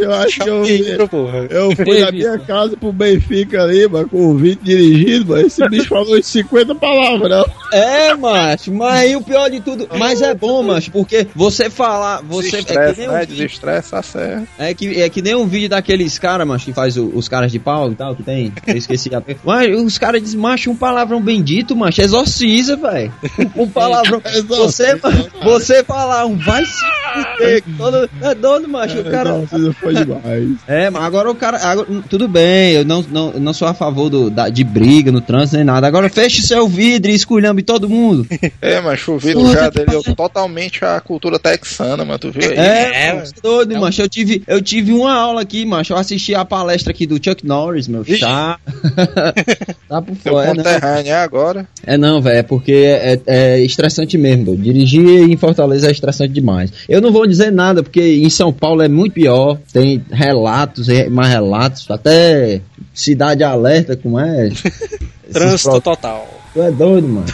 eu 0.01 0.13
eu 0.39 1.07
porra. 1.07 1.47
Eu 1.49 1.75
fui 1.75 1.99
da 2.01 2.11
minha 2.11 2.37
casa 2.39 2.77
pro 2.77 2.91
Benfica 2.91 3.63
ali, 3.63 3.87
mano, 3.87 4.07
com 4.09 4.27
o 4.31 4.37
Vitor 4.37 4.63
dirigindo, 4.63 5.27
mano. 5.27 5.47
Esse 5.47 5.67
bicho 5.69 5.89
falou 5.89 6.17
em 6.17 6.21
50 6.21 6.75
palavrão. 6.75 7.45
É, 7.71 8.13
macho, 8.15 8.71
mas 8.73 8.93
aí 9.01 9.15
o 9.15 9.21
pior 9.21 9.49
de 9.49 9.59
tudo, 9.61 9.87
mas 9.97 10.21
é 10.21 10.33
bom, 10.33 10.61
macho, 10.63 10.91
porque 10.91 11.25
você 11.35 11.69
falar, 11.69 12.21
você 12.21 12.57
é 12.57 12.63
que 12.63 12.73
nem 12.99 13.09
um 13.09 13.11
né? 13.13 13.19
vídeo- 13.21 13.35
Desestresse, 13.35 13.89
certo. 14.03 14.47
É 14.59 14.73
que, 14.73 15.01
é 15.01 15.09
que 15.09 15.21
nem 15.21 15.35
um 15.35 15.47
vídeo 15.47 15.69
daqueles 15.69 16.19
caras, 16.19 16.45
macho, 16.47 16.65
que 16.65 16.73
faz 16.73 16.97
o- 16.97 17.11
os 17.15 17.27
caras 17.29 17.51
de 17.51 17.59
pau 17.59 17.91
e 17.91 17.95
tal, 17.95 18.15
que 18.15 18.23
tem. 18.23 18.51
Eu 18.67 18.75
esqueci 18.77 19.13
a. 19.15 19.21
Mas 19.43 19.75
os 19.81 19.97
caras 19.97 20.21
dizem, 20.21 20.39
macho, 20.39 20.69
um 20.69 20.75
palavrão 20.75 21.21
bendito, 21.21 21.75
macho, 21.75 22.01
exorciza, 22.01 22.75
velho. 22.75 23.11
Um 23.55 23.67
palavrão. 23.67 24.21
você, 24.47 24.99
você 25.43 25.83
falar 25.83 26.25
um 26.25 26.35
vai 26.37 26.63
se 26.65 26.81
fuder. 27.13 27.63
todo- 27.77 28.09
É 28.21 28.35
doido, 28.35 28.67
macho. 28.67 28.99
O 28.99 29.03
cara. 29.05 29.31
Não, 29.51 29.73
foi 29.73 29.93
demais. 29.95 30.20
É, 30.67 30.89
mas 30.89 31.03
agora 31.03 31.29
o 31.29 31.35
cara. 31.35 31.57
agora- 31.57 31.87
tudo 32.09 32.27
bem, 32.27 32.73
eu 32.73 32.85
não, 32.85 33.03
não, 33.11 33.31
não 33.33 33.53
sou 33.53 33.67
a 33.67 33.73
favor 33.73 34.09
do, 34.09 34.29
da- 34.29 34.49
de 34.49 34.63
briga 34.63 35.11
no 35.11 35.21
trânsito 35.21 35.55
nem 35.57 35.65
nada. 35.65 35.87
Agora 35.87 36.09
feche 36.09 36.41
seu 36.41 36.67
vidro 36.67 37.11
e 37.11 37.15
esculhambe 37.15 37.63
todo 37.63 37.89
mundo. 37.89 38.27
É, 38.61 38.79
mas 38.79 38.99
chovido 38.99 39.39
Puta 39.39 39.53
já 39.53 39.71
que 39.71 39.79
dele 39.85 40.03
totalmente 40.15 40.83
a 40.85 40.99
cultura 40.99 41.39
texana, 41.39 42.03
mano. 42.05 42.19
Tu 42.19 42.31
viu 42.31 42.51
aí? 42.51 42.57
É, 42.57 43.07
É, 43.07 43.13
mano, 43.13 43.25
você 43.25 43.33
é 43.37 43.41
doido, 43.41 43.79
macho. 43.79 44.01
Eu 44.01 44.09
tive, 44.09 44.43
eu 44.47 44.61
tive 44.61 44.91
uma 44.93 45.13
aula 45.13 45.41
aqui, 45.41 45.65
macho. 45.65 45.93
Eu 45.93 45.97
assisti 45.97 46.35
a 46.35 46.45
palestra 46.45 46.91
aqui 46.91 47.07
do 47.07 47.15
Chuck 47.15 47.45
Norris, 47.45 47.87
meu. 47.87 48.01
Ixi. 48.03 48.19
Tá. 48.19 48.59
tá 49.87 50.01
por 50.01 50.15
fora. 50.15 50.49
É, 50.51 50.55
conterrâneo 50.55 51.11
é 51.11 51.15
agora. 51.15 51.67
É 51.85 51.97
não, 51.97 52.21
velho, 52.21 52.37
é 52.37 52.43
porque 52.43 52.71
é, 52.73 53.19
é 53.25 53.59
estressante 53.61 54.17
mesmo. 54.17 54.45
doido. 54.45 54.61
Dirigir 54.63 55.29
em 55.29 55.37
Fortaleza 55.37 55.87
é 55.87 55.91
estressante 55.91 56.33
demais. 56.33 56.71
Eu 56.87 57.01
não 57.01 57.11
vou 57.11 57.25
dizer 57.25 57.51
nada, 57.51 57.81
porque 57.83 58.01
em 58.01 58.29
São 58.29 58.51
Paulo 58.53 58.81
é 58.81 58.87
muito 58.87 59.13
pior. 59.13 59.57
Tem 59.73 60.03
relatos, 60.11 60.87
mais 61.09 61.29
relatos, 61.29 61.89
até 61.89 62.61
cidade 62.93 63.43
alerta, 63.43 63.95
como 63.95 64.19
é? 64.19 64.49
Trânsito 65.31 65.69
pro- 65.71 65.81
total. 65.81 66.27
Tu 66.53 66.61
é 66.61 66.71
doido, 66.71 67.07
mano. 67.07 67.25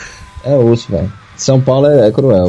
É 0.46 0.56
osso, 0.56 0.92
velho. 0.92 1.12
São 1.36 1.60
Paulo 1.60 1.88
é, 1.88 2.08
é 2.08 2.12
cruel. 2.12 2.48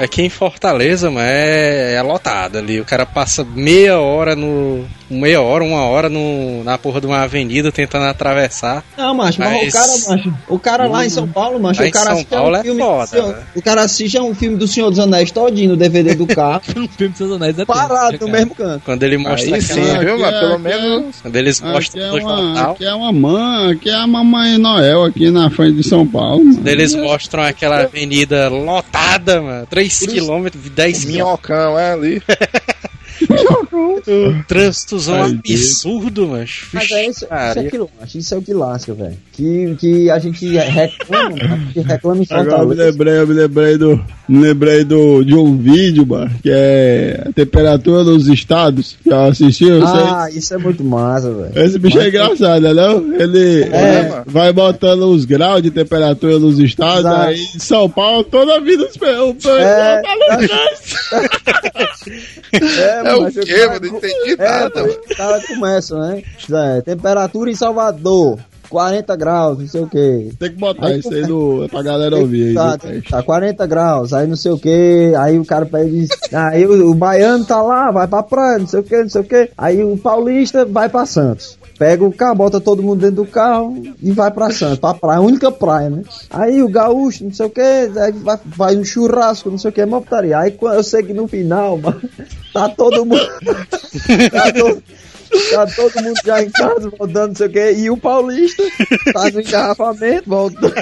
Aqui 0.00 0.22
em 0.22 0.28
Fortaleza, 0.30 1.10
mano, 1.10 1.26
é, 1.26 1.94
é 1.94 2.02
lotado 2.02 2.58
ali. 2.58 2.80
O 2.80 2.84
cara 2.84 3.04
passa 3.04 3.44
meia 3.44 3.98
hora 3.98 4.36
no. 4.36 4.84
Meia 5.10 5.40
hora, 5.40 5.64
uma 5.64 5.82
hora 5.86 6.08
no, 6.08 6.62
na 6.64 6.76
porra 6.76 7.00
de 7.00 7.06
uma 7.06 7.20
avenida 7.22 7.72
tentando 7.72 8.04
atravessar. 8.04 8.84
Não, 8.96 9.14
macho, 9.14 9.40
mas, 9.40 9.50
Mas- 9.50 9.68
o 9.68 9.72
cara, 9.72 10.16
macho, 10.18 10.34
o 10.48 10.58
cara 10.58 10.86
lá 10.88 11.06
em 11.06 11.08
São 11.10 11.26
Paulo, 11.26 11.58
macho, 11.58 11.80
Lá 11.82 11.88
o 11.88 11.90
cara 11.92 12.14
São 12.14 12.24
Paulo 12.24 12.56
um 12.56 12.60
é 12.60 12.62
filme. 12.62 12.82
foda, 12.82 13.24
o- 13.24 13.28
né? 13.28 13.42
o 13.56 13.62
cara 13.62 13.82
assiste 13.82 14.18
a 14.18 14.22
um 14.22 14.34
filme 14.34 14.56
do 14.56 14.68
Senhor 14.68 14.90
dos 14.90 14.98
Anéis 14.98 15.30
todinho 15.30 15.70
no 15.70 15.76
DVD 15.76 16.14
do 16.14 16.26
carro, 16.26 16.60
O 16.68 16.88
filme 16.88 17.08
dos 17.08 17.16
seus 17.16 17.32
anéis 17.32 17.58
é 17.58 17.64
parado 17.64 18.10
tenso, 18.10 18.26
no 18.26 18.30
mesmo 18.32 18.54
canto. 18.54 18.82
Quando 18.84 19.02
ele 19.02 19.16
mostra 19.16 19.54
Aí 19.56 19.62
sim, 19.62 19.80
aquela. 19.80 19.98
viu, 19.98 20.12
aqui 20.14 20.22
mano? 20.22 20.36
é- 20.36 20.40
Pelo 20.40 20.54
aqui 20.54 20.66
é- 20.68 20.80
menos. 20.80 21.20
Quando 21.22 21.36
eles 21.36 21.62
Aqui 21.62 21.72
mostram 21.72 22.02
é, 22.02 22.12
uma, 22.22 22.70
aqui 22.70 22.84
é 22.84 22.94
uma 22.94 23.12
mãe, 23.12 23.70
aqui 23.72 23.90
é 23.90 23.94
a 23.94 24.06
mamãe 24.06 24.58
Noel 24.58 25.04
aqui 25.04 25.30
na 25.30 25.48
frente 25.50 25.76
de 25.76 25.82
São 25.88 26.06
Paulo. 26.06 26.44
Quando 26.54 26.68
eles 26.68 26.94
mostram 26.94 27.42
aquela 27.44 27.80
avenida 27.82 28.48
lotada, 28.48 29.40
mano. 29.40 29.66
3 29.68 30.00
km, 30.06 30.48
10 30.74 31.04
km. 31.04 31.08
Minhocão, 31.12 31.78
é 31.78 31.92
ali. 31.92 32.22
Trânsitozão 34.46 35.22
Ai, 35.22 35.30
absurdo, 35.32 36.28
macho. 36.28 36.68
Mas 36.72 36.90
é 36.90 37.06
isso, 37.06 37.24
isso 37.24 37.58
é 37.58 37.64
que 37.70 37.78
lasca, 37.78 38.18
isso 38.18 38.34
é 38.34 38.38
o 38.38 38.42
que 38.42 38.54
lasca, 38.54 38.94
velho. 38.94 39.16
Que, 39.32 39.76
que 39.78 40.10
a 40.10 40.18
gente 40.18 40.46
reclama, 40.56 41.36
a 41.42 41.56
gente 41.56 41.80
reclama 41.80 42.22
em 42.22 42.26
Agora 42.30 42.62
eu 42.62 42.68
me 42.68 42.74
lembrei, 42.74 43.14
eu 43.18 43.26
me 43.26 43.34
lembrei 43.34 43.78
do. 43.78 44.04
Me 44.28 44.38
lembrei 44.40 44.84
do, 44.84 45.24
de 45.24 45.34
um 45.34 45.56
vídeo, 45.56 46.06
mano, 46.06 46.30
que 46.42 46.50
é 46.52 47.24
a 47.26 47.32
temperatura 47.32 48.04
nos 48.04 48.28
estados. 48.28 48.96
Já 49.06 49.24
assistiu? 49.26 49.78
Isso 49.82 49.94
aí? 49.94 50.02
Ah, 50.06 50.26
isso 50.30 50.52
é 50.54 50.58
muito 50.58 50.84
massa, 50.84 51.32
velho. 51.32 51.52
Esse 51.64 51.78
bicho 51.78 51.98
é 51.98 52.08
engraçado, 52.08 52.60
né? 52.60 52.74
Não? 52.74 53.14
Ele 53.18 53.62
É. 53.72 54.22
vai 54.26 54.52
botando 54.52 55.04
os 55.08 55.24
graus 55.24 55.62
de 55.62 55.70
temperatura 55.70 56.38
nos 56.38 56.58
estados, 56.58 57.00
Exato. 57.06 57.20
aí 57.28 57.40
em 57.54 57.58
São 57.58 57.88
Paulo 57.88 58.22
toda 58.24 58.56
a 58.56 58.60
vida 58.60 58.84
o 58.84 58.88
pessoal 59.34 59.58
É. 59.58 60.02
tá 60.02 60.14
no 60.14 60.48
É 62.58 63.14
o 63.36 63.38
mas 63.38 63.44
quê, 63.48 63.54
cara- 63.66 63.72
mano? 63.80 63.86
Não 63.92 63.98
entendi 63.98 64.32
É, 64.38 64.44
nada, 64.60 64.80
mano. 64.82 64.94
os 65.10 65.16
caras 65.16 65.46
começam, 65.46 65.98
né? 66.00 66.22
É, 66.76 66.80
temperatura 66.82 67.50
em 67.50 67.54
Salvador, 67.54 68.38
40 68.70 69.16
graus, 69.16 69.58
não 69.58 69.66
sei 69.66 69.80
o 69.80 69.88
quê. 69.88 70.28
Tem 70.38 70.50
que 70.50 70.56
botar 70.56 70.86
Aí 70.88 70.98
isso 70.98 71.12
aí 71.12 71.22
no, 71.26 71.68
pra 71.68 71.82
galera 71.82 72.16
ouvir 72.16 72.48
aí. 72.48 72.54
Tá, 72.54 72.78
tá 73.10 73.22
40 73.22 73.66
graus, 73.66 74.12
aí 74.12 74.26
não 74.26 74.36
sei 74.36 74.52
o 74.52 74.58
que, 74.58 75.12
aí 75.18 75.38
o 75.38 75.44
cara 75.44 75.64
pede. 75.66 76.06
Aí 76.32 76.66
o, 76.66 76.90
o 76.90 76.94
baiano 76.94 77.44
tá 77.44 77.60
lá, 77.62 77.90
vai 77.90 78.06
pra 78.06 78.22
praia, 78.22 78.58
não 78.58 78.66
sei 78.66 78.80
o 78.80 78.82
que, 78.82 78.96
não 79.02 79.08
sei 79.08 79.20
o 79.22 79.24
que. 79.24 79.50
Aí 79.56 79.82
o 79.82 79.96
paulista 79.96 80.64
vai 80.66 80.88
pra 80.88 81.06
Santos. 81.06 81.57
Pega 81.78 82.04
o 82.04 82.12
carro, 82.12 82.34
bota 82.34 82.60
todo 82.60 82.82
mundo 82.82 83.00
dentro 83.00 83.16
do 83.24 83.26
carro 83.26 83.80
e 84.02 84.10
vai 84.10 84.30
pra 84.32 84.50
Santos, 84.50 84.78
pra 84.78 84.94
praia, 84.94 85.18
a 85.18 85.22
única 85.22 85.50
praia, 85.52 85.88
né? 85.88 86.02
Aí 86.28 86.60
o 86.62 86.68
gaúcho, 86.68 87.24
não 87.24 87.32
sei 87.32 87.46
o 87.46 87.50
que, 87.50 87.86
vai, 87.92 88.38
vai 88.44 88.74
no 88.74 88.84
churrasco, 88.84 89.48
não 89.50 89.58
sei 89.58 89.70
o 89.70 89.72
que, 89.72 89.80
é 89.80 89.84
uma 89.84 90.00
putaria. 90.00 90.38
Aí 90.38 90.50
quando- 90.50 90.74
eu 90.74 90.82
sei 90.82 91.02
que 91.04 91.12
no 91.14 91.28
final, 91.28 91.78
mano, 91.78 92.00
tá 92.52 92.68
todo 92.68 93.06
mundo. 93.06 93.20
tá 94.32 94.52
todo, 94.52 94.82
Tá 95.50 95.66
todo 95.66 96.02
mundo 96.02 96.18
já 96.24 96.42
em 96.42 96.50
casa, 96.50 96.90
voltando, 96.90 97.28
não 97.28 97.34
sei 97.34 97.46
o 97.46 97.50
que, 97.50 97.72
e 97.72 97.90
o 97.90 97.96
paulista 97.96 98.62
tá 99.12 99.30
no 99.30 99.40
engarrafamento, 99.40 100.22
voltando. 100.26 100.74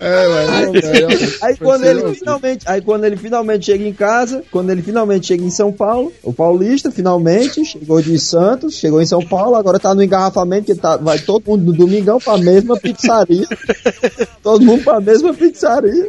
É, 0.00 0.28
mas, 0.28 1.42
Aí 1.42 1.56
quando 1.56 1.84
ele 1.84 2.14
finalmente, 2.14 2.68
aí 2.68 2.80
quando 2.80 3.04
ele 3.04 3.16
finalmente 3.16 3.66
chega 3.66 3.84
em 3.84 3.92
casa, 3.92 4.42
quando 4.50 4.70
ele 4.70 4.82
finalmente 4.82 5.26
chega 5.26 5.44
em 5.44 5.50
São 5.50 5.72
Paulo, 5.72 6.12
o 6.22 6.32
paulista 6.32 6.90
finalmente 6.90 7.64
chegou 7.64 8.00
de 8.00 8.18
Santos, 8.18 8.74
chegou 8.74 9.00
em 9.00 9.06
São 9.06 9.24
Paulo, 9.24 9.56
agora 9.56 9.78
tá 9.78 9.94
no 9.94 10.02
engarrafamento 10.02 10.66
que 10.66 10.74
tá, 10.74 10.96
vai 10.96 11.18
todo 11.18 11.44
mundo 11.46 11.66
no 11.66 11.72
domingão 11.72 12.18
pra 12.18 12.36
mesma 12.36 12.76
pizzaria. 12.76 13.46
todo 14.42 14.64
mundo 14.64 14.84
pra 14.84 15.00
mesma 15.00 15.32
pizzaria. 15.34 16.06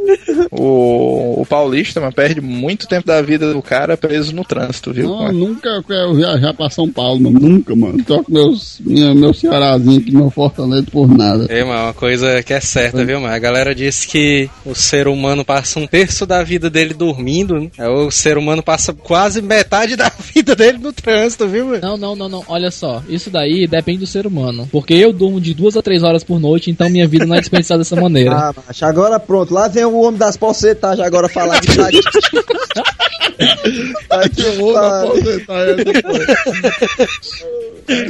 O, 0.52 1.42
o 1.42 1.46
paulista, 1.46 2.00
mano, 2.00 2.14
perde 2.14 2.42
muito 2.42 2.88
tempo 2.88 3.08
da 3.08 3.22
vida 3.22 3.54
do 3.54 3.62
cara 3.62 3.98
preso 3.98 4.34
no 4.36 4.44
trânsito, 4.44 4.94
viu? 4.94 5.10
Não, 5.10 5.32
nunca 5.32 5.82
quero 6.08 6.14
viajar 6.14 6.54
pra 6.54 6.70
São 6.70 6.90
Paulo, 6.90 7.22
mano. 7.22 7.40
Nunca, 7.40 7.76
mano. 7.76 8.04
Toco 8.04 8.32
meus, 8.32 8.80
minha, 8.80 9.14
meu 9.14 9.34
Cearazinho 9.34 10.00
aqui, 10.00 10.12
meu 10.12 10.30
Fortaleza 10.30 10.88
por 10.92 11.08
nada. 11.08 11.46
É, 11.50 11.64
mas 11.64 11.82
uma 11.82 11.94
coisa 11.94 12.42
que 12.44 12.54
é 12.54 12.60
certa, 12.60 13.04
viu, 13.04 13.20
mano? 13.20 13.34
A 13.34 13.40
galera 13.40 13.74
diz 13.74 14.06
que 14.06 14.50
o 14.66 14.74
ser 14.76 15.08
humano 15.08 15.44
passa 15.44 15.80
um 15.80 15.88
terço 15.88 16.26
da 16.26 16.44
vida 16.44 16.70
dele 16.70 16.94
dormindo, 16.94 17.56
né? 17.56 17.70
É, 17.78 17.88
O 17.90 18.12
ser 18.12 18.38
humano 18.38 18.64
passa 18.64 18.94
quase 18.94 19.42
metade 19.42 19.96
da 19.96 20.12
vida 20.34 20.56
dele 20.56 20.78
no 20.78 20.94
trânsito, 20.94 21.48
viu, 21.48 21.68
mano? 21.68 21.82
Não, 21.82 21.98
não, 21.98 22.16
não, 22.16 22.30
não. 22.30 22.44
Olha 22.48 22.72
só, 22.72 23.02
isso 23.10 23.30
daí 23.30 23.68
depende 23.68 24.00
do 24.00 24.08
ser 24.08 24.26
humano. 24.26 24.68
Porque 24.72 24.94
eu 24.94 25.12
durmo 25.12 25.42
de 25.42 25.54
duas 25.54 25.76
a 25.76 25.82
três 25.82 26.04
horas 26.04 26.24
por 26.24 26.40
noite, 26.40 26.70
então 26.72 26.90
minha 26.90 27.08
vida 27.08 27.26
não 27.26 27.36
é 27.36 27.40
desperdiçada 27.40 27.80
dessa 27.80 27.96
maneira. 27.96 28.32
Ah, 28.36 28.54
macho, 28.68 28.86
agora 28.86 29.20
pronto, 29.20 29.54
lá 29.54 29.68
vem 29.68 29.86
o 29.86 30.00
homem 30.00 30.18
das 30.20 30.38
porcentagens 30.38 31.06
agora 31.06 31.28
falar 31.28 31.60
de. 31.60 31.68
Ai, 34.10 34.30
que 34.30 34.44
coisa. 36.02 36.38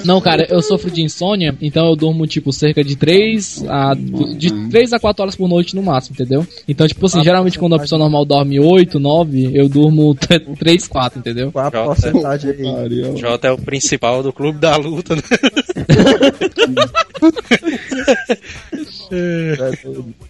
Não, 0.05 0.19
cara, 0.19 0.47
eu 0.49 0.61
sofro 0.61 0.89
de 0.89 1.03
insônia, 1.03 1.55
então 1.61 1.85
eu 1.87 1.95
durmo, 1.95 2.25
tipo, 2.25 2.51
cerca 2.51 2.83
de 2.83 2.95
3 2.95 3.63
a, 3.67 3.93
de 3.93 4.69
3 4.69 4.93
a 4.93 4.99
4 4.99 5.21
horas 5.21 5.35
por 5.35 5.47
noite 5.47 5.75
no 5.75 5.83
máximo, 5.83 6.15
entendeu? 6.15 6.47
Então, 6.67 6.87
tipo 6.87 7.05
assim, 7.05 7.23
geralmente 7.23 7.59
quando 7.59 7.75
a 7.75 7.79
pessoa 7.79 7.99
normal 7.99 8.25
dorme 8.25 8.59
8, 8.59 8.99
9, 8.99 9.51
eu 9.53 9.69
durmo 9.69 10.15
3, 10.15 10.87
4, 10.87 11.19
entendeu? 11.19 11.51
Qual 11.51 11.67
a 11.67 11.71
porcentagem 11.71 12.51
aí? 12.51 13.17
Jota 13.17 13.47
é 13.49 13.51
o 13.51 13.57
principal 13.57 14.23
do 14.23 14.33
clube 14.33 14.57
da 14.59 14.75
luta, 14.77 15.15
né? 15.15 15.21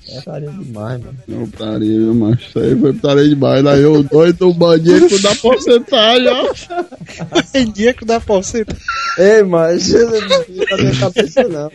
É 0.09 0.21
faria 0.21 0.49
demais, 0.49 1.01
mano. 1.01 1.17
Não, 1.27 1.47
pariu, 1.49 1.99
viu, 2.03 2.13
macho. 2.15 2.47
Isso 2.49 2.59
aí 2.59 2.79
foi 2.79 2.93
putaria 2.93 3.27
demais. 3.29 3.63
Daí 3.63 3.81
eu 3.81 4.03
doido, 4.03 4.47
o 4.49 4.53
bandido 4.53 5.21
da 5.21 5.35
porcentagem, 5.35 6.27
ó. 6.27 6.53
Que 7.97 8.05
dá 8.05 8.19
porcentagem. 8.19 8.81
Ei, 9.17 9.43
mas 9.43 9.91
eu 9.93 10.09
não 10.09 10.19
na 10.29 10.77
minha 10.77 10.99
cabeça, 10.99 11.43
não. 11.45 11.71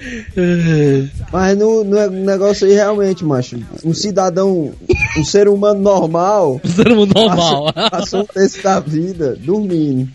Mas 1.32 1.58
no, 1.58 1.84
no 1.84 2.10
negócio 2.10 2.66
aí, 2.66 2.74
realmente, 2.74 3.24
macho, 3.24 3.58
um 3.84 3.92
cidadão, 3.92 4.72
um 5.18 5.24
ser 5.24 5.48
humano 5.48 5.80
normal, 5.80 6.60
Todo 6.76 6.94
mundo 6.96 7.12
normal. 7.14 7.72
Passou, 7.72 7.90
passou 7.90 8.20
um 8.22 8.26
terço 8.26 8.62
da 8.62 8.80
vida 8.80 9.36
dormindo. 9.38 10.08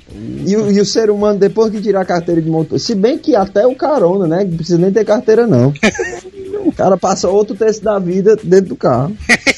E, 0.45 0.55
o- 0.55 0.71
e 0.71 0.79
o 0.79 0.85
ser 0.85 1.09
humano, 1.09 1.37
depois 1.39 1.71
que 1.71 1.81
tirar 1.81 2.01
a 2.01 2.05
carteira 2.05 2.41
de 2.41 2.49
motor, 2.49 2.79
se 2.79 2.95
bem 2.95 3.17
que 3.17 3.35
até 3.35 3.65
o 3.67 3.75
carona, 3.75 4.25
né? 4.27 4.43
Não 4.43 4.55
precisa 4.57 4.77
nem 4.77 4.91
ter 4.91 5.03
carteira, 5.05 5.45
não. 5.45 5.73
O 6.65 6.71
cara 6.71 6.97
passa 6.97 7.27
outro 7.27 7.55
terço 7.55 7.83
da 7.83 7.99
vida 7.99 8.35
dentro 8.41 8.69
do 8.69 8.75
carro. 8.75 9.15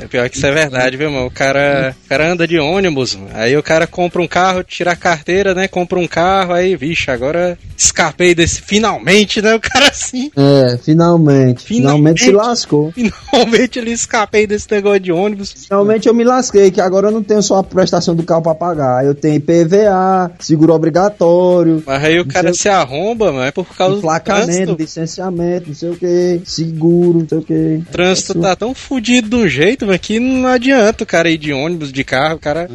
É 0.00 0.06
pior 0.06 0.28
que 0.28 0.36
isso 0.36 0.46
é 0.46 0.52
verdade, 0.52 0.96
viu, 0.96 1.10
mano? 1.10 1.26
O 1.26 1.30
cara, 1.30 1.94
o 2.04 2.08
cara 2.08 2.32
anda 2.32 2.46
de 2.46 2.58
ônibus, 2.58 3.14
mano. 3.14 3.30
aí 3.34 3.56
o 3.56 3.62
cara 3.62 3.86
compra 3.86 4.22
um 4.22 4.28
carro, 4.28 4.62
tira 4.62 4.92
a 4.92 4.96
carteira, 4.96 5.54
né? 5.54 5.68
Compra 5.68 5.98
um 5.98 6.06
carro, 6.08 6.52
aí, 6.52 6.74
vixe, 6.76 7.10
agora 7.10 7.58
escapei 7.76 8.34
desse. 8.34 8.60
Finalmente, 8.62 9.40
né? 9.42 9.54
O 9.54 9.60
cara 9.60 9.88
assim. 9.88 10.30
É, 10.36 10.78
finalmente. 10.82 11.64
Finalmente, 11.64 11.64
Finalmente. 11.64 12.24
se 12.24 12.30
lascou. 12.32 12.92
Finalmente 12.92 13.78
ele 13.78 13.90
escapei 13.92 14.46
desse 14.46 14.66
negócio 14.70 15.00
de 15.00 15.12
ônibus. 15.12 15.52
Finalmente 15.52 16.08
eu 16.08 16.14
me 16.14 16.24
lasquei, 16.24 16.70
que 16.70 16.80
agora 16.80 17.08
eu 17.08 17.12
não 17.12 17.22
tenho 17.22 17.42
só 17.42 17.56
a 17.56 17.64
prestação 17.64 18.14
do 18.14 18.22
carro 18.22 18.42
pra 18.42 18.54
pagar. 18.54 19.04
Eu 19.04 19.14
tenho 19.14 19.36
IPVA, 19.36 20.30
seguro 20.38 20.72
obrigatório, 20.74 21.82
Mas 21.86 22.04
aí 22.04 22.20
o 22.20 22.26
cara 22.26 22.52
se 22.52 22.68
arromba, 22.68 23.32
mano, 23.32 23.44
é 23.44 23.50
por 23.50 23.66
causa 23.76 23.94
do 23.94 23.98
emplacamento, 23.98 24.46
trânsito. 24.46 24.76
licenciamento, 24.78 25.68
não 25.68 25.74
sei 25.74 25.90
o 25.90 25.96
que, 25.96 26.40
seguro, 26.44 27.18
não 27.20 27.28
sei 27.28 27.38
o 27.38 27.42
que. 27.42 27.82
O 27.88 27.92
trânsito 27.92 28.34
tá 28.40 28.54
tão 28.56 28.74
fudido 28.74 29.36
um 29.38 29.48
jeito, 29.48 29.86
que 29.98 30.18
não 30.20 30.48
adianta 30.48 31.04
o 31.04 31.06
cara 31.06 31.30
ir 31.30 31.38
de 31.38 31.52
ônibus, 31.52 31.92
de 31.92 32.04
carro, 32.04 32.36
o 32.36 32.38
cara, 32.38 32.68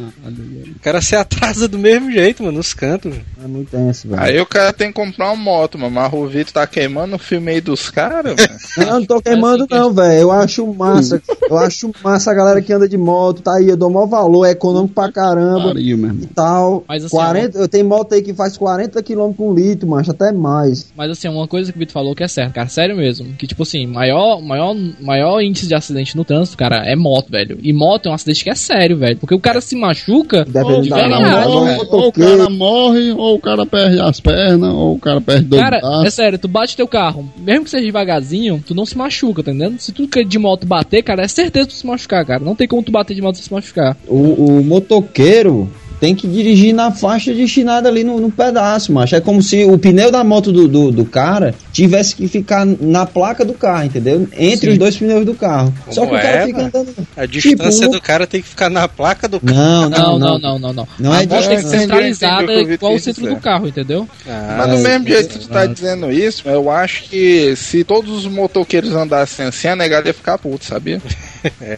o 0.76 0.80
cara 0.80 1.00
se 1.00 1.14
atrasa 1.16 1.68
do 1.68 1.78
mesmo 1.78 2.10
jeito, 2.10 2.42
mano, 2.42 2.58
nos 2.58 2.72
cantos. 2.74 3.12
velho. 3.12 3.24
É 3.42 3.46
muito 3.46 3.70
tenso, 3.70 4.08
velho. 4.08 4.22
Aí 4.22 4.40
o 4.40 4.46
cara 4.46 4.72
tem 4.72 4.88
que 4.88 4.94
comprar 4.94 5.26
uma 5.32 5.36
moto, 5.36 5.78
mano. 5.78 5.94
Mas 5.94 6.12
o 6.12 6.26
Vitor 6.26 6.52
tá 6.52 6.66
queimando 6.66 7.16
o 7.16 7.18
filme 7.18 7.50
aí 7.52 7.60
dos 7.60 7.90
caras, 7.90 8.34
mano. 8.36 8.58
Não, 8.90 9.00
não 9.00 9.06
tô 9.06 9.20
queimando 9.22 9.66
que- 9.66 9.74
não, 9.74 9.92
velho. 9.92 10.20
Eu 10.20 10.32
acho 10.32 10.66
massa. 10.74 11.22
Eu 11.48 11.58
acho 11.58 11.90
massa 12.02 12.30
a 12.30 12.34
galera 12.34 12.60
que 12.62 12.72
anda 12.72 12.88
de 12.88 12.96
moto, 12.98 13.42
tá 13.42 13.54
aí, 13.56 13.68
eu 13.68 13.76
dou 13.76 13.90
maior 13.90 14.06
valor, 14.06 14.44
é 14.46 14.50
econômico 14.50 14.94
pra 14.94 15.12
caramba 15.12 15.68
Pariu, 15.68 15.96
meu 15.98 16.08
irmão. 16.08 16.22
e 16.24 16.26
tal. 16.34 16.84
Mas 16.88 17.04
assim, 17.04 17.16
40, 17.16 17.58
eu 17.58 17.68
tenho 17.68 17.84
moto 17.86 18.12
aí 18.14 18.22
que 18.22 18.34
faz 18.34 18.56
40 18.56 19.02
km 19.02 19.32
com 19.36 19.54
litro, 19.54 19.86
macho, 19.88 20.10
até 20.10 20.32
mais. 20.32 20.88
Mas 20.96 21.10
assim, 21.10 21.28
uma 21.28 21.46
coisa 21.46 21.70
que 21.70 21.78
o 21.78 21.80
Vitor 21.80 21.92
falou 21.92 22.14
que 22.14 22.24
é 22.24 22.28
certo, 22.28 22.54
cara, 22.54 22.68
sério 22.68 22.96
mesmo. 22.96 23.32
Que 23.34 23.46
tipo 23.46 23.62
assim, 23.62 23.86
maior, 23.86 24.40
maior, 24.42 24.74
maior 25.00 25.40
índice 25.40 25.66
de 25.68 25.74
acidente 25.74 26.16
no 26.16 26.24
trânsito, 26.24 26.56
cara, 26.56 26.84
é 26.84 26.95
moto, 26.96 27.30
velho. 27.30 27.58
E 27.62 27.72
moto 27.72 28.06
é 28.06 28.10
um 28.10 28.14
acidente 28.14 28.44
que 28.44 28.50
é 28.50 28.54
sério, 28.54 28.96
velho. 28.96 29.16
Porque 29.18 29.34
o 29.34 29.40
cara 29.40 29.60
se 29.60 29.76
machuca. 29.76 30.44
Dependendo 30.44 30.82
de 30.82 30.88
da 30.90 30.96
verdade, 30.96 31.48
moto, 31.48 31.94
Ou, 31.94 32.00
ou 32.02 32.08
o 32.08 32.12
cara 32.12 32.50
morre, 32.50 33.12
ou 33.12 33.34
o 33.34 33.40
cara 33.40 33.66
perde 33.66 34.00
as 34.00 34.20
pernas, 34.20 34.72
ou 34.72 34.94
o 34.94 34.98
cara 34.98 35.20
perde 35.20 35.44
dois 35.44 35.62
Cara, 35.62 35.76
é 35.78 35.80
braços. 35.80 36.14
sério, 36.14 36.38
tu 36.38 36.48
bate 36.48 36.76
teu 36.76 36.88
carro, 36.88 37.28
mesmo 37.38 37.64
que 37.64 37.70
seja 37.70 37.84
devagarzinho, 37.84 38.62
tu 38.66 38.74
não 38.74 38.86
se 38.86 38.96
machuca, 38.96 39.42
tá 39.42 39.50
entendendo? 39.50 39.78
Se 39.80 39.92
tu 39.92 40.06
de 40.24 40.38
moto 40.38 40.66
bater, 40.66 41.02
cara, 41.02 41.22
é 41.22 41.28
certeza 41.28 41.68
tu 41.68 41.74
se 41.74 41.86
machucar, 41.86 42.24
cara. 42.24 42.40
Não 42.44 42.54
tem 42.54 42.66
como 42.66 42.82
tu 42.82 42.92
bater 42.92 43.14
de 43.14 43.22
moto 43.22 43.36
e 43.36 43.38
se 43.38 43.52
machucar. 43.52 43.96
O, 44.06 44.58
o 44.58 44.64
motoqueiro 44.64 45.68
tem 46.00 46.14
que 46.14 46.26
dirigir 46.26 46.74
na 46.74 46.90
faixa 46.90 47.32
destinada 47.32 47.88
ali 47.88 48.04
no, 48.04 48.20
no 48.20 48.30
pedaço, 48.30 48.92
macho. 48.92 49.14
É 49.16 49.20
como 49.20 49.42
se 49.42 49.64
o 49.64 49.78
pneu 49.78 50.10
da 50.10 50.22
moto 50.22 50.52
do, 50.52 50.68
do, 50.68 50.90
do 50.92 51.04
cara 51.04 51.54
tivesse 51.72 52.14
que 52.14 52.28
ficar 52.28 52.64
na 52.66 53.06
placa 53.06 53.44
do 53.44 53.54
carro, 53.54 53.84
entendeu? 53.84 54.28
Entre 54.36 54.66
Sim. 54.66 54.72
os 54.72 54.78
dois 54.78 54.96
pneus 54.96 55.24
do 55.24 55.34
carro. 55.34 55.72
Só 55.90 56.06
que 56.06 56.14
o 56.14 56.18
cara 56.18 56.28
é, 56.28 56.46
fica 56.46 56.62
andando. 56.62 56.94
A 57.16 57.26
distância 57.26 57.80
Tipo, 57.86 57.92
do 57.92 58.00
cara 58.00 58.26
tem 58.26 58.42
que 58.42 58.48
ficar 58.48 58.68
na 58.70 58.86
placa 58.88 59.26
do 59.28 59.40
carro. 59.40 59.56
Não, 59.56 59.88
Não, 59.90 60.18
não, 60.18 60.38
não, 60.38 60.58
não, 60.58 60.72
não. 60.72 60.88
Não 60.98 61.12
a 61.12 61.22
é 61.22 61.26
moto 61.26 61.28
tem 61.28 61.48
que 61.48 61.54
distância. 61.56 61.70
ser 61.70 61.78
centralizada 61.78 62.52
igual 62.52 62.94
o 62.94 63.00
centro 63.00 63.26
do 63.26 63.36
carro, 63.36 63.66
entendeu? 63.68 64.08
Ah, 64.28 64.56
Mas 64.58 64.70
do 64.70 64.78
mesmo 64.78 65.08
jeito 65.08 65.28
que 65.30 65.38
tu 65.40 65.48
tá 65.48 65.66
dizendo 65.66 66.10
isso, 66.12 66.48
eu 66.48 66.70
acho 66.70 67.04
que 67.04 67.54
se 67.56 67.84
todos 67.84 68.10
os 68.10 68.26
motoqueiros 68.26 68.92
andassem 68.94 69.46
assim, 69.46 69.68
a 69.68 69.76
negada 69.76 70.08
ia 70.08 70.14
ficar 70.14 70.36
puto, 70.38 70.64
sabia? 70.64 71.00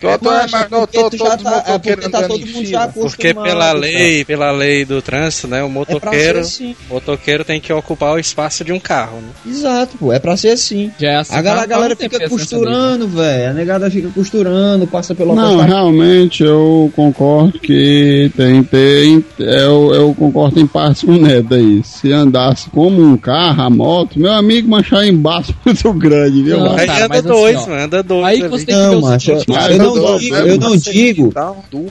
Eu 0.00 0.18
tô, 0.18 0.30
Macho, 0.30 0.48
mas 0.50 0.62
eu 0.72 0.78
porque 0.78 0.98
tô 0.98 1.10
tu 1.10 1.16
já 1.18 1.36
tá, 1.36 1.64
é 1.66 1.78
porque 1.78 2.08
tá 2.08 2.22
todo 2.22 2.46
mundo 2.46 2.64
já 2.64 2.88
fila. 2.88 2.92
Porque 2.94 3.28
acostumado, 3.28 3.44
pela 3.48 3.72
lei, 3.72 4.07
lei, 4.08 4.24
pela 4.24 4.50
lei 4.50 4.84
do 4.84 5.00
trânsito, 5.02 5.48
né? 5.48 5.62
O 5.62 5.66
É 5.66 5.68
pra 5.68 5.74
motoqueiro, 5.74 6.38
ser 6.38 6.40
assim. 6.40 6.76
o 6.90 6.94
motoqueiro 6.94 7.44
tem 7.44 7.60
que 7.60 7.72
ocupar 7.72 8.14
o 8.14 8.18
espaço 8.18 8.64
de 8.64 8.72
um 8.72 8.80
carro, 8.80 9.18
né? 9.18 9.28
Exato, 9.46 9.96
pô. 9.98 10.12
É 10.12 10.18
pra 10.18 10.36
ser 10.36 10.50
assim. 10.50 10.90
Já 10.98 11.08
é 11.10 11.16
assim. 11.16 11.34
A 11.34 11.42
galera, 11.42 11.60
a 11.60 11.64
há 11.64 11.66
galera 11.66 11.96
fica 11.96 12.16
essa 12.16 12.28
costurando, 12.28 13.08
velho. 13.08 13.50
A 13.50 13.52
negada 13.52 13.90
fica 13.90 14.08
costurando, 14.08 14.86
passa 14.86 15.14
pelo 15.14 15.34
Não, 15.34 15.58
realmente 15.58 16.42
eu 16.42 16.90
concordo 16.94 17.58
que 17.58 18.30
tem, 18.36 18.62
tem 18.62 19.24
eu, 19.38 19.94
eu 19.94 20.14
concordo 20.14 20.60
em 20.60 20.66
partes 20.66 21.02
com 21.02 21.12
o 21.12 21.18
Neto 21.20 21.54
aí. 21.54 21.82
Se 21.84 22.12
andasse 22.12 22.70
como 22.70 23.02
um 23.02 23.16
carro, 23.16 23.62
a 23.62 23.70
moto, 23.70 24.18
meu 24.18 24.32
amigo, 24.32 24.68
manchar 24.68 25.06
embaixo 25.06 25.54
muito 25.64 25.92
grande, 25.92 26.42
viu? 26.42 26.58
Não, 26.58 26.76
cara, 26.76 27.04
anda 27.04 27.08
mas 27.08 27.18
assim, 27.18 27.28
dois, 27.28 27.56
ó, 27.56 27.66
mano, 27.68 27.82
anda 27.82 28.02
dois. 28.02 28.24
Aí 28.24 28.40
ali. 28.40 28.48
você 28.48 28.66
tem 28.66 28.74
que 28.74 28.80
Não, 28.80 29.00
macho, 29.00 29.30
eu, 29.30 29.42
Mas 29.48 29.70
eu 29.70 29.76
eu 29.76 29.78
não 29.78 30.18
digo, 30.18 30.34
eu 30.36 30.58
não 30.58 30.76
digo 30.76 31.32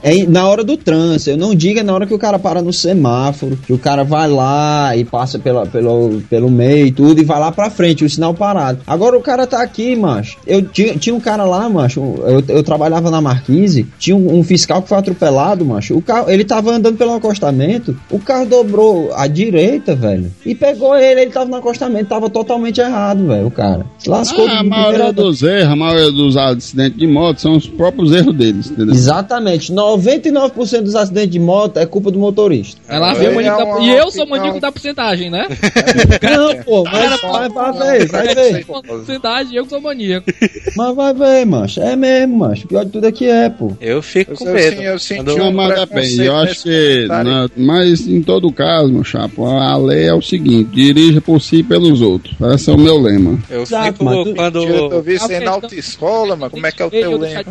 é 0.04 0.26
na 0.28 0.48
hora 0.48 0.64
do 0.64 0.78
trânsito, 0.78 1.32
eu 1.32 1.38
não 1.38 1.54
digo 1.56 1.80
é 1.80 1.84
na 1.84 1.94
hora 1.94 2.07
que 2.08 2.14
o 2.14 2.20
cara 2.20 2.40
para 2.40 2.62
no 2.62 2.74
semáforo, 2.74 3.58
que 3.58 3.74
o 3.74 3.78
cara 3.78 4.04
vai 4.04 4.30
lá 4.30 4.96
e 4.96 5.04
passa 5.04 5.38
pela, 5.38 5.66
pelo, 5.66 6.22
pelo 6.30 6.50
meio 6.50 6.88
e 6.88 6.92
tudo, 6.92 7.22
e 7.22 7.26
vai 7.26 7.40
lá 7.40 7.52
pra 7.52 7.70
frente, 7.70 8.06
o 8.06 8.10
sinal 8.10 8.34
parado. 8.34 8.80
Agora 8.88 9.18
o 9.18 9.22
cara 9.22 9.46
tá 9.46 9.62
aqui, 9.62 9.96
macho. 9.96 10.38
Eu 10.46 10.62
tinha, 10.64 10.96
tinha 10.98 11.14
um 11.14 11.20
cara 11.20 11.44
lá, 11.44 11.70
macho, 11.70 12.00
eu, 12.26 12.44
eu 12.48 12.64
trabalhava 12.64 13.12
na 13.12 13.22
Marquise, 13.22 13.86
tinha 14.00 14.16
um, 14.16 14.40
um 14.40 14.44
fiscal 14.44 14.82
que 14.82 14.90
foi 14.90 14.98
atropelado, 14.98 15.66
macho. 15.66 15.96
O 15.96 16.02
carro, 16.02 16.30
ele 16.30 16.44
tava 16.44 16.72
andando 16.72 16.98
pelo 16.98 17.14
acostamento, 17.14 17.98
o 18.10 18.20
carro 18.20 18.46
dobrou 18.46 19.14
à 19.14 19.28
direita, 19.28 19.96
velho, 19.96 20.32
e 20.46 20.56
pegou 20.56 20.96
ele, 20.96 21.22
ele 21.22 21.32
tava 21.32 21.50
no 21.50 21.58
acostamento, 21.58 22.06
tava 22.10 22.30
totalmente 22.30 22.80
errado, 22.80 23.28
velho, 23.28 23.48
o 23.48 23.52
cara. 23.52 23.86
Se 24.00 24.10
lascou 24.10 24.48
Ah, 24.48 24.60
a 24.60 24.64
maioria 24.64 25.12
dos 25.12 25.44
erros, 25.44 25.72
a 25.72 25.76
maioria 25.76 26.12
dos 26.12 26.38
acidentes 26.38 26.98
de 26.98 27.08
moto 27.08 27.42
são 27.42 27.56
os 27.56 27.68
próprios 27.68 28.12
erros 28.14 28.36
deles, 28.36 28.72
entendeu? 28.72 28.94
Exatamente. 28.94 29.72
99% 29.74 30.82
dos 30.82 30.96
acidentes 30.96 31.32
de 31.32 31.40
moto 31.40 31.78
é 31.78 31.86
culpa 31.98 32.12
do 32.12 32.20
motorista. 32.20 32.80
Ela 32.88 33.12
É, 33.14 33.30
o 33.30 33.36
maníaco 33.36 33.62
é 33.62 33.66
da... 33.66 33.72
uma 33.72 33.80
E 33.82 33.90
eu 33.90 34.12
sou 34.12 34.28
maníaco 34.28 34.60
da 34.60 34.72
porcentagem, 34.72 35.30
né? 35.30 35.48
Não, 36.22 36.56
pô, 36.64 36.84
mas 36.84 37.22
vai, 37.22 37.50
vai 37.50 37.74
ver, 38.00 38.08
vai 38.08 38.36
ver. 38.36 38.66
porcentagem, 38.66 39.56
eu 39.56 39.64
que 39.64 39.70
sou 39.70 39.82
maníaco. 39.82 40.32
Mas 40.76 40.96
vai 40.96 41.14
ver, 41.14 41.46
macho. 41.46 41.82
É 41.82 41.96
mesmo, 41.96 42.38
macho. 42.38 42.66
O 42.66 42.68
pior 42.68 42.86
de 42.86 42.92
tudo 42.92 43.08
é 43.08 43.12
que 43.12 43.26
é, 43.28 43.50
pô. 43.50 43.72
Eu 43.82 44.02
fico 44.02 44.36
com 44.36 44.48
Eu, 44.48 44.54
medo. 44.54 44.82
eu, 44.82 44.92
eu 44.94 45.00
senti 45.00 45.24
Quando- 45.24 45.38
Não, 45.38 45.50
um 45.50 45.54
mas 45.54 45.80
depende. 45.80 46.24
Eu 46.26 46.36
acho 46.38 46.64
que. 46.64 47.06
na- 47.08 47.50
mas 47.56 48.08
em 48.08 48.22
todo 48.22 48.52
caso, 48.52 48.92
meu 48.92 49.04
chapo, 49.04 49.46
a 49.46 49.76
lei 49.78 50.06
é 50.08 50.14
o 50.14 50.22
seguinte: 50.22 50.70
dirija 50.72 51.20
por 51.22 51.42
si 51.42 51.58
e 51.58 51.64
pelos 51.64 52.02
outros. 52.02 52.36
Esse 52.54 52.70
é 52.70 52.74
o 52.74 52.78
meu 52.78 52.98
lema. 53.00 53.40
Eu 53.50 53.64
Exato, 53.64 53.92
fico 53.94 54.06
mas 54.06 54.24
tu- 54.24 54.36
quando. 54.36 54.64
Eu 54.68 55.02
vi 55.02 55.18
aí 55.20 55.40
na 55.44 55.52
autoescola, 55.52 56.36
mano. 56.36 56.52
Como 56.52 56.66
é 56.68 56.72
que 56.72 56.82
é 56.82 56.86
o 56.86 56.90
teu 56.92 57.18
lema? 57.18 57.44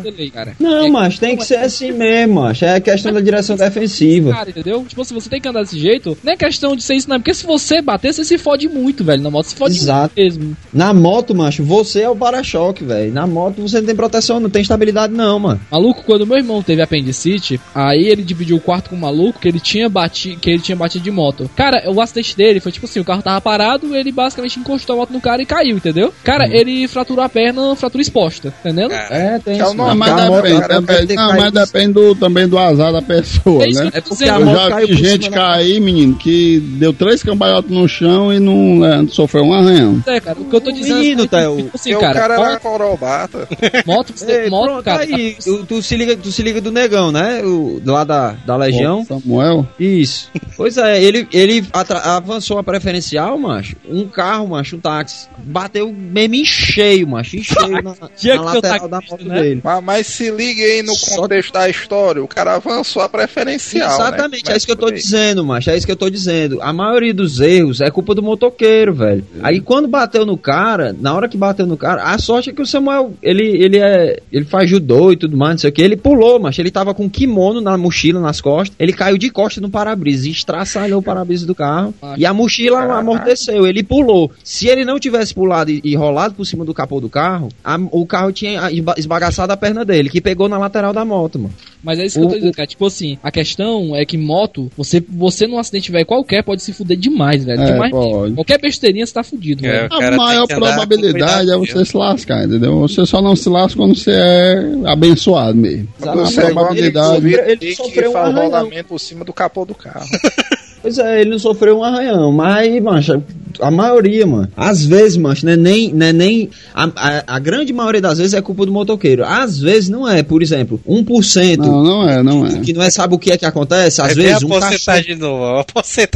Não, 0.59 0.85
É- 0.85 0.89
macho, 0.89 1.19
tem 1.19 1.35
que 1.37 1.45
ser 1.45 1.57
assim 1.57 1.91
mesmo, 1.91 2.35
macho. 2.35 2.65
É 2.65 2.79
questão 2.79 3.11
da 3.13 3.19
direção 3.21 3.55
defensiva. 3.55 4.36
Cara, 4.37 4.49
entendeu? 4.51 4.85
Tipo, 4.87 5.03
se 5.03 5.13
você 5.13 5.29
tem 5.29 5.41
que 5.41 5.47
andar 5.47 5.61
desse 5.61 5.79
jeito, 5.79 6.17
não 6.23 6.33
é 6.33 6.37
questão 6.37 6.75
de 6.75 6.83
ser 6.83 6.95
isso, 6.95 7.09
não. 7.09 7.17
Porque 7.17 7.33
se 7.33 7.45
você 7.45 7.81
bater, 7.81 8.13
você 8.13 8.23
se 8.23 8.37
fode 8.37 8.67
muito, 8.67 9.03
velho. 9.03 9.21
Na 9.23 9.31
moto, 9.31 9.45
se 9.47 9.55
fode 9.55 9.75
Exato. 9.77 10.13
muito 10.15 10.37
mesmo. 10.37 10.57
Na 10.71 10.93
moto, 10.93 11.33
macho, 11.35 11.63
você 11.63 12.01
é 12.01 12.09
o 12.09 12.15
para-choque, 12.15 12.83
velho. 12.83 13.11
Na 13.11 13.25
moto 13.25 13.61
você 13.61 13.79
não 13.79 13.87
tem 13.87 13.95
proteção, 13.95 14.39
não 14.39 14.49
tem 14.49 14.61
estabilidade, 14.61 15.13
não, 15.13 15.39
mano. 15.39 15.59
Maluco, 15.71 16.03
quando 16.03 16.25
meu 16.27 16.37
irmão 16.37 16.61
teve 16.61 16.81
apendicite, 16.81 17.59
aí 17.73 18.05
ele 18.07 18.21
dividiu 18.23 18.57
o 18.57 18.59
quarto 18.61 18.89
com 18.91 18.95
o 18.95 18.99
maluco 18.99 19.39
que 19.39 19.47
ele 19.47 19.59
tinha 19.59 19.89
batido, 19.89 20.39
que 20.39 20.49
ele 20.49 20.59
tinha 20.61 20.75
batido 20.75 21.03
de 21.03 21.11
moto. 21.11 21.49
Cara, 21.55 21.89
o 21.91 21.99
acidente 21.99 22.35
dele 22.37 22.59
foi 22.59 22.71
tipo 22.71 22.85
assim, 22.85 22.99
o 22.99 23.05
carro 23.05 23.21
tava 23.21 23.41
parado, 23.41 23.95
ele 23.95 24.11
basicamente 24.11 24.59
encostou 24.59 24.95
a 24.95 24.99
moto 24.99 25.11
no 25.11 25.21
cara 25.21 25.41
e 25.41 25.45
caiu, 25.45 25.77
entendeu? 25.77 26.13
Cara, 26.23 26.47
ele 26.47 26.87
fraturou 26.87 27.23
a 27.23 27.29
perna, 27.29 27.75
fratura 27.75 28.01
exposta, 28.01 28.53
entendendo? 28.59 28.93
É, 28.93 29.39
tem 29.43 29.59
É 29.59 29.63
isso. 29.63 29.73
nome, 29.73 29.89
Não, 29.89 29.95
mas 29.95 30.15
depende, 30.15 30.67
também, 30.67 31.15
não, 31.15 31.35
mas 31.35 31.51
depende 31.51 31.93
do, 31.93 32.15
também 32.15 32.47
do 32.47 32.57
azar 32.57 32.91
da 32.91 33.01
pessoa, 33.01 33.63
É 33.63 33.69
isso 33.69 33.83
né? 33.83 33.91
que 33.91 33.97
eu 33.97 34.01
tô 34.01 34.07
É 34.07 34.17
porque 34.17 34.26
a 34.29 34.37
dizendo. 34.37 34.49
Eu 34.49 34.55
moto 34.55 34.63
já 34.63 34.69
caiu 34.69 34.87
vi 34.87 34.95
gente 34.95 35.29
cair, 35.29 35.79
menino, 35.79 36.15
que 36.15 36.59
deu 36.59 36.93
três 36.93 37.23
cambalhotas 37.23 37.71
no 37.71 37.87
chão 37.87 38.33
e 38.33 38.39
não 38.39 38.85
é, 38.85 39.05
sofreu 39.07 39.43
um 39.43 39.53
arranhão. 39.53 40.01
É, 40.05 40.19
cara, 40.19 40.39
o 40.39 40.45
que 40.45 40.55
eu 40.55 40.61
tô 40.61 40.71
dizendo 40.71 40.99
Menino, 40.99 41.21
é 41.21 41.27
que, 41.27 41.29
Theo. 41.29 41.57
tipo 41.57 41.71
assim, 41.75 41.91
Porque 41.91 41.95
o 41.95 41.99
cara, 41.99 42.19
cara 42.19 42.33
era 42.35 42.51
moto, 42.51 42.61
corobata. 42.61 43.47
moto, 43.85 44.13
você, 44.15 44.31
Ei, 44.43 44.49
moto, 44.49 44.65
pronto, 44.65 44.83
cara, 44.83 45.03
aí, 45.03 45.35
tu, 45.43 45.65
tu 45.65 45.81
se 45.81 45.95
liga, 45.95 46.15
tu 46.15 46.31
se 46.31 46.41
liga 46.43 46.61
do 46.61 46.71
negão, 46.71 47.11
né? 47.11 47.41
O, 47.43 47.81
lá 47.85 48.03
da, 48.03 48.35
da 48.45 48.55
Legião. 48.55 49.05
Samuel? 49.05 49.67
Isso. 49.79 50.29
Pois 50.55 50.77
é, 50.77 51.01
ele, 51.01 51.27
ele 51.31 51.65
avançou 52.03 52.57
a 52.57 52.63
preferencial, 52.63 53.37
macho. 53.37 53.75
Um 53.87 54.07
carro, 54.07 54.47
macho, 54.47 54.75
um 54.75 54.79
táxi. 54.79 55.27
Bateu 55.37 55.93
mesmo 55.93 56.35
em 56.35 56.45
cheio, 56.45 57.07
macho. 57.07 57.37
Em 57.37 57.43
cheio 57.43 57.81
na, 57.81 57.81
na 57.99 58.09
que 58.15 58.31
lateral 58.33 58.87
da 58.87 59.01
moto 59.01 59.23
né? 59.23 59.41
dele. 59.41 59.61
Mas, 59.63 59.83
mas 59.83 60.07
se 60.07 60.29
liga 60.31 60.63
aí 60.63 60.83
no 60.83 60.93
Só- 60.95 61.21
contexto 61.21 61.53
da 61.53 61.69
história. 61.69 62.23
O 62.23 62.27
cara 62.27 62.55
avançou 62.55 63.01
a 63.01 63.09
preferencial. 63.09 63.91
Exatamente, 64.17 64.45
né? 64.45 64.53
é 64.53 64.57
isso 64.57 64.65
que 64.65 64.71
eu 64.71 64.75
tô 64.77 64.91
dizendo, 64.91 65.45
macho. 65.45 65.69
É 65.69 65.77
isso 65.77 65.85
que 65.85 65.91
eu 65.91 65.95
tô 65.95 66.09
dizendo. 66.09 66.61
A 66.61 66.71
maioria 66.73 67.13
dos 67.13 67.39
erros 67.39 67.81
é 67.81 67.89
culpa 67.91 68.13
do 68.15 68.23
motoqueiro, 68.23 68.93
velho. 68.93 69.23
Aí 69.41 69.59
quando 69.61 69.87
bateu 69.87 70.25
no 70.25 70.37
cara, 70.37 70.95
na 70.99 71.13
hora 71.13 71.27
que 71.27 71.37
bateu 71.37 71.65
no 71.65 71.77
cara, 71.77 72.03
a 72.03 72.17
sorte 72.17 72.49
é 72.49 72.53
que 72.53 72.61
o 72.61 72.65
Samuel, 72.65 73.13
ele, 73.21 73.43
ele 73.45 73.77
é. 73.77 74.19
Ele 74.31 74.45
faz 74.45 74.69
judô 74.69 75.11
e 75.11 75.17
tudo 75.17 75.37
mais, 75.37 75.51
não 75.53 75.57
sei 75.59 75.69
o 75.69 75.73
que. 75.73 75.81
Ele 75.81 75.95
pulou, 75.97 76.39
macho. 76.39 76.61
Ele 76.61 76.71
tava 76.71 76.93
com 76.93 77.05
um 77.05 77.09
kimono 77.09 77.61
na 77.61 77.77
mochila, 77.77 78.19
nas 78.19 78.41
costas. 78.41 78.75
Ele 78.79 78.93
caiu 78.93 79.17
de 79.17 79.29
costas 79.29 79.61
no 79.61 79.69
para-brisa 79.69 80.27
e 80.27 80.31
estraçalhou 80.31 80.99
o 80.99 81.03
para-brisa 81.03 81.45
do 81.45 81.55
carro. 81.55 81.93
E 82.17 82.25
a 82.25 82.33
mochila 82.33 82.77
Caraca. 82.81 82.99
amorteceu. 82.99 83.65
Ele 83.67 83.83
pulou. 83.83 84.31
Se 84.43 84.67
ele 84.67 84.83
não 84.85 84.99
tivesse 84.99 85.33
pulado 85.33 85.71
e, 85.71 85.81
e 85.83 85.95
rolado 85.95 86.33
por 86.33 86.45
cima 86.45 86.65
do 86.65 86.73
capô 86.73 86.99
do 86.99 87.09
carro, 87.09 87.49
a- 87.63 87.77
o 87.91 88.05
carro 88.05 88.31
tinha 88.31 88.71
esba- 88.71 88.95
esbagaçado 88.97 89.51
a 89.53 89.57
perna 89.57 89.83
dele, 89.85 90.09
que 90.09 90.21
pegou 90.21 90.47
na 90.49 90.57
lateral 90.57 90.93
da 90.93 91.03
moto, 91.05 91.37
mano. 91.39 91.53
Mas 91.83 91.99
é 91.99 92.05
isso 92.05 92.19
que 92.19 92.25
eu 92.25 92.29
tô 92.29 92.35
O- 92.35 92.37
dizendo, 92.39 92.53
cara. 92.53 92.67
Tipo 92.67 92.85
assim, 92.87 93.17
a 93.23 93.31
questão 93.31 93.95
é 93.95 94.05
que 94.07 94.17
moto, 94.17 94.71
você, 94.75 95.03
você 95.07 95.45
num 95.45 95.59
acidente 95.59 95.91
velho 95.91 96.05
qualquer 96.05 96.43
pode 96.43 96.63
se 96.63 96.73
fuder 96.73 96.97
demais, 96.97 97.43
velho. 97.43 97.61
É, 97.61 97.71
demais. 97.71 97.91
Qualquer 98.33 98.59
besteirinha 98.59 99.05
você 99.05 99.13
tá 99.13 99.23
fudido, 99.23 99.65
É, 99.65 99.87
velho. 99.87 99.93
A 99.93 100.11
maior 100.11 100.47
probabilidade 100.47 101.51
é 101.51 101.57
você 101.57 101.85
se 101.85 101.95
lascar, 101.95 102.45
entendeu? 102.45 102.79
Você 102.79 103.05
só 103.05 103.21
não 103.21 103.35
se 103.35 103.49
lasca 103.49 103.77
quando 103.77 103.95
você 103.95 104.11
é 104.11 104.63
abençoado 104.85 105.55
mesmo. 105.57 105.87
Você 105.99 106.39
A 106.39 106.43
é 106.43 106.45
probabilidade. 106.51 107.21
vídeo 107.21 107.41
Ele 107.45 107.57
que 107.57 107.75
sofreu 107.75 108.11
um 108.11 108.17
arranhão. 108.17 108.43
rolamento 108.45 108.87
por 108.87 108.99
cima 108.99 109.23
do 109.25 109.33
capô 109.33 109.65
do 109.65 109.75
carro. 109.75 110.05
Pois 110.87 110.99
é, 110.99 111.19
ele 111.19 111.31
não 111.31 111.39
sofreu 111.39 111.79
um 111.79 111.83
arranhão, 111.83 112.31
mas, 112.31 112.81
mancha, 112.81 113.21
a 113.59 113.69
maioria, 113.69 114.25
mano. 114.25 114.47
Às 114.55 114.85
vezes, 114.85 115.17
mancha, 115.17 115.45
não 115.45 115.51
é 115.51 115.57
nem. 115.57 115.93
Não 115.93 116.05
é 116.05 116.13
nem 116.13 116.49
a, 116.73 116.85
a, 116.95 117.23
a 117.35 117.39
grande 117.39 117.73
maioria 117.73 117.99
das 117.99 118.19
vezes 118.19 118.33
é 118.33 118.41
culpa 118.41 118.65
do 118.65 118.71
motoqueiro. 118.71 119.25
Às 119.25 119.59
vezes 119.59 119.89
não 119.89 120.07
é, 120.07 120.23
por 120.23 120.41
exemplo, 120.41 120.79
1% 120.87 121.57
Não, 121.57 121.83
não 121.83 122.09
é, 122.09 122.23
não 122.23 122.45
é. 122.45 122.59
que 122.61 122.71
não 122.71 122.81
é 122.81 122.89
sabe 122.89 123.15
o 123.15 123.19
que 123.19 123.33
é 123.33 123.37
que 123.37 123.45
acontece. 123.45 124.01
Às 124.01 124.09
Aí 124.11 124.15
vem 124.15 124.25
vezes 124.27 124.43
a 124.43 124.45
um 124.45 124.49
cachorro. 124.59 125.17
novo. 125.19 125.65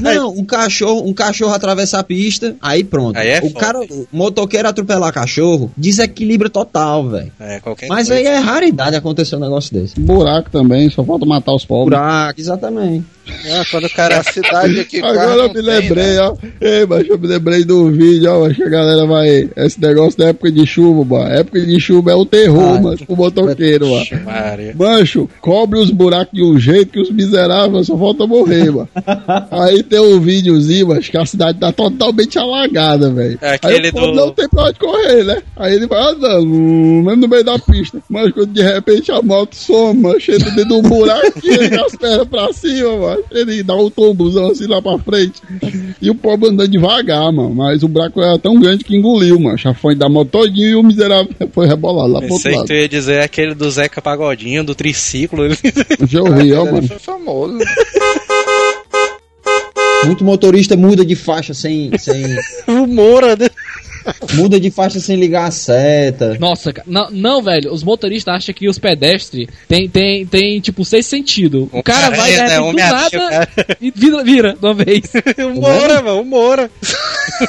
Não, 0.01 0.29
um 0.29 0.45
cachorro, 0.45 1.07
um 1.09 1.13
cachorro 1.13 1.53
atravessa 1.53 1.99
a 1.99 2.03
pista, 2.03 2.55
aí 2.61 2.81
pronto. 2.83 3.17
Aí 3.17 3.27
é 3.27 3.39
o 3.39 3.49
foda. 3.49 3.59
cara, 3.59 3.79
o 3.81 4.07
motoqueiro 4.09 4.69
atropelar 4.69 5.11
cachorro, 5.11 5.69
desequilíbrio 5.75 6.49
total, 6.49 7.09
velho. 7.09 7.31
É, 7.39 7.59
qualquer 7.59 7.87
Mas 7.87 8.07
coisa. 8.07 8.21
aí 8.21 8.25
é 8.25 8.37
raridade 8.37 8.95
acontecer 8.95 9.35
um 9.35 9.39
negócio 9.39 9.73
desse. 9.73 9.99
Buraco 9.99 10.49
também, 10.49 10.89
só 10.89 11.03
falta 11.03 11.25
matar 11.25 11.53
os 11.53 11.65
pobres. 11.65 11.99
Buraco, 11.99 12.39
exatamente. 12.39 13.05
Ah, 13.27 13.63
quando 13.69 13.83
o 13.83 13.87
É 13.87 13.89
cara. 13.89 14.17
a 14.19 14.23
cidade 14.23 14.79
aqui 14.79 14.97
Agora 14.99 15.15
carro 15.15 15.39
eu 15.39 15.47
me 15.49 15.53
tem, 15.53 15.63
né? 15.63 15.79
lembrei, 15.79 16.17
ó. 16.19 16.35
Ei, 16.59 16.85
mas 16.87 17.07
eu 17.07 17.17
me 17.19 17.27
lembrei 17.27 17.63
do 17.63 17.89
vídeo, 17.91 18.31
ó. 18.31 18.45
Acho 18.45 18.55
que 18.55 18.63
a 18.63 18.69
galera 18.69 19.05
vai. 19.05 19.49
Esse 19.55 19.79
negócio 19.81 20.17
da 20.19 20.27
época 20.27 20.51
de 20.51 20.65
chuva, 20.65 21.03
mano. 21.05 21.31
Época 21.33 21.59
de 21.61 21.79
chuva 21.79 22.11
é 22.11 22.15
o 22.15 22.25
terror, 22.25 22.77
Ah, 22.77 22.81
mano. 22.81 22.97
Pro 23.05 23.15
motoqueiro, 23.15 23.87
mano. 23.89 24.05
Mancho, 24.75 25.29
cobre 25.39 25.79
os 25.79 25.89
buracos 25.91 26.33
de 26.33 26.43
um 26.43 26.59
jeito 26.59 26.91
que 26.91 26.99
os 27.01 27.11
miseráveis 27.11 27.87
só 27.87 27.97
falta 27.97 28.25
morrer, 28.27 28.71
mano. 28.71 28.89
Aí 29.51 29.83
tem 29.83 29.99
um 29.99 30.19
videozinho, 30.19 30.87
mas 30.89 31.07
que 31.07 31.17
a 31.17 31.25
cidade 31.25 31.59
tá 31.59 31.71
totalmente 31.71 32.37
alagada, 32.37 33.09
velho. 33.11 33.37
É 33.41 33.49
Aí 33.51 33.55
aquele 33.55 33.89
o 33.89 33.93
povo 33.93 34.07
do- 34.07 34.13
não 34.13 34.31
tem 34.31 34.47
pra 34.49 34.63
onde 34.65 34.79
correr, 34.79 35.23
né? 35.23 35.41
Aí 35.55 35.75
ele 35.75 35.87
vai 35.87 36.01
andando, 36.11 36.45
hum, 36.45 37.03
mesmo 37.03 37.21
no 37.21 37.27
meio 37.27 37.43
da 37.43 37.57
pista. 37.59 37.99
Mas 38.09 38.31
quando 38.31 38.51
de 38.53 38.61
repente 38.61 39.11
a 39.11 39.21
moto 39.21 39.55
some, 39.55 39.99
mano, 40.01 40.19
chega 40.19 40.45
dentro 40.51 40.65
de 40.67 40.73
um 40.73 40.81
buraco 40.81 41.31
e 41.43 41.75
as 41.79 41.95
pernas 41.95 42.27
pra 42.27 42.51
cima, 42.53 42.97
mano. 42.97 43.10
Ele 43.31 43.63
dá 43.63 43.75
um 43.75 43.89
tombozão 43.89 44.47
assim 44.51 44.67
lá 44.67 44.81
pra 44.81 44.97
frente. 44.99 45.41
E 46.01 46.09
o 46.09 46.15
povo 46.15 46.47
andando 46.47 46.69
devagar, 46.69 47.31
mano. 47.31 47.53
Mas 47.53 47.83
o 47.83 47.87
buraco 47.87 48.21
era 48.21 48.37
tão 48.37 48.59
grande 48.59 48.83
que 48.83 48.95
engoliu, 48.95 49.39
mano. 49.39 49.57
Já 49.57 49.73
foi 49.73 49.95
da 49.95 50.09
moto 50.09 50.29
todinho 50.29 50.69
e 50.69 50.75
o 50.75 50.83
miserável 50.83 51.31
foi 51.53 51.67
rebolado 51.67 52.13
lá 52.13 52.19
pro 52.19 52.33
outro 52.33 52.43
Pensei 52.43 52.51
que 52.51 52.57
lado. 52.57 52.67
tu 52.67 52.73
ia 52.73 52.89
dizer 52.89 53.21
aquele 53.21 53.53
do 53.53 53.69
Zeca 53.69 54.01
Pagodinho, 54.01 54.63
do 54.63 54.75
triciclo. 54.75 55.45
Ele... 55.45 55.57
Já 56.07 56.21
ouvi, 56.21 56.53
ó, 56.53 56.65
mano. 56.65 56.87
foi 56.87 56.99
famoso. 56.99 57.57
Muito 60.05 60.23
motorista 60.23 60.75
muda 60.75 61.05
de 61.05 61.15
faixa 61.15 61.53
sem. 61.53 61.95
sem 61.97 62.23
o 62.67 62.87
Moura, 62.87 63.35
né? 63.35 63.47
Muda 64.33 64.59
de 64.59 64.71
faixa 64.71 64.99
sem 64.99 65.15
ligar 65.15 65.47
a 65.47 65.51
seta. 65.51 66.37
Nossa, 66.39 66.73
cara. 66.73 66.87
Não, 66.89 67.09
não, 67.11 67.41
velho. 67.41 67.71
Os 67.73 67.83
motoristas 67.83 68.35
acham 68.35 68.53
que 68.53 68.67
os 68.67 68.79
pedestres 68.79 69.47
tem, 69.67 69.87
tem, 69.89 70.25
tem 70.25 70.59
tipo, 70.59 70.83
seis 70.85 71.05
sentidos. 71.05 71.67
O 71.71 71.83
cara 71.83 72.01
Cara, 72.01 72.15
vai 72.15 72.33
é, 72.33 72.47
né, 72.47 72.59
do 72.59 72.73
nada 72.73 73.09
cara. 73.09 73.49
e 73.79 73.91
vira, 73.91 74.23
vira 74.23 74.53
de 74.53 74.65
uma 74.65 74.73
vez. 74.73 75.01
O 75.41 75.59
Moura, 75.61 76.01
mano, 76.01 76.21
o 76.21 76.25
Moura. 76.25 76.69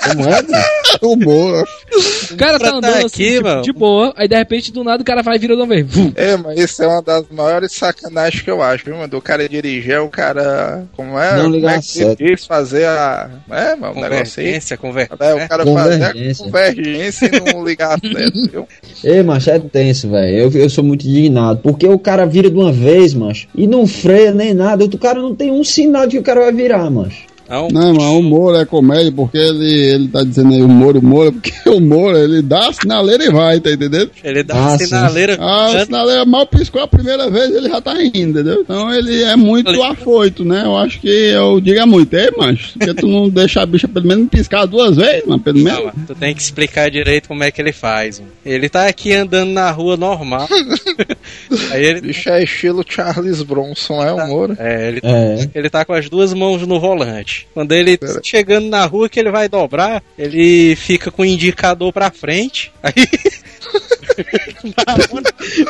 Como 0.08 0.22
é? 0.28 0.42
mano? 0.42 0.64
o. 1.02 2.32
O 2.32 2.36
cara 2.36 2.58
tá 2.58 2.68
andando 2.70 2.82
tá 2.82 2.98
assim, 2.98 3.06
aqui, 3.06 3.34
tipo, 3.34 3.44
mano. 3.44 3.62
de 3.62 3.72
boa, 3.72 4.14
aí 4.16 4.28
de 4.28 4.36
repente 4.36 4.72
do 4.72 4.82
nada 4.82 5.02
o 5.02 5.04
cara 5.04 5.22
vai 5.22 5.36
e 5.36 5.38
vira 5.38 5.54
de 5.54 5.60
uma 5.60 5.66
vez. 5.66 5.86
É, 6.14 6.36
mas 6.36 6.58
isso 6.58 6.82
é 6.82 6.86
uma 6.86 7.02
das 7.02 7.24
maiores 7.30 7.72
sacanagens 7.72 8.42
que 8.42 8.50
eu 8.50 8.62
acho, 8.62 8.84
viu, 8.84 8.94
mano? 8.94 9.08
Do 9.08 9.20
cara 9.20 9.48
dirigir, 9.48 9.92
é 9.92 10.00
o 10.00 10.08
cara. 10.08 10.84
Como 10.96 11.18
é? 11.18 11.36
Não 11.36 11.44
como 11.44 11.54
ligar 11.54 11.74
é 11.74 11.78
a 11.78 12.16
que? 12.16 12.36
Fazer 12.36 12.86
a. 12.86 13.30
É, 13.50 13.76
mano, 13.76 13.98
um 13.98 14.00
negócio 14.00 14.40
aí. 14.40 14.46
Convergência, 14.46 14.76
convergência. 14.76 15.24
É, 15.24 15.34
o 15.34 15.48
cara 15.48 15.66
fazer 15.66 16.04
a 16.04 16.12
Convergência. 16.34 17.30
e 17.32 17.52
não 17.52 17.64
ligar 17.64 17.94
a 17.96 17.98
seta, 18.00 18.50
viu? 18.50 18.68
Ei, 19.04 19.22
macho, 19.22 19.50
é 19.50 19.58
tenso, 19.58 20.10
velho. 20.10 20.36
Eu, 20.36 20.50
eu 20.52 20.70
sou 20.70 20.82
muito 20.82 21.06
indignado. 21.06 21.60
Porque 21.62 21.86
o 21.86 21.98
cara 21.98 22.24
vira 22.24 22.50
de 22.50 22.56
uma 22.56 22.72
vez, 22.72 23.14
macho. 23.14 23.48
E 23.54 23.66
não 23.66 23.86
freia 23.86 24.32
nem 24.32 24.54
nada. 24.54 24.84
O 24.84 24.98
cara 24.98 25.20
não 25.20 25.34
tem 25.34 25.50
um 25.50 25.64
sinal 25.64 26.06
de 26.06 26.12
que 26.12 26.18
o 26.18 26.22
cara 26.22 26.40
vai 26.40 26.52
virar, 26.52 26.90
macho. 26.90 27.31
Não, 27.48 27.68
Não, 27.68 27.94
mas 27.94 28.04
o 28.04 28.22
Moura 28.22 28.60
é 28.60 28.64
comédia 28.64 29.12
porque 29.12 29.36
ele, 29.36 29.70
ele 29.70 30.08
tá 30.08 30.22
dizendo 30.22 30.54
aí 30.54 30.62
o 30.62 30.68
Moura, 30.68 30.98
o 30.98 31.04
Moura, 31.04 31.32
porque 31.32 31.52
o 31.68 31.80
Moura 31.80 32.18
ele 32.20 32.40
dá 32.42 32.68
a 32.68 32.72
sinaleira 32.72 33.24
e 33.24 33.30
vai, 33.30 33.60
tá 33.60 33.70
entendendo? 33.70 34.10
ele 34.24 34.42
dá 34.42 34.54
Ah, 34.54 34.68
uma 34.68 34.78
sim. 34.78 34.86
sinaleira. 34.86 35.36
A 35.40 35.84
sinaleira 35.84 36.24
mal 36.24 36.46
piscou 36.46 36.82
a 36.82 36.88
primeira 36.88 37.28
vez, 37.30 37.54
ele 37.54 37.68
já 37.68 37.80
tá 37.80 38.02
indo, 38.02 38.16
entendeu? 38.40 38.60
Então 38.62 38.92
ele 38.94 39.22
é 39.22 39.36
muito 39.36 39.82
afoito, 39.82 40.44
né? 40.44 40.62
Eu 40.64 40.76
acho 40.76 41.00
que 41.00 41.08
eu 41.08 41.60
diga 41.60 41.84
muito, 41.86 42.14
ei, 42.14 42.30
macho, 42.36 42.72
porque 42.78 42.94
tu 42.94 43.06
não 43.06 43.28
deixa 43.28 43.60
a 43.62 43.66
bicha 43.66 43.86
pelo 43.88 44.06
menos 44.06 44.28
piscar 44.28 44.66
duas 44.66 44.96
vezes, 44.96 45.26
mano, 45.26 45.40
pelo 45.42 45.58
Não, 45.58 45.64
menos. 45.64 45.84
mano, 45.84 46.04
tu 46.06 46.14
tem 46.14 46.34
que 46.34 46.42
explicar 46.42 46.90
direito 46.90 47.28
como 47.28 47.42
é 47.44 47.50
que 47.50 47.60
ele 47.60 47.72
faz. 47.72 48.18
mano. 48.20 48.32
Ele 48.44 48.68
tá 48.68 48.86
aqui 48.86 49.12
andando 49.12 49.50
na 49.50 49.70
rua 49.70 49.96
normal. 49.96 50.48
Aí 51.70 51.84
ele. 51.84 52.00
Bicho 52.02 52.28
é 52.30 52.42
estilo 52.42 52.84
Charles 52.88 53.42
Bronson, 53.42 54.02
é 54.02 54.12
o 54.12 54.26
Moura. 54.26 54.56
É, 54.58 54.88
ele, 54.88 55.00
É. 55.02 55.48
ele 55.54 55.70
tá 55.70 55.84
com 55.84 55.92
as 55.92 56.08
duas 56.08 56.32
mãos 56.34 56.66
no 56.66 56.80
volante. 56.80 57.31
Quando 57.54 57.72
ele 57.72 57.96
tá 57.96 58.20
chegando 58.22 58.68
na 58.68 58.84
rua 58.86 59.08
que 59.08 59.18
ele 59.20 59.30
vai 59.30 59.48
dobrar, 59.48 60.02
ele 60.18 60.74
fica 60.76 61.10
com 61.10 61.22
o 61.22 61.26
indicador 61.26 61.92
pra 61.92 62.10
frente. 62.10 62.72
Aí. 62.82 62.92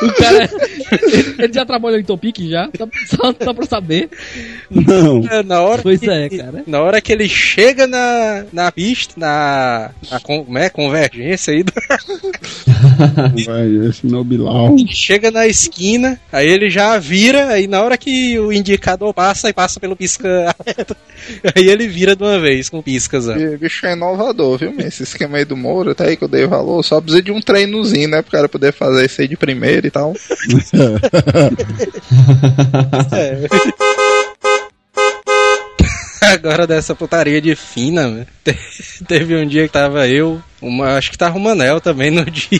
O 0.01 0.13
cara. 0.21 0.49
ele, 1.39 1.53
já 1.53 1.65
trabalhou 1.65 1.99
em 1.99 2.03
Topic 2.03 2.37
já? 2.41 2.69
Só, 3.07 3.33
só, 3.43 3.53
pra 3.53 3.65
saber. 3.65 4.09
Não. 4.69 5.21
na 5.45 5.61
hora 5.61 5.81
Pois 5.81 5.99
que, 5.99 6.09
é, 6.09 6.29
cara. 6.29 6.63
Na 6.67 6.81
hora 6.81 6.99
que 6.99 7.11
ele 7.13 7.29
chega 7.29 7.87
na, 7.87 8.45
na 8.51 8.71
pista, 8.71 9.13
na, 9.17 9.91
na 10.11 10.19
como 10.19 10.57
é, 10.57 10.69
convergência 10.69 11.53
aí, 11.53 11.63
do- 11.63 11.71
Vai, 13.45 13.87
esse 13.87 14.05
meu 14.05 14.23
Bilal. 14.23 14.75
chega 14.89 15.31
na 15.31 15.47
esquina, 15.47 16.19
aí 16.31 16.47
ele 16.47 16.69
já 16.69 16.97
vira, 16.97 17.47
aí 17.49 17.67
na 17.67 17.81
hora 17.81 17.97
que 17.97 18.37
o 18.39 18.51
indicador 18.51 19.13
passa 19.13 19.49
e 19.49 19.53
passa 19.53 19.79
pelo 19.79 19.95
pisca 19.95 20.53
aí 21.55 21.69
ele 21.69 21.87
vira 21.87 22.15
de 22.15 22.23
uma 22.23 22.39
vez 22.39 22.69
com 22.69 22.81
piscas. 22.81 23.27
ó. 23.27 23.35
E, 23.35 23.57
bicho 23.57 23.85
é 23.85 23.93
inovador, 23.93 24.57
viu? 24.57 24.71
meu? 24.73 24.85
Esse 24.87 25.03
esquema 25.03 25.37
aí 25.37 25.45
do 25.45 25.55
Moura, 25.57 25.93
tá 25.95 26.05
aí 26.05 26.15
que 26.17 26.23
eu 26.23 26.27
dei 26.27 26.45
valor. 26.45 26.83
Só 26.83 26.99
precisa 27.01 27.21
de 27.21 27.31
um 27.31 27.39
treinozinho, 27.41 28.09
né? 28.09 28.21
Pro 28.21 28.31
cara 28.31 28.49
poder 28.49 28.71
fazer 28.73 29.05
isso 29.05 29.21
aí 29.21 29.27
de 29.27 29.37
primeiro 29.37 29.87
e 29.87 29.91
tal. 29.91 30.13
É. 33.13 33.47
Agora 36.33 36.65
dessa 36.65 36.95
putaria 36.95 37.41
de 37.41 37.55
fina? 37.55 38.25
Te- 38.43 38.57
teve 39.07 39.35
um 39.35 39.45
dia 39.45 39.67
que 39.67 39.73
tava 39.73 40.07
eu, 40.07 40.41
uma, 40.63 40.97
acho 40.97 41.11
que 41.11 41.17
tava 41.17 41.37
o 41.37 41.41
Manel 41.41 41.79
também 41.81 42.09
no 42.09 42.23
dia. 42.29 42.59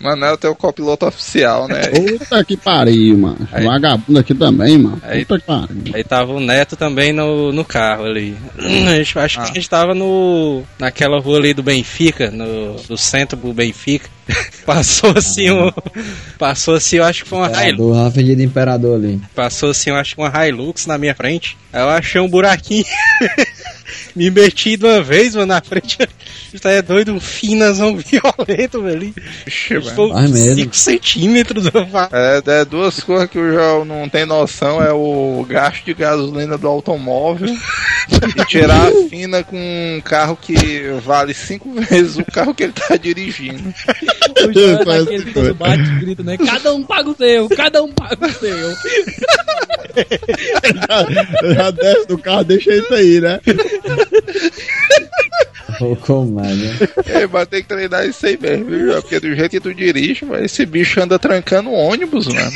Manel 0.00 0.36
tem 0.36 0.50
o 0.50 0.54
copiloto 0.56 1.06
oficial, 1.06 1.68
né? 1.68 1.82
Puta 1.88 2.44
que 2.44 2.56
pariu, 2.56 3.18
mano. 3.18 3.48
Aí. 3.52 3.64
Vagabundo 3.64 4.18
aqui 4.18 4.34
também, 4.34 4.78
mano. 4.78 5.00
Aí. 5.02 5.24
Puta 5.24 5.40
que 5.40 5.46
pariu. 5.46 5.94
Aí 5.94 6.04
tava 6.04 6.32
o 6.32 6.40
Neto 6.40 6.76
também 6.76 7.12
no, 7.12 7.52
no 7.52 7.64
carro 7.64 8.04
ali. 8.04 8.36
A 8.58 8.96
gente- 8.96 9.18
acho 9.18 9.38
que 9.38 9.50
a 9.50 9.54
gente 9.54 9.68
tava 9.68 9.94
no, 9.94 10.62
naquela 10.78 11.20
rua 11.20 11.38
ali 11.38 11.52
do 11.54 11.62
Benfica, 11.62 12.30
no, 12.30 12.74
do 12.88 12.96
centro 12.96 13.36
do 13.38 13.52
Benfica. 13.52 14.08
Passou 14.64 15.12
assim 15.16 15.50
um. 15.50 15.70
Passou 16.38 16.74
assim, 16.76 16.96
eu 16.96 17.04
acho 17.04 17.24
que 17.24 17.28
foi 17.28 17.38
uma 17.40 17.64
Hilux. 17.68 18.12
Frente 18.14 18.36
do 18.36 18.42
Imperador 18.42 18.96
ali. 18.96 19.20
Passou 19.34 19.70
assim, 19.70 19.90
eu 19.90 19.96
acho 19.96 20.14
que 20.14 20.20
uma 20.20 20.46
Hilux 20.48 20.86
na 20.86 20.96
minha 20.96 21.14
frente. 21.14 21.56
Aí 21.72 21.82
eu 21.82 21.88
achei 21.88 22.20
um 22.20 22.28
buraquinho. 22.28 22.84
Me 24.14 24.30
meti 24.30 24.76
de 24.76 24.84
uma 24.84 25.02
vez, 25.02 25.34
mano, 25.34 25.46
na 25.46 25.60
frente. 25.60 25.98
Isso 26.52 26.68
aí 26.68 26.76
é 26.76 26.82
doido, 26.82 27.12
um 27.12 27.20
finazão 27.20 27.96
violento, 27.98 28.82
velho. 28.82 29.14
Vixe, 29.44 29.74
mesmo. 30.28 30.56
5 30.56 30.76
centímetros. 30.76 31.66
É, 32.12 32.42
é 32.60 32.64
duas 32.64 33.00
coisas 33.00 33.28
que 33.28 33.38
o 33.38 33.52
João 33.52 33.84
não 33.84 34.08
tem 34.08 34.26
noção, 34.26 34.82
é 34.82 34.92
o 34.92 35.44
gasto 35.48 35.84
de 35.84 35.94
gasolina 35.94 36.58
do 36.58 36.68
automóvel 36.68 37.48
e 37.48 38.44
tirar 38.46 38.88
a 38.88 38.92
fina 39.08 39.42
com 39.42 39.56
um 39.56 40.00
carro 40.00 40.36
que 40.36 40.90
vale 41.04 41.32
cinco 41.34 41.72
vezes 41.72 42.18
o 42.18 42.24
carro 42.24 42.54
que 42.54 42.64
ele 42.64 42.72
tá 42.72 42.96
dirigindo. 42.96 43.72
O 44.48 44.52
João 44.52 44.80
é 44.80 44.84
daquele 44.84 45.32
que 45.32 45.52
bate 45.52 45.82
e 45.82 46.00
grita, 46.00 46.22
né? 46.22 46.36
Cada 46.36 46.74
um 46.74 46.82
paga 46.82 47.10
o 47.10 47.16
seu, 47.16 47.48
cada 47.48 47.82
um 47.82 47.92
paga 47.92 48.26
o 48.26 48.32
seu. 48.32 48.72
Já 51.54 51.70
desce 51.70 52.06
do 52.06 52.18
carro, 52.18 52.44
deixa 52.44 52.74
isso 52.74 52.94
aí, 52.94 53.20
né? 53.20 53.40
Ô, 55.80 55.96
comédia. 55.96 56.70
É, 57.06 57.26
mas 57.26 57.48
tem 57.48 57.62
que 57.62 57.68
treinar 57.68 58.06
isso 58.06 58.24
aí 58.26 58.38
mesmo, 58.40 58.66
viu? 58.66 58.92
Porque 59.02 59.18
do 59.18 59.34
jeito 59.34 59.50
que 59.50 59.60
tu 59.60 59.74
dirige, 59.74 60.24
mas 60.24 60.44
esse 60.44 60.64
bicho 60.66 61.00
anda 61.02 61.18
trancando 61.18 61.70
o 61.70 61.74
ônibus, 61.74 62.26
mano. 62.28 62.52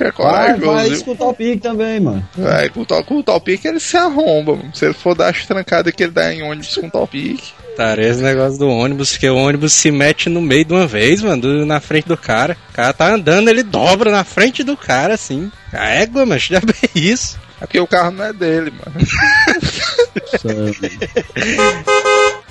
É 0.00 0.10
Vai, 0.12 0.54
vai 0.60 0.84
viu? 0.88 0.94
escutar 0.96 1.24
o 1.26 1.34
pique 1.34 1.58
também, 1.58 1.98
mano. 2.00 2.26
Vai, 2.36 2.68
com 2.68 2.80
o 2.80 2.86
top- 2.86 3.04
com 3.08 3.18
o 3.18 3.22
topic 3.22 3.64
ele 3.64 3.80
se 3.80 3.96
arromba, 3.96 4.54
mano. 4.56 4.70
Se 4.74 4.84
ele 4.84 4.94
for 4.94 5.14
dar 5.14 5.30
as 5.30 5.44
trancadas 5.46 5.92
que 5.94 6.02
ele 6.02 6.12
dá 6.12 6.32
em 6.32 6.42
ônibus 6.42 6.76
com 6.76 6.88
topic. 6.88 7.40
Cara, 7.76 8.06
esse 8.06 8.22
negócio 8.22 8.58
do 8.58 8.68
ônibus, 8.68 9.12
porque 9.12 9.28
o 9.28 9.36
ônibus 9.36 9.72
se 9.72 9.90
mete 9.90 10.28
no 10.30 10.40
meio 10.40 10.64
de 10.64 10.72
uma 10.72 10.86
vez, 10.86 11.22
mano, 11.22 11.42
do- 11.42 11.66
na 11.66 11.80
frente 11.80 12.06
do 12.08 12.16
cara. 12.16 12.56
O 12.70 12.72
cara 12.74 12.92
tá 12.92 13.12
andando, 13.14 13.48
ele 13.48 13.62
dobra 13.62 14.10
na 14.10 14.24
frente 14.24 14.62
do 14.62 14.76
cara, 14.76 15.14
assim. 15.14 15.50
A 15.72 15.88
égua, 15.88 16.24
mas 16.24 16.42
já 16.42 16.60
bem 16.60 16.74
isso. 16.94 17.38
É 17.60 17.66
porque 17.66 17.80
o 17.80 17.86
carro 17.86 18.10
não 18.10 18.24
é 18.24 18.32
dele, 18.32 18.70
mano. 18.70 18.96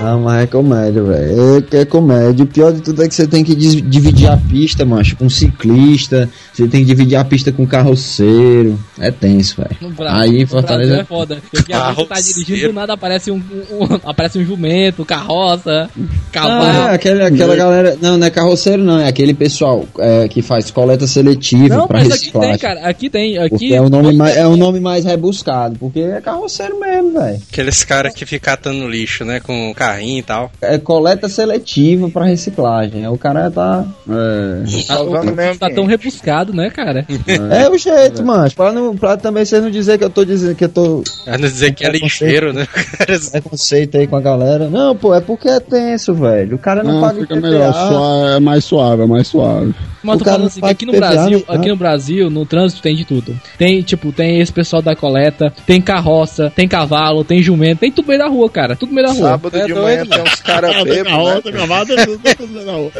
Ah, 0.00 0.16
mas 0.16 0.42
é 0.44 0.46
comédia, 0.46 1.02
velho. 1.02 1.56
É 1.58 1.62
que 1.62 1.76
é 1.76 1.84
comédia. 1.84 2.44
O 2.44 2.46
pior 2.46 2.72
de 2.72 2.80
tudo 2.80 3.02
é 3.02 3.08
que 3.08 3.14
você 3.14 3.26
tem 3.26 3.42
que 3.42 3.54
dividir 3.54 4.28
a 4.30 4.36
pista, 4.36 4.84
macho, 4.84 5.16
com 5.16 5.28
ciclista. 5.28 6.28
Você 6.52 6.68
tem 6.68 6.80
que 6.82 6.86
dividir 6.86 7.16
a 7.16 7.24
pista 7.24 7.50
com 7.50 7.66
carroceiro. 7.66 8.78
É 8.98 9.10
tenso, 9.10 9.56
velho. 9.56 9.94
Aí 10.08 10.42
em 10.42 10.46
Fortaleza. 10.46 10.98
É 11.00 11.04
foda. 11.04 11.38
Porque 11.50 11.72
a 11.72 11.92
gente 11.92 12.06
tá 12.08 12.14
dirigindo, 12.20 12.68
do 12.68 12.72
nada 12.74 12.92
aparece 12.92 13.30
um, 13.30 13.36
um- 13.36 13.84
um- 13.84 14.00
aparece 14.04 14.38
um 14.38 14.44
jumento, 14.44 15.04
carroça, 15.04 15.90
cavalo. 16.32 16.88
é 16.90 16.94
aquele, 16.94 17.22
aquela 17.24 17.56
galera. 17.56 17.96
Não, 18.00 18.16
não 18.16 18.26
é 18.26 18.30
carroceiro, 18.30 18.82
não. 18.82 19.00
É 19.00 19.08
aquele 19.08 19.34
pessoal 19.34 19.84
é, 19.98 20.28
que 20.28 20.42
faz 20.42 20.70
coleta 20.70 21.06
seletiva 21.08 21.76
Não, 21.76 21.88
pra 21.88 21.98
mas 22.00 22.12
aqui 22.12 22.30
tem, 22.30 22.58
cara. 22.58 22.80
Aqui 22.88 23.10
tem. 23.10 23.34
Porque 23.48 23.54
Aqui 23.56 23.74
é 23.74 23.80
o 23.80 23.88
nome 23.88 24.14
mais, 24.14 24.36
é 24.36 24.46
o 24.46 24.56
nome 24.56 24.78
mais 24.78 25.04
rebuscado. 25.04 25.76
Porque 25.78 26.00
é 26.00 26.20
carroceiro 26.20 26.78
mesmo, 26.78 27.14
velho. 27.20 27.40
Aqueles 27.52 27.82
caras 27.84 28.14
que 28.14 28.24
ficam 28.24 28.54
atando 28.54 28.88
lixo, 28.88 29.24
né, 29.24 29.40
com 29.40 29.72
carrinho 29.88 30.18
e 30.18 30.22
tal. 30.22 30.50
É 30.60 30.78
coleta 30.78 31.28
seletiva 31.28 32.08
pra 32.10 32.24
reciclagem. 32.24 33.06
O 33.08 33.16
cara 33.16 33.50
tá. 33.50 33.84
É. 34.08 34.64
Tá, 34.86 34.94
Salvando 34.94 35.32
o 35.32 35.36
meio 35.36 35.56
tá 35.58 35.70
tão 35.70 35.86
rebuscado, 35.86 36.52
né, 36.52 36.70
cara? 36.70 37.06
É, 37.50 37.68
o 37.68 37.78
jeito, 37.78 38.24
mano. 38.24 38.50
Pra, 38.54 38.72
não, 38.72 38.96
pra 38.96 39.16
também 39.16 39.44
você 39.44 39.60
não 39.60 39.70
dizer 39.70 39.98
que 39.98 40.04
eu 40.04 40.10
tô 40.10 40.24
dizendo 40.24 40.54
que 40.54 40.64
eu 40.64 40.68
tô 40.68 41.02
Pra 41.24 41.38
não 41.38 41.48
dizer 41.48 41.72
que 41.72 41.84
é 41.84 41.90
lixeiro, 41.90 42.52
né? 42.52 42.66
Cara, 42.66 43.18
preconceito 43.30 43.96
aí 43.96 44.06
com 44.06 44.16
a 44.16 44.20
galera. 44.20 44.68
Não, 44.68 44.94
pô, 44.94 45.14
é 45.14 45.20
porque 45.20 45.48
é 45.48 45.60
tenso, 45.60 46.14
velho. 46.14 46.56
O 46.56 46.58
cara 46.58 46.82
não, 46.82 46.94
Não, 46.94 47.00
paga 47.00 47.20
fica 47.20 47.36
melhor, 47.36 47.72
suave, 47.72 48.36
é 48.36 48.40
mais 48.40 48.64
suave, 48.64 49.02
é 49.02 49.06
mais 49.06 49.26
suave. 49.28 49.74
Mas 50.02 50.16
O 50.16 50.18
tô 50.18 50.24
cara 50.24 50.36
falando 50.36 50.40
não 50.42 50.46
assim, 50.66 50.72
aqui 50.72 50.86
no 50.86 50.92
IPVA, 50.94 51.08
Brasil, 51.08 51.38
né? 51.38 51.44
aqui 51.48 51.68
no 51.68 51.76
Brasil, 51.76 52.30
no 52.30 52.46
trânsito 52.46 52.82
tem 52.82 52.94
de 52.96 53.04
tudo. 53.04 53.38
Tem, 53.56 53.82
tipo, 53.82 54.12
tem 54.12 54.40
esse 54.40 54.52
pessoal 54.52 54.80
da 54.80 54.94
coleta, 54.94 55.52
tem 55.66 55.80
carroça, 55.80 56.52
tem 56.54 56.68
cavalo, 56.68 57.24
tem 57.24 57.42
jumento, 57.42 57.80
tem 57.80 57.90
tudo 57.90 58.04
no 58.04 58.08
meio 58.08 58.20
da 58.20 58.28
rua, 58.28 58.48
cara. 58.48 58.76
Tudo 58.76 58.90
no 58.90 58.94
meio 58.94 59.06
da 59.06 59.12
rua. 59.12 59.28
Sábado 59.30 59.56
É 59.56 59.66
de 59.66 59.72
doido, 59.80 60.06
tem 60.08 60.22
uns 60.22 60.34
caras 60.36 60.84
bêbados, 60.84 61.44
né? 61.44 62.64
na 62.64 62.72
rua. 62.72 62.92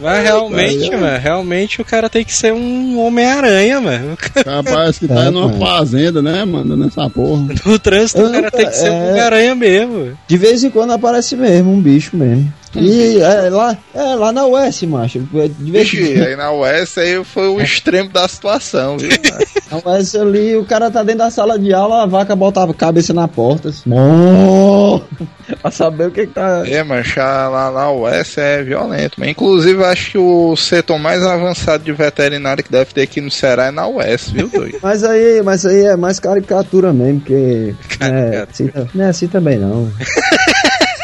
Mas 0.00 0.22
realmente, 0.22 0.90
mano, 0.92 1.18
realmente 1.18 1.82
o 1.82 1.84
cara 1.84 2.08
tem 2.08 2.24
que 2.24 2.32
ser 2.32 2.52
um 2.52 3.00
Homem-Aranha, 3.00 3.80
mano. 3.80 4.16
Cara, 4.32 4.62
parece 4.62 5.00
que 5.00 5.08
tá 5.08 5.24
É, 5.24 5.30
numa 5.30 5.48
mano. 5.48 5.58
fazenda, 5.58 6.22
né, 6.22 6.44
mano? 6.44 6.76
Nessa 6.76 7.10
porra. 7.10 7.48
No 7.66 7.78
trânsito 7.80 8.22
o 8.22 8.30
cara 8.30 8.48
tem 8.50 8.66
que 8.66 8.76
ser 8.76 8.90
um 8.90 8.94
é. 9.06 9.10
Homem-Aranha 9.10 9.54
mesmo. 9.56 10.16
De 10.28 10.36
vez 10.36 10.62
em 10.62 10.70
quando 10.70 10.92
aparece 10.92 11.34
mesmo 11.34 11.72
um 11.72 11.80
bicho 11.80 12.16
mesmo. 12.16 12.52
E 12.80 13.20
é 13.20 13.50
lá, 13.50 13.76
é 13.94 14.14
lá 14.14 14.32
na 14.32 14.46
US, 14.46 14.82
macho. 14.82 15.20
De 15.20 15.70
vez 15.70 15.90
Vixe, 15.90 16.20
aí 16.20 16.36
na 16.36 16.52
US 16.52 16.98
aí 16.98 17.24
foi 17.24 17.48
o 17.48 17.60
extremo 17.60 18.10
da 18.10 18.26
situação, 18.28 18.96
viu? 18.96 19.10
mano? 19.10 19.46
na 19.84 19.92
US 19.92 20.14
ali, 20.14 20.56
o 20.56 20.64
cara 20.64 20.90
tá 20.90 21.02
dentro 21.02 21.18
da 21.18 21.30
sala 21.30 21.58
de 21.58 21.72
aula, 21.72 22.02
a 22.02 22.06
vaca 22.06 22.34
botava 22.36 22.72
a 22.72 22.74
cabeça 22.74 23.12
na 23.12 23.26
porta. 23.26 23.68
Assim, 23.70 23.90
pra 25.60 25.70
saber 25.70 26.08
o 26.08 26.10
que 26.10 26.26
que 26.26 26.32
tá. 26.32 26.62
É, 26.66 26.82
mas 26.82 27.06
já 27.06 27.48
lá 27.48 27.70
na 27.70 27.90
US 27.90 28.38
é 28.38 28.62
violento. 28.62 29.14
Mas, 29.18 29.30
inclusive, 29.30 29.84
acho 29.84 30.12
que 30.12 30.18
o 30.18 30.56
setor 30.56 30.98
mais 30.98 31.22
avançado 31.22 31.84
de 31.84 31.92
veterinário 31.92 32.62
que 32.62 32.70
deve 32.70 32.92
ter 32.92 33.02
aqui 33.02 33.20
no 33.20 33.30
Ceará 33.30 33.66
é 33.66 33.70
na 33.70 33.86
US, 33.86 34.30
viu, 34.30 34.48
doido? 34.48 34.78
Mas 34.82 35.02
aí, 35.04 35.42
mas 35.42 35.66
aí 35.66 35.86
é 35.86 35.96
mais 35.96 36.18
caricatura 36.18 36.92
mesmo, 36.92 37.20
porque. 37.20 37.74
É, 38.00 38.46
assim, 38.48 38.70
não 38.94 39.04
é 39.04 39.08
assim 39.08 39.26
também 39.26 39.58
não. 39.58 39.90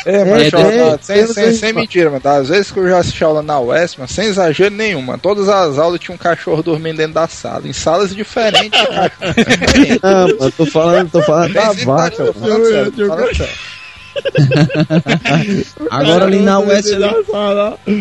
É, 0.06 0.24
mas 0.24 0.52
É, 0.52 0.56
ó, 0.56 0.62
tem- 0.68 0.80
ó, 0.82 0.98
sem, 1.00 1.26
sem, 1.26 1.52
sem 1.54 1.72
mentira, 1.72 2.10
mano. 2.10 2.20
tá? 2.20 2.36
Às 2.36 2.48
vezes 2.48 2.70
que 2.70 2.78
eu 2.78 2.88
já 2.88 2.98
assisti 2.98 3.24
aula 3.24 3.42
na 3.42 3.58
US, 3.60 3.96
mas 3.98 4.10
sem 4.10 4.26
exagero 4.26 4.74
nenhum, 4.74 5.00
mano. 5.02 5.18
Todas 5.18 5.48
as 5.48 5.78
aulas 5.78 5.98
tinha 6.00 6.14
um 6.14 6.18
cachorro 6.18 6.62
dormindo 6.62 6.98
dentro 6.98 7.14
da 7.14 7.26
sala. 7.26 7.66
Em 7.66 7.72
salas 7.72 8.14
diferentes, 8.14 8.78
diferente. 8.80 10.00
Não, 10.02 10.28
mano, 10.38 10.52
tô 10.52 10.66
falando, 10.66 11.10
tô 11.10 11.22
falando 11.22 11.52
da 11.54 11.72
vaca. 11.72 11.84
mano. 12.22 12.34
falando 12.34 12.64
sério, 12.66 12.92
tô 12.92 13.06
falando 13.06 13.36
sério. 13.36 13.52
Agora 15.90 16.24
ali 16.24 16.40
na 16.40 16.58
US 16.60 16.92
ali, 16.92 17.04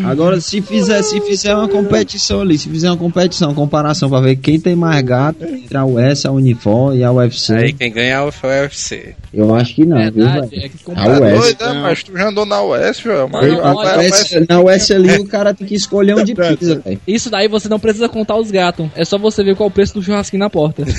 Agora, 0.06 0.40
se 0.42 0.62
fizer, 0.62 1.02
se 1.04 1.20
fizer 1.22 1.56
uma 1.56 1.68
competição 1.68 2.42
ali, 2.42 2.58
se 2.58 2.70
fizer 2.70 2.90
uma 2.90 2.98
competição, 2.98 3.50
uma 3.50 3.56
comparação 3.56 4.10
pra 4.10 4.20
ver 4.22 4.36
quem 4.38 4.60
tem 4.60 4.76
mais 4.76 5.02
gato 5.04 5.44
entre 5.46 5.78
a 5.78 5.86
US, 5.86 6.26
a 6.26 6.32
Unifor 6.32 6.96
e 6.96 7.04
a 7.04 7.12
UFC, 7.12 7.54
Aí 7.54 7.74
quem 7.74 7.92
ganha 7.92 8.32
foi 8.32 8.50
o 8.50 8.62
UFC. 8.64 9.16
eu 9.34 9.54
acho 9.56 9.76
que 9.76 9.86
não, 9.86 9.98
viu, 10.12 10.26
Verdade, 10.26 10.48
velho? 10.48 10.66
é 10.66 10.70
que 10.70 10.76
A 10.96 11.10
US. 11.10 11.40
doido, 11.42 11.66
né? 11.74 11.82
Mas 11.84 12.04
tu 12.04 12.18
já 12.18 12.30
andou 12.30 12.46
na 12.46 12.62
US, 12.64 13.04
Não, 13.06 13.24
a- 13.26 13.28
Na 13.28 13.70
a 13.70 14.00
US, 14.00 14.32
na 14.50 14.60
US 14.62 14.92
ali 14.92 15.18
o 15.18 15.26
cara 15.28 15.54
tem 15.54 15.68
que 15.68 15.76
escolher 15.76 16.16
onde 16.16 16.34
pisa, 16.36 16.80
velho. 16.84 17.00
Isso 17.08 17.30
daí 17.30 17.48
você 17.48 17.68
não 17.70 17.80
precisa 17.80 18.08
contar 18.10 18.36
os 18.38 18.50
gatos. 18.52 18.88
É 18.96 19.04
só 19.06 19.18
você 19.18 19.44
ver 19.44 19.56
qual 19.56 19.68
o 19.70 19.72
preço 19.72 19.94
do 19.94 20.02
churrasquinho 20.04 20.40
na 20.40 20.50
porta. 20.50 20.84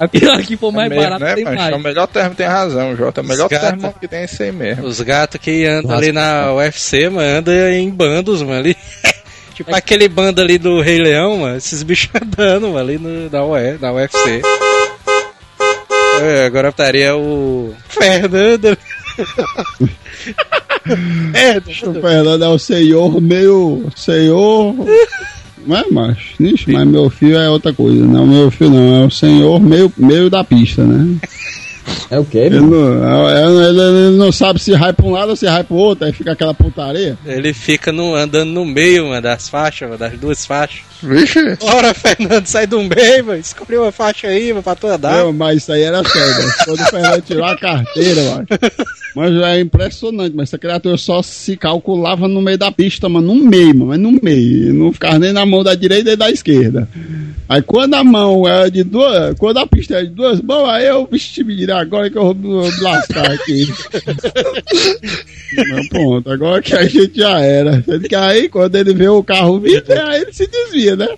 Aqui, 0.00 0.28
aqui 0.28 0.56
for 0.56 0.72
mais 0.72 0.86
É 0.86 0.88
mesmo, 0.94 1.04
barato, 1.04 1.24
né, 1.24 1.34
tem 1.36 1.44
mais. 1.44 1.72
É 1.72 1.76
o 1.76 1.78
melhor 1.80 2.06
termo, 2.08 2.34
tem 2.34 2.46
razão, 2.46 2.96
Jota. 2.96 3.20
O 3.20 3.24
melhor 3.24 3.48
termo 3.48 3.94
que 4.00 4.08
tem 4.08 4.20
é 4.20 4.24
esse 4.24 4.42
aí 4.42 4.50
mesmo. 4.54 4.86
Os 4.86 5.00
gatos 5.00 5.40
que 5.40 5.66
andam 5.66 5.96
ali 5.96 6.12
na 6.12 6.52
UFC, 6.54 7.08
mano, 7.08 7.38
andam 7.38 7.68
em 7.70 7.90
bandos, 7.90 8.42
mano, 8.42 8.60
ali. 8.60 8.76
tipo 9.54 9.74
aquele 9.74 10.08
bando 10.08 10.40
ali 10.40 10.58
do 10.58 10.80
Rei 10.80 10.98
Leão, 10.98 11.38
mano, 11.38 11.56
esses 11.56 11.82
bichos 11.82 12.10
andando, 12.14 12.68
mano, 12.68 12.78
ali 12.78 12.98
no, 12.98 13.28
na, 13.30 13.44
UE, 13.44 13.78
na 13.80 13.92
UFC. 13.92 14.42
É, 16.22 16.46
agora 16.46 16.68
estaria 16.68 17.16
o 17.16 17.74
Fernando. 17.88 18.78
é, 21.34 21.58
O 21.58 21.94
Fernando 22.00 22.44
é 22.44 22.48
o 22.48 22.58
senhor 22.58 23.20
meio. 23.20 23.86
Senhor. 23.96 24.74
Não 25.66 25.76
é, 25.76 25.84
macho? 25.90 26.42
Ixi, 26.42 26.72
mas 26.72 26.86
meu 26.86 27.10
filho 27.10 27.38
é 27.38 27.48
outra 27.50 27.72
coisa. 27.72 28.04
Não, 28.04 28.26
meu 28.26 28.50
filho 28.50 28.70
não. 28.70 29.02
É 29.02 29.06
o 29.06 29.10
senhor 29.10 29.60
meio, 29.60 29.92
meio 29.96 30.30
da 30.30 30.44
pista, 30.44 30.84
né? 30.84 31.16
É 32.10 32.18
o 32.18 32.24
quê, 32.24 32.38
Ele 32.38 32.60
mano? 32.60 33.00
não, 33.00 33.28
é- 33.28 33.44
ele, 33.44 33.80
ele 33.80 34.16
não 34.16 34.30
sabe 34.32 34.58
se 34.60 34.72
vai 34.76 34.92
pra 34.92 35.04
um 35.06 35.10
lado 35.10 35.30
ou 35.30 35.36
se 35.36 35.46
vai 35.46 35.62
pro 35.64 35.74
outro. 35.76 36.04
Aí 36.06 36.12
fica 36.12 36.32
aquela 36.32 36.54
putaria. 36.54 37.18
ele 37.26 37.52
fica 37.52 37.92
no, 37.92 38.14
andando 38.14 38.50
no 38.50 38.64
meio, 38.64 39.08
mano, 39.08 39.20
das 39.22 39.48
faixas, 39.48 39.88
mano, 39.88 39.98
das 39.98 40.18
duas 40.18 40.44
faixas. 40.46 40.80
Vixe, 41.02 41.58
Ora, 41.60 41.92
Fernando, 41.92 42.46
sai 42.46 42.66
do 42.66 42.80
meio, 42.82 43.24
mano, 43.26 43.38
escolhe 43.38 43.76
uma 43.78 43.92
faixa 43.92 44.28
aí, 44.28 44.50
mano, 44.52 44.62
pra 44.62 44.74
tu 44.74 44.86
andar. 44.86 45.18
Não, 45.18 45.32
mas 45.32 45.58
isso 45.58 45.72
aí 45.72 45.82
era 45.82 46.02
sério. 46.08 46.46
né? 46.46 46.52
Quando 46.64 46.80
o 46.80 46.86
Fernando 46.86 47.22
tirou 47.22 47.44
a 47.44 47.56
carteira, 47.58 48.22
mano. 48.22 48.46
Mas 49.14 49.32
é 49.32 49.60
impressionante, 49.60 50.34
mas 50.34 50.48
essa 50.48 50.58
criatura 50.58 50.96
só 50.96 51.22
se 51.22 51.56
calculava 51.56 52.26
no 52.26 52.42
meio 52.42 52.58
da 52.58 52.72
pista, 52.72 53.08
mano, 53.08 53.32
no 53.32 53.44
meio, 53.44 53.68
mano, 53.68 53.86
mas 53.86 53.98
no 54.00 54.12
meio. 54.20 54.74
Não 54.74 54.92
ficava 54.92 55.18
nem 55.20 55.32
na 55.32 55.46
mão 55.46 55.62
da 55.62 55.74
direita 55.74 56.04
nem 56.10 56.16
da 56.16 56.30
esquerda. 56.30 56.88
Aí 57.48 57.62
quando 57.62 57.94
a 57.94 58.02
mão 58.02 58.48
é 58.48 58.68
de 58.70 58.82
duas, 58.82 59.34
quando 59.38 59.58
a 59.58 59.66
pista 59.66 59.96
é 60.00 60.02
de 60.02 60.08
duas 60.10 60.40
mãos, 60.40 60.68
aí 60.68 60.86
eu, 60.86 61.06
vixe, 61.10 61.44
me 61.44 61.54
dirá 61.54 61.80
agora 61.80 62.10
que 62.10 62.16
eu 62.18 62.34
vou 62.34 62.68
lascar 62.80 63.30
aqui. 63.30 63.68
Mas 65.68 65.88
pronto, 65.88 66.30
agora 66.30 66.60
que 66.62 66.74
a 66.74 66.84
gente 66.84 67.18
já 67.20 67.38
era. 67.40 67.82
Sendo 67.82 68.08
que 68.08 68.14
aí, 68.14 68.48
quando 68.48 68.74
ele 68.74 68.92
vê 68.94 69.08
o 69.08 69.22
carro 69.22 69.60
vindo, 69.60 69.84
aí 69.92 70.22
ele 70.22 70.32
se 70.32 70.46
desvia, 70.46 70.93
né? 70.96 71.08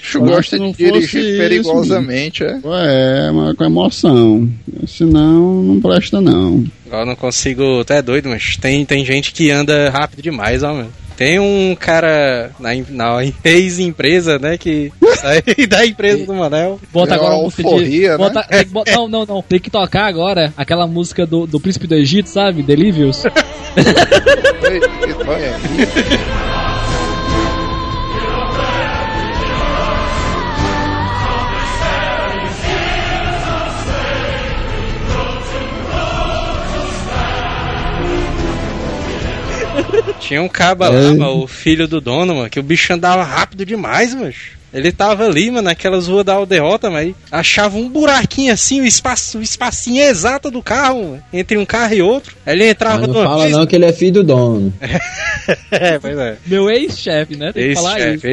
bicho 0.00 0.20
Mas 0.20 0.30
gosta 0.30 0.58
de 0.58 0.72
dirigir 0.72 1.02
fosse 1.02 1.18
isso, 1.18 1.38
perigosamente, 1.38 2.44
é. 2.44 2.58
É, 2.64 3.30
mas 3.30 3.56
com 3.56 3.64
emoção. 3.64 4.48
Senão, 4.86 5.62
não 5.62 5.80
presta 5.80 6.20
não. 6.20 6.64
Eu 6.90 7.04
não 7.06 7.14
consigo, 7.16 7.80
até 7.80 8.00
doido, 8.02 8.28
mas 8.28 8.56
tem, 8.56 8.84
tem 8.84 9.04
gente 9.04 9.32
que 9.32 9.50
anda 9.50 9.90
rápido 9.90 10.22
demais, 10.22 10.62
ó, 10.62 10.72
mano. 10.74 10.90
Tem 11.16 11.40
um 11.40 11.74
cara 11.78 12.52
na, 12.60 12.72
em- 12.76 12.86
na 12.90 13.18
ex-empresa, 13.44 14.38
né, 14.38 14.56
que 14.56 14.92
sai 15.18 15.42
da 15.68 15.84
empresa 15.84 16.24
do 16.24 16.32
Manel. 16.32 16.78
Bota 16.92 17.14
É 17.14 17.16
agora 17.16 17.34
uma 17.34 17.40
a 17.40 17.44
música 17.44 17.62
alforria, 17.64 18.00
de. 18.02 18.08
né? 18.08 18.16
Bota, 18.16 18.42
tem 18.44 18.58
que 18.60 18.64
bo- 18.70 18.84
não, 18.86 19.08
não, 19.08 19.26
não. 19.26 19.42
Tem 19.42 19.58
que 19.58 19.68
tocar 19.68 20.06
agora 20.06 20.52
aquela 20.56 20.86
música 20.86 21.26
do, 21.26 21.44
do 21.44 21.58
Príncipe 21.58 21.88
do 21.88 21.96
Egito, 21.96 22.28
sabe? 22.28 22.62
Delívios. 22.62 23.24
Tinha 40.20 40.42
um 40.42 40.48
caba 40.48 40.88
lá, 40.88 41.00
mano, 41.14 41.42
o 41.42 41.46
filho 41.46 41.86
do 41.86 42.00
dono, 42.00 42.34
mano, 42.34 42.50
que 42.50 42.60
o 42.60 42.62
bicho 42.62 42.92
andava 42.92 43.22
rápido 43.22 43.64
demais, 43.64 44.14
mano. 44.14 44.32
Ele 44.72 44.92
tava 44.92 45.24
ali, 45.26 45.50
mano, 45.50 45.62
naquelas 45.62 46.06
ruas 46.08 46.24
da 46.24 46.34
aldeota, 46.34 46.90
mas 46.90 47.14
achava 47.32 47.76
um 47.78 47.88
buraquinho 47.88 48.52
assim, 48.52 48.80
o 48.80 48.84
espaço, 48.86 49.38
o 49.38 49.42
espacinho 49.42 50.02
exato 50.04 50.50
do 50.50 50.62
carro, 50.62 51.02
mano, 51.10 51.22
entre 51.32 51.56
um 51.56 51.64
carro 51.64 51.94
e 51.94 52.02
outro. 52.02 52.36
Aí 52.44 52.54
ele 52.54 52.68
entrava 52.68 52.98
Mas 52.98 53.06
não 53.08 53.14
de 53.14 53.18
uma 53.20 53.26
fala 53.28 53.42
vez- 53.44 53.56
não 53.56 53.66
que 53.66 53.76
ele 53.76 53.84
é 53.86 53.92
filho 53.92 54.12
do 54.14 54.24
dono. 54.24 54.72
É, 55.70 55.98
pois 55.98 56.16
é. 56.18 56.36
Meu 56.46 56.68
ex-chefe, 56.70 57.34
né? 57.36 57.52
Tem 57.52 57.68
que 57.70 57.74
falar 57.74 57.98
isso. 58.00 58.26
Ex-chefe, 58.26 58.28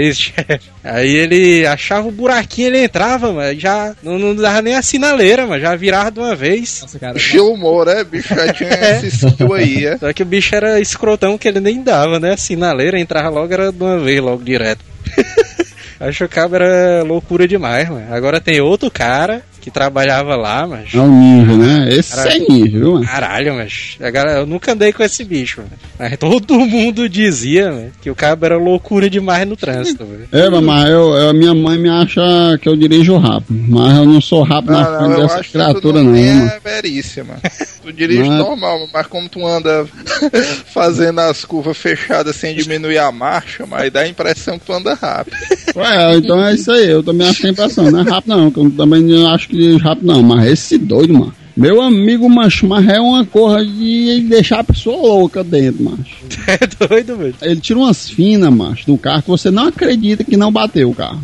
ex-chefe. 0.45 0.69
Aí 0.83 1.15
ele 1.15 1.65
achava 1.65 2.05
o 2.07 2.11
buraquinho, 2.11 2.67
ele 2.67 2.83
entrava, 2.83 3.31
mas 3.31 3.57
já 3.57 3.95
não, 4.03 4.19
não 4.19 4.35
dava 4.35 4.61
nem 4.61 4.75
a 4.75 4.81
sinaleira, 4.81 5.47
mas 5.47 5.61
já 5.61 5.75
virava 5.77 6.11
de 6.11 6.19
uma 6.19 6.35
vez. 6.35 6.79
Nossa, 6.81 6.99
cara. 6.99 7.17
Humor, 7.41 7.87
é? 7.87 8.03
Bicho 8.03 8.35
já 8.35 8.51
tinha 8.51 8.69
esse 9.01 9.07
skill 9.27 9.53
aí, 9.53 9.85
é. 9.85 9.97
Só 9.97 10.11
que 10.11 10.23
o 10.23 10.25
bicho 10.25 10.53
era 10.55 10.79
escrotão 10.81 11.37
que 11.37 11.47
ele 11.47 11.61
nem 11.61 11.81
dava, 11.81 12.19
né? 12.19 12.33
A 12.33 12.37
sinaleira 12.37 12.99
entrava 12.99 13.29
logo, 13.29 13.53
era 13.53 13.71
de 13.71 13.81
uma 13.81 13.97
vez, 13.99 14.19
logo 14.21 14.43
direto. 14.43 14.83
Acho 15.99 16.17
que 16.19 16.23
o 16.25 16.29
cabo 16.29 16.55
era 16.55 17.03
loucura 17.03 17.47
demais, 17.47 17.89
mano. 17.89 18.13
Agora 18.13 18.41
tem 18.41 18.59
outro 18.61 18.91
cara 18.91 19.41
que 19.61 19.71
trabalhava 19.71 20.35
lá, 20.35 20.67
mas. 20.67 20.93
É 20.93 20.99
o 20.99 21.07
ninja, 21.07 21.57
né? 21.57 21.89
Esse 21.89 22.13
é 22.13 22.15
Caralho. 22.23 22.45
ninja, 22.49 22.77
viu, 22.79 22.93
mano? 22.93 23.05
Caralho, 23.05 23.55
mas. 23.55 23.97
Agora, 23.99 24.31
eu 24.33 24.45
nunca 24.45 24.73
andei 24.73 24.93
com 24.93 25.01
esse 25.01 25.23
bicho, 25.23 25.61
mano. 25.61 25.71
Mas 25.97 26.17
todo 26.17 26.59
mundo 26.59 27.09
dizia, 27.09 27.71
mano, 27.71 27.91
que 28.01 28.09
o 28.11 28.15
cabo 28.15 28.45
era 28.45 28.57
loucura 28.57 29.09
demais 29.09 29.47
no 29.47 29.55
trânsito, 29.55 30.05
velho. 30.05 30.27
É, 30.31 30.49
mas 30.61 30.89
eu, 30.89 31.13
eu- 31.15 31.29
a 31.29 31.33
minha 31.33 31.55
mãe 31.55 31.79
me 31.79 31.89
acha 31.89 32.21
que 32.61 32.69
eu 32.69 32.75
dirijo 32.75 33.17
rápido. 33.17 33.57
Mas 33.67 33.97
eu 33.97 34.05
não 34.05 34.21
sou 34.21 34.43
rápido 34.43 34.73
na 34.73 34.83
Não, 34.83 35.09
não, 35.09 35.15
frente 35.15 35.21
dessa 35.27 35.43
criatura, 35.51 36.03
não 36.03 36.11
não, 36.11 36.47
é 36.47 36.59
verícia, 36.63 37.23
mano. 37.23 37.39
Tu 37.85 37.93
dirige 37.93 38.23
Mas- 38.27 38.39
normal, 38.39 38.89
mas 38.91 39.05
como 39.05 39.29
tu 39.29 39.45
anda 39.45 39.85
fazendo 40.73 41.19
as 41.21 41.45
curvas 41.45 41.77
fechadas 41.77 42.35
sem 42.35 42.55
diminuir 42.55 42.97
a 42.97 43.11
marcha, 43.11 43.65
mas 43.67 43.91
dá 43.91 44.01
a 44.01 44.07
impressão 44.07 44.57
que 44.57 44.65
tu 44.65 44.73
anda 44.73 44.95
rápido. 44.95 45.37
Ué, 45.75 46.15
então 46.17 46.43
é 46.43 46.55
isso 46.55 46.71
aí. 46.71 46.89
Eu 46.89 47.03
também 47.03 47.27
acho 47.29 47.41
que 47.41 47.47
é 47.47 47.51
impressão. 47.51 47.91
Não 47.91 47.99
é 47.99 48.09
rápido, 48.09 48.35
não. 48.35 48.45
Eu 48.55 48.71
também 48.71 49.03
não 49.03 49.31
acho 49.31 49.47
que 49.47 49.55
dirijo 49.55 49.77
rápido, 49.77 50.07
não. 50.07 50.23
Mas 50.23 50.49
esse 50.51 50.79
doido, 50.79 51.13
mano. 51.13 51.33
Meu 51.55 51.81
amigo, 51.81 52.29
macho, 52.29 52.67
mas 52.67 52.85
é 52.87 52.99
uma 52.99 53.25
coisa 53.25 53.65
de 53.65 54.25
deixar 54.27 54.59
a 54.59 54.63
pessoa 54.63 54.97
louca 54.97 55.43
dentro, 55.43 55.83
macho. 55.83 56.25
É 56.47 56.87
doido, 56.87 57.17
velho. 57.17 57.35
Ele 57.41 57.59
tira 57.59 57.79
umas 57.79 58.09
finas, 58.09 58.53
macho, 58.53 58.85
do 58.85 58.97
carro 58.97 59.23
que 59.23 59.29
você 59.29 59.49
não 59.49 59.67
acredita 59.67 60.23
que 60.23 60.37
não 60.37 60.51
bateu 60.51 60.89
o 60.89 60.95
carro. 60.95 61.19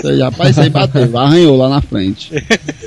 Você 0.00 0.16
já, 0.16 0.26
rapaz, 0.26 0.58
aí 0.58 0.70
bateu, 0.70 1.02
arranhou 1.18 1.56
lá 1.56 1.68
na 1.68 1.82
frente. 1.82 2.30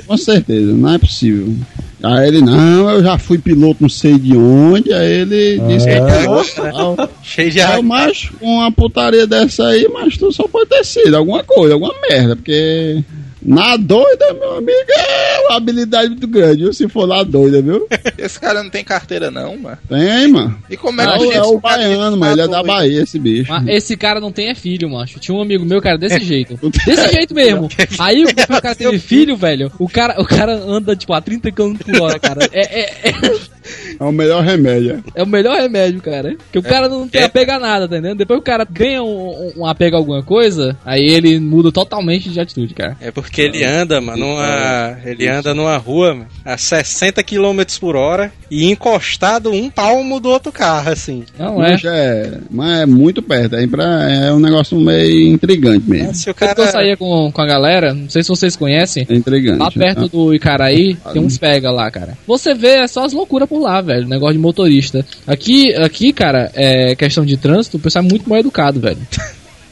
Com 0.06 0.16
certeza, 0.16 0.72
não 0.72 0.94
é 0.94 0.98
possível. 0.98 1.54
Aí 2.02 2.28
ele, 2.28 2.40
não, 2.40 2.90
eu 2.90 3.02
já 3.02 3.16
fui 3.16 3.38
piloto 3.38 3.82
não 3.82 3.88
sei 3.88 4.18
de 4.18 4.36
onde, 4.36 4.92
aí 4.92 5.20
ele 5.20 5.60
disse 5.68 5.86
que 5.86 5.92
é. 5.92 7.08
Cheio 7.22 7.50
de 7.50 7.60
água. 7.60 7.82
macho, 7.82 8.32
com 8.40 8.56
uma 8.56 8.72
putaria 8.72 9.26
dessa 9.26 9.68
aí, 9.68 9.88
mas 9.92 10.16
tu 10.16 10.32
só 10.32 10.48
pode 10.48 10.70
ter 10.70 10.84
sido 10.84 11.16
alguma 11.16 11.44
coisa, 11.44 11.74
alguma 11.74 11.94
merda, 12.08 12.34
porque 12.34 13.04
na 13.44 13.76
doida, 13.76 14.32
meu 14.34 14.56
amigo, 14.58 14.72
é 14.88 15.40
uma 15.46 15.56
habilidade 15.56 16.08
muito 16.10 16.26
grande, 16.28 16.62
viu? 16.62 16.72
Se 16.72 16.88
for 16.88 17.06
na 17.06 17.22
doida, 17.22 17.60
viu? 17.60 17.86
Esse 18.18 18.38
cara 18.38 18.62
não 18.62 18.70
tem 18.70 18.84
carteira 18.84 19.30
não, 19.30 19.56
mano. 19.56 19.78
Tem, 19.88 20.28
mano. 20.28 20.56
E 20.70 20.76
como 20.76 21.00
É, 21.00 21.04
é 21.04 21.18
que 21.18 21.24
o- 21.24 21.32
é 21.32 21.36
esse 21.38 21.46
o 21.48 21.58
baiano, 21.60 22.10
tá 22.12 22.16
mas 22.16 22.32
ele 22.32 22.40
é 22.42 22.48
da? 22.48 22.62
Bahia, 22.62 23.02
esse 23.02 23.18
bicho. 23.18 23.50
Mas 23.52 23.66
esse 23.68 23.96
cara 23.96 24.20
não 24.20 24.30
tem 24.30 24.48
é 24.48 24.54
filho, 24.54 24.88
macho. 24.88 25.18
Tinha 25.18 25.36
um 25.36 25.42
amigo 25.42 25.64
meu, 25.64 25.80
cara, 25.82 25.98
desse 25.98 26.20
jeito. 26.24 26.58
Desse 26.86 27.12
jeito 27.12 27.34
mesmo. 27.34 27.68
Aí 27.98 28.24
o 28.24 28.34
cara 28.34 28.74
teve 28.74 28.98
filho, 28.98 29.36
velho. 29.36 29.70
O 29.78 29.88
cara, 29.88 30.20
o 30.20 30.24
cara 30.24 30.54
anda, 30.54 30.94
tipo, 30.94 31.12
a 31.12 31.20
30 31.20 31.50
km 31.50 31.74
por 31.76 32.00
hora, 32.00 32.18
cara. 32.18 32.48
É, 32.52 32.80
é, 32.80 32.90
é- 33.10 33.12
É 33.98 34.04
o 34.04 34.12
melhor 34.12 34.42
remédio. 34.42 35.02
É 35.14 35.22
o 35.22 35.26
melhor 35.26 35.56
remédio, 35.56 36.00
cara. 36.00 36.36
Que 36.50 36.58
o 36.58 36.62
cara 36.62 36.88
não 36.88 37.06
tem 37.08 37.20
é. 37.22 37.24
apego 37.24 37.52
a 37.52 37.58
nada, 37.58 37.88
tá 37.88 37.96
entendendo? 37.96 38.18
Depois 38.18 38.38
que 38.38 38.42
o 38.42 38.44
cara 38.52 38.66
ganha 38.68 39.02
um, 39.02 39.52
um 39.58 39.66
apego 39.66 39.96
a 39.96 39.98
alguma 39.98 40.22
coisa, 40.22 40.76
aí 40.84 41.04
ele 41.04 41.38
muda 41.38 41.70
totalmente 41.70 42.30
de 42.30 42.40
atitude, 42.40 42.74
cara. 42.74 42.96
É 43.00 43.10
porque 43.10 43.40
ele 43.42 43.64
anda, 43.64 44.00
mano, 44.00 44.18
numa. 44.18 44.98
Ele 45.04 45.28
anda 45.28 45.54
numa 45.54 45.76
rua, 45.76 46.14
mano, 46.14 46.26
a 46.44 46.56
60 46.56 47.22
km 47.22 47.62
por 47.80 47.96
hora 47.96 48.32
e 48.50 48.70
encostado 48.70 49.50
um 49.50 49.70
palmo 49.70 50.20
do 50.20 50.28
outro 50.28 50.52
carro, 50.52 50.90
assim. 50.90 51.24
Não 51.38 51.62
é. 51.62 51.72
Mas 51.72 51.84
é, 51.84 52.38
mas 52.50 52.82
é 52.82 52.86
muito 52.86 53.22
perto. 53.22 53.56
É, 53.56 53.66
pra, 53.66 54.10
é 54.10 54.32
um 54.32 54.38
negócio 54.40 54.78
meio 54.78 55.32
intrigante 55.32 55.88
mesmo. 55.88 56.14
Se 56.14 56.30
o 56.30 56.34
Quando 56.34 56.56
cara. 56.56 56.68
eu 56.68 56.72
saía 56.72 56.96
com, 56.96 57.30
com 57.32 57.40
a 57.40 57.46
galera, 57.46 57.94
não 57.94 58.08
sei 58.08 58.22
se 58.22 58.28
vocês 58.28 58.56
conhecem, 58.56 59.06
É 59.08 59.14
intrigante. 59.14 59.58
lá 59.58 59.70
perto 59.70 60.08
do 60.08 60.34
Icaraí, 60.34 60.96
tem 61.12 61.22
uns 61.22 61.38
pega 61.38 61.70
lá, 61.70 61.90
cara. 61.90 62.16
Você 62.26 62.54
vê, 62.54 62.82
é 62.82 62.86
só 62.86 63.04
as 63.04 63.12
loucuras 63.12 63.48
por 63.52 63.60
lá, 63.60 63.82
velho. 63.82 64.08
Negócio 64.08 64.32
de 64.32 64.38
motorista. 64.38 65.04
Aqui, 65.26 65.74
aqui, 65.74 66.10
cara, 66.10 66.50
é 66.54 66.96
questão 66.96 67.22
de 67.22 67.36
trânsito, 67.36 67.76
o 67.76 67.80
pessoal 67.80 68.02
é 68.02 68.08
muito 68.08 68.26
mal 68.26 68.38
educado, 68.38 68.80
velho. 68.80 68.96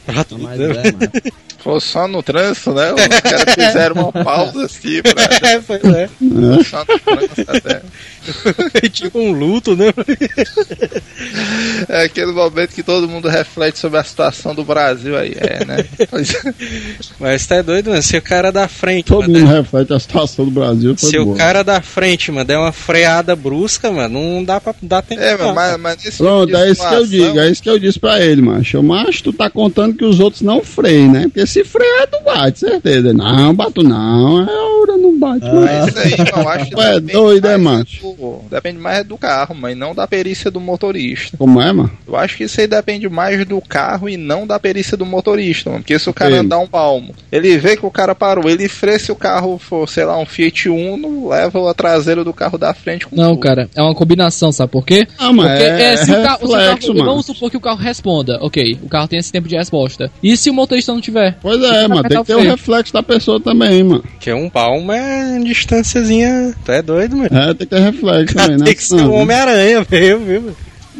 Mas 0.06 0.60
é, 0.60 0.92
mano. 0.92 0.98
Fosse 1.58 1.88
só 1.88 2.06
no 2.06 2.22
trânsito, 2.22 2.72
né? 2.74 2.92
Os 2.92 3.20
caras 3.20 3.54
fizeram 3.54 3.94
uma 3.96 4.12
pausa 4.12 4.64
assim 4.64 5.00
pra. 5.04 5.48
É, 5.48 5.60
pois 5.60 5.84
é. 5.84 6.08
Só 6.64 6.84
no 6.86 6.98
trânsito 6.98 7.50
até. 7.50 7.82
É 8.74 8.88
tipo 8.88 9.18
um 9.18 9.32
luto, 9.32 9.74
né? 9.76 9.92
É 11.88 12.04
aquele 12.04 12.32
momento 12.32 12.74
que 12.74 12.82
todo 12.82 13.08
mundo 13.08 13.28
reflete 13.28 13.78
sobre 13.78 13.98
a 13.98 14.04
situação 14.04 14.54
do 14.54 14.64
Brasil 14.64 15.16
aí, 15.16 15.34
é, 15.36 15.64
né? 15.64 15.84
É. 15.98 16.54
Mas 17.18 17.46
tá 17.46 17.62
doido, 17.62 17.90
mano. 17.90 18.02
Se 18.02 18.16
o 18.16 18.22
cara 18.22 18.50
da 18.50 18.68
frente, 18.68 19.06
Todo 19.06 19.30
mano, 19.30 19.40
mundo 19.46 19.54
reflete 19.54 19.92
a 19.92 19.98
situação 19.98 20.44
do 20.44 20.50
Brasil. 20.50 20.96
Se 20.96 21.18
o 21.18 21.24
boa. 21.26 21.36
cara 21.36 21.62
da 21.62 21.80
frente, 21.80 22.30
mano, 22.30 22.44
der 22.44 22.58
uma 22.58 22.72
freada 22.72 23.34
brusca, 23.34 23.90
mano, 23.90 24.20
não 24.20 24.44
dá 24.44 24.60
pra 24.60 24.74
dar 24.82 25.02
tempo. 25.02 25.20
É, 25.20 25.36
não, 25.36 25.54
mas, 25.54 25.76
mas 25.78 25.96
nesse 26.04 26.18
Pronto, 26.18 26.46
tipo 26.46 26.58
é 26.58 26.70
isso 26.70 26.88
que 26.88 26.94
eu 26.94 27.06
digo, 27.06 27.40
é 27.40 27.50
isso 27.50 27.62
que 27.62 27.70
eu 27.70 27.78
disse 27.78 27.98
pra 27.98 28.20
ele, 28.20 28.42
macho. 28.42 28.82
Macho, 28.82 29.22
tu 29.24 29.32
tá 29.32 29.48
contando 29.50 29.94
que 29.96 30.04
os 30.04 30.20
outros 30.20 30.42
não 30.42 30.62
freiem, 30.62 31.08
né? 31.08 31.22
Porque 31.24 31.46
se 31.46 31.64
freia, 31.64 32.06
tu 32.06 32.18
bate, 32.24 32.60
certeza. 32.60 33.12
Não, 33.12 33.54
bato 33.54 33.82
não, 33.82 34.42
é 34.42 34.52
hora, 34.52 34.96
não 34.96 35.18
bate. 35.18 35.44
Ah. 35.46 35.52
mas- 35.54 35.88
Isso 35.88 35.98
aí, 35.98 36.14
eu 36.42 36.48
acho 36.48 36.80
é 36.80 37.00
doido, 37.00 37.48
é, 37.48 37.56
macho? 37.56 38.09
Do- 38.14 38.40
Depende 38.50 38.78
mais 38.78 39.04
do 39.04 39.16
carro, 39.16 39.54
mas 39.54 39.76
não 39.76 39.94
da 39.94 40.06
perícia 40.06 40.50
do 40.50 40.60
motorista. 40.60 41.36
Como 41.36 41.60
é, 41.60 41.72
mano? 41.72 41.90
Eu 42.06 42.16
acho 42.16 42.36
que 42.36 42.44
isso 42.44 42.60
aí 42.60 42.66
depende 42.66 43.08
mais 43.08 43.44
do 43.46 43.60
carro 43.60 44.08
e 44.08 44.16
não 44.16 44.46
da 44.46 44.58
perícia 44.58 44.96
do 44.96 45.06
motorista, 45.06 45.70
mano. 45.70 45.82
Porque 45.82 45.98
se 45.98 46.08
o 46.08 46.14
cara 46.14 46.40
andar 46.40 46.58
um 46.58 46.66
palmo, 46.66 47.14
ele 47.30 47.56
vê 47.58 47.76
que 47.76 47.86
o 47.86 47.90
cara 47.90 48.14
parou, 48.14 48.48
ele 48.48 48.68
freia 48.68 48.98
se 48.98 49.10
o 49.12 49.16
carro 49.16 49.58
for, 49.58 49.88
sei 49.88 50.04
lá, 50.04 50.18
um 50.18 50.26
Fiat 50.26 50.68
Uno, 50.68 51.28
leva 51.28 51.70
a 51.70 51.74
traseira 51.74 52.24
do 52.24 52.32
carro 52.32 52.58
da 52.58 52.72
frente 52.74 53.06
com 53.06 53.16
Não, 53.16 53.30
tudo. 53.30 53.40
cara, 53.40 53.68
é 53.74 53.82
uma 53.82 53.94
combinação, 53.94 54.50
sabe 54.52 54.70
por 54.72 54.84
quê? 54.84 55.06
Ah, 55.18 55.32
mas 55.32 55.46
Porque 55.50 55.62
é, 55.64 55.82
é, 55.92 55.96
se, 55.96 56.10
o 56.12 56.22
carro, 56.22 56.38
se 56.38 56.44
o 56.44 56.56
reflexo, 56.56 56.80
carro- 56.86 56.94
mano. 56.98 57.10
Vamos 57.10 57.26
supor 57.26 57.50
que 57.50 57.56
o 57.56 57.60
carro 57.60 57.78
responda, 57.78 58.38
ok, 58.40 58.78
o 58.82 58.88
carro 58.88 59.08
tem 59.08 59.18
esse 59.18 59.32
tempo 59.32 59.48
de 59.48 59.56
resposta. 59.56 60.10
E 60.22 60.36
se 60.36 60.50
o 60.50 60.54
motorista 60.54 60.92
não 60.92 61.00
tiver? 61.00 61.36
Pois 61.40 61.62
é, 61.62 61.88
mano, 61.88 62.02
tem 62.02 62.18
que 62.20 62.24
ter 62.26 62.34
o 62.34 62.36
o 62.36 62.40
freio. 62.40 62.50
reflexo 62.50 62.92
da 62.92 63.02
pessoa 63.02 63.40
também, 63.40 63.82
mano. 63.82 64.04
Que 64.18 64.32
um 64.32 64.48
palmo 64.48 64.92
é 64.92 65.38
distânciazinha. 65.40 66.54
Tu 66.64 66.72
é 66.72 66.82
doido, 66.82 67.16
mano. 67.16 67.30
É, 67.32 67.46
tem 67.54 67.66
que 67.66 67.66
ter 67.66 67.80
reflexo 67.80 67.99
também, 68.34 68.56
né? 68.58 68.64
Tem 68.64 68.74
que 68.74 68.84
ser 68.84 68.96
Não, 68.96 69.10
um 69.10 69.14
Homem-Aranha 69.14 69.84
mano? 70.40 70.56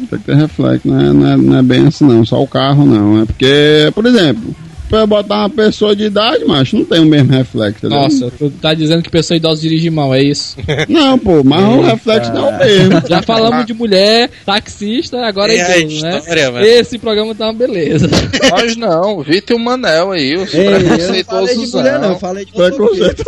Tem 0.09 0.19
que 0.19 0.25
ter 0.25 0.35
reflexo, 0.35 0.87
não 0.87 0.99
é, 0.99 1.13
não, 1.13 1.31
é, 1.31 1.37
não 1.37 1.57
é 1.57 1.61
bem 1.61 1.87
assim 1.87 2.05
não, 2.05 2.25
só 2.25 2.41
o 2.41 2.47
carro 2.47 2.85
não. 2.85 3.21
É 3.21 3.25
porque, 3.25 3.91
por 3.93 4.05
exemplo, 4.05 4.55
pra 4.91 5.05
botar 5.05 5.37
uma 5.37 5.49
pessoa 5.49 5.95
de 5.95 6.03
idade, 6.03 6.43
macho, 6.43 6.75
não 6.75 6.83
tem 6.83 6.99
o 6.99 7.05
mesmo 7.05 7.31
reflexo, 7.31 7.77
entendeu? 7.85 7.97
Nossa, 7.97 8.29
tu 8.37 8.49
tá 8.49 8.73
dizendo 8.73 9.01
que 9.01 9.09
pessoa 9.09 9.37
idosa 9.37 9.61
dirige 9.61 9.89
mal, 9.89 10.13
é 10.13 10.21
isso? 10.21 10.57
Não, 10.89 11.17
pô, 11.17 11.41
mas 11.43 11.63
o 11.63 11.81
reflexo 11.81 12.33
não 12.33 12.49
é 12.49 12.55
o 12.55 12.57
mesmo. 12.59 13.07
Já 13.07 13.21
falamos 13.21 13.65
de 13.65 13.73
mulher, 13.73 14.29
taxista, 14.45 15.25
agora 15.25 15.53
é 15.53 15.79
idoso, 15.79 16.03
né? 16.03 16.17
história, 16.17 16.51
mano. 16.51 16.65
Esse 16.65 16.97
programa 16.97 17.33
tá 17.33 17.45
uma 17.45 17.53
beleza. 17.53 18.09
Nós 18.51 18.75
não, 18.75 19.21
Vitor 19.21 19.55
e 19.55 19.59
o 19.59 19.63
Manel 19.63 20.11
aí, 20.11 20.35
os 20.35 20.53
Ei, 20.53 20.67
eu 20.67 20.79
não 20.79 21.23
falei 21.23 21.57
de 21.57 21.67
mulher, 21.71 21.99
não, 21.99 22.09
eu 22.09 22.19
falei 22.19 22.45
de. 22.45 22.51
Preconceito. 22.51 23.23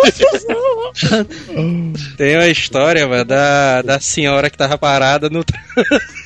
Tem 2.18 2.36
uma 2.36 2.48
história, 2.48 3.08
mano, 3.08 3.24
da, 3.24 3.82
da 3.82 4.00
senhora 4.00 4.50
que 4.50 4.58
tava 4.58 4.78
parada 4.78 5.30
no. 5.30 5.44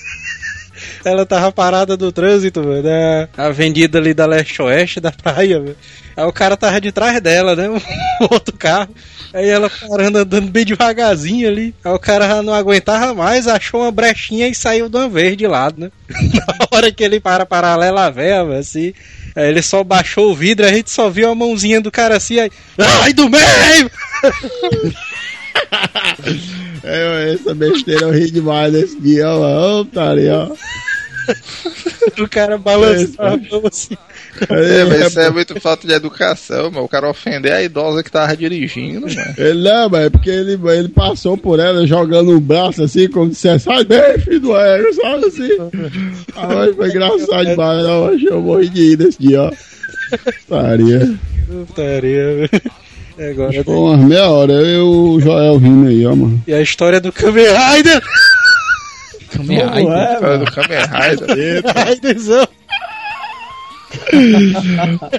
Ela 1.04 1.26
tava 1.26 1.52
parada 1.52 1.96
no 1.98 2.12
trânsito, 2.12 2.64
mano, 2.64 2.84
na 2.84 3.28
avenida 3.38 3.98
ali 3.98 4.14
da 4.14 4.26
leste-oeste 4.26 5.00
da 5.00 5.12
praia, 5.12 5.60
velho. 5.60 5.78
Aí 6.16 6.26
o 6.26 6.34
cara 6.34 6.58
tava 6.58 6.82
de 6.82 6.92
trás 6.92 7.22
dela, 7.22 7.56
né? 7.56 7.70
Um 8.20 8.28
outro 8.32 8.56
carro. 8.58 8.90
Aí 9.32 9.48
ela 9.48 9.70
parando, 9.70 10.18
andando 10.18 10.50
bem 10.50 10.66
devagarzinho 10.66 11.48
ali. 11.48 11.76
Aí 11.84 11.92
o 11.92 12.00
cara 12.00 12.42
não 12.42 12.54
aguentava 12.54 13.14
mais, 13.14 13.48
achou 13.48 13.82
uma 13.82 13.92
brechinha 13.92 14.48
e 14.48 14.56
saiu 14.56 14.90
de 14.90 14.98
uma 14.98 15.08
vez 15.08 15.38
de 15.38 15.46
lado, 15.46 15.80
né? 15.80 15.92
Na 16.10 16.68
hora 16.72 16.92
que 16.92 17.04
ele 17.04 17.20
para 17.20 17.46
paralela 17.46 18.06
à 18.06 18.10
véia, 18.10 18.42
assim. 18.58 18.94
Aí 19.36 19.50
ele 19.50 19.62
só 19.62 19.84
baixou 19.84 20.32
o 20.32 20.36
vidro, 20.36 20.66
a 20.66 20.74
gente 20.74 20.90
só 20.90 21.10
viu 21.10 21.30
a 21.30 21.36
mãozinha 21.36 21.80
do 21.80 21.92
cara 21.92 22.18
assim, 22.18 22.40
aí. 22.40 22.50
Ai 23.04 23.14
do 23.14 23.30
meio! 23.30 23.92
É, 26.88 27.34
essa 27.34 27.54
besteira 27.54 28.04
eu 28.04 28.12
ri 28.12 28.32
demais 28.32 28.72
desse 28.72 29.00
dia, 29.00 29.30
ó. 29.30 29.82
Ô, 29.82 29.86
taria, 29.86 30.40
ó. 30.40 30.56
O 32.20 32.28
cara 32.28 32.58
balançou 32.58 33.26
a 33.26 33.38
mão 33.38 33.62
assim. 33.66 33.98
É, 34.50 34.86
mas 34.86 35.08
isso 35.08 35.20
é 35.20 35.30
muito 35.30 35.60
falta 35.60 35.86
de 35.86 35.94
educação, 35.94 36.72
mano. 36.72 36.86
O 36.86 36.90
cara 36.90 37.10
ofender 37.10 37.52
a 37.52 37.62
idosa 37.62 38.02
que 38.02 38.12
tava 38.12 38.36
dirigindo, 38.36 39.02
mano. 39.02 39.34
Ele 39.38 39.62
não, 39.62 39.90
mas 39.90 40.06
é 40.06 40.10
porque 40.10 40.30
ele, 40.30 40.60
ele 40.72 40.90
passou 40.90 41.38
por 41.38 41.60
ela 41.60 41.86
jogando 41.86 42.36
o 42.36 42.40
braço 42.40 42.84
assim, 42.84 43.08
como 43.10 43.34
se 43.34 43.60
sai 43.60 43.84
bem, 43.84 44.20
filho 44.20 44.40
do 44.40 44.58
ego, 44.58 44.94
sabe 44.94 45.26
assim? 45.26 45.50
Ah, 46.36 46.74
foi 46.76 46.90
engraçado 46.90 47.46
demais, 47.46 47.86
ó. 47.86 48.12
Eu 48.12 48.42
morri 48.42 48.70
de 48.70 48.90
rir 48.90 48.98
nesse 48.98 49.20
dia, 49.20 49.44
ó. 49.44 49.52
Taria. 50.48 51.14
Putaria, 51.48 52.36
velho. 52.36 52.72
Agora 53.20 53.64
Foi 53.64 53.74
umas 53.76 54.00
meia 54.06 54.28
hora, 54.30 54.54
eu 54.54 54.66
e 54.66 54.78
o 54.80 55.20
Joel 55.20 55.58
rindo 55.58 55.88
aí, 55.90 56.06
ó, 56.06 56.16
mano. 56.16 56.44
E 56.48 56.54
a 56.54 56.62
história 56.62 57.00
do 57.02 57.12
Kamen 57.12 57.46
Rider! 57.48 58.02
Kamen 59.32 59.58
Rider. 59.60 59.86
Ué, 59.88 60.14
História 60.14 60.38
do 60.38 60.52
Kamen 60.52 60.80
Rider. 60.80 61.64
Riderzão! 61.88 62.48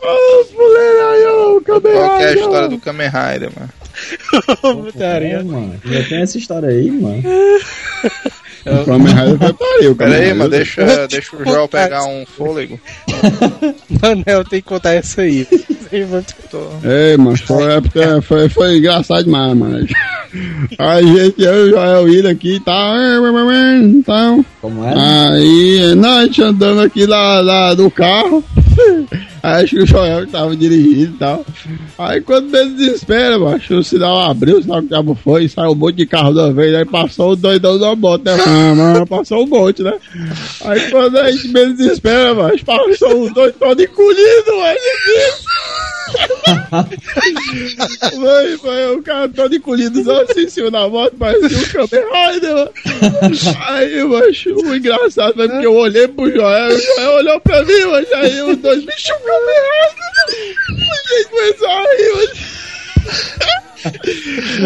Ô, 0.02 0.44
fuleira 0.44 1.10
aí, 1.10 1.24
ó, 1.26 1.60
Qual 1.64 1.80
que 1.80 1.88
é 1.88 2.28
a 2.28 2.34
história 2.34 2.68
do 2.68 2.78
Kamen 2.78 3.08
Rider, 3.08 3.50
mano? 3.58 3.70
É, 4.32 4.72
Putaria. 4.92 5.42
mano. 5.42 5.74
Já 5.84 6.02
tem 6.04 6.22
essa 6.22 6.38
história 6.38 6.68
aí, 6.68 6.90
mano. 6.90 7.22
O 8.66 8.84
Kamen 8.84 9.12
Rider 9.14 9.38
foi 9.38 9.52
pariu, 9.54 9.96
Pera 9.96 10.10
aí, 10.14 10.20
Kamen 10.28 10.34
mano, 10.34 10.44
Rider. 10.44 10.58
deixa, 10.76 11.08
deixa 11.08 11.36
o 11.36 11.44
Joel 11.44 11.68
pegar 11.68 12.04
um 12.04 12.24
fôlego. 12.24 12.78
Manel 14.02 14.44
tem 14.44 14.60
que 14.62 14.68
contar 14.68 14.94
essa 14.94 15.22
aí. 15.22 15.46
Ei, 16.84 17.16
mano, 17.16 17.36
foi, 17.38 17.72
é 17.72 17.80
porque 17.80 18.00
foi, 18.22 18.48
foi 18.48 18.78
engraçado 18.78 19.24
demais, 19.24 19.56
mano. 19.56 19.86
A 20.78 21.02
gente, 21.02 21.42
eu 21.42 21.66
e 21.66 21.68
o 21.68 21.70
Joel 21.70 22.08
indo 22.08 22.28
aqui 22.28 22.56
e 22.56 22.60
tal. 22.60 22.94
Então, 23.82 24.44
Como 24.60 24.84
é? 24.84 24.94
aí, 24.94 25.94
não, 25.96 26.18
a 26.18 26.24
gente 26.24 26.42
andando 26.42 26.80
aqui 26.80 27.06
lá, 27.06 27.40
lá 27.40 27.74
do 27.74 27.90
carro. 27.90 28.44
Aí 29.42 29.64
acho 29.64 29.76
que 29.76 29.82
o 29.82 29.86
Joel 29.86 30.26
que 30.26 30.32
tava 30.32 30.54
dirigindo 30.56 31.14
e 31.14 31.18
tal. 31.18 31.46
Aí 31.98 32.20
quando 32.20 32.50
menos 32.50 32.74
desespera, 32.74 33.38
macho, 33.38 33.74
o 33.76 33.84
sinal 33.84 34.20
abriu, 34.20 34.58
o 34.58 34.62
sinal 34.62 34.80
que 34.80 34.86
o 34.86 34.88
diabo 34.88 35.14
foi, 35.14 35.48
saiu 35.48 35.70
um 35.70 35.74
monte 35.74 35.96
de 35.96 36.06
carro 36.06 36.34
da 36.34 36.50
vez, 36.50 36.74
aí 36.74 36.84
passou 36.84 37.32
o 37.32 37.36
doidão 37.36 37.78
da 37.78 37.94
moto, 37.94 38.24
né? 38.24 38.36
Ah, 38.46 38.74
mano, 38.74 39.06
passou 39.06 39.44
um 39.44 39.46
monte, 39.46 39.82
né? 39.82 39.94
Aí 40.64 40.90
quando 40.90 41.18
a 41.18 41.30
gente 41.30 41.48
menos 41.48 41.76
desespera, 41.76 42.34
macho, 42.34 42.64
passou 42.64 43.26
o 43.26 43.32
doido 43.32 43.54
todo 43.58 43.82
encolhido, 43.82 44.56
mas 44.58 44.78
Vai, 48.18 48.56
vai, 48.56 48.86
o 48.92 49.02
cara 49.02 49.28
todo 49.28 49.54
encolhido, 49.54 50.02
só 50.04 50.22
assim 50.22 50.48
cima 50.48 50.70
da 50.70 50.88
moto, 50.88 51.16
parecia 51.16 51.58
um 51.58 51.86
Kamen 51.86 52.04
Rider, 52.12 52.54
mano. 52.54 52.70
Aí, 53.66 54.04
macho, 54.04 54.54
o 54.54 54.74
engraçado 54.74 55.34
foi 55.34 55.48
porque 55.48 55.66
eu 55.66 55.74
olhei 55.74 56.08
pro 56.08 56.30
Joel, 56.30 56.74
o 56.74 56.78
Joel 56.78 57.10
olhou 57.12 57.40
pra 57.40 57.64
mim, 57.64 57.84
mas 57.90 58.12
aí 58.12 58.42
os 58.42 58.56
dois, 58.58 58.84
bicho, 58.84 59.12
o 59.12 59.20
Kamen 59.20 59.56
Rider. 59.70 60.08
A 60.90 61.16
gente 61.16 61.28
começou 61.30 61.68
a 61.68 61.80
rir, 61.82 62.12
mas... 62.14 62.58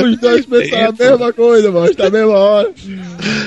Os 0.04 0.18
dois 0.18 0.46
pensaram 0.46 0.88
a 0.88 0.92
mesma 0.92 1.32
coisa, 1.32 1.70
mano, 1.70 1.94
tá 1.94 2.06
a 2.06 2.10
mesma 2.10 2.34
hora. 2.34 2.72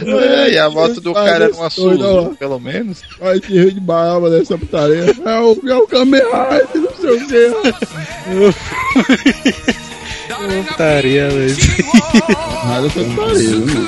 É, 0.06 0.52
e 0.52 0.60
a 0.60 0.70
moto 0.70 1.02
do 1.02 1.14
cara 1.14 1.46
era 1.46 1.54
uma. 1.54 1.70
Suzuki, 1.70 2.38
pelo 2.38 2.60
menos. 2.60 3.02
Vai 3.20 3.40
te 3.40 3.52
rir 3.52 3.74
de 3.74 3.80
barba 3.80 4.30
dessa 4.30 4.58
putaria. 4.58 5.06
É 5.26 5.40
o, 5.40 5.60
é 5.68 5.76
o 5.76 5.88
Kamen 5.88 6.22
Rider, 6.22 6.92
o 7.12 7.28
quê. 7.28 7.52
Putaria, 10.68 11.30
velho. 11.30 11.56
Nada 12.68 12.90
foi 12.90 13.06
putaria, 13.06 13.58
mano. 13.58 13.88